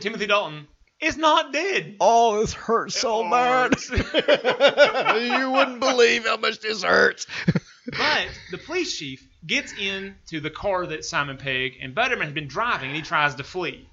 Timothy 0.00 0.26
Dalton 0.26 0.66
is 1.00 1.16
not 1.16 1.52
dead. 1.52 1.96
Oh, 2.00 2.40
this 2.40 2.54
hurts 2.54 2.98
so 2.98 3.26
It 3.26 3.30
bad. 3.30 3.72
you 5.40 5.50
wouldn't 5.50 5.80
believe 5.80 6.24
how 6.24 6.36
much 6.36 6.60
this 6.60 6.82
hurts. 6.82 7.26
But 7.84 8.28
the 8.52 8.58
police 8.58 8.96
chief 8.96 9.26
gets 9.44 9.72
into 9.72 10.38
the 10.40 10.50
car 10.50 10.86
that 10.86 11.04
Simon 11.04 11.36
Pegg 11.36 11.78
and 11.82 11.96
Butterman 11.96 12.26
have 12.26 12.34
been 12.34 12.46
driving, 12.46 12.90
and 12.90 12.96
he 12.96 13.02
tries 13.02 13.34
to 13.34 13.44
flee. 13.44 13.88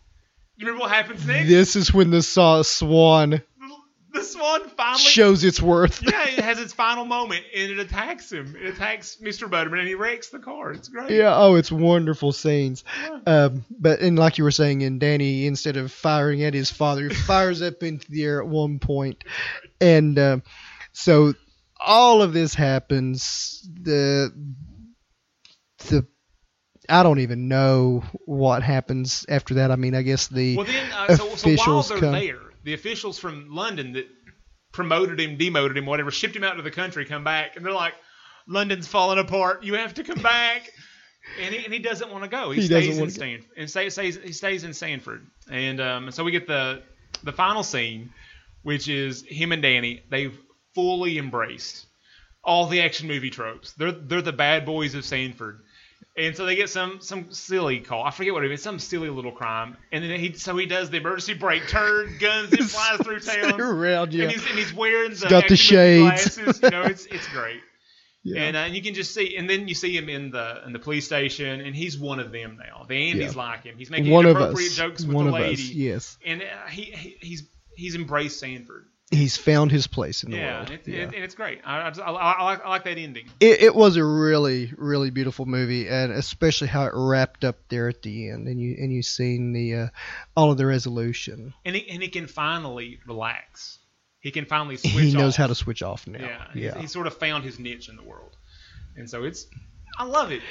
You 0.58 0.68
remember 0.68 0.82
what 0.82 0.92
happens 0.92 1.26
next? 1.26 1.50
this 1.50 1.76
is 1.76 1.92
when 1.92 2.12
the 2.12 2.22
saw 2.22 2.62
swan 2.62 3.42
The, 4.14 4.24
swan 4.24 4.68
finally 4.70 5.00
shows 5.04 5.44
its 5.44 5.62
worth. 5.62 6.02
yeah, 6.08 6.28
it 6.30 6.40
has 6.44 6.60
its 6.60 6.74
final 6.74 7.06
moment 7.06 7.44
and 7.56 7.72
it 7.72 7.80
attacks 7.80 8.32
him. 8.32 8.56
It 8.60 8.70
attacks 8.74 9.18
Mr. 9.22 9.48
Butterman 9.50 9.80
and 9.80 9.88
he 9.88 9.94
wrecks 9.94 10.30
the 10.30 10.40
car. 10.40 10.72
It's 10.72 10.88
great. 10.88 11.12
Yeah, 11.12 11.36
oh, 11.36 11.56
it's 11.56 11.72
wonderful 11.72 12.32
scenes. 12.32 12.84
Um, 13.28 13.66
but 13.70 14.00
and 14.00 14.18
like 14.18 14.38
you 14.40 14.44
were 14.44 14.52
saying, 14.52 14.82
and 14.84 15.00
Danny, 15.00 15.46
instead 15.46 15.78
of 15.78 15.92
firing 15.92 16.42
at 16.44 16.54
his 16.56 16.72
father, 16.72 17.08
he 17.10 17.14
fires 17.14 17.62
up 17.62 17.84
into 17.84 18.10
the 18.10 18.24
air 18.26 18.42
at 18.42 18.48
one 18.48 18.80
point. 18.80 19.24
and 19.80 20.18
um 20.18 20.44
so 20.92 21.34
all 21.80 22.22
of 22.24 22.34
this 22.34 22.54
happens. 22.56 23.68
The 23.82 24.34
the 25.90 26.06
I 26.90 27.04
don't 27.04 27.20
even 27.20 27.48
know 27.48 28.04
what 28.26 28.64
happens 28.64 29.26
after 29.30 29.54
that. 29.56 29.70
I 29.72 29.76
mean, 29.76 29.94
I 29.94 30.02
guess 30.02 30.28
the 30.28 30.58
Well, 30.58 30.66
then, 30.66 30.92
uh, 30.92 31.08
so, 31.10 31.16
so 31.16 31.24
while 31.26 31.34
Officials 31.36 31.90
they're 31.90 32.00
come. 32.00 32.12
there, 32.14 32.40
the 32.64 32.74
officials 32.74 33.20
from 33.20 33.50
London 33.50 33.94
that 33.94 34.08
promoted 34.72 35.20
him, 35.20 35.38
demoted 35.38 35.78
him, 35.78 35.86
whatever, 35.86 36.12
shipped 36.12 36.36
him 36.36 36.44
out 36.44 36.56
to 36.56 36.62
the 36.62 36.72
country, 36.72 37.06
come 37.06 37.24
back, 37.24 37.56
and 37.56 37.66
they're 37.66 37.74
like, 37.74 37.94
London's 38.48 38.88
falling 38.88 39.20
apart. 39.20 39.64
You 39.64 39.76
have 39.76 39.94
to 39.96 40.04
come 40.04 40.22
back. 40.22 40.72
And 41.42 41.54
he, 41.54 41.64
and 41.64 41.74
he 41.74 41.80
doesn't 41.80 42.12
want 42.12 42.24
to 42.24 42.30
go. 42.30 42.52
He, 42.52 42.62
He 42.62 42.68
stays 42.68 42.98
in. 42.98 43.10
Stanford. 43.12 43.50
And 43.56 43.70
stay, 43.70 43.90
stays, 43.90 44.18
he 44.18 44.32
stays 44.32 44.64
in 44.64 44.74
Sanford. 44.74 45.28
And 45.52 45.80
um, 45.80 46.12
so 46.12 46.24
we 46.24 46.32
get 46.32 46.48
the 46.48 46.82
the 47.24 47.32
final 47.32 47.64
scene, 47.64 48.12
which 48.64 48.88
is 48.88 49.24
him 49.28 49.52
and 49.52 49.62
Danny. 49.62 50.02
They've 50.10 50.38
fully 50.74 51.18
embraced 51.18 51.86
all 52.44 52.68
the 52.68 52.82
action 52.82 53.08
movie 53.08 53.30
tropes. 53.30 53.74
They're 53.74 53.92
they're 53.92 54.22
the 54.22 54.34
bad 54.34 54.66
boys 54.66 54.96
of 54.96 55.06
Sanford. 55.06 55.60
And 56.20 56.36
so 56.36 56.46
they 56.46 56.56
get 56.56 56.70
some 56.70 57.00
some 57.02 57.32
silly 57.32 57.80
call. 57.80 58.04
I 58.04 58.12
forget 58.12 58.34
what 58.34 58.44
it 58.44 58.52
is. 58.52 58.62
Some 58.62 58.78
silly 58.78 59.10
little 59.10 59.32
crime. 59.32 59.78
And 59.92 60.04
then 60.04 60.20
he 60.20 60.34
so 60.34 60.56
he 60.58 60.66
does 60.66 60.90
the 60.90 60.98
emergency 60.98 61.34
brake 61.34 61.68
turn, 61.70 62.18
guns 62.20 62.52
it 62.52 62.64
flies 62.64 63.00
through 63.02 63.22
town. 63.22 63.60
around, 63.62 64.14
yeah. 64.14 64.24
And 64.24 64.32
he's 64.34 64.46
and 64.46 64.60
he's 64.60 64.74
wearing 64.74 65.12
the 65.12 65.28
got 65.30 65.48
the 65.48 65.56
shades. 65.56 66.36
glasses. 66.38 66.60
You 66.62 66.70
know, 66.72 66.84
it's 66.84 67.06
it's 67.06 67.28
great. 67.30 67.62
Yeah. 68.22 68.42
And, 68.44 68.58
uh, 68.58 68.60
and 68.60 68.76
you 68.76 68.82
can 68.82 68.94
just 68.96 69.14
see, 69.14 69.38
and 69.38 69.50
then 69.50 69.70
you 69.70 69.74
see 69.74 69.96
him 69.96 70.10
in 70.10 70.30
the 70.30 70.62
in 70.66 70.74
the 70.74 70.78
police 70.78 71.06
station, 71.06 71.62
and 71.62 71.74
he's 71.74 71.98
one 71.98 72.20
of 72.20 72.34
them 72.34 72.60
now. 72.60 72.84
The 72.86 73.12
Andy's 73.12 73.34
like 73.34 73.64
him. 73.64 73.78
He's 73.78 73.90
making 73.90 74.12
One 74.12 74.26
of 74.26 74.32
inappropriate 74.36 74.72
us. 74.72 74.76
jokes 74.76 75.06
with 75.06 75.16
One 75.16 75.28
the 75.28 75.34
of 75.34 75.40
lady, 75.40 75.54
us. 75.54 75.70
Yes. 75.70 76.18
and 76.26 76.42
uh, 76.42 76.68
he, 76.70 76.82
he 76.84 77.16
he's 77.22 77.44
he's 77.78 77.96
embraced 77.96 78.38
Sanford. 78.38 78.88
He's 79.12 79.38
found 79.38 79.72
his 79.72 79.88
place 79.88 80.22
in 80.24 80.30
the 80.32 80.38
Yeah, 80.38 80.58
world. 80.58 80.70
and, 80.70 80.80
it, 80.80 80.88
yeah. 80.88 80.98
it, 81.00 81.06
and 81.16 81.24
it's 81.24 81.34
great. 81.34 81.62
I, 81.66 81.88
I, 81.88 81.90
just- 81.90 82.00
I, 82.02 82.12
I, 82.12 82.44
like, 82.44 82.66
I 82.66 82.70
like 82.70 82.84
that 82.84 82.98
ending. 83.00 83.28
it, 83.40 83.62
it 83.64 83.76
was 83.76 83.96
a 83.98 84.04
really 84.04 84.72
really 84.78 85.10
beautiful 85.10 85.46
movie 85.48 85.88
and 85.88 86.12
especially 86.12 86.68
how 86.68 86.86
it 86.86 86.92
wrapped 86.94 87.44
up 87.44 87.58
there 87.70 87.88
at 87.90 88.02
the 88.04 88.30
end 88.30 88.48
and 88.48 88.62
you 88.62 88.76
and 88.80 88.94
you 88.94 89.02
seen 89.02 89.52
the 89.52 89.76
uh, 89.76 89.88
all 90.38 90.52
of 90.52 90.58
the 90.58 90.66
resolution 90.68 91.54
And 91.66 91.76
he, 91.76 91.90
and 91.90 92.04
he 92.04 92.10
can 92.10 92.28
finally 92.28 93.00
relax. 93.08 93.80
He 94.20 94.32
can 94.32 94.46
finally 94.46 94.78
switch. 94.78 94.94
he 94.94 95.12
knows 95.14 95.34
off. 95.34 95.38
how 95.38 95.48
to 95.48 95.56
switch 95.56 95.82
off 95.82 96.06
now 96.06 96.20
Yeah, 96.20 96.46
yeah, 96.54 96.78
he's 96.80 96.92
sort 96.92 97.08
of 97.08 97.18
found 97.18 97.44
his 97.44 97.58
niche 97.58 97.90
in 97.90 97.96
the 97.96 98.04
world, 98.04 98.38
and 98.96 99.10
so 99.10 99.24
it's. 99.24 99.48
I 99.98 100.04
love 100.04 100.32
it. 100.32 100.42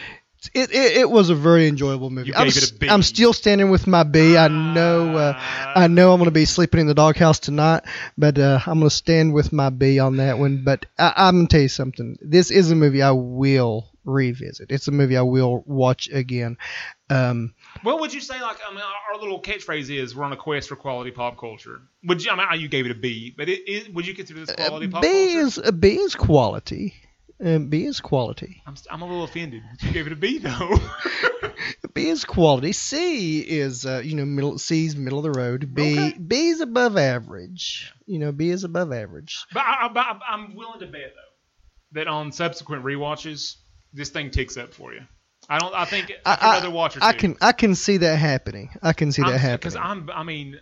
It, 0.55 0.70
it, 0.70 0.97
it 0.99 1.11
was 1.11 1.30
a 1.30 1.34
very 1.34 1.66
enjoyable 1.66 2.11
movie 2.11 2.32
I'm, 2.34 2.45
gave 2.45 2.57
it 2.57 2.62
a 2.62 2.66
s- 2.66 2.70
B. 2.70 2.89
I'm 2.89 3.03
still 3.03 3.32
standing 3.32 3.70
with 3.70 3.86
my 3.86 4.05
B 4.05 4.36
I 4.36 4.49
know 4.49 5.16
uh, 5.16 5.34
I 5.74 5.89
know 5.89 6.12
I'm 6.12 6.18
going 6.18 6.26
to 6.26 6.30
be 6.30 6.45
sleeping 6.45 6.80
in 6.80 6.86
the 6.86 6.95
doghouse 6.95 7.41
tonight 7.41 7.82
but 8.16 8.39
uh, 8.39 8.61
I'm 8.66 8.78
going 8.78 8.89
to 8.89 8.95
stand 8.95 9.34
with 9.34 9.53
my 9.53 9.70
B 9.70 9.99
on 9.99 10.18
that 10.18 10.39
one 10.39 10.62
but 10.64 10.86
I, 10.99 11.12
I'm 11.16 11.34
going 11.36 11.47
to 11.49 11.53
tell 11.53 11.62
you 11.62 11.68
something 11.68 12.16
this 12.20 12.51
is 12.51 12.70
a 12.70 12.76
movie 12.76 13.03
I 13.03 13.11
will 13.11 13.91
revisit 14.05 14.70
it's 14.70 14.89
a 14.89 14.93
movie 14.93 15.16
I 15.16 15.22
will 15.22 15.62
watch 15.66 16.09
again 16.09 16.57
um, 17.11 17.55
What 17.82 18.01
would 18.01 18.12
you 18.12 18.20
say? 18.20 18.41
Like, 18.41 18.59
I 18.66 18.70
mean, 18.70 18.82
our, 18.82 19.18
little 19.18 19.41
catchphrase 19.41 19.91
is 19.91 20.14
we're 20.14 20.24
on 20.24 20.32
a 20.32 20.36
quest 20.36 20.68
for 20.68 20.76
quality 20.76 21.11
pop 21.11 21.39
culture. 21.39 21.80
Would 22.05 22.22
you? 22.24 22.30
I 22.30 22.36
mean, 22.36 22.61
you 22.61 22.68
gave 22.68 22.84
it 22.84 22.91
a 22.91 22.95
B, 22.95 23.34
but 23.36 23.49
it, 23.49 23.95
would 23.95 24.07
you 24.07 24.14
consider 24.14 24.41
this 24.41 24.55
quality 24.55 24.89
pop 24.89 25.03
B 25.03 25.09
culture? 25.09 25.39
is 25.39 25.59
uh, 25.59 25.72
B 25.72 25.95
is 25.95 26.14
quality. 26.14 26.95
Um, 27.45 27.68
B 27.68 27.84
is 27.84 28.01
quality. 28.01 28.62
I'm, 28.66 28.74
st- 28.74 28.93
I'm 28.93 29.03
a 29.03 29.07
little 29.07 29.24
offended. 29.24 29.62
You 29.82 29.93
gave 29.93 30.07
it 30.07 30.12
a 30.12 30.16
B 30.16 30.39
though. 30.39 30.76
B 31.95 32.09
is 32.09 32.24
quality. 32.24 32.72
C 32.72 33.41
is 33.41 33.86
uh, 33.86 34.03
you 34.05 34.16
know 34.16 34.24
middle. 34.24 34.59
C 34.59 34.86
is 34.86 34.97
middle 34.97 35.18
of 35.18 35.22
the 35.24 35.39
road. 35.39 35.72
B 35.74 35.93
Okay. 35.93 36.18
B 36.18 36.49
is 36.49 36.61
above 36.61 36.97
average. 36.97 37.93
You 38.07 38.18
know 38.18 38.32
B 38.32 38.51
is 38.51 38.64
above 38.64 38.93
average. 38.93 39.45
but 39.53 39.61
I, 39.61 39.89
but 39.89 40.07
I'm 40.28 40.57
willing 40.57 40.80
to 40.80 40.86
bet 40.86 41.12
though 41.14 41.28
that 41.93 42.09
on 42.09 42.32
subsequent 42.32 42.84
rewatches, 42.84 43.57
this 43.93 44.11
thing 44.11 44.30
ticks 44.30 44.57
up 44.57 44.74
for 44.74 44.93
you. 44.93 45.01
I 45.49 45.59
don't. 45.59 45.74
I 45.74 45.84
think 45.84 46.12
I, 46.26 46.57
another 46.57 46.70
watch 46.70 46.97
or 46.97 47.01
I 47.03 47.12
can 47.12 47.36
I 47.41 47.53
can 47.53 47.74
see 47.74 47.99
that 47.99 48.16
happening. 48.16 48.70
I 48.82 48.93
can 48.93 49.12
see 49.12 49.22
that 49.22 49.39
happening. 49.39 49.57
because. 49.59 49.76
I'm. 49.76 50.11
I 50.12 50.22
mean, 50.22 50.61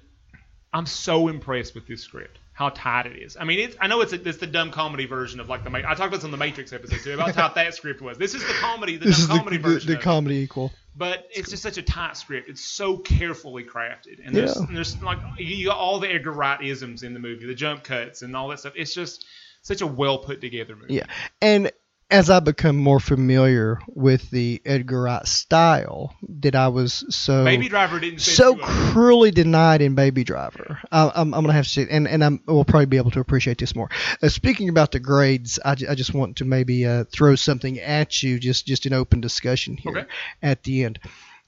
I'm 0.72 0.86
so 0.86 1.28
impressed 1.28 1.74
with 1.74 1.86
this 1.88 2.02
script. 2.02 2.38
How 2.56 2.70
tight 2.70 3.04
it 3.04 3.18
is. 3.22 3.36
I 3.38 3.44
mean, 3.44 3.58
it's. 3.58 3.76
I 3.78 3.86
know 3.86 4.00
it's 4.00 4.14
a, 4.14 4.28
it's 4.28 4.38
the 4.38 4.46
dumb 4.46 4.70
comedy 4.70 5.04
version 5.04 5.40
of 5.40 5.48
like 5.50 5.62
the. 5.62 5.70
I 5.76 5.82
talked 5.82 6.00
about 6.00 6.12
this 6.12 6.24
on 6.24 6.30
the 6.30 6.38
Matrix 6.38 6.72
episode 6.72 7.00
too 7.00 7.12
about 7.12 7.34
how 7.34 7.48
tight 7.48 7.54
that 7.56 7.74
script 7.74 8.00
was. 8.00 8.16
This 8.16 8.32
is 8.34 8.40
the 8.40 8.54
comedy, 8.54 8.96
the 8.96 9.04
this 9.08 9.18
dumb 9.18 9.22
is 9.24 9.28
the, 9.28 9.34
comedy 9.38 9.56
the, 9.58 9.62
version. 9.62 9.92
the 9.92 9.98
it. 9.98 10.02
comedy 10.02 10.36
equal. 10.36 10.72
but 10.96 11.28
it's 11.34 11.50
just 11.50 11.62
such 11.62 11.76
a 11.76 11.82
tight 11.82 12.16
script. 12.16 12.48
It's 12.48 12.62
so 12.64 12.96
carefully 12.96 13.62
crafted, 13.62 14.24
and 14.24 14.34
there's, 14.34 14.56
Yeah. 14.56 14.62
and 14.68 14.74
there's 14.74 15.00
like 15.02 15.18
you 15.36 15.66
got 15.66 15.76
all 15.76 15.98
the 16.00 16.08
Edgar 16.08 16.32
Wright 16.32 16.62
isms 16.64 17.02
in 17.02 17.12
the 17.12 17.20
movie, 17.20 17.44
the 17.46 17.54
jump 17.54 17.84
cuts 17.84 18.22
and 18.22 18.34
all 18.34 18.48
that 18.48 18.60
stuff. 18.60 18.72
It's 18.74 18.94
just 18.94 19.26
such 19.60 19.82
a 19.82 19.86
well 19.86 20.16
put 20.20 20.40
together 20.40 20.76
movie. 20.76 20.94
Yeah, 20.94 21.04
and 21.42 21.70
as 22.10 22.30
I 22.30 22.38
become 22.40 22.76
more 22.76 23.00
familiar 23.00 23.80
with 23.88 24.30
the 24.30 24.62
Edgar 24.64 25.02
Wright 25.02 25.26
style, 25.26 26.14
that 26.40 26.54
I 26.54 26.68
was 26.68 27.04
so 27.10 27.44
Baby 27.44 27.68
Driver 27.68 27.98
didn't 27.98 28.20
so 28.20 28.56
cruelly 28.56 29.30
denied 29.32 29.82
in 29.82 29.94
Baby 29.96 30.22
Driver. 30.22 30.78
I, 30.92 31.10
I'm, 31.14 31.34
I'm 31.34 31.42
gonna 31.42 31.52
have 31.52 31.64
to 31.64 31.70
say, 31.70 31.86
and 31.90 32.06
and 32.06 32.22
I'm, 32.24 32.40
we'll 32.46 32.64
probably 32.64 32.86
be 32.86 32.96
able 32.96 33.10
to 33.12 33.20
appreciate 33.20 33.58
this 33.58 33.74
more. 33.74 33.88
Uh, 34.22 34.28
speaking 34.28 34.68
about 34.68 34.92
the 34.92 35.00
grades, 35.00 35.58
I, 35.64 35.72
I 35.72 35.94
just 35.94 36.14
want 36.14 36.36
to 36.36 36.44
maybe 36.44 36.86
uh, 36.86 37.04
throw 37.12 37.34
something 37.34 37.80
at 37.80 38.22
you, 38.22 38.38
just 38.38 38.66
just 38.66 38.86
an 38.86 38.92
open 38.92 39.20
discussion 39.20 39.76
here 39.76 39.98
Okay. 39.98 40.06
at 40.42 40.62
the 40.62 40.84
end. 40.84 41.00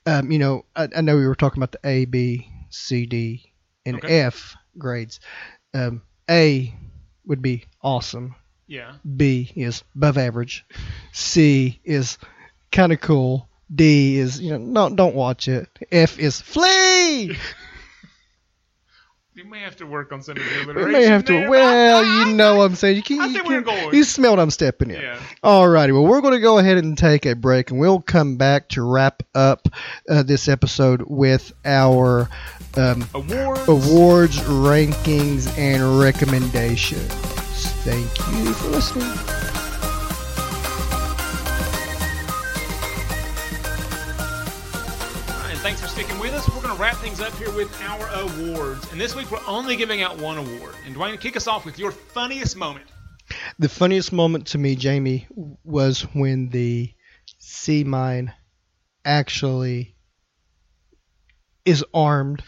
Um, 0.07 0.31
you 0.33 0.39
know, 0.39 0.65
I, 0.75 0.89
I 0.97 1.01
know 1.03 1.17
we 1.17 1.27
were 1.27 1.35
talking 1.37 1.63
about 1.63 1.73
the 1.73 1.87
A, 1.89 2.05
B, 2.05 2.51
C, 2.71 3.07
D, 3.07 3.53
and 3.87 3.97
Okay. 3.99 4.21
F 4.23 4.57
grades. 4.77 5.21
Um, 5.75 6.03
A 6.29 6.75
would 7.27 7.43
be 7.43 7.65
awesome. 7.83 8.35
Yeah. 8.69 8.93
B 9.17 9.51
is 9.57 9.83
above 9.97 10.17
average. 10.19 10.65
C 11.13 11.81
is 11.85 12.19
kind 12.71 12.93
of 12.93 13.01
cool. 13.01 13.49
D 13.75 14.19
is 14.19 14.41
you 14.41 14.51
know 14.51 14.59
no 14.89 14.95
don't 14.95 15.15
watch 15.15 15.49
it. 15.49 15.69
F 15.91 16.19
is 16.19 16.41
flee. 16.41 17.37
You 19.35 19.45
may 19.45 19.61
have 19.61 19.77
to 19.77 19.87
work 19.87 20.11
on 20.11 20.21
some 20.21 20.37
of 20.37 20.43
the 20.43 20.51
We 20.51 20.63
alliteration. 20.65 20.93
may 20.93 21.05
have 21.05 21.25
to. 21.27 21.33
there, 21.33 21.49
Well, 21.49 22.05
you 22.29 22.35
know 22.35 22.57
what 22.57 22.65
I'm 22.65 22.75
saying. 22.75 22.97
You 22.97 23.03
can. 23.05 23.21
I 23.21 23.27
you 23.27 23.45
can 23.45 23.63
going. 23.63 23.95
You 23.95 24.03
smell 24.03 24.33
what 24.33 24.41
I'm 24.41 24.51
stepping 24.51 24.91
in. 24.91 25.01
Yeah. 25.01 25.17
Alrighty. 25.45 25.93
Well, 25.93 26.05
we're 26.05 26.23
going 26.23 26.35
to 26.35 26.41
go 26.41 26.59
ahead 26.59 26.77
and 26.77 26.99
take 26.99 27.25
a 27.25 27.37
break, 27.37 27.71
and 27.71 27.79
we'll 27.79 28.01
come 28.01 28.37
back 28.37 28.69
to 28.71 28.83
wrap 28.83 29.23
up 29.37 29.69
uh, 30.09 30.25
this 30.25 30.49
episode 30.49 31.03
with 31.07 31.53
our 31.65 32.29
um, 32.77 33.09
Awards. 33.15 33.69
awards, 33.69 34.39
rankings, 34.41 35.57
and 35.57 36.01
recommendations. 36.01 37.38
Thank 37.91 38.19
you 38.37 38.53
for 38.53 38.69
listening. 38.69 39.09
And 45.49 45.59
thanks 45.61 45.81
for 45.81 45.89
sticking 45.89 46.19
with 46.19 46.35
us. 46.35 46.47
We're 46.51 46.61
going 46.61 46.77
to 46.77 46.83
wrap 46.83 46.97
things 46.97 47.23
up 47.23 47.33
here 47.37 47.51
with 47.53 47.75
our 47.81 48.07
awards. 48.09 48.93
And 48.93 49.01
this 49.01 49.17
week 49.17 49.31
we're 49.31 49.41
only 49.47 49.75
giving 49.75 50.03
out 50.03 50.19
one 50.19 50.37
award. 50.37 50.75
And 50.85 50.95
Dwayne, 50.95 51.19
kick 51.19 51.35
us 51.35 51.47
off 51.47 51.65
with 51.65 51.79
your 51.79 51.91
funniest 51.91 52.59
moment. 52.59 52.85
The 53.59 53.71
funniest 53.71 54.13
moment 54.13 54.49
to 54.49 54.59
me, 54.59 54.77
Jamie, 54.77 55.27
was 55.65 56.03
when 56.13 56.51
the 56.51 56.93
sea 57.39 57.85
mine 57.85 58.35
actually 59.07 59.97
is 61.65 61.83
armed 61.95 62.43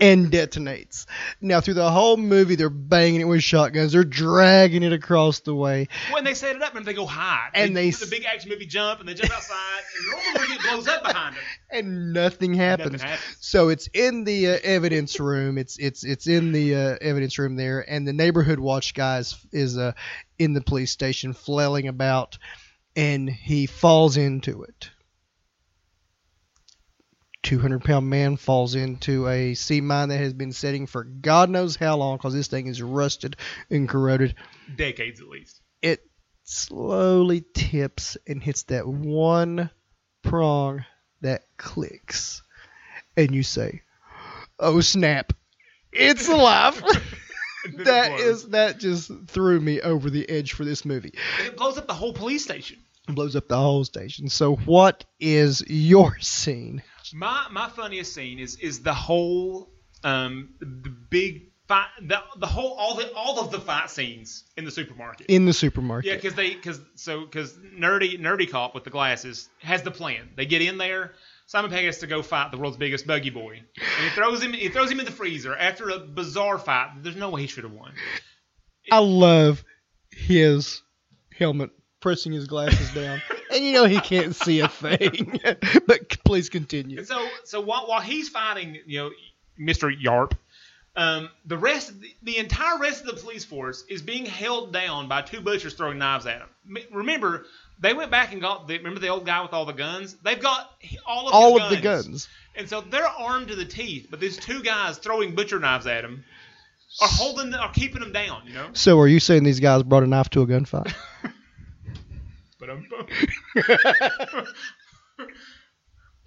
and 0.00 0.30
detonates. 0.30 1.06
Now, 1.40 1.60
through 1.60 1.74
the 1.74 1.90
whole 1.90 2.16
movie, 2.16 2.54
they're 2.54 2.70
banging 2.70 3.20
it 3.20 3.24
with 3.24 3.42
shotguns. 3.42 3.92
They're 3.92 4.04
dragging 4.04 4.82
it 4.82 4.92
across 4.92 5.40
the 5.40 5.54
way. 5.54 5.88
When 6.12 6.24
they 6.24 6.34
set 6.34 6.56
it 6.56 6.62
up 6.62 6.74
and 6.76 6.86
they 6.86 6.94
go 6.94 7.06
high. 7.06 7.48
And 7.54 7.76
they 7.76 7.90
do 7.90 7.96
the 7.96 8.10
big 8.10 8.24
action 8.24 8.50
movie 8.50 8.66
jump 8.66 9.00
and 9.00 9.08
they 9.08 9.14
jump 9.14 9.34
outside 9.34 9.82
and 9.96 10.34
normally 10.34 10.54
it 10.54 10.62
blows 10.62 10.88
up 10.88 11.02
behind 11.02 11.36
them. 11.36 11.42
and 11.70 12.12
nothing 12.12 12.54
happens. 12.54 12.92
Nothing 12.92 13.08
happens. 13.08 13.36
So 13.40 13.68
it's 13.68 13.88
in 13.92 14.24
the 14.24 14.48
uh, 14.48 14.58
evidence 14.62 15.18
room. 15.18 15.58
It's 15.58 15.78
it's 15.78 16.04
it's 16.04 16.26
in 16.26 16.52
the 16.52 16.74
uh, 16.74 16.96
evidence 17.00 17.38
room 17.38 17.56
there, 17.56 17.84
and 17.88 18.06
the 18.06 18.12
neighborhood 18.12 18.58
watch 18.58 18.94
guy 18.94 19.18
is, 19.18 19.36
is 19.52 19.78
uh, 19.78 19.92
in 20.38 20.54
the 20.54 20.60
police 20.60 20.90
station 20.90 21.32
flailing 21.32 21.88
about, 21.88 22.38
and 22.96 23.28
he 23.28 23.66
falls 23.66 24.16
into 24.16 24.62
it. 24.62 24.90
Two 27.48 27.58
hundred 27.58 27.82
pound 27.82 28.10
man 28.10 28.36
falls 28.36 28.74
into 28.74 29.26
a 29.26 29.54
sea 29.54 29.80
mine 29.80 30.10
that 30.10 30.18
has 30.18 30.34
been 30.34 30.52
setting 30.52 30.86
for 30.86 31.02
God 31.02 31.48
knows 31.48 31.76
how 31.76 31.96
long, 31.96 32.18
because 32.18 32.34
this 32.34 32.48
thing 32.48 32.66
is 32.66 32.82
rusted 32.82 33.36
and 33.70 33.88
corroded. 33.88 34.34
Decades 34.76 35.22
at 35.22 35.28
least. 35.28 35.62
It 35.80 36.02
slowly 36.44 37.42
tips 37.54 38.18
and 38.26 38.42
hits 38.42 38.64
that 38.64 38.86
one 38.86 39.70
prong 40.22 40.84
that 41.22 41.44
clicks, 41.56 42.42
and 43.16 43.34
you 43.34 43.42
say, 43.42 43.80
"Oh 44.58 44.82
snap, 44.82 45.32
it's 45.90 46.28
alive!" 46.28 46.82
That 47.78 48.20
is 48.20 48.48
that 48.50 48.78
just 48.78 49.10
threw 49.26 49.58
me 49.58 49.80
over 49.80 50.10
the 50.10 50.28
edge 50.28 50.52
for 50.52 50.66
this 50.66 50.84
movie. 50.84 51.14
And 51.38 51.48
it 51.48 51.56
blows 51.56 51.78
up 51.78 51.86
the 51.86 51.94
whole 51.94 52.12
police 52.12 52.44
station. 52.44 52.76
Blows 53.08 53.34
up 53.36 53.48
the 53.48 53.56
whole 53.56 53.84
station. 53.84 54.28
So, 54.28 54.56
what 54.56 55.06
is 55.18 55.64
your 55.66 56.18
scene? 56.20 56.82
My 57.14 57.46
my 57.50 57.68
funniest 57.68 58.14
scene 58.14 58.38
is 58.38 58.56
is 58.56 58.80
the 58.82 58.94
whole 58.94 59.70
um 60.04 60.50
the, 60.60 60.90
big 61.10 61.50
fight 61.66 61.88
the 62.00 62.22
the 62.36 62.46
whole 62.46 62.72
all 62.72 62.94
the 62.94 63.12
all 63.14 63.38
of 63.40 63.50
the 63.50 63.60
fight 63.60 63.90
scenes 63.90 64.44
in 64.56 64.64
the 64.64 64.70
supermarket. 64.70 65.26
in 65.28 65.44
the 65.44 65.52
supermarket? 65.52 66.10
Yeah, 66.10 66.16
because 66.16 66.34
they 66.34 66.54
because 66.54 66.80
so 66.94 67.24
because 67.24 67.52
nerdy 67.54 68.18
nerdy 68.18 68.50
cop 68.50 68.74
with 68.74 68.84
the 68.84 68.90
glasses 68.90 69.48
has 69.60 69.82
the 69.82 69.90
plan. 69.90 70.28
They 70.36 70.46
get 70.46 70.62
in 70.62 70.78
there. 70.78 71.12
Simon 71.46 71.70
Pegg 71.70 71.86
has 71.86 71.98
to 71.98 72.06
go 72.06 72.22
fight 72.22 72.50
the 72.50 72.58
world's 72.58 72.76
biggest 72.76 73.06
buggy 73.06 73.30
boy, 73.30 73.62
and 73.76 74.04
he 74.04 74.10
throws 74.10 74.42
him. 74.42 74.52
He 74.52 74.68
throws 74.68 74.90
him 74.90 74.98
in 74.98 75.06
the 75.06 75.12
freezer 75.12 75.56
after 75.56 75.88
a 75.88 75.98
bizarre 75.98 76.58
fight. 76.58 77.02
There's 77.02 77.16
no 77.16 77.30
way 77.30 77.40
he 77.42 77.46
should 77.46 77.64
have 77.64 77.72
won. 77.72 77.92
I 78.90 78.98
love 78.98 79.64
his 80.10 80.82
helmet 81.36 81.70
pressing 82.00 82.32
his 82.32 82.46
glasses 82.46 82.92
down, 82.92 83.22
and 83.52 83.64
you 83.64 83.72
know 83.72 83.84
he 83.84 84.00
can't 84.00 84.34
see 84.34 84.60
a 84.60 84.68
thing. 84.68 85.40
but 85.86 86.08
please 86.24 86.48
continue. 86.48 87.04
So 87.04 87.26
so 87.44 87.60
while 87.60 87.86
while 87.86 88.00
he's 88.00 88.28
fighting, 88.28 88.78
you 88.86 88.98
know, 88.98 89.10
Mr. 89.60 89.90
Yarp, 89.90 90.32
Um, 90.96 91.30
the 91.46 91.56
rest, 91.58 92.00
the, 92.00 92.14
the 92.22 92.38
entire 92.38 92.78
rest 92.78 93.00
of 93.02 93.06
the 93.14 93.20
police 93.22 93.44
force 93.44 93.84
is 93.88 94.02
being 94.02 94.26
held 94.26 94.72
down 94.72 95.08
by 95.08 95.22
two 95.22 95.40
butchers 95.40 95.74
throwing 95.74 95.98
knives 95.98 96.26
at 96.26 96.40
them. 96.40 96.48
M- 96.76 96.82
Remember, 96.92 97.44
they 97.80 97.94
went 97.94 98.10
back 98.10 98.32
and 98.32 98.40
got. 98.40 98.66
The, 98.66 98.78
remember 98.78 98.98
the 99.00 99.08
old 99.08 99.24
guy 99.24 99.40
with 99.42 99.52
all 99.52 99.64
the 99.64 99.72
guns? 99.72 100.16
They've 100.24 100.40
got 100.40 100.70
all 101.06 101.28
of 101.28 101.34
All 101.34 101.60
of 101.62 101.70
the 101.70 101.76
guns. 101.80 102.28
and 102.56 102.68
so 102.68 102.80
they're 102.80 103.06
armed 103.06 103.48
to 103.48 103.54
the 103.56 103.64
teeth. 103.64 104.08
But 104.10 104.18
these 104.20 104.36
two 104.36 104.62
guys 104.62 104.98
throwing 104.98 105.34
butcher 105.36 105.58
knives 105.60 105.86
at 105.86 106.02
him 106.04 106.24
are 107.00 107.08
holding, 107.08 107.54
are 107.54 107.70
keeping 107.72 108.00
them 108.00 108.10
down. 108.12 108.42
You 108.46 108.54
know. 108.54 108.68
So 108.72 108.98
are 108.98 109.06
you 109.08 109.20
saying 109.20 109.44
these 109.44 109.60
guys 109.60 109.84
brought 109.84 110.02
a 110.02 110.06
knife 110.08 110.30
to 110.30 110.42
a 110.42 110.46
gunfight? 110.46 110.92
But 112.58 112.70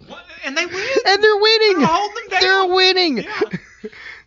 what? 0.06 0.24
And 0.44 0.56
they 0.56 0.66
win. 0.66 0.88
and 1.06 1.22
they're 1.22 1.36
winning. 1.36 1.84
They're. 2.30 2.40
They're 2.40 2.66
winning. 2.66 3.18
Yeah. 3.18 3.40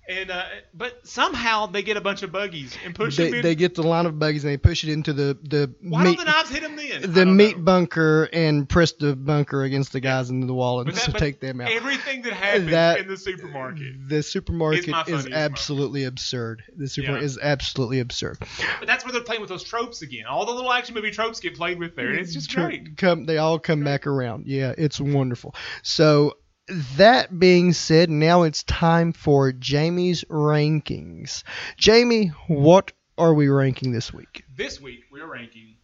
And 0.08 0.30
uh, 0.30 0.44
but 0.74 1.06
somehow 1.08 1.66
they 1.66 1.82
get 1.82 1.98
a 1.98 2.02
bunch 2.02 2.22
of 2.22 2.32
buggies 2.32 2.78
and 2.86 2.94
push 2.94 3.18
They, 3.18 3.26
them 3.26 3.34
in. 3.36 3.42
they 3.42 3.56
get 3.56 3.74
the 3.74 3.82
line 3.82 4.06
of 4.06 4.20
buggies 4.20 4.44
and 4.44 4.54
they 4.54 4.58
push 4.58 4.84
it 4.84 4.92
into 4.92 5.14
the 5.14 5.36
the 5.42 5.74
Why 5.82 6.04
meat 6.04 6.18
don't 6.18 6.26
the 6.28 6.32
knives 6.32 6.50
hit 6.52 6.62
them 6.62 6.76
then? 6.76 7.12
The 7.12 7.26
meat 7.26 7.58
know. 7.58 7.64
bunker 7.64 8.30
and 8.32 8.70
press 8.70 8.92
the 8.92 9.16
bunker 9.16 9.64
against 9.64 9.94
the 9.94 10.00
guys 10.00 10.30
into 10.30 10.46
the 10.46 10.54
wall 10.54 10.80
and 10.82 10.92
that- 10.92 11.18
take 11.18 11.40
them 11.40 11.60
out. 11.60 11.72
Everything 11.72 12.22
that 12.22 12.34
happens 12.34 12.70
That- 12.70 13.00
in 13.00 13.08
the 13.08 13.18
supermarket. 13.18 14.08
The 14.08 14.22
supermarket 14.22 14.88
is 14.88 14.92
part. 14.94 15.32
absolutely 15.32 16.04
absurd. 16.04 16.62
The 16.78 16.88
supermarket 16.88 17.24
Yeah. 17.24 17.26
is 17.26 17.40
absolutely 17.42 18.00
absurd. 18.00 18.38
But 18.80 18.88
that's 18.88 19.06
where 19.06 19.12
they're 19.12 19.22
playing 19.22 19.42
with 19.42 19.50
those 19.50 19.64
tropes 19.64 20.04
again. 20.04 20.26
All 20.28 20.46
the 20.46 20.52
little 20.54 20.72
action 20.72 20.94
movie 20.94 21.12
tropes 21.12 21.40
get 21.40 21.56
played 21.56 21.80
with 21.80 21.96
there, 21.96 22.10
and 22.12 22.20
it's 22.20 22.34
just 22.34 22.52
Tr- 22.52 22.62
great. 22.62 22.98
Come, 22.98 23.26
they 23.26 23.38
all 23.40 23.58
come 23.58 23.84
back 23.84 24.06
around. 24.06 24.46
Yeah, 24.46 24.74
it's 24.78 25.00
wonderful. 25.00 25.56
So 25.82 26.38
that 26.68 27.40
being 27.40 27.74
said, 27.74 28.10
now 28.10 28.44
it's 28.44 28.64
time 28.64 29.14
for 29.14 29.52
Jamie's 29.52 30.24
rankings. 30.26 31.44
Jamie, 31.78 32.28
what 32.48 32.92
are 33.18 33.34
we 33.34 33.48
ranking 33.48 33.92
this 33.92 34.14
week? 34.14 34.44
This 34.56 34.82
week 34.82 35.02
we 35.12 35.22
are 35.22 35.28
ranking 35.28 35.76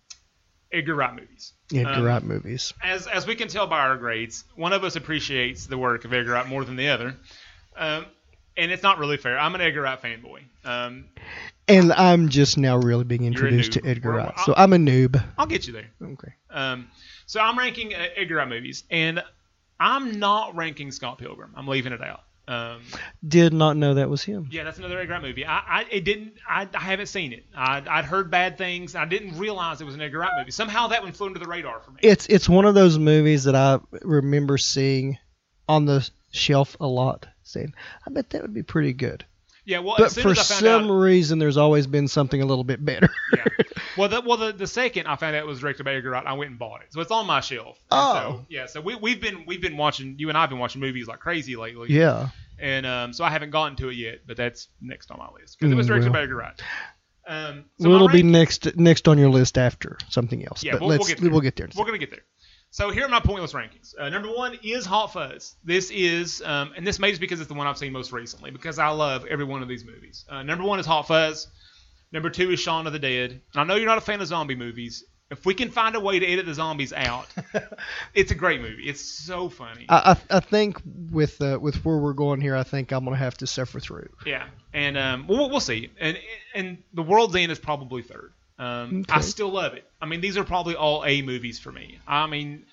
Edgar 0.71 0.95
Wright 0.95 1.13
movies. 1.13 1.53
Edgar 1.73 1.89
Um, 1.89 2.03
Wright 2.03 2.23
movies. 2.23 2.73
As 2.83 3.07
as 3.07 3.27
we 3.27 3.35
can 3.35 3.47
tell 3.47 3.67
by 3.67 3.79
our 3.79 3.97
grades, 3.97 4.43
one 4.55 4.73
of 4.73 4.83
us 4.83 4.95
appreciates 4.95 5.67
the 5.67 5.77
work 5.77 6.05
of 6.05 6.13
Edgar 6.13 6.31
Wright 6.33 6.47
more 6.47 6.65
than 6.65 6.75
the 6.75 6.89
other. 6.89 7.15
Um, 7.75 8.05
and 8.57 8.71
it's 8.71 8.83
not 8.83 8.97
really 8.97 9.17
fair. 9.17 9.39
I'm 9.39 9.55
an 9.55 9.61
Edgar 9.61 9.81
Wright 9.81 10.01
fanboy. 10.01 10.41
Um, 10.65 11.05
And 11.67 11.93
I'm 11.93 12.27
just 12.29 12.57
now 12.57 12.75
really 12.77 13.05
being 13.05 13.23
introduced 13.23 13.73
to. 13.73 13.85
Edgar 13.85 14.11
Wright, 14.11 14.37
so 14.45 14.53
I'm 14.57 14.73
a 14.73 14.77
noob. 14.77 15.23
I'll 15.37 15.45
get 15.45 15.67
you 15.67 15.73
there. 15.73 15.89
Okay. 16.01 16.33
Um, 16.49 16.87
so 17.27 17.39
I'm 17.39 17.57
ranking 17.57 17.93
uh, 17.93 18.07
Edgar 18.17 18.35
Wright 18.35 18.49
movies, 18.49 18.83
and 18.91 19.23
I'm 19.81 20.19
not 20.19 20.55
ranking 20.55 20.91
Scott 20.91 21.17
Pilgrim. 21.17 21.53
I'm 21.57 21.67
leaving 21.67 21.91
it 21.91 22.01
out. 22.01 22.21
Um, 22.47 22.81
Did 23.27 23.53
not 23.53 23.77
know 23.77 23.93
that 23.93 24.09
was 24.09 24.23
him. 24.23 24.49
yeah, 24.51 24.63
that's 24.63 24.77
another 24.77 24.99
Edgar 24.99 25.13
Wright 25.13 25.21
movie. 25.21 25.45
I, 25.45 25.59
I 25.59 25.85
it 25.89 26.03
didn't. 26.03 26.33
I, 26.47 26.67
I 26.73 26.79
haven't 26.79 27.05
seen 27.05 27.33
it. 27.33 27.45
I, 27.55 27.81
I'd 27.87 28.05
heard 28.05 28.29
bad 28.29 28.57
things. 28.57 28.95
I 28.95 29.05
didn't 29.05 29.37
realize 29.37 29.79
it 29.79 29.85
was 29.85 29.95
an 29.95 30.01
Edgar 30.01 30.19
Wright 30.19 30.31
movie. 30.37 30.51
Somehow 30.51 30.87
that 30.87 31.01
one 31.01 31.11
flew 31.13 31.27
under 31.27 31.39
the 31.39 31.47
radar 31.47 31.79
for 31.79 31.91
me. 31.91 31.99
It's 32.01 32.27
it's 32.27 32.49
one 32.49 32.65
of 32.65 32.73
those 32.75 32.97
movies 32.99 33.45
that 33.45 33.55
I 33.55 33.79
remember 34.01 34.57
seeing 34.57 35.17
on 35.69 35.85
the 35.85 36.07
shelf 36.31 36.75
a 36.79 36.87
lot, 36.87 37.27
saying, 37.43 37.73
"I 38.05 38.09
bet 38.11 38.31
that 38.31 38.41
would 38.41 38.53
be 38.53 38.63
pretty 38.63 38.93
good." 38.93 39.23
Yeah. 39.65 39.79
Well, 39.79 39.95
But 39.97 40.07
as 40.07 40.13
soon 40.13 40.23
for 40.23 40.31
as 40.31 40.39
I 40.39 40.43
found 40.43 40.59
some 40.65 40.85
out, 40.85 40.89
reason, 41.01 41.39
there's 41.39 41.57
always 41.57 41.87
been 41.87 42.07
something 42.07 42.41
a 42.41 42.45
little 42.45 42.63
bit 42.63 42.83
better. 42.83 43.09
yeah. 43.31 43.45
Well, 43.97 44.07
the, 44.07 44.21
well, 44.21 44.37
the, 44.37 44.53
the 44.53 44.67
second 44.67 45.07
I 45.07 45.17
found 45.17 45.35
out 45.35 45.43
it 45.43 45.45
was 45.47 45.59
directed 45.59 45.83
by 45.83 45.95
Edgar 45.95 46.11
Wright, 46.11 46.25
I 46.25 46.31
went 46.33 46.51
and 46.51 46.57
bought 46.59 46.81
it. 46.81 46.93
So 46.93 47.01
it's 47.01 47.11
on 47.11 47.27
my 47.27 47.41
shelf. 47.41 47.77
And 47.91 47.99
Oh. 47.99 48.13
So, 48.13 48.45
yeah. 48.49 48.65
So 48.67 48.79
we 48.79 48.95
we've 48.95 49.19
been 49.19 49.43
we've 49.45 49.61
been 49.61 49.75
watching. 49.75 50.15
You 50.17 50.29
and 50.29 50.37
I've 50.37 50.49
been 50.49 50.59
watching 50.59 50.79
movies 50.79 51.07
like 51.07 51.19
crazy 51.19 51.55
lately. 51.57 51.91
yeah. 51.91 52.29
And 52.57 52.85
um, 52.85 53.11
so 53.11 53.25
I 53.25 53.29
haven't 53.31 53.49
gotten 53.49 53.75
to 53.77 53.89
it 53.89 53.95
yet, 53.95 54.19
but 54.25 54.37
that's 54.37 54.69
next 54.81 55.11
on 55.11 55.17
my 55.19 55.27
list 55.37 55.57
because 55.59 55.71
it 55.73 55.75
was 55.75 55.87
Mm, 55.87 55.89
directed 55.89 56.05
well. 56.11 56.13
by 56.13 56.21
Edgar 56.23 56.35
Wright. 56.37 56.61
Um, 57.27 57.65
so 57.79 57.89
well, 57.89 57.95
it'll 57.97 58.07
be 58.07 58.23
next 58.23 58.75
next 58.77 59.07
on 59.09 59.17
your 59.17 59.29
list 59.29 59.57
after 59.57 59.97
something 60.09 60.45
else. 60.45 60.63
Yeah, 60.63 60.73
but 60.73 60.81
we'll, 60.81 60.89
we'll 60.99 61.07
get 61.07 61.19
there. 61.19 61.29
we'll 61.31 61.41
get 61.41 61.55
there. 61.57 61.69
We're 61.75 61.85
gonna 61.85 61.97
get 61.97 62.11
there. 62.11 62.23
So 62.73 62.89
here 62.89 63.05
are 63.05 63.09
my 63.09 63.19
pointless 63.19 63.51
rankings. 63.51 63.93
Uh, 63.99 64.07
number 64.07 64.29
one 64.29 64.57
is 64.63 64.85
Hot 64.85 65.11
Fuzz. 65.11 65.55
This 65.61 65.91
is, 65.91 66.41
um, 66.45 66.71
and 66.77 66.87
this 66.87 66.99
may 66.99 67.09
just 67.09 67.19
because 67.19 67.41
it's 67.41 67.49
the 67.49 67.53
one 67.53 67.67
I've 67.67 67.77
seen 67.77 67.91
most 67.91 68.13
recently 68.13 68.49
because 68.49 68.79
I 68.79 68.87
love 68.87 69.25
every 69.25 69.43
one 69.43 69.61
of 69.61 69.67
these 69.67 69.83
movies. 69.83 70.23
Uh, 70.29 70.41
number 70.43 70.63
one 70.63 70.79
is 70.79 70.85
Hot 70.85 71.05
Fuzz. 71.05 71.47
Number 72.13 72.29
two 72.29 72.49
is 72.49 72.61
Shaun 72.61 72.87
of 72.87 72.93
the 72.93 72.99
Dead. 72.99 73.31
And 73.31 73.41
I 73.61 73.65
know 73.65 73.75
you're 73.75 73.89
not 73.89 73.97
a 73.97 74.01
fan 74.01 74.21
of 74.21 74.27
zombie 74.27 74.55
movies. 74.55 75.03
If 75.29 75.45
we 75.45 75.53
can 75.53 75.69
find 75.69 75.97
a 75.97 75.99
way 75.99 76.19
to 76.19 76.25
edit 76.25 76.45
the 76.45 76.53
zombies 76.53 76.93
out, 76.93 77.27
it's 78.13 78.31
a 78.31 78.35
great 78.35 78.61
movie. 78.61 78.83
It's 78.83 79.01
so 79.01 79.49
funny. 79.49 79.85
I, 79.89 80.15
I 80.31 80.37
I 80.37 80.39
think 80.39 80.81
with 81.11 81.41
uh, 81.41 81.57
with 81.61 81.83
where 81.85 81.97
we're 81.97 82.13
going 82.13 82.39
here, 82.39 82.55
I 82.55 82.63
think 82.63 82.91
I'm 82.91 83.05
gonna 83.05 83.15
have 83.15 83.37
to 83.37 83.47
suffer 83.47 83.79
through. 83.79 84.09
Yeah, 84.25 84.47
and 84.73 84.97
um, 84.97 85.27
we'll, 85.27 85.49
we'll 85.49 85.61
see. 85.61 85.89
And 86.01 86.17
and 86.53 86.79
the 86.93 87.03
World's 87.03 87.33
End 87.35 87.49
is 87.49 87.59
probably 87.59 88.01
third. 88.01 88.33
Um, 88.61 89.05
I 89.09 89.21
still 89.21 89.49
love 89.49 89.73
it. 89.73 89.83
I 89.99 90.05
mean, 90.05 90.21
these 90.21 90.37
are 90.37 90.43
probably 90.43 90.75
all 90.75 91.03
A 91.03 91.23
movies 91.23 91.57
for 91.57 91.71
me. 91.71 91.97
I 92.07 92.27
mean, 92.27 92.67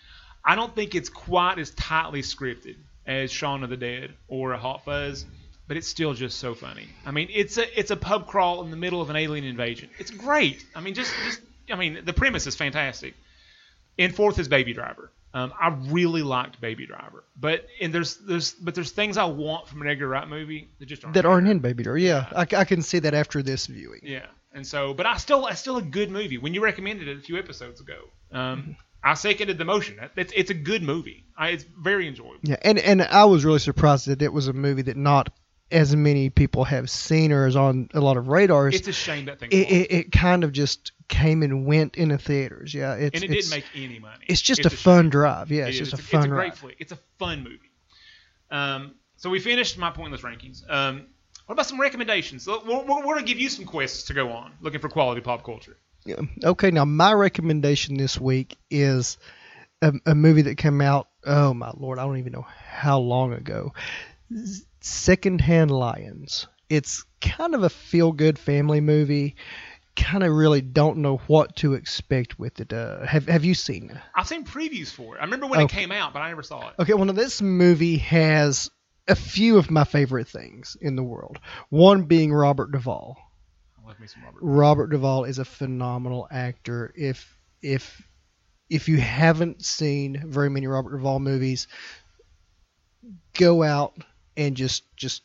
I 0.44 0.54
don't 0.54 0.74
think 0.74 0.94
it's 0.94 1.08
quite 1.08 1.58
as 1.58 1.70
tightly 1.70 2.20
scripted 2.20 2.76
as 3.06 3.32
Shaun 3.32 3.64
of 3.64 3.70
the 3.70 3.76
Dead 3.78 4.12
or 4.28 4.52
a 4.52 4.58
Hot 4.58 4.84
Fuzz, 4.84 5.24
but 5.66 5.78
it's 5.78 5.88
still 5.88 6.12
just 6.12 6.36
so 6.36 6.54
funny. 6.54 6.88
I 7.06 7.10
mean, 7.10 7.28
it's 7.32 7.56
a 7.56 7.78
it's 7.78 7.90
a 7.90 7.96
pub 7.96 8.26
crawl 8.26 8.62
in 8.64 8.70
the 8.70 8.76
middle 8.76 9.00
of 9.00 9.08
an 9.08 9.16
alien 9.16 9.46
invasion. 9.46 9.88
It's 9.98 10.10
great. 10.10 10.62
I 10.74 10.82
mean, 10.82 10.92
just 10.92 11.14
just 11.24 11.40
I 11.70 11.76
mean, 11.76 12.00
the 12.04 12.12
premise 12.12 12.46
is 12.46 12.54
fantastic. 12.54 13.14
And 13.98 14.14
fourth 14.14 14.38
is 14.38 14.46
Baby 14.46 14.74
Driver. 14.74 15.10
Um, 15.34 15.52
I 15.60 15.76
really 15.90 16.22
liked 16.22 16.60
Baby 16.60 16.86
Driver, 16.86 17.24
but 17.38 17.66
and 17.80 17.92
there's 17.92 18.16
there's 18.16 18.52
but 18.52 18.74
there's 18.74 18.92
things 18.92 19.18
I 19.18 19.26
want 19.26 19.68
from 19.68 19.82
an 19.82 19.88
Edgar 19.88 20.08
Wright 20.08 20.26
movie 20.26 20.68
that 20.78 20.86
just 20.86 21.04
aren't 21.04 21.14
That 21.14 21.26
aren't 21.26 21.48
in 21.48 21.58
Baby 21.58 21.82
Driver. 21.82 21.98
Yeah, 21.98 22.26
I, 22.34 22.46
I 22.56 22.64
can 22.64 22.80
see 22.80 22.98
that 23.00 23.12
after 23.12 23.42
this 23.42 23.66
viewing. 23.66 24.00
Yeah, 24.02 24.26
and 24.54 24.66
so, 24.66 24.94
but 24.94 25.04
I 25.06 25.18
still, 25.18 25.46
it's 25.46 25.60
still 25.60 25.76
a 25.76 25.82
good 25.82 26.10
movie. 26.10 26.38
When 26.38 26.54
you 26.54 26.62
recommended 26.62 27.08
it 27.08 27.18
a 27.18 27.20
few 27.20 27.38
episodes 27.38 27.80
ago, 27.80 27.98
um, 28.32 28.76
I 29.04 29.14
seconded 29.14 29.58
the 29.58 29.64
motion. 29.64 29.98
It's, 30.16 30.32
it's 30.34 30.50
a 30.50 30.54
good 30.54 30.82
movie. 30.82 31.24
I, 31.36 31.50
it's 31.50 31.64
very 31.64 32.08
enjoyable. 32.08 32.38
Yeah, 32.42 32.56
and 32.62 32.78
and 32.78 33.02
I 33.02 33.26
was 33.26 33.44
really 33.44 33.58
surprised 33.58 34.06
that 34.08 34.22
it 34.22 34.32
was 34.32 34.48
a 34.48 34.54
movie 34.54 34.82
that 34.82 34.96
not 34.96 35.30
as 35.70 35.94
many 35.94 36.30
people 36.30 36.64
have 36.64 36.88
seen 36.88 37.32
or 37.32 37.46
is 37.46 37.54
on 37.54 37.90
a 37.92 38.00
lot 38.00 38.16
of 38.16 38.28
radars. 38.28 38.74
It's 38.74 38.88
a 38.88 38.92
shame 38.92 39.26
that 39.26 39.38
thing. 39.38 39.50
it, 39.52 39.70
it, 39.70 39.92
it 39.92 40.12
kind 40.12 40.42
of 40.42 40.52
just 40.52 40.92
came 41.08 41.42
and 41.42 41.64
went 41.66 41.96
in 41.96 42.08
the 42.10 42.18
theaters. 42.18 42.72
Yeah, 42.74 42.94
it's 42.94 43.14
and 43.14 43.24
it 43.24 43.36
it's, 43.36 43.48
didn't 43.50 43.64
make 43.74 43.84
any 43.84 43.98
money. 43.98 44.24
it's 44.28 44.40
just 44.42 44.60
It's 44.60 44.66
a 44.66 44.70
shame. 44.70 44.78
fun 44.78 45.08
drive. 45.10 45.50
Yeah, 45.50 45.64
It 45.64 45.70
it's 45.70 45.80
is. 45.80 45.90
just 45.90 45.94
a 45.94 45.96
It's 46.02 46.08
fun 46.08 46.20
It's 46.20 46.26
a 46.26 46.28
great 46.28 46.48
ride. 46.50 46.58
flick. 46.58 46.76
It's 46.78 46.92
a 46.92 46.98
fun 47.18 47.42
movie. 47.44 47.60
Um, 48.50 48.94
so 49.16 49.30
we 49.30 49.40
finished 49.40 49.76
my 49.78 49.90
pointless 49.90 50.20
rankings. 50.22 50.62
Um, 50.70 51.06
what 51.46 51.54
about 51.54 51.66
some 51.66 51.80
recommendations? 51.80 52.46
We're, 52.46 52.58
we're, 52.64 52.84
we're 52.84 53.14
gonna 53.14 53.22
give 53.26 53.38
you 53.40 53.48
some 53.48 53.64
quests 53.64 54.04
to 54.08 54.14
go 54.14 54.30
on, 54.32 54.52
looking 54.60 54.80
for 54.80 54.88
quality 54.88 55.20
pop 55.22 55.44
culture. 55.44 55.76
Yeah. 56.04 56.16
Okay, 56.44 56.70
now 56.70 56.84
my 56.84 57.12
recommendation 57.12 57.96
this 57.96 58.18
week 58.20 58.56
is 58.70 59.18
a, 59.82 59.92
a 60.06 60.14
movie 60.14 60.42
that 60.42 60.56
came 60.56 60.80
out. 60.80 61.08
Oh 61.24 61.52
my 61.54 61.70
lord, 61.76 61.98
I 61.98 62.04
don't 62.04 62.18
even 62.18 62.32
know 62.32 62.46
how 62.66 62.98
long 62.98 63.32
ago. 63.32 63.72
Secondhand 64.80 65.70
Lions. 65.70 66.46
It's 66.68 67.04
kind 67.20 67.54
of 67.54 67.62
a 67.62 67.70
feel-good 67.70 68.38
family 68.38 68.80
movie. 68.80 69.36
Kind 69.98 70.22
of 70.22 70.32
really 70.32 70.60
don't 70.60 70.98
know 70.98 71.16
what 71.26 71.56
to 71.56 71.74
expect 71.74 72.38
with 72.38 72.60
it. 72.60 72.72
Uh, 72.72 73.04
have 73.04 73.26
Have 73.26 73.44
you 73.44 73.54
seen 73.54 73.90
it? 73.90 73.96
I've 74.14 74.28
seen 74.28 74.44
previews 74.44 74.92
for 74.92 75.16
it. 75.16 75.18
I 75.18 75.24
remember 75.24 75.46
when 75.46 75.60
it 75.60 75.70
came 75.70 75.92
out, 75.92 76.12
but 76.12 76.20
I 76.20 76.28
never 76.28 76.42
saw 76.42 76.68
it. 76.68 76.74
Okay, 76.78 76.94
well, 76.94 77.12
this 77.12 77.42
movie 77.42 77.98
has 77.98 78.70
a 79.08 79.16
few 79.16 79.58
of 79.58 79.70
my 79.70 79.84
favorite 79.84 80.28
things 80.28 80.76
in 80.80 80.94
the 80.96 81.02
world. 81.02 81.38
One 81.68 82.04
being 82.04 82.32
Robert 82.32 82.70
Duvall. 82.70 83.16
I 83.76 83.88
love 83.88 83.98
me 83.98 84.06
some 84.06 84.22
Robert. 84.24 84.40
Robert 84.40 84.86
Duvall 84.90 85.24
is 85.24 85.38
a 85.38 85.44
phenomenal 85.44 86.28
actor. 86.30 86.92
If 86.94 87.36
if 87.60 88.00
if 88.70 88.88
you 88.88 88.98
haven't 88.98 89.64
seen 89.64 90.22
very 90.26 90.48
many 90.48 90.66
Robert 90.66 90.96
Duvall 90.96 91.18
movies, 91.18 91.66
go 93.34 93.62
out 93.62 93.94
and 94.36 94.56
just 94.56 94.84
just 94.96 95.22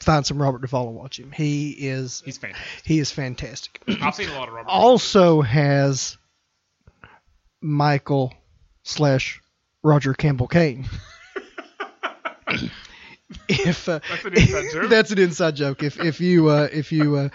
find 0.00 0.24
some 0.26 0.40
Robert 0.40 0.60
Duvall 0.62 0.88
and 0.88 0.96
watch 0.96 1.18
him. 1.18 1.30
He 1.32 1.70
is 1.70 2.22
He's 2.24 2.38
fantastic. 2.38 2.86
he 2.86 2.98
is 2.98 3.10
fantastic. 3.10 3.82
I've 4.02 4.14
seen 4.14 4.28
a 4.28 4.34
lot 4.34 4.48
of 4.48 4.54
Robert. 4.54 4.68
also 4.70 5.40
has 5.42 6.16
Michael 7.60 8.32
slash 8.82 9.40
Roger 9.82 10.14
Campbell 10.14 10.48
Kane. 10.48 10.86
if 13.48 13.88
uh, 13.88 14.00
That's 14.08 14.24
an 14.24 14.32
inside 14.34 14.64
joke. 14.72 14.88
that's 14.90 15.10
an 15.12 15.18
inside 15.18 15.56
joke. 15.56 15.82
If 15.82 16.00
if 16.00 16.20
you 16.20 16.48
uh, 16.48 16.68
if 16.72 16.90
you 16.92 17.16
uh, 17.16 17.28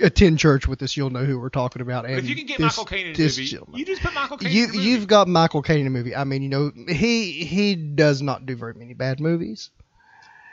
attend 0.00 0.38
church 0.38 0.68
with 0.68 0.82
us, 0.82 0.96
you'll 0.96 1.10
know 1.10 1.24
who 1.24 1.38
we're 1.38 1.48
talking 1.48 1.82
about. 1.82 2.04
And 2.06 2.18
If 2.18 2.28
you 2.28 2.36
can 2.36 2.46
get 2.46 2.58
this- 2.58 2.76
Michael 2.76 2.84
Caine 2.84 3.06
in 3.08 3.14
a 3.16 3.18
movie, 3.18 3.44
gentleman. 3.46 3.78
you 3.78 3.84
just 3.86 4.02
put 4.02 4.14
Michael 4.14 4.36
Caine 4.38 4.52
you 4.52 4.64
in 4.64 4.70
a 4.70 4.72
movie. 4.74 4.88
you've 4.88 5.06
got 5.08 5.28
Michael 5.28 5.62
Caine 5.62 5.80
in 5.80 5.86
a 5.86 5.90
movie. 5.90 6.14
I 6.14 6.24
mean, 6.24 6.42
you 6.42 6.48
know, 6.48 6.70
he 6.88 7.44
he 7.44 7.74
does 7.74 8.22
not 8.22 8.46
do 8.46 8.54
very 8.56 8.74
many 8.74 8.94
bad 8.94 9.20
movies. 9.20 9.70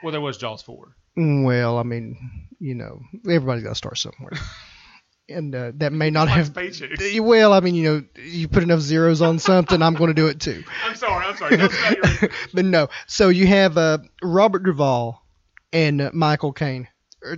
Well, 0.04 0.12
there 0.12 0.22
was 0.22 0.38
Jaws 0.38 0.62
4. 0.62 0.96
Well, 1.18 1.78
I 1.78 1.84
mean, 1.84 2.48
you 2.60 2.76
know, 2.76 3.02
everybody's 3.26 3.64
got 3.64 3.70
to 3.70 3.76
start 3.76 3.98
somewhere, 3.98 4.32
and 5.30 5.54
uh, 5.54 5.72
that 5.76 5.92
may 5.94 6.10
not 6.10 6.30
have. 6.30 6.54
paychecks. 6.54 7.20
Well, 7.20 7.52
I 7.54 7.60
mean, 7.60 7.76
you 7.76 7.84
know, 7.84 8.04
you 8.24 8.48
put 8.48 8.64
enough 8.64 8.80
zeros 8.80 9.22
on 9.22 9.38
something, 9.40 9.82
I'm 9.82 9.94
going 9.96 10.08
to 10.10 10.14
do 10.14 10.28
it 10.28 10.40
too. 10.40 10.64
I'm 10.86 10.96
sorry, 10.96 11.26
I'm 11.26 11.36
sorry. 11.38 11.58
Your 11.58 12.30
but 12.54 12.66
no, 12.66 12.88
so 13.08 13.30
you 13.30 13.46
have 13.48 13.78
uh, 13.78 13.98
Robert 14.24 14.64
Duvall 14.64 15.22
and 15.74 16.02
uh, 16.02 16.12
Michael 16.14 16.54
Caine. 16.54 16.88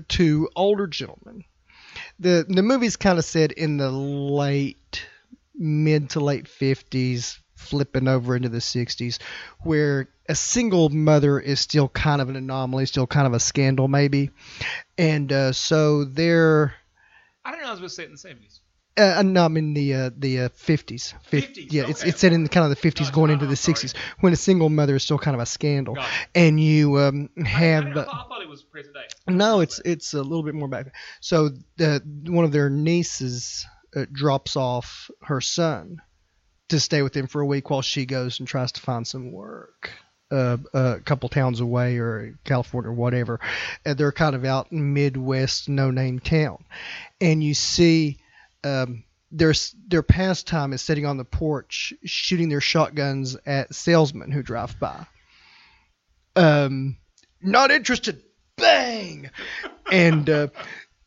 two 0.08 0.50
older 0.56 0.86
gentlemen. 0.88 1.44
the 2.20 2.46
The 2.48 2.64
movie's 2.64 2.96
kind 2.96 3.18
of 3.18 3.26
set 3.26 3.52
in 3.54 3.78
the 3.78 3.90
late, 3.92 5.06
mid 5.56 6.12
to 6.12 6.20
late 6.20 6.48
fifties, 6.48 7.40
flipping 7.56 8.08
over 8.08 8.36
into 8.36 8.50
the 8.50 8.62
sixties, 8.62 9.20
where 9.62 10.10
a 10.30 10.36
single 10.36 10.90
mother 10.90 11.40
is 11.40 11.60
still 11.60 11.90
kind 11.90 12.22
of 12.22 12.30
an 12.30 12.36
anomaly, 12.36 12.86
still 12.86 13.08
kind 13.08 13.28
of 13.28 13.34
a 13.34 13.40
scandal, 13.40 13.88
maybe, 13.88 14.32
and 14.98 15.32
uh, 15.32 15.52
so 15.52 16.04
they're. 16.06 16.74
I 17.46 17.52
don't 17.52 17.62
know. 17.62 17.68
I 17.68 17.72
was 17.72 17.80
going 17.80 17.90
to 17.90 17.96
say 17.96 18.04
it 18.04 18.06
in 18.08 18.12
the 18.14 18.18
seventies. 18.18 18.60
Uh, 18.96 19.24
no, 19.26 19.44
I'm 19.46 19.58
in 19.58 19.74
the 19.74 19.94
uh, 19.96 20.10
the 20.16 20.42
uh, 20.42 20.50
50s. 20.50 21.16
Fif- 21.24 21.54
50s, 21.56 21.68
Yeah, 21.72 21.86
it's 21.90 22.02
okay. 22.02 22.10
it's 22.10 22.20
set 22.20 22.32
in 22.32 22.48
kind 22.48 22.64
of 22.72 22.80
the 22.80 22.90
50s, 22.90 23.00
Gotcha. 23.00 23.12
going 23.12 23.32
into 23.32 23.46
Oh, 23.46 23.50
the 23.50 23.56
sorry. 23.56 23.74
60s, 23.76 23.96
when 24.20 24.34
a 24.34 24.36
single 24.36 24.70
mother 24.70 24.96
is 24.96 25.04
still 25.04 25.18
kind 25.18 25.34
of 25.34 25.42
a 25.42 25.48
scandal, 25.48 25.98
and 26.36 26.60
you 26.60 27.00
um, 27.00 27.30
I, 27.36 27.42
I, 27.42 27.48
have. 27.48 27.86
I 27.86 27.90
uh, 27.90 28.06
thought, 28.06 28.26
I 28.26 28.30
thought 28.30 28.42
it 28.44 28.50
was 28.50 28.62
present 28.62 28.94
day. 28.94 29.06
no, 29.28 29.62
it's 29.62 29.82
it's 29.84 30.14
a 30.14 30.22
little 30.22 30.44
bit 30.44 30.54
more 30.54 30.68
back. 30.68 30.94
So 31.22 31.50
the 31.78 32.04
one 32.28 32.46
of 32.46 32.52
their 32.52 32.70
nieces 32.70 33.66
uh, 33.96 34.06
drops 34.12 34.56
off 34.56 35.10
her 35.24 35.42
son 35.42 36.00
to 36.70 36.80
stay 36.80 37.02
with 37.02 37.16
him 37.16 37.28
for 37.28 37.42
a 37.42 37.46
week 37.46 37.70
while 37.70 37.82
she 37.82 38.06
goes 38.06 38.40
and 38.40 38.48
tries 38.48 38.72
to 38.74 38.82
find 38.82 39.06
some 39.06 39.32
work. 39.32 39.92
Uh, 40.32 40.58
a 40.74 41.00
couple 41.06 41.30
towns 41.30 41.60
away 41.60 41.98
or 41.98 42.40
California 42.44 42.90
or 42.90 42.94
whatever. 42.94 43.40
And 43.86 43.98
they're 43.98 44.12
kind 44.12 44.36
of 44.36 44.46
out 44.46 44.72
in 44.72 44.94
Midwest, 44.94 45.70
no 45.70 45.92
name 45.92 46.20
town. 46.20 46.64
And 47.22 47.44
you 47.44 47.54
see 47.54 48.18
um, 48.64 49.04
their, 49.32 49.54
their 49.88 50.02
pastime 50.02 50.74
is 50.74 50.82
sitting 50.82 51.06
on 51.06 51.18
the 51.18 51.26
porch 51.26 51.94
shooting 52.04 52.50
their 52.50 52.62
shotguns 52.62 53.38
at 53.46 53.76
salesmen 53.76 54.32
who 54.32 54.42
drive 54.42 54.80
by. 54.80 55.06
Um, 56.36 56.98
not 57.42 57.70
interested. 57.70 58.24
Bang! 58.58 59.30
and 59.92 60.30
uh, 60.30 60.48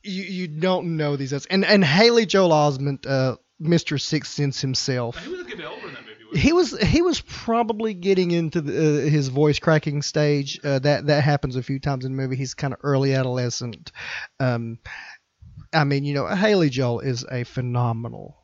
you 0.02 0.22
you 0.22 0.48
don't 0.48 0.96
know 0.96 1.16
these. 1.16 1.32
And 1.46 1.64
and 1.64 1.84
Haley 1.84 2.26
Joel 2.26 2.50
Osment, 2.50 3.06
uh, 3.06 3.36
Mr. 3.60 4.00
Sixth 4.00 4.32
Sense 4.32 4.60
himself. 4.60 5.16
He 5.22 5.30
was 5.30 5.40
a 5.40 5.68
older 5.68 5.88
in 5.88 5.94
that 5.94 6.02
movie. 6.02 6.40
He 6.40 6.52
was 6.52 6.78
he 6.78 7.02
was 7.02 7.20
probably 7.20 7.94
getting 7.94 8.30
into 8.30 8.60
the, 8.60 8.72
uh, 9.06 9.08
his 9.08 9.28
voice 9.28 9.58
cracking 9.58 10.02
stage. 10.02 10.60
Uh, 10.62 10.78
that 10.80 11.06
that 11.06 11.24
happens 11.24 11.56
a 11.56 11.62
few 11.62 11.78
times 11.78 12.04
in 12.04 12.14
the 12.14 12.22
movie. 12.22 12.36
He's 12.36 12.54
kind 12.54 12.74
of 12.74 12.80
early 12.82 13.14
adolescent. 13.14 13.92
Um, 14.40 14.78
I 15.72 15.84
mean, 15.84 16.04
you 16.04 16.14
know, 16.14 16.26
Haley 16.26 16.70
Joel 16.70 17.00
is 17.00 17.24
a 17.30 17.44
phenomenal 17.44 18.36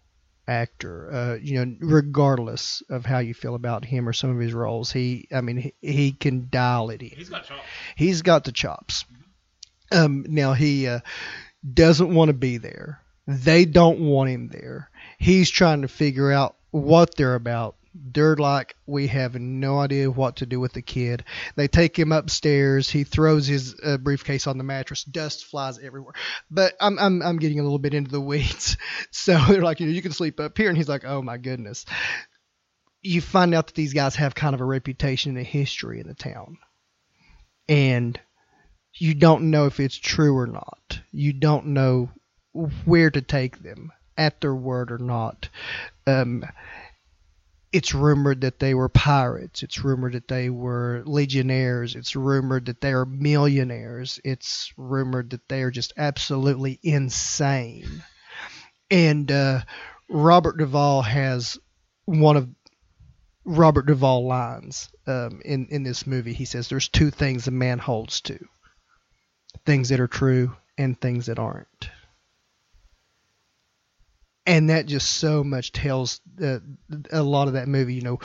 actor. 0.47 1.13
Uh, 1.13 1.35
you 1.43 1.65
know, 1.65 1.77
regardless 1.81 2.83
of 2.89 3.05
how 3.05 3.19
you 3.19 3.35
feel 3.35 3.55
about 3.55 3.85
him 3.85 4.09
or 4.09 4.13
some 4.13 4.31
of 4.31 4.39
his 4.39 4.53
roles, 4.53 4.93
he 4.93 5.29
I 5.33 5.41
mean 5.41 5.57
he, 5.57 5.75
he 5.81 6.13
can 6.13 6.49
dial 6.51 6.91
it 6.91 7.03
in 7.03 7.09
he? 7.09 7.17
He's 7.17 7.29
got 7.29 7.45
chops. 7.45 7.63
he's 7.97 8.23
got 8.23 8.45
the 8.45 8.53
chops. 8.53 9.05
Um, 9.91 10.25
now 10.29 10.55
he 10.55 10.87
uh, 10.87 11.01
doesn't 11.75 12.15
want 12.15 12.29
to 12.29 12.35
be 12.35 12.57
there. 12.57 13.01
They 13.27 13.65
don't 13.65 14.01
want 14.01 14.31
him 14.31 14.49
there. 14.49 14.91
He's 15.23 15.51
trying 15.51 15.83
to 15.83 15.89
figure 15.89 16.33
out 16.33 16.57
what 16.73 17.15
they're 17.15 17.37
about. 17.37 17.77
They're 17.95 18.35
like, 18.35 18.75
we 18.87 19.07
have 19.07 19.37
no 19.37 19.79
idea 19.79 20.11
what 20.11 20.39
to 20.39 20.47
do 20.47 20.59
with 20.59 20.73
the 20.73 20.83
kid. 20.83 21.23
They 21.55 21.69
take 21.69 21.97
him 21.97 22.11
upstairs. 22.11 22.91
He 22.91 23.05
throws 23.05 23.47
his 23.47 23.77
uh, 23.85 23.99
briefcase 23.99 24.49
on 24.49 24.59
the 24.59 24.65
mattress. 24.65 25.05
Dust 25.05 25.45
flies 25.45 25.79
everywhere. 25.79 26.15
But 26.51 26.75
I'm, 26.81 26.99
I'm, 26.99 27.23
I'm 27.23 27.37
getting 27.39 27.61
a 27.61 27.63
little 27.63 27.79
bit 27.79 27.95
into 27.95 28.11
the 28.11 28.21
weeds. 28.21 28.77
So 29.13 29.39
they're 29.47 29.63
like, 29.63 29.79
you 29.79 29.87
know, 29.87 29.93
you 29.93 30.03
can 30.03 30.11
sleep 30.11 30.41
up 30.41 30.59
here. 30.59 30.69
And 30.69 30.77
he's 30.77 30.89
like, 30.89 31.05
oh 31.05 31.23
my 31.23 31.39
goodness. 31.39 31.87
You 33.01 33.21
find 33.21 33.55
out 33.55 33.69
that 33.69 33.77
these 33.77 33.95
guys 33.95 34.17
have 34.17 34.35
kind 34.35 34.57
of 34.57 34.61
a 34.61 34.65
reputation 34.65 35.37
and 35.37 35.39
a 35.39 35.49
history 35.49 36.01
in 36.01 36.09
the 36.09 36.15
town. 36.15 36.59
And 37.69 38.19
you 38.93 39.15
don't 39.15 39.53
know 39.53 39.67
if 39.67 39.79
it's 39.79 39.97
true 39.97 40.37
or 40.37 40.49
not. 40.49 41.01
You 41.13 41.33
don't 41.33 41.67
know 41.67 42.11
where 42.85 43.13
to 43.13 43.23
take 43.23 43.63
them 43.63 43.93
at 44.17 44.41
their 44.41 44.55
word 44.55 44.93
or 44.93 44.99
not. 44.99 45.49
Um, 46.07 46.45
it's 47.73 47.95
rumored 47.95 48.43
that 48.43 48.59
they 48.59 48.75
were 48.75 48.91
pirates. 48.91 49.63
It's 49.63 49.83
rumored 49.83 50.13
that 50.13 50.29
they 50.29 50.51
were 50.51 51.03
legionnaires. 51.07 51.95
It's 51.97 52.15
rumored 52.15 52.67
that 52.67 52.83
they 52.83 52.93
are 52.93 53.07
millionaires. 53.07 54.21
It's 54.25 54.73
rumored 54.77 55.31
that 55.31 55.49
they 55.49 55.63
are 55.63 55.71
just 55.71 55.95
absolutely 55.97 56.79
insane. 56.83 58.05
And 58.91 59.33
uh, 59.33 59.63
Robert 60.11 60.59
Duvall 60.59 61.01
has 61.01 61.59
one 62.05 62.37
of 62.37 62.49
Robert 63.45 63.87
Duvall 63.87 64.27
lines 64.27 64.91
um, 65.07 65.41
in 65.45 65.67
in 65.69 65.83
this 65.83 66.07
movie. 66.07 66.35
He 66.35 66.45
says, 66.45 66.69
"There's 66.69 66.89
two 66.89 67.11
things 67.11 67.49
a 67.49 67.51
man 67.51 67.79
holds 67.79 68.21
to: 68.23 68.39
things 69.65 69.89
that 69.89 69.99
are 70.01 70.09
true 70.09 70.55
and 70.77 71.01
things 71.01 71.27
that 71.27 71.39
aren't." 71.39 71.89
And 74.47 74.71
that 74.71 74.87
just 74.87 75.09
so 75.09 75.45
much 75.45 75.73
tells 75.73 76.21
uh, 76.43 76.59
a 77.11 77.23
lot 77.23 77.47
of 77.49 77.55
that 77.55 77.69
movie. 77.69 77.95
You 77.95 78.03
know, 78.03 78.21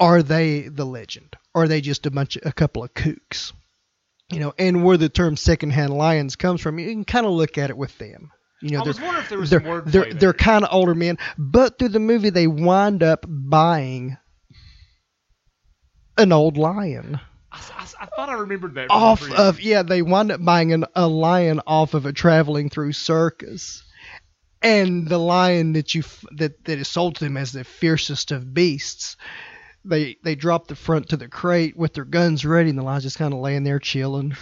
are 0.00 0.22
they 0.22 0.62
the 0.62 0.86
legend? 0.86 1.36
Are 1.54 1.68
they 1.68 1.80
just 1.80 2.06
a 2.06 2.10
bunch, 2.10 2.36
of, 2.36 2.46
a 2.46 2.52
couple 2.52 2.82
of 2.82 2.94
kooks? 2.94 3.52
You 4.30 4.40
know, 4.40 4.54
and 4.58 4.82
where 4.82 4.96
the 4.96 5.10
term 5.10 5.36
secondhand 5.36 5.92
lions 5.92 6.36
comes 6.36 6.62
from, 6.62 6.78
you 6.78 6.88
can 6.90 7.04
kind 7.04 7.26
of 7.26 7.32
look 7.32 7.58
at 7.58 7.68
it 7.68 7.76
with 7.76 7.96
them. 7.98 8.30
You 8.62 8.70
know, 8.70 8.80
I 8.80 8.86
was 8.86 8.96
they're- 8.96 9.06
wondering 9.06 9.22
if 9.24 9.28
there 9.28 9.38
was 9.38 9.50
they're 9.50 9.82
they're, 9.84 10.14
they're 10.14 10.32
kind 10.32 10.64
of 10.64 10.70
older 10.72 10.94
men, 10.94 11.18
but 11.36 11.78
through 11.78 11.88
the 11.90 11.98
movie 12.00 12.30
they 12.30 12.46
wind 12.46 13.02
up 13.02 13.26
buying 13.28 14.16
an 16.18 16.32
old 16.32 16.56
lion 16.56 17.18
I, 17.50 17.56
I- 17.76 17.86
I 18.02 18.06
thought 18.06 18.28
I 18.28 18.34
remembered 18.34 18.74
that. 18.74 18.88
off 18.90 19.30
of 19.30 19.60
yeah 19.60 19.82
they 19.82 20.02
wind 20.02 20.32
up 20.32 20.44
buying 20.44 20.72
an, 20.72 20.84
a 20.94 21.06
lion 21.06 21.60
off 21.66 21.94
of 21.94 22.04
a 22.06 22.12
traveling 22.12 22.68
through 22.68 22.92
circus 22.92 23.82
and 24.62 25.08
the 25.08 25.18
lion 25.18 25.72
that 25.72 25.94
you 25.94 26.02
that 26.32 26.64
that 26.64 26.78
is 26.78 26.88
sold 26.88 27.16
to 27.16 27.24
them 27.24 27.36
as 27.36 27.52
the 27.52 27.64
fiercest 27.64 28.30
of 28.32 28.52
beasts 28.54 29.16
they 29.84 30.16
they 30.22 30.34
drop 30.34 30.68
the 30.68 30.76
front 30.76 31.08
to 31.08 31.16
the 31.16 31.28
crate 31.28 31.76
with 31.76 31.94
their 31.94 32.04
guns 32.04 32.44
ready 32.44 32.70
and 32.70 32.78
the 32.78 32.82
lion's 32.82 33.02
just 33.04 33.18
kind 33.18 33.34
of 33.34 33.40
laying 33.40 33.64
there 33.64 33.78
chilling 33.80 34.36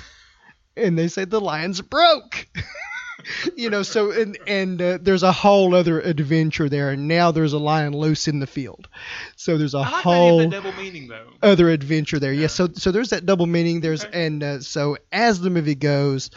and 0.76 0.98
they 0.98 1.09
say 1.09 1.24
the 1.24 1.40
lion's 1.40 1.80
broke 1.80 2.47
you 3.56 3.68
know 3.68 3.82
so 3.82 4.10
and 4.12 4.38
and 4.47 4.80
uh, 4.80 4.98
there's 5.01 5.22
a 5.22 5.32
whole 5.32 5.74
other 5.74 6.01
adventure 6.01 6.68
there 6.68 6.90
and 6.90 7.06
now 7.09 7.30
there's 7.30 7.52
a 7.52 7.59
lion 7.59 7.92
loose 7.94 8.28
in 8.28 8.38
the 8.40 8.47
field 8.47 8.88
so 9.36 9.56
there's 9.59 9.74
a 9.74 9.78
I 9.78 9.90
like 9.90 10.02
whole 10.05 10.48
double 10.51 10.72
meaning 10.72 11.09
though. 11.09 11.28
other 11.42 11.68
adventure 11.70 12.18
there. 12.18 12.32
Yeah. 12.32 12.42
Yes. 12.42 12.55
So 12.55 12.68
so 12.74 12.90
there's 12.92 13.10
that 13.10 13.24
double 13.26 13.47
meaning. 13.47 13.80
There's 13.80 14.05
Okay. 14.05 14.26
and 14.26 14.42
uh, 14.42 14.60
so 14.60 14.97
as 15.12 15.40
the 15.40 15.48
movie 15.51 15.74
goes, 15.74 16.30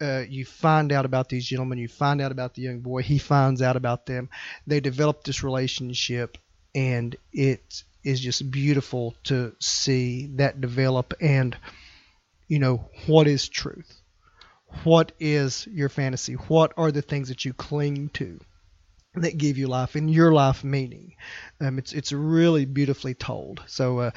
uh, 0.00 0.24
you 0.28 0.44
find 0.44 0.92
out 0.92 1.04
about 1.04 1.28
these 1.28 1.46
gentlemen. 1.46 1.78
You 1.78 1.88
find 1.88 2.20
out 2.20 2.32
about 2.32 2.54
the 2.54 2.62
young 2.62 2.80
boy. 2.80 3.02
He 3.02 3.18
finds 3.18 3.62
out 3.62 3.76
about 3.76 4.06
them. 4.06 4.28
They 4.66 4.80
develop 4.80 5.24
this 5.24 5.42
relationship, 5.42 6.38
and 6.74 7.16
it 7.32 7.82
is 8.04 8.20
just 8.20 8.50
beautiful 8.50 9.14
to 9.24 9.54
see 9.60 10.26
that 10.36 10.60
develop. 10.60 11.14
And 11.20 11.56
you 12.48 12.58
know 12.58 12.88
what 13.06 13.26
is 13.26 13.48
truth. 13.48 14.00
What 14.84 15.12
is 15.18 15.66
your 15.66 15.88
fantasy? 15.88 16.34
What 16.34 16.72
are 16.76 16.92
the 16.92 17.02
things 17.02 17.28
that 17.28 17.44
you 17.44 17.52
cling 17.52 18.10
to 18.14 18.38
that 19.14 19.38
give 19.38 19.56
you 19.56 19.66
life 19.66 19.94
and 19.94 20.10
your 20.10 20.32
life 20.32 20.62
meaning? 20.62 21.14
Um, 21.60 21.78
it's 21.78 21.92
it's 21.92 22.12
really 22.12 22.66
beautifully 22.66 23.14
told. 23.14 23.62
So 23.66 24.00
uh, 24.00 24.10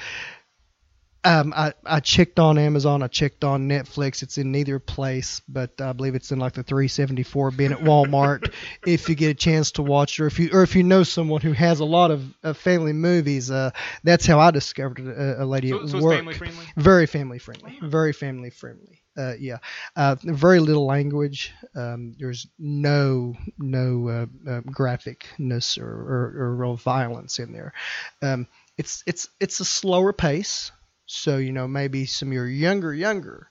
um, 1.25 1.53
I 1.55 1.73
I 1.85 1.99
checked 1.99 2.39
on 2.39 2.57
Amazon. 2.57 3.03
I 3.03 3.07
checked 3.07 3.43
on 3.43 3.67
Netflix. 3.67 4.23
It's 4.23 4.37
in 4.37 4.51
neither 4.51 4.79
place, 4.79 5.41
but 5.49 5.79
I 5.81 5.91
believe 5.91 6.15
it's 6.15 6.31
in 6.31 6.39
like 6.39 6.53
the 6.53 6.63
374 6.63 7.51
bin 7.51 7.73
at 7.73 7.79
Walmart. 7.79 8.53
if 8.85 9.09
you 9.09 9.15
get 9.15 9.29
a 9.29 9.33
chance 9.33 9.71
to 9.73 9.83
watch 9.83 10.19
or 10.19 10.27
if 10.27 10.39
you 10.39 10.49
or 10.53 10.63
if 10.63 10.75
you 10.75 10.83
know 10.83 11.03
someone 11.03 11.41
who 11.41 11.51
has 11.51 11.81
a 11.81 11.85
lot 11.85 12.11
of, 12.11 12.23
of 12.43 12.57
family 12.57 12.93
movies, 12.93 13.51
uh, 13.51 13.71
that's 14.03 14.25
how 14.25 14.39
I 14.39 14.51
discovered 14.51 14.99
a, 14.99 15.43
a 15.43 15.45
lady 15.45 15.69
So, 15.69 15.83
at 15.83 15.89
so 15.89 15.97
it's 15.97 16.03
work. 16.05 16.15
family 16.17 16.33
friendly. 16.35 16.65
Very 16.77 17.05
family 17.05 17.39
friendly. 17.39 17.77
Very 17.81 18.13
family 18.13 18.49
friendly. 18.49 19.01
Uh, 19.17 19.33
yeah. 19.37 19.57
Uh, 19.97 20.15
very 20.23 20.59
little 20.61 20.85
language. 20.85 21.51
Um, 21.75 22.13
there's 22.17 22.47
no 22.57 23.35
no 23.57 24.07
uh, 24.07 24.49
uh, 24.49 24.61
graphicness 24.61 25.77
or, 25.77 25.85
or, 25.89 26.33
or 26.43 26.55
real 26.55 26.75
violence 26.77 27.39
in 27.39 27.51
there. 27.51 27.73
Um, 28.21 28.47
it's 28.77 29.03
it's 29.05 29.27
it's 29.41 29.59
a 29.59 29.65
slower 29.65 30.13
pace. 30.13 30.71
So 31.11 31.37
you 31.37 31.51
know 31.51 31.67
maybe 31.67 32.05
some 32.05 32.29
of 32.29 32.33
your 32.33 32.47
younger 32.47 32.93
younger 32.93 33.49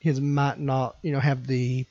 kids 0.00 0.20
might 0.20 0.60
not 0.60 0.96
you 1.02 1.10
know 1.10 1.18
have 1.18 1.46
the 1.46 1.86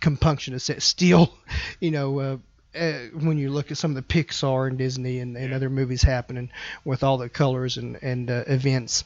compunction 0.00 0.52
to 0.52 0.60
sit 0.60 0.82
still. 0.82 1.32
You 1.80 1.90
know. 1.90 2.18
Uh, 2.20 2.36
uh, 2.74 3.00
when 3.20 3.36
you 3.36 3.50
look 3.50 3.70
at 3.70 3.76
some 3.76 3.90
of 3.90 3.96
the 3.96 4.02
Pixar 4.02 4.66
and 4.66 4.78
Disney 4.78 5.18
and, 5.18 5.36
and 5.36 5.52
other 5.52 5.68
movies 5.68 6.02
happening 6.02 6.50
with 6.86 7.02
all 7.02 7.18
the 7.18 7.28
colors 7.28 7.76
and, 7.76 7.98
and 8.02 8.30
uh, 8.30 8.44
events, 8.46 9.04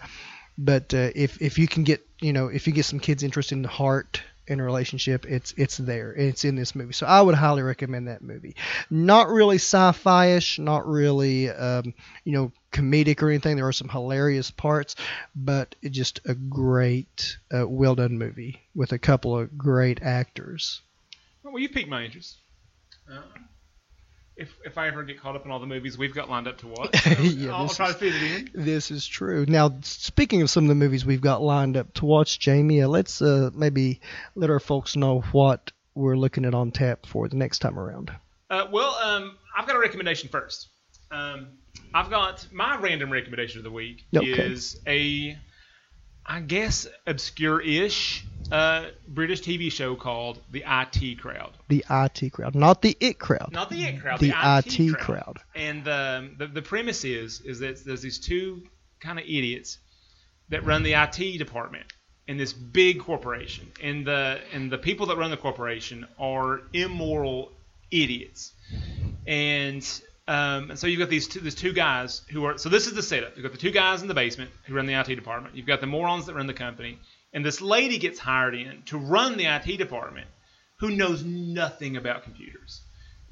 but 0.57 0.95
uh, 0.95 1.11
if 1.17 1.43
if 1.43 1.59
you 1.59 1.67
can 1.67 1.83
get 1.83 2.07
you 2.21 2.33
know 2.33 2.47
if 2.47 2.69
you 2.69 2.73
get 2.73 2.85
some 2.85 3.01
kids 3.01 3.25
interested 3.25 3.57
in 3.57 3.63
the 3.63 3.69
heart 3.69 4.23
in 4.47 4.61
a 4.61 4.65
relationship, 4.65 5.27
it's 5.27 5.53
it's 5.57 5.77
there. 5.77 6.13
It's 6.13 6.45
in 6.45 6.57
this 6.57 6.75
movie. 6.75 6.93
So 6.93 7.07
I 7.07 7.21
would 7.21 7.35
highly 7.35 7.63
recommend 7.63 8.09
that 8.09 8.23
movie. 8.23 8.57
Not 8.91 9.29
really 9.29 9.57
sci-fi-ish, 9.57 10.59
not 10.59 10.87
really 10.87 11.51
um, 11.51 11.95
you 12.25 12.33
know 12.33 12.53
comedic 12.73 13.23
or 13.23 13.31
anything. 13.31 13.57
There 13.57 13.67
are 13.67 13.73
some 13.73 13.89
hilarious 13.89 14.51
parts, 14.51 14.97
but 15.35 15.75
just 15.83 16.21
a 16.25 16.35
great, 16.35 17.39
uh, 17.53 17.67
well 17.67 17.95
done 17.95 18.19
movie 18.19 18.63
with 18.75 18.93
a 18.93 18.99
couple 18.99 19.39
of 19.39 19.57
great 19.57 20.03
actors. 20.03 20.83
Well, 21.43 21.59
you 21.59 21.69
piqued 21.69 21.89
my 21.89 22.05
interest. 22.05 22.37
Uh, 23.11 23.23
if 24.37 24.55
if 24.65 24.77
I 24.79 24.89
ever 24.89 25.03
get 25.03 25.21
caught 25.21 25.35
up 25.37 25.45
in 25.45 25.51
all 25.51 25.59
the 25.61 25.67
movies 25.67 25.97
we've 25.97 26.15
got 26.15 26.29
lined 26.29 26.47
up 26.49 26.59
to 26.59 26.67
watch, 26.69 27.07
Yeah, 27.21 27.55
I'll, 27.55 27.69
try 27.69 27.87
to 27.87 27.93
is- 27.93 27.97
fit 27.99 28.15
it 28.15 28.55
in. 28.55 28.65
This 28.65 28.91
is 28.91 29.07
true. 29.07 29.47
Now, 29.49 29.75
speaking 29.83 30.43
of 30.43 30.51
some 30.51 30.65
of 30.65 30.69
the 30.69 30.75
movies 30.75 31.05
we've 31.07 31.21
got 31.21 31.43
lined 31.43 31.77
up 31.77 31.93
to 31.95 32.05
watch, 32.07 32.39
Jamie, 32.39 32.83
uh, 32.83 32.89
let's 32.89 33.21
uh, 33.23 33.51
maybe 33.55 34.01
let 34.35 34.51
our 34.51 34.61
folks 34.61 34.97
know 34.97 35.21
what 35.33 35.73
we're 35.95 36.17
looking 36.17 36.45
at 36.45 36.55
on 36.55 36.71
tap 36.71 37.07
for 37.07 37.29
the 37.29 37.37
next 37.37 37.61
time 37.61 37.79
around. 37.79 38.13
Uh, 38.51 38.67
well, 38.71 38.95
um, 39.03 39.37
I've 39.57 39.67
got 39.67 39.77
a 39.77 39.79
recommendation 39.81 40.29
first. 40.29 40.69
Um, 41.11 41.49
I've 41.95 42.11
got 42.11 42.47
my 42.53 42.77
random 42.79 43.11
recommendation 43.13 43.59
of 43.59 43.65
the 43.65 43.71
week 43.71 44.05
Okay. 44.15 44.29
is 44.31 44.79
a, 44.87 45.39
I 46.27 46.41
guess, 46.41 46.89
obscure-ish 47.07 48.27
uh, 48.51 48.87
British 49.09 49.43
TV 49.43 49.71
show 49.71 49.95
called 49.95 50.41
The 50.51 50.65
IT 50.67 51.21
Crowd. 51.21 51.53
The 51.69 51.85
IT 51.89 52.33
crowd, 52.33 52.55
not 52.55 52.83
the 52.83 52.97
IT 53.01 53.19
crowd. 53.19 53.51
Not 53.53 53.71
the 53.71 53.85
IT 53.85 54.01
crowd, 54.01 54.21
The 54.21 54.29
the, 54.29 54.89
IT 54.89 54.99
crowd. 54.99 55.39
And 55.55 55.87
um, 55.89 56.35
the 56.39 56.47
the 56.47 56.63
premise 56.63 57.05
is 57.05 57.41
is 57.41 57.61
that 57.61 57.85
there's 57.85 58.03
these 58.03 58.19
two 58.19 58.63
kind 59.01 59.19
of 59.19 59.25
idiots 59.25 59.79
that 60.49 60.65
run 60.65 60.83
the 60.83 60.95
IT 60.95 61.39
department 61.39 61.87
in 62.29 62.37
this 62.37 62.53
big 62.53 63.01
corporation, 63.01 63.71
and 63.83 64.07
the 64.07 64.41
and 64.53 64.71
the 64.71 64.79
people 64.79 65.07
that 65.07 65.17
run 65.17 65.31
the 65.31 65.37
corporation 65.37 66.07
are 66.19 66.63
immoral 66.73 67.53
idiots, 67.91 68.53
and. 69.27 70.03
Um, 70.29 70.71
and 70.71 70.79
so 70.79 70.89
you've 70.89 70.99
got 70.99 71.09
these 71.09 71.29
two, 71.29 71.41
these 71.41 71.55
two 71.55 71.73
guys 71.73 72.23
who 72.31 72.45
are. 72.47 72.59
So 72.59 72.69
this 72.69 72.87
is 72.87 72.95
the 72.95 73.03
setup. 73.03 73.37
You've 73.37 73.45
got 73.45 73.53
the 73.53 73.59
two 73.59 73.71
guys 73.71 74.03
in 74.03 74.09
the 74.09 74.15
basement 74.15 74.51
who 74.65 74.75
run 74.75 74.87
the 74.87 74.95
IT 74.95 75.15
department. 75.15 75.55
You've 75.55 75.67
got 75.67 75.81
the 75.81 75.87
morons 75.87 76.27
that 76.27 76.35
run 76.35 76.49
the 76.49 76.55
company, 76.55 76.99
and 77.33 77.45
this 77.45 77.61
lady 77.61 77.99
gets 77.99 78.19
hired 78.19 78.55
in 78.55 78.83
to 78.87 78.99
run 78.99 79.37
the 79.37 79.47
IT 79.47 79.77
department, 79.79 80.27
who 80.79 80.91
knows 80.91 81.23
nothing 81.23 81.97
about 81.97 82.25
computers. 82.25 82.81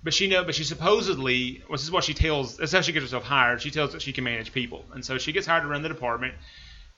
But 0.04 0.14
she 0.14 0.28
know, 0.28 0.44
but 0.44 0.54
she 0.54 0.64
supposedly, 0.64 1.62
well, 1.68 1.76
this 1.76 1.82
is 1.82 1.90
what 1.90 2.04
she 2.04 2.14
tells. 2.14 2.58
That's 2.58 2.72
how 2.72 2.82
she 2.82 2.92
gets 2.92 3.04
herself 3.04 3.24
hired. 3.24 3.60
She 3.60 3.70
tells 3.70 3.92
that 3.92 4.02
she 4.02 4.12
can 4.12 4.22
manage 4.22 4.52
people, 4.52 4.84
and 4.92 5.04
so 5.04 5.18
she 5.18 5.32
gets 5.32 5.46
hired 5.46 5.62
to 5.62 5.68
run 5.68 5.82
the 5.82 5.88
department. 5.88 6.34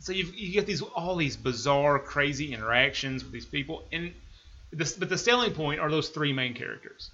So 0.01 0.12
you 0.12 0.27
you 0.35 0.52
get 0.52 0.66
these 0.66 0.82
all 0.82 1.16
these 1.16 1.36
bizarre, 1.36 1.98
crazy 1.98 2.52
interactions 2.52 3.24
with 3.24 3.32
these 3.32 3.47
people, 3.47 3.85
and 3.93 4.12
this, 4.73 4.94
but 4.94 5.09
the 5.09 5.16
selling 5.16 5.55
point 5.55 5.81
are 5.81 5.90
those 5.90 6.10
three 6.10 6.35
main 6.35 6.52
characters. 6.52 7.10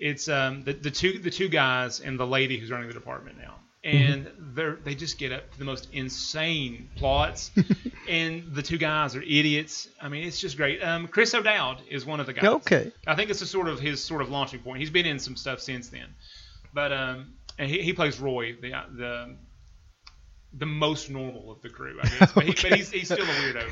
It's 0.00 0.28
um, 0.28 0.64
the, 0.64 0.72
the 0.72 0.90
two 0.90 1.18
the 1.18 1.30
two 1.30 1.48
guys 1.48 2.00
and 2.00 2.18
the 2.18 2.26
lady 2.26 2.58
who's 2.58 2.70
running 2.70 2.88
the 2.88 2.94
department 2.94 3.36
now, 3.38 3.56
and 3.84 4.30
they're 4.38 4.76
they 4.76 4.94
just 4.94 5.18
get 5.18 5.30
up 5.30 5.52
to 5.52 5.58
the 5.58 5.66
most 5.66 5.88
insane 5.92 6.88
plots, 6.96 7.50
and 8.08 8.54
the 8.54 8.62
two 8.62 8.78
guys 8.78 9.14
are 9.14 9.22
idiots. 9.22 9.88
I 10.00 10.08
mean, 10.08 10.24
it's 10.24 10.40
just 10.40 10.56
great. 10.56 10.82
Um, 10.82 11.06
Chris 11.06 11.34
O'Dowd 11.34 11.82
is 11.90 12.06
one 12.06 12.18
of 12.18 12.26
the 12.26 12.32
guys. 12.32 12.44
Okay. 12.44 12.92
I 13.06 13.14
think 13.14 13.28
it's 13.28 13.42
a 13.42 13.46
sort 13.46 13.68
of 13.68 13.78
his 13.78 14.02
sort 14.02 14.22
of 14.22 14.30
launching 14.30 14.60
point. 14.60 14.80
He's 14.80 14.90
been 14.90 15.06
in 15.06 15.18
some 15.18 15.36
stuff 15.36 15.60
since 15.60 15.90
then, 15.90 16.06
but 16.72 16.92
um, 16.92 17.34
and 17.58 17.70
he, 17.70 17.82
he 17.82 17.92
plays 17.92 18.18
Roy, 18.18 18.54
the 18.54 18.70
the 18.96 19.36
the 20.54 20.66
most 20.66 21.10
normal 21.10 21.52
of 21.52 21.60
the 21.62 21.68
crew, 21.68 21.98
I 22.02 22.08
guess. 22.08 22.32
But, 22.32 22.44
he, 22.44 22.52
but 22.52 22.76
he's, 22.76 22.90
he's 22.90 23.04
still 23.04 23.18
a 23.18 23.28
weirdo. 23.28 23.70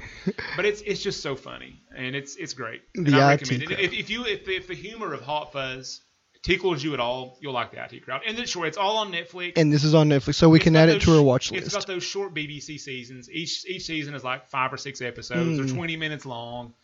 But 0.57 0.65
it's 0.65 0.81
it's 0.83 1.03
just 1.03 1.23
so 1.23 1.35
funny 1.35 1.81
and 1.97 2.15
it's 2.15 2.37
it's 2.37 2.55
great. 2.55 2.83
And 2.95 3.07
The 3.07 3.17
I 3.17 3.33
IT 3.33 3.41
recommend 3.51 3.73
it. 3.73 3.81
If, 3.81 3.93
if 3.93 4.11
you 4.11 4.27
if, 4.27 4.49
if 4.49 4.69
the 4.69 4.75
humor 4.75 5.13
of 5.13 5.23
Hot 5.23 5.53
Fuzz 5.53 6.03
tickles 6.43 6.83
you 6.83 6.95
at 6.95 7.01
all, 7.01 7.39
you'll 7.41 7.53
like 7.53 7.71
the 7.73 7.83
IT 7.85 8.05
crowd. 8.05 8.23
And 8.27 8.39
it's 8.39 8.51
sure 8.51 8.67
it's 8.67 8.77
all 8.79 8.99
on 8.99 9.13
Netflix. 9.13 9.53
And 9.57 9.73
this 9.73 9.85
is 9.85 9.95
on 9.95 10.09
Netflix, 10.09 10.37
so 10.37 10.49
we 10.49 10.59
It's 10.59 10.65
can 10.65 10.77
add 10.77 10.89
it 10.89 11.03
to 11.03 11.17
our 11.17 11.23
watch 11.23 11.53
It's 11.53 11.65
list. 11.65 11.77
got 11.77 11.87
those 11.87 12.03
short 12.05 12.35
BBC 12.35 12.79
seasons. 12.81 13.31
Each 13.31 13.65
each 13.67 13.85
season 13.85 14.15
is 14.15 14.25
like 14.25 14.49
five 14.49 14.73
or 14.73 14.77
six 14.77 15.01
episodes. 15.01 15.59
Hmm. 15.59 15.67
They're 15.67 15.75
20 15.75 15.97
minutes 15.97 16.25
long. 16.27 16.75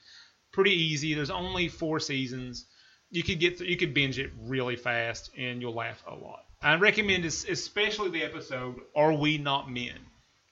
Pretty 0.53 0.73
easy. 0.73 1.15
There's 1.15 1.31
only 1.31 1.69
four 1.69 2.01
seasons. 2.01 2.67
You 3.11 3.23
could 3.23 3.39
get 3.41 3.59
th- 3.59 3.69
you 3.71 3.77
could 3.77 3.95
binge 3.95 4.19
it 4.19 4.33
really 4.41 4.77
fast 4.77 5.31
and 5.37 5.61
you'll 5.61 5.75
laugh 5.75 6.03
a 6.07 6.15
lot. 6.15 6.45
I 6.63 6.75
recommend 6.77 7.25
es- 7.25 7.45
especially 7.49 8.11
the 8.11 8.23
episode 8.25 8.77
"Are 8.97 9.13
We 9.13 9.39
Not 9.39 9.71
Men," 9.71 9.99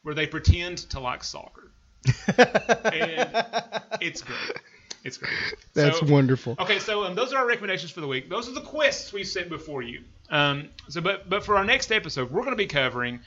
where 0.03 0.15
they 0.15 0.27
pretend 0.27 0.79
to 0.91 1.01
like 1.01 1.25
soccer. 1.25 1.73
and 2.37 3.83
it's 4.01 4.23
great. 4.23 4.57
It's 5.05 5.19
great. 5.19 5.33
That's 5.75 5.99
So- 6.01 6.07
wonderful. 6.07 6.57
Okay, 6.59 6.79
so 6.79 7.05
um, 7.05 7.15
those 7.15 7.33
are 7.33 7.39
our 7.39 7.47
recommendations 7.47 7.91
for 7.91 8.01
the 8.01 8.07
week. 8.07 8.29
Those 8.31 8.49
are 8.49 8.53
the 8.53 8.61
quests 8.61 9.13
we 9.13 9.25
set 9.25 9.49
before 9.49 9.83
you. 9.83 10.03
Um, 10.31 10.69
so, 10.89 11.01
but 11.01 11.29
but 11.29 11.45
for 11.45 11.57
our 11.57 11.65
next 11.65 11.91
episode, 11.93 12.31
we're 12.31 12.43
going 12.43 12.53
to 12.53 12.57
be 12.57 12.67
covering 12.67 13.21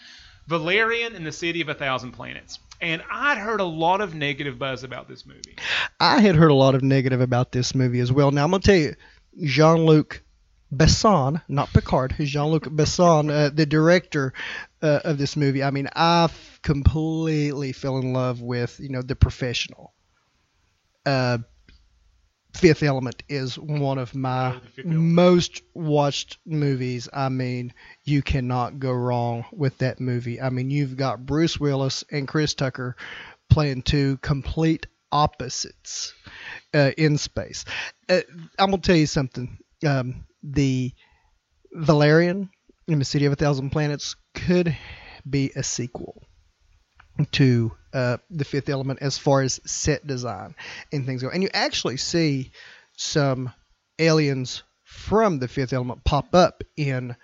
Valerian 0.47 1.15
and 1.15 1.25
the 1.25 1.31
City 1.31 1.61
of 1.61 1.69
a 1.69 1.73
Thousand 1.73 2.11
Planets. 2.13 2.59
And 2.81 3.01
I'd 3.11 3.37
heard 3.37 3.61
a 3.61 3.65
lot 3.65 4.01
of 4.01 4.15
negative 4.15 4.59
buzz 4.59 4.83
about 4.83 5.07
this 5.07 5.25
movie. 5.25 5.55
I 5.99 6.19
had 6.21 6.35
heard 6.35 6.51
a 6.51 6.55
lot 6.55 6.75
of 6.75 6.83
negative 6.83 7.21
about 7.21 7.51
this 7.51 7.73
movie 7.73 7.99
as 7.99 8.11
well. 8.11 8.31
Now 8.31 8.43
I'm 8.43 8.51
gonna 8.51 8.61
tell 8.61 8.75
you, 8.75 8.95
Jean-Luc 9.43 10.21
Besson, 10.73 11.41
not 11.47 11.71
Picard, 11.71 12.15
Jean-Luc 12.19 12.63
Besson, 12.65 13.31
uh, 13.31 13.49
the 13.53 13.65
director 13.65 14.33
uh, 14.81 14.99
of 15.05 15.17
this 15.17 15.35
movie. 15.37 15.63
I 15.63 15.71
mean, 15.71 15.87
I 15.95 16.25
f- 16.25 16.59
completely 16.63 17.71
fell 17.71 17.97
in 17.99 18.11
love 18.13 18.41
with 18.41 18.79
you 18.79 18.89
know 18.89 19.01
the 19.01 19.15
professional. 19.15 19.93
Uh, 21.05 21.37
Fifth 22.57 22.83
Element 22.83 23.23
is 23.29 23.57
one 23.59 23.97
of 23.97 24.15
my 24.15 24.49
Oh, 24.55 24.59
The 24.59 24.69
Fifth 24.69 24.85
Element. 24.85 25.03
most 25.13 25.61
watched 25.73 26.37
movies. 26.45 27.09
I 27.13 27.29
mean, 27.29 27.73
you 28.03 28.21
cannot 28.21 28.79
go 28.79 28.91
wrong 28.91 29.45
with 29.51 29.77
that 29.79 29.99
movie. 29.99 30.41
I 30.41 30.49
mean, 30.49 30.69
you've 30.69 30.95
got 30.97 31.25
Bruce 31.25 31.59
Willis 31.59 32.03
and 32.11 32.27
Chris 32.27 32.53
Tucker 32.53 32.95
playing 33.49 33.83
two 33.83 34.17
complete 34.17 34.87
opposites 35.11 36.13
uh, 36.73 36.91
in 36.97 37.17
space. 37.17 37.65
Uh, 38.09 38.21
I'm 38.59 38.69
gonna 38.71 38.81
tell 38.81 38.95
you 38.95 39.07
something. 39.07 39.57
Um, 39.85 40.25
the 40.43 40.93
Valerian 41.73 42.49
in 42.87 42.99
the 42.99 43.05
City 43.05 43.25
of 43.25 43.33
a 43.33 43.35
Thousand 43.35 43.69
Planets 43.71 44.15
could 44.33 44.75
be 45.29 45.51
a 45.55 45.63
sequel 45.63 46.21
to 47.33 47.71
uh, 47.95 48.17
the 48.29 48.45
Fifth 48.45 48.69
Element 48.69 48.99
as 49.01 49.17
far 49.17 49.41
as 49.41 49.59
set 49.65 50.05
design 50.05 50.53
and 50.91 51.05
things 51.05 51.23
go. 51.23 51.29
And 51.29 51.41
you 51.41 51.49
actually 51.53 51.97
see 51.97 52.51
some 52.97 53.51
aliens 53.97 54.61
from 54.83 55.39
the 55.39 55.47
Fifth 55.47 55.73
Element 55.73 56.03
pop 56.03 56.35
up 56.35 56.63
in 56.77 57.15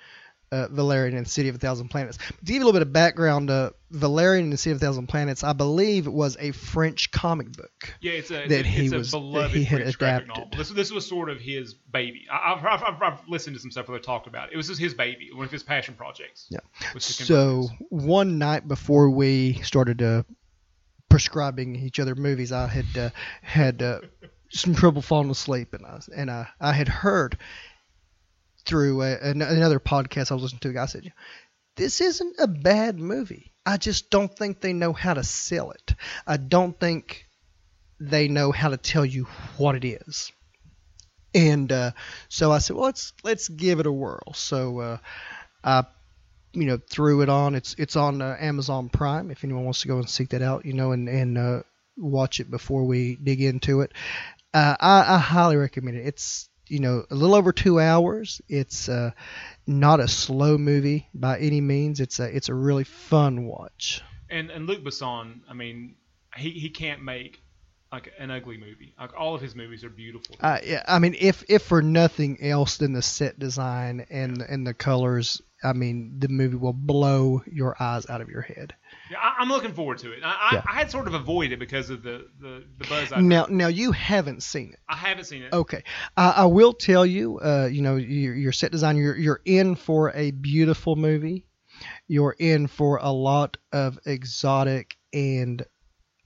uh, 0.51 0.67
Valerian 0.69 1.15
and 1.15 1.25
City 1.25 1.47
of 1.47 1.55
a 1.55 1.57
Thousand 1.57 1.87
Planets. 1.87 2.17
To 2.17 2.33
give 2.43 2.55
you 2.55 2.63
a 2.63 2.65
little 2.65 2.73
bit 2.73 2.81
of 2.81 2.91
background, 2.91 3.49
uh, 3.49 3.69
Valerian 3.89 4.43
and 4.45 4.51
the 4.53 4.57
City 4.57 4.71
of 4.71 4.81
a 4.81 4.85
Thousand 4.85 5.07
Planets, 5.07 5.45
I 5.45 5.53
believe, 5.53 6.07
was 6.07 6.35
a 6.41 6.51
French 6.51 7.09
comic 7.11 7.53
book. 7.53 7.93
Yeah, 8.01 8.13
it's 8.13 8.31
a, 8.31 8.47
That 8.47 8.65
he 8.65 8.83
it's 8.85 8.93
a 8.93 8.97
was- 8.97 9.11
beloved 9.11 9.55
he 9.55 9.63
had 9.63 9.79
French 9.81 9.97
graphic 9.97 10.25
adapted. 10.25 10.43
novel. 10.51 10.57
This, 10.57 10.69
this 10.71 10.91
was 10.91 11.05
sort 11.07 11.29
of 11.29 11.39
his 11.39 11.73
baby. 11.73 12.25
I, 12.29 12.53
I've, 12.53 12.65
I've, 12.65 12.83
I've, 12.83 13.01
I've 13.01 13.27
listened 13.29 13.55
to 13.55 13.61
some 13.61 13.71
stuff 13.71 13.87
where 13.87 13.97
they 13.97 14.03
talked 14.03 14.27
about 14.27 14.49
it. 14.49 14.53
It 14.53 14.57
was 14.57 14.67
just 14.67 14.81
his 14.81 14.93
baby, 14.93 15.29
one 15.33 15.45
of 15.45 15.51
his 15.51 15.63
passion 15.63 15.93
projects. 15.93 16.47
Yeah. 16.49 16.59
So 16.99 17.69
one 17.89 18.37
night 18.37 18.67
before 18.67 19.09
we 19.09 19.53
started 19.63 20.01
uh, 20.01 20.23
prescribing 21.11 21.75
each 21.75 21.99
other 21.99 22.15
movies, 22.15 22.51
I 22.51 22.67
had 22.67 22.97
uh, 22.97 23.09
had 23.43 23.83
uh, 23.83 23.99
some 24.49 24.73
trouble 24.73 25.01
falling 25.01 25.29
asleep, 25.29 25.73
and 25.73 25.85
I 25.85 25.99
and 26.15 26.31
I, 26.31 26.47
I 26.59 26.73
had 26.73 26.87
heard 26.87 27.37
through 28.65 29.01
a, 29.01 29.17
an, 29.17 29.41
another 29.41 29.79
podcast 29.79 30.31
I 30.31 30.35
was 30.35 30.43
listening 30.43 30.61
to. 30.61 30.69
A 30.69 30.73
guy 30.73 30.85
said, 30.85 31.11
"This 31.75 32.01
isn't 32.01 32.37
a 32.39 32.47
bad 32.47 32.97
movie. 32.97 33.53
I 33.65 33.77
just 33.77 34.09
don't 34.09 34.35
think 34.35 34.61
they 34.61 34.73
know 34.73 34.93
how 34.93 35.13
to 35.13 35.23
sell 35.23 35.71
it. 35.71 35.93
I 36.25 36.37
don't 36.37 36.79
think 36.79 37.27
they 37.99 38.27
know 38.27 38.51
how 38.51 38.69
to 38.69 38.77
tell 38.77 39.05
you 39.05 39.25
what 39.57 39.75
it 39.75 39.85
is." 39.85 40.31
And 41.35 41.71
uh, 41.71 41.91
so 42.29 42.51
I 42.51 42.59
said, 42.59 42.75
"Well, 42.75 42.85
let's 42.85 43.13
let's 43.23 43.49
give 43.49 43.79
it 43.79 43.85
a 43.85 43.91
whirl." 43.91 44.33
So 44.33 44.79
uh, 44.79 44.97
I 45.63 45.83
you 46.53 46.65
know 46.65 46.77
threw 46.77 47.21
it 47.21 47.29
on. 47.29 47.55
It's 47.55 47.75
it's 47.77 47.95
on 47.95 48.21
uh, 48.21 48.37
Amazon 48.39 48.89
Prime 48.89 49.31
if 49.31 49.43
anyone 49.43 49.63
wants 49.63 49.81
to 49.81 49.87
go 49.87 49.97
and 49.97 50.09
seek 50.09 50.29
that 50.29 50.41
out, 50.41 50.65
you 50.65 50.73
know, 50.73 50.91
and 50.91 51.07
and 51.09 51.37
uh, 51.37 51.63
watch 51.97 52.39
it 52.39 52.49
before 52.49 52.85
we 52.85 53.15
dig 53.15 53.41
into 53.41 53.81
it. 53.81 53.93
Uh, 54.53 54.75
I, 54.79 55.15
I 55.15 55.17
highly 55.17 55.55
recommend 55.55 55.97
it. 55.97 56.05
It's 56.05 56.49
you 56.67 56.79
know 56.79 57.05
a 57.09 57.15
little 57.15 57.35
over 57.35 57.51
two 57.51 57.79
hours. 57.79 58.41
It's 58.47 58.89
uh, 58.89 59.11
not 59.67 59.99
a 59.99 60.07
slow 60.07 60.57
movie 60.57 61.07
by 61.13 61.39
any 61.39 61.61
means. 61.61 61.99
It's 61.99 62.19
a 62.19 62.35
it's 62.35 62.49
a 62.49 62.55
really 62.55 62.83
fun 62.83 63.45
watch. 63.45 64.01
And 64.29 64.49
and 64.49 64.67
Luc 64.67 64.83
Besson, 64.83 65.41
I 65.49 65.53
mean, 65.53 65.95
he, 66.37 66.51
he 66.51 66.69
can't 66.69 67.03
make 67.03 67.40
like 67.91 68.11
an 68.17 68.31
ugly 68.31 68.57
movie. 68.57 68.93
Like 68.99 69.11
all 69.19 69.35
of 69.35 69.41
his 69.41 69.55
movies 69.55 69.83
are 69.83 69.89
beautiful. 69.89 70.37
Uh, 70.39 70.59
yeah, 70.63 70.83
I 70.87 70.99
mean, 70.99 71.15
if 71.19 71.43
if 71.49 71.63
for 71.63 71.81
nothing 71.81 72.41
else 72.41 72.77
than 72.77 72.93
the 72.93 73.01
set 73.01 73.37
design 73.37 74.05
and 74.09 74.41
and 74.41 74.65
the 74.65 74.73
colors, 74.73 75.41
I 75.61 75.73
mean, 75.73 76.15
the 76.19 76.29
movie 76.29 76.55
will 76.55 76.73
blow 76.73 77.41
your 77.51 77.75
eyes 77.81 78.09
out 78.09 78.21
of 78.21 78.29
your 78.29 78.41
head. 78.41 78.73
Yeah, 79.09 79.17
I, 79.21 79.35
I'm 79.39 79.49
looking 79.49 79.73
forward 79.73 79.97
to 79.99 80.13
it. 80.13 80.23
I, 80.23 80.29
I, 80.29 80.55
Yeah. 80.55 80.63
I 80.69 80.73
had 80.73 80.89
sort 80.89 81.07
of 81.07 81.15
avoided 81.15 81.53
it 81.53 81.59
because 81.59 81.89
of 81.89 82.01
the 82.01 82.27
the, 82.39 82.63
the 82.77 82.87
buzz. 82.87 83.11
I, 83.11 83.19
Now, 83.19 83.47
now 83.49 83.67
you 83.67 83.91
haven't 83.91 84.41
seen 84.43 84.71
it. 84.71 84.79
I 84.87 84.95
haven't 84.95 85.25
seen 85.25 85.43
it. 85.43 85.53
Okay, 85.53 85.83
I, 86.15 86.29
I 86.31 86.45
will 86.45 86.73
tell 86.73 87.05
you. 87.05 87.39
Uh, 87.39 87.67
you 87.69 87.81
know, 87.81 87.97
your, 87.97 88.35
your 88.35 88.51
set 88.53 88.71
design. 88.71 88.95
You're 88.95 89.17
you're 89.17 89.41
in 89.43 89.75
for 89.75 90.11
a 90.15 90.31
beautiful 90.31 90.95
movie. 90.95 91.45
You're 92.07 92.35
in 92.37 92.67
for 92.67 92.97
a 93.01 93.11
lot 93.11 93.57
of 93.73 93.99
exotic 94.05 94.95
and 95.11 95.65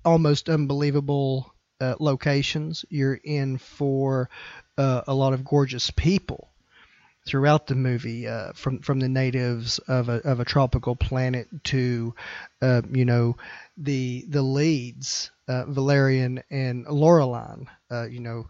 almost 0.03 0.49
unbelievable 0.49 1.54
uh, 1.79 1.95
locations. 1.99 2.85
You're 2.89 3.19
in 3.23 3.57
for 3.57 4.29
uh, 4.77 5.01
a 5.07 5.13
lot 5.13 5.33
of 5.33 5.43
gorgeous 5.43 5.91
people 5.91 6.49
throughout 7.25 7.65
the 7.67 7.75
movie, 7.75 8.27
uh, 8.27 8.53
from 8.53 8.79
from 8.79 8.99
the 8.99 9.09
natives 9.09 9.79
of 9.79 10.09
a 10.09 10.17
of 10.27 10.39
a 10.39 10.45
tropical 10.45 10.95
planet 10.95 11.47
to, 11.65 12.13
uh, 12.61 12.81
you 12.91 13.05
know, 13.05 13.35
the 13.77 14.25
the 14.29 14.41
leads, 14.41 15.31
uh, 15.47 15.65
Valerian 15.65 16.43
and 16.49 16.85
Laureline. 16.85 17.67
Uh, 17.89 18.05
you 18.05 18.19
know, 18.19 18.47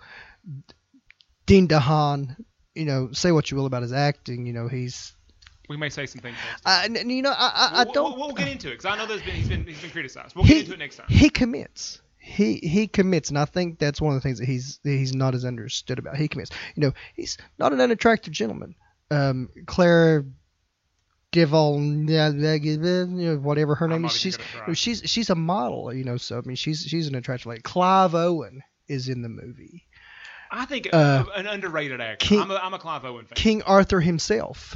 Dean 1.46 1.68
DeHaan. 1.68 2.36
You 2.74 2.84
know, 2.84 3.10
say 3.14 3.32
what 3.32 3.50
you 3.50 3.56
will 3.56 3.68
about 3.68 3.84
his 3.84 3.94
acting. 3.94 4.46
You 4.46 4.54
know, 4.54 4.68
he's. 4.68 5.14
We 5.70 5.78
may 5.78 5.90
say 5.90 6.06
some 6.06 6.22
things. 6.22 6.36
Next 6.64 6.66
Uh, 6.66 7.00
you 7.10 7.24
know, 7.24 7.32
I, 7.32 7.34
I, 7.34 7.82
I 7.82 7.84
we'll, 7.86 7.94
don't. 7.94 8.18
We'll, 8.18 8.28
we'll 8.28 8.36
get 8.36 8.50
into 8.50 8.68
it 8.68 8.72
because 8.72 8.86
I 8.86 8.98
know 8.98 9.08
there's 9.08 9.24
been 9.24 9.34
he's 9.34 9.48
been 9.48 9.66
he's 9.66 9.82
been 9.82 9.92
criticized. 9.92 10.36
We'll 10.36 10.46
get 10.46 10.58
into 10.58 10.74
it 10.74 10.80
next 10.80 10.98
time. 10.98 11.08
He 11.10 11.30
commits. 11.30 12.02
He 12.28 12.56
he 12.58 12.88
commits, 12.88 13.30
and 13.30 13.38
I 13.38 13.46
think 13.46 13.78
that's 13.78 14.02
one 14.02 14.16
of 14.16 14.22
the 14.22 14.28
things 14.28 14.40
that 14.40 14.46
he's 14.46 14.80
that 14.84 14.90
he's 14.90 15.14
not 15.14 15.36
as 15.36 15.46
understood 15.46 16.00
about. 16.00 16.18
He 16.18 16.28
commits. 16.28 16.50
You 16.76 16.82
know, 16.82 16.94
he's 17.16 17.38
not 17.60 17.72
an 17.72 17.80
unattractive 17.80 18.34
gentleman. 18.34 18.74
Um, 19.12 19.50
Claire 19.68 20.26
Devil, 21.32 21.80
whatever 23.38 23.76
her 23.76 23.88
name 23.88 24.06
is, 24.06 24.12
she's 24.14 24.40
she's 24.74 25.02
she's 25.06 25.30
a 25.30 25.36
model. 25.36 25.94
You 25.94 26.04
know, 26.04 26.18
so 26.18 26.40
I 26.40 26.42
mean, 26.42 26.56
she's 26.56 26.82
she's 26.82 27.08
an 27.08 27.14
attractive 27.14 27.46
lady. 27.46 27.62
Clive 27.62 28.16
Owen 28.16 28.64
is 28.88 29.08
in 29.08 29.22
the 29.22 29.30
movie. 29.30 29.86
I 30.50 30.66
think 30.66 30.90
Uh, 30.94 31.26
an 31.36 31.46
underrated 31.46 32.02
actor. 32.02 32.26
King- 32.26 32.40
I'm, 32.42 32.52
a, 32.52 32.56
I'm 32.56 32.74
a 32.74 32.80
Clive 32.80 33.06
Owen 33.06 33.26
fan. 33.26 33.36
King 33.36 33.62
Arthur 33.64 34.00
himself. 34.00 34.76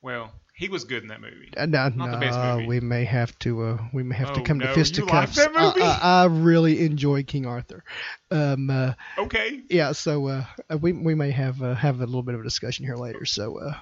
Well, 0.00 0.32
he 0.54 0.68
was 0.68 0.84
good 0.84 1.02
in 1.02 1.08
that 1.08 1.20
movie. 1.20 1.50
Uh, 1.56 1.66
no, 1.66 1.88
Not 1.88 2.10
the 2.12 2.18
best 2.18 2.38
no, 2.38 2.56
movie. 2.56 2.66
we 2.68 2.80
may 2.80 3.04
have 3.04 3.36
to 3.40 3.62
uh, 3.62 3.78
we 3.92 4.02
may 4.02 4.14
have 4.16 4.32
to 4.34 4.40
Oh, 4.40 4.44
come 4.44 4.58
no, 4.58 4.66
to 4.66 4.70
you 4.70 4.76
like 4.76 4.86
fisticuffs. 4.86 5.36
that 5.36 5.52
movie? 5.54 5.80
I, 5.82 5.98
I, 6.02 6.22
I 6.22 6.24
really 6.26 6.84
enjoy 6.84 7.22
King 7.22 7.46
Arthur. 7.46 7.82
Um, 8.30 8.68
uh, 8.70 8.92
Okay, 9.18 9.62
yeah, 9.70 9.92
so 9.92 10.26
uh, 10.28 10.44
uh, 10.72 10.78
we 10.78 10.92
we 10.92 11.14
may 11.14 11.30
have 11.30 11.62
uh, 11.62 11.74
have 11.74 11.96
a 12.00 12.06
little 12.06 12.22
bit 12.22 12.34
of 12.34 12.40
a 12.42 12.44
discussion 12.44 12.84
here 12.84 12.96
later. 12.96 13.24
So, 13.24 13.58
uh, 13.58 13.74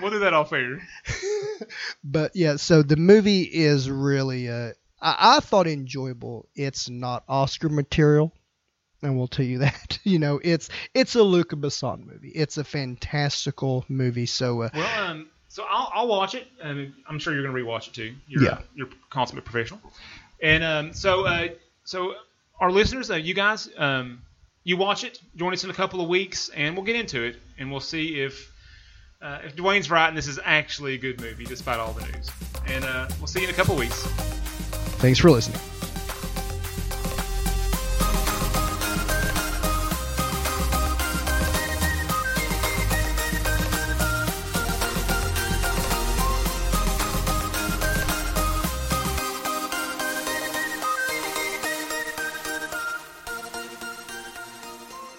we'll 0.00 0.10
do 0.10 0.18
that 0.20 0.34
off 0.34 0.52
air. 0.52 0.80
but 2.04 2.32
yeah, 2.34 2.56
so 2.56 2.82
the 2.82 2.96
movie 2.96 3.42
is 3.42 3.90
really 3.90 4.48
uh, 4.48 4.72
I, 5.00 5.36
I 5.36 5.40
thought 5.40 5.66
enjoyable. 5.66 6.48
It's 6.54 6.88
not 6.90 7.24
Oscar 7.28 7.68
material. 7.68 8.32
And 9.02 9.16
we'll 9.16 9.28
tell 9.28 9.46
you 9.46 9.58
that. 9.60 9.98
You 10.04 10.18
know, 10.18 10.40
it's 10.44 10.68
it's 10.94 11.14
a 11.14 11.22
Luca 11.22 11.56
Besson 11.56 12.04
movie. 12.06 12.28
It's 12.34 12.58
a 12.58 12.64
fantastical 12.64 13.84
movie. 13.88 14.26
So 14.26 14.62
uh, 14.62 14.68
Well, 14.74 15.10
um, 15.10 15.30
so 15.50 15.64
I'll, 15.68 15.90
I'll 15.92 16.08
watch 16.08 16.34
it, 16.34 16.46
and 16.62 16.92
I'm 17.08 17.18
sure 17.18 17.34
you're 17.34 17.42
going 17.42 17.54
to 17.54 17.62
rewatch 17.62 17.88
it 17.88 17.92
too. 17.94 18.14
You're, 18.28 18.42
Yeah. 18.44 18.58
you're 18.74 18.88
consummate 19.10 19.44
professional. 19.44 19.80
And 20.42 20.64
um, 20.64 20.92
so, 20.94 21.26
uh, 21.26 21.48
so 21.84 22.14
our 22.60 22.70
listeners, 22.72 23.10
uh, 23.10 23.16
you 23.16 23.34
guys, 23.34 23.68
um, 23.76 24.22
you 24.64 24.76
watch 24.76 25.04
it. 25.04 25.20
Join 25.36 25.52
us 25.52 25.64
in 25.64 25.70
a 25.70 25.74
couple 25.74 26.00
of 26.00 26.08
weeks, 26.08 26.48
and 26.50 26.74
we'll 26.76 26.84
get 26.86 26.96
into 26.96 27.22
it, 27.22 27.36
and 27.58 27.70
we'll 27.70 27.80
see 27.80 28.20
if 28.20 28.50
uh, 29.22 29.40
if 29.44 29.54
Dwayne's 29.56 29.90
right 29.90 30.08
and 30.08 30.16
this 30.16 30.26
is 30.28 30.38
actually 30.44 30.94
a 30.94 30.98
good 30.98 31.20
movie, 31.20 31.44
despite 31.44 31.78
all 31.78 31.92
the 31.92 32.06
news. 32.06 32.30
And 32.66 32.84
uh, 32.84 33.06
we'll 33.18 33.26
see 33.26 33.40
you 33.40 33.48
in 33.48 33.52
a 33.52 33.56
couple 33.56 33.74
of 33.74 33.80
weeks. 33.80 34.02
thanks 35.02 35.18
for 35.18 35.30
listening. 35.30 35.60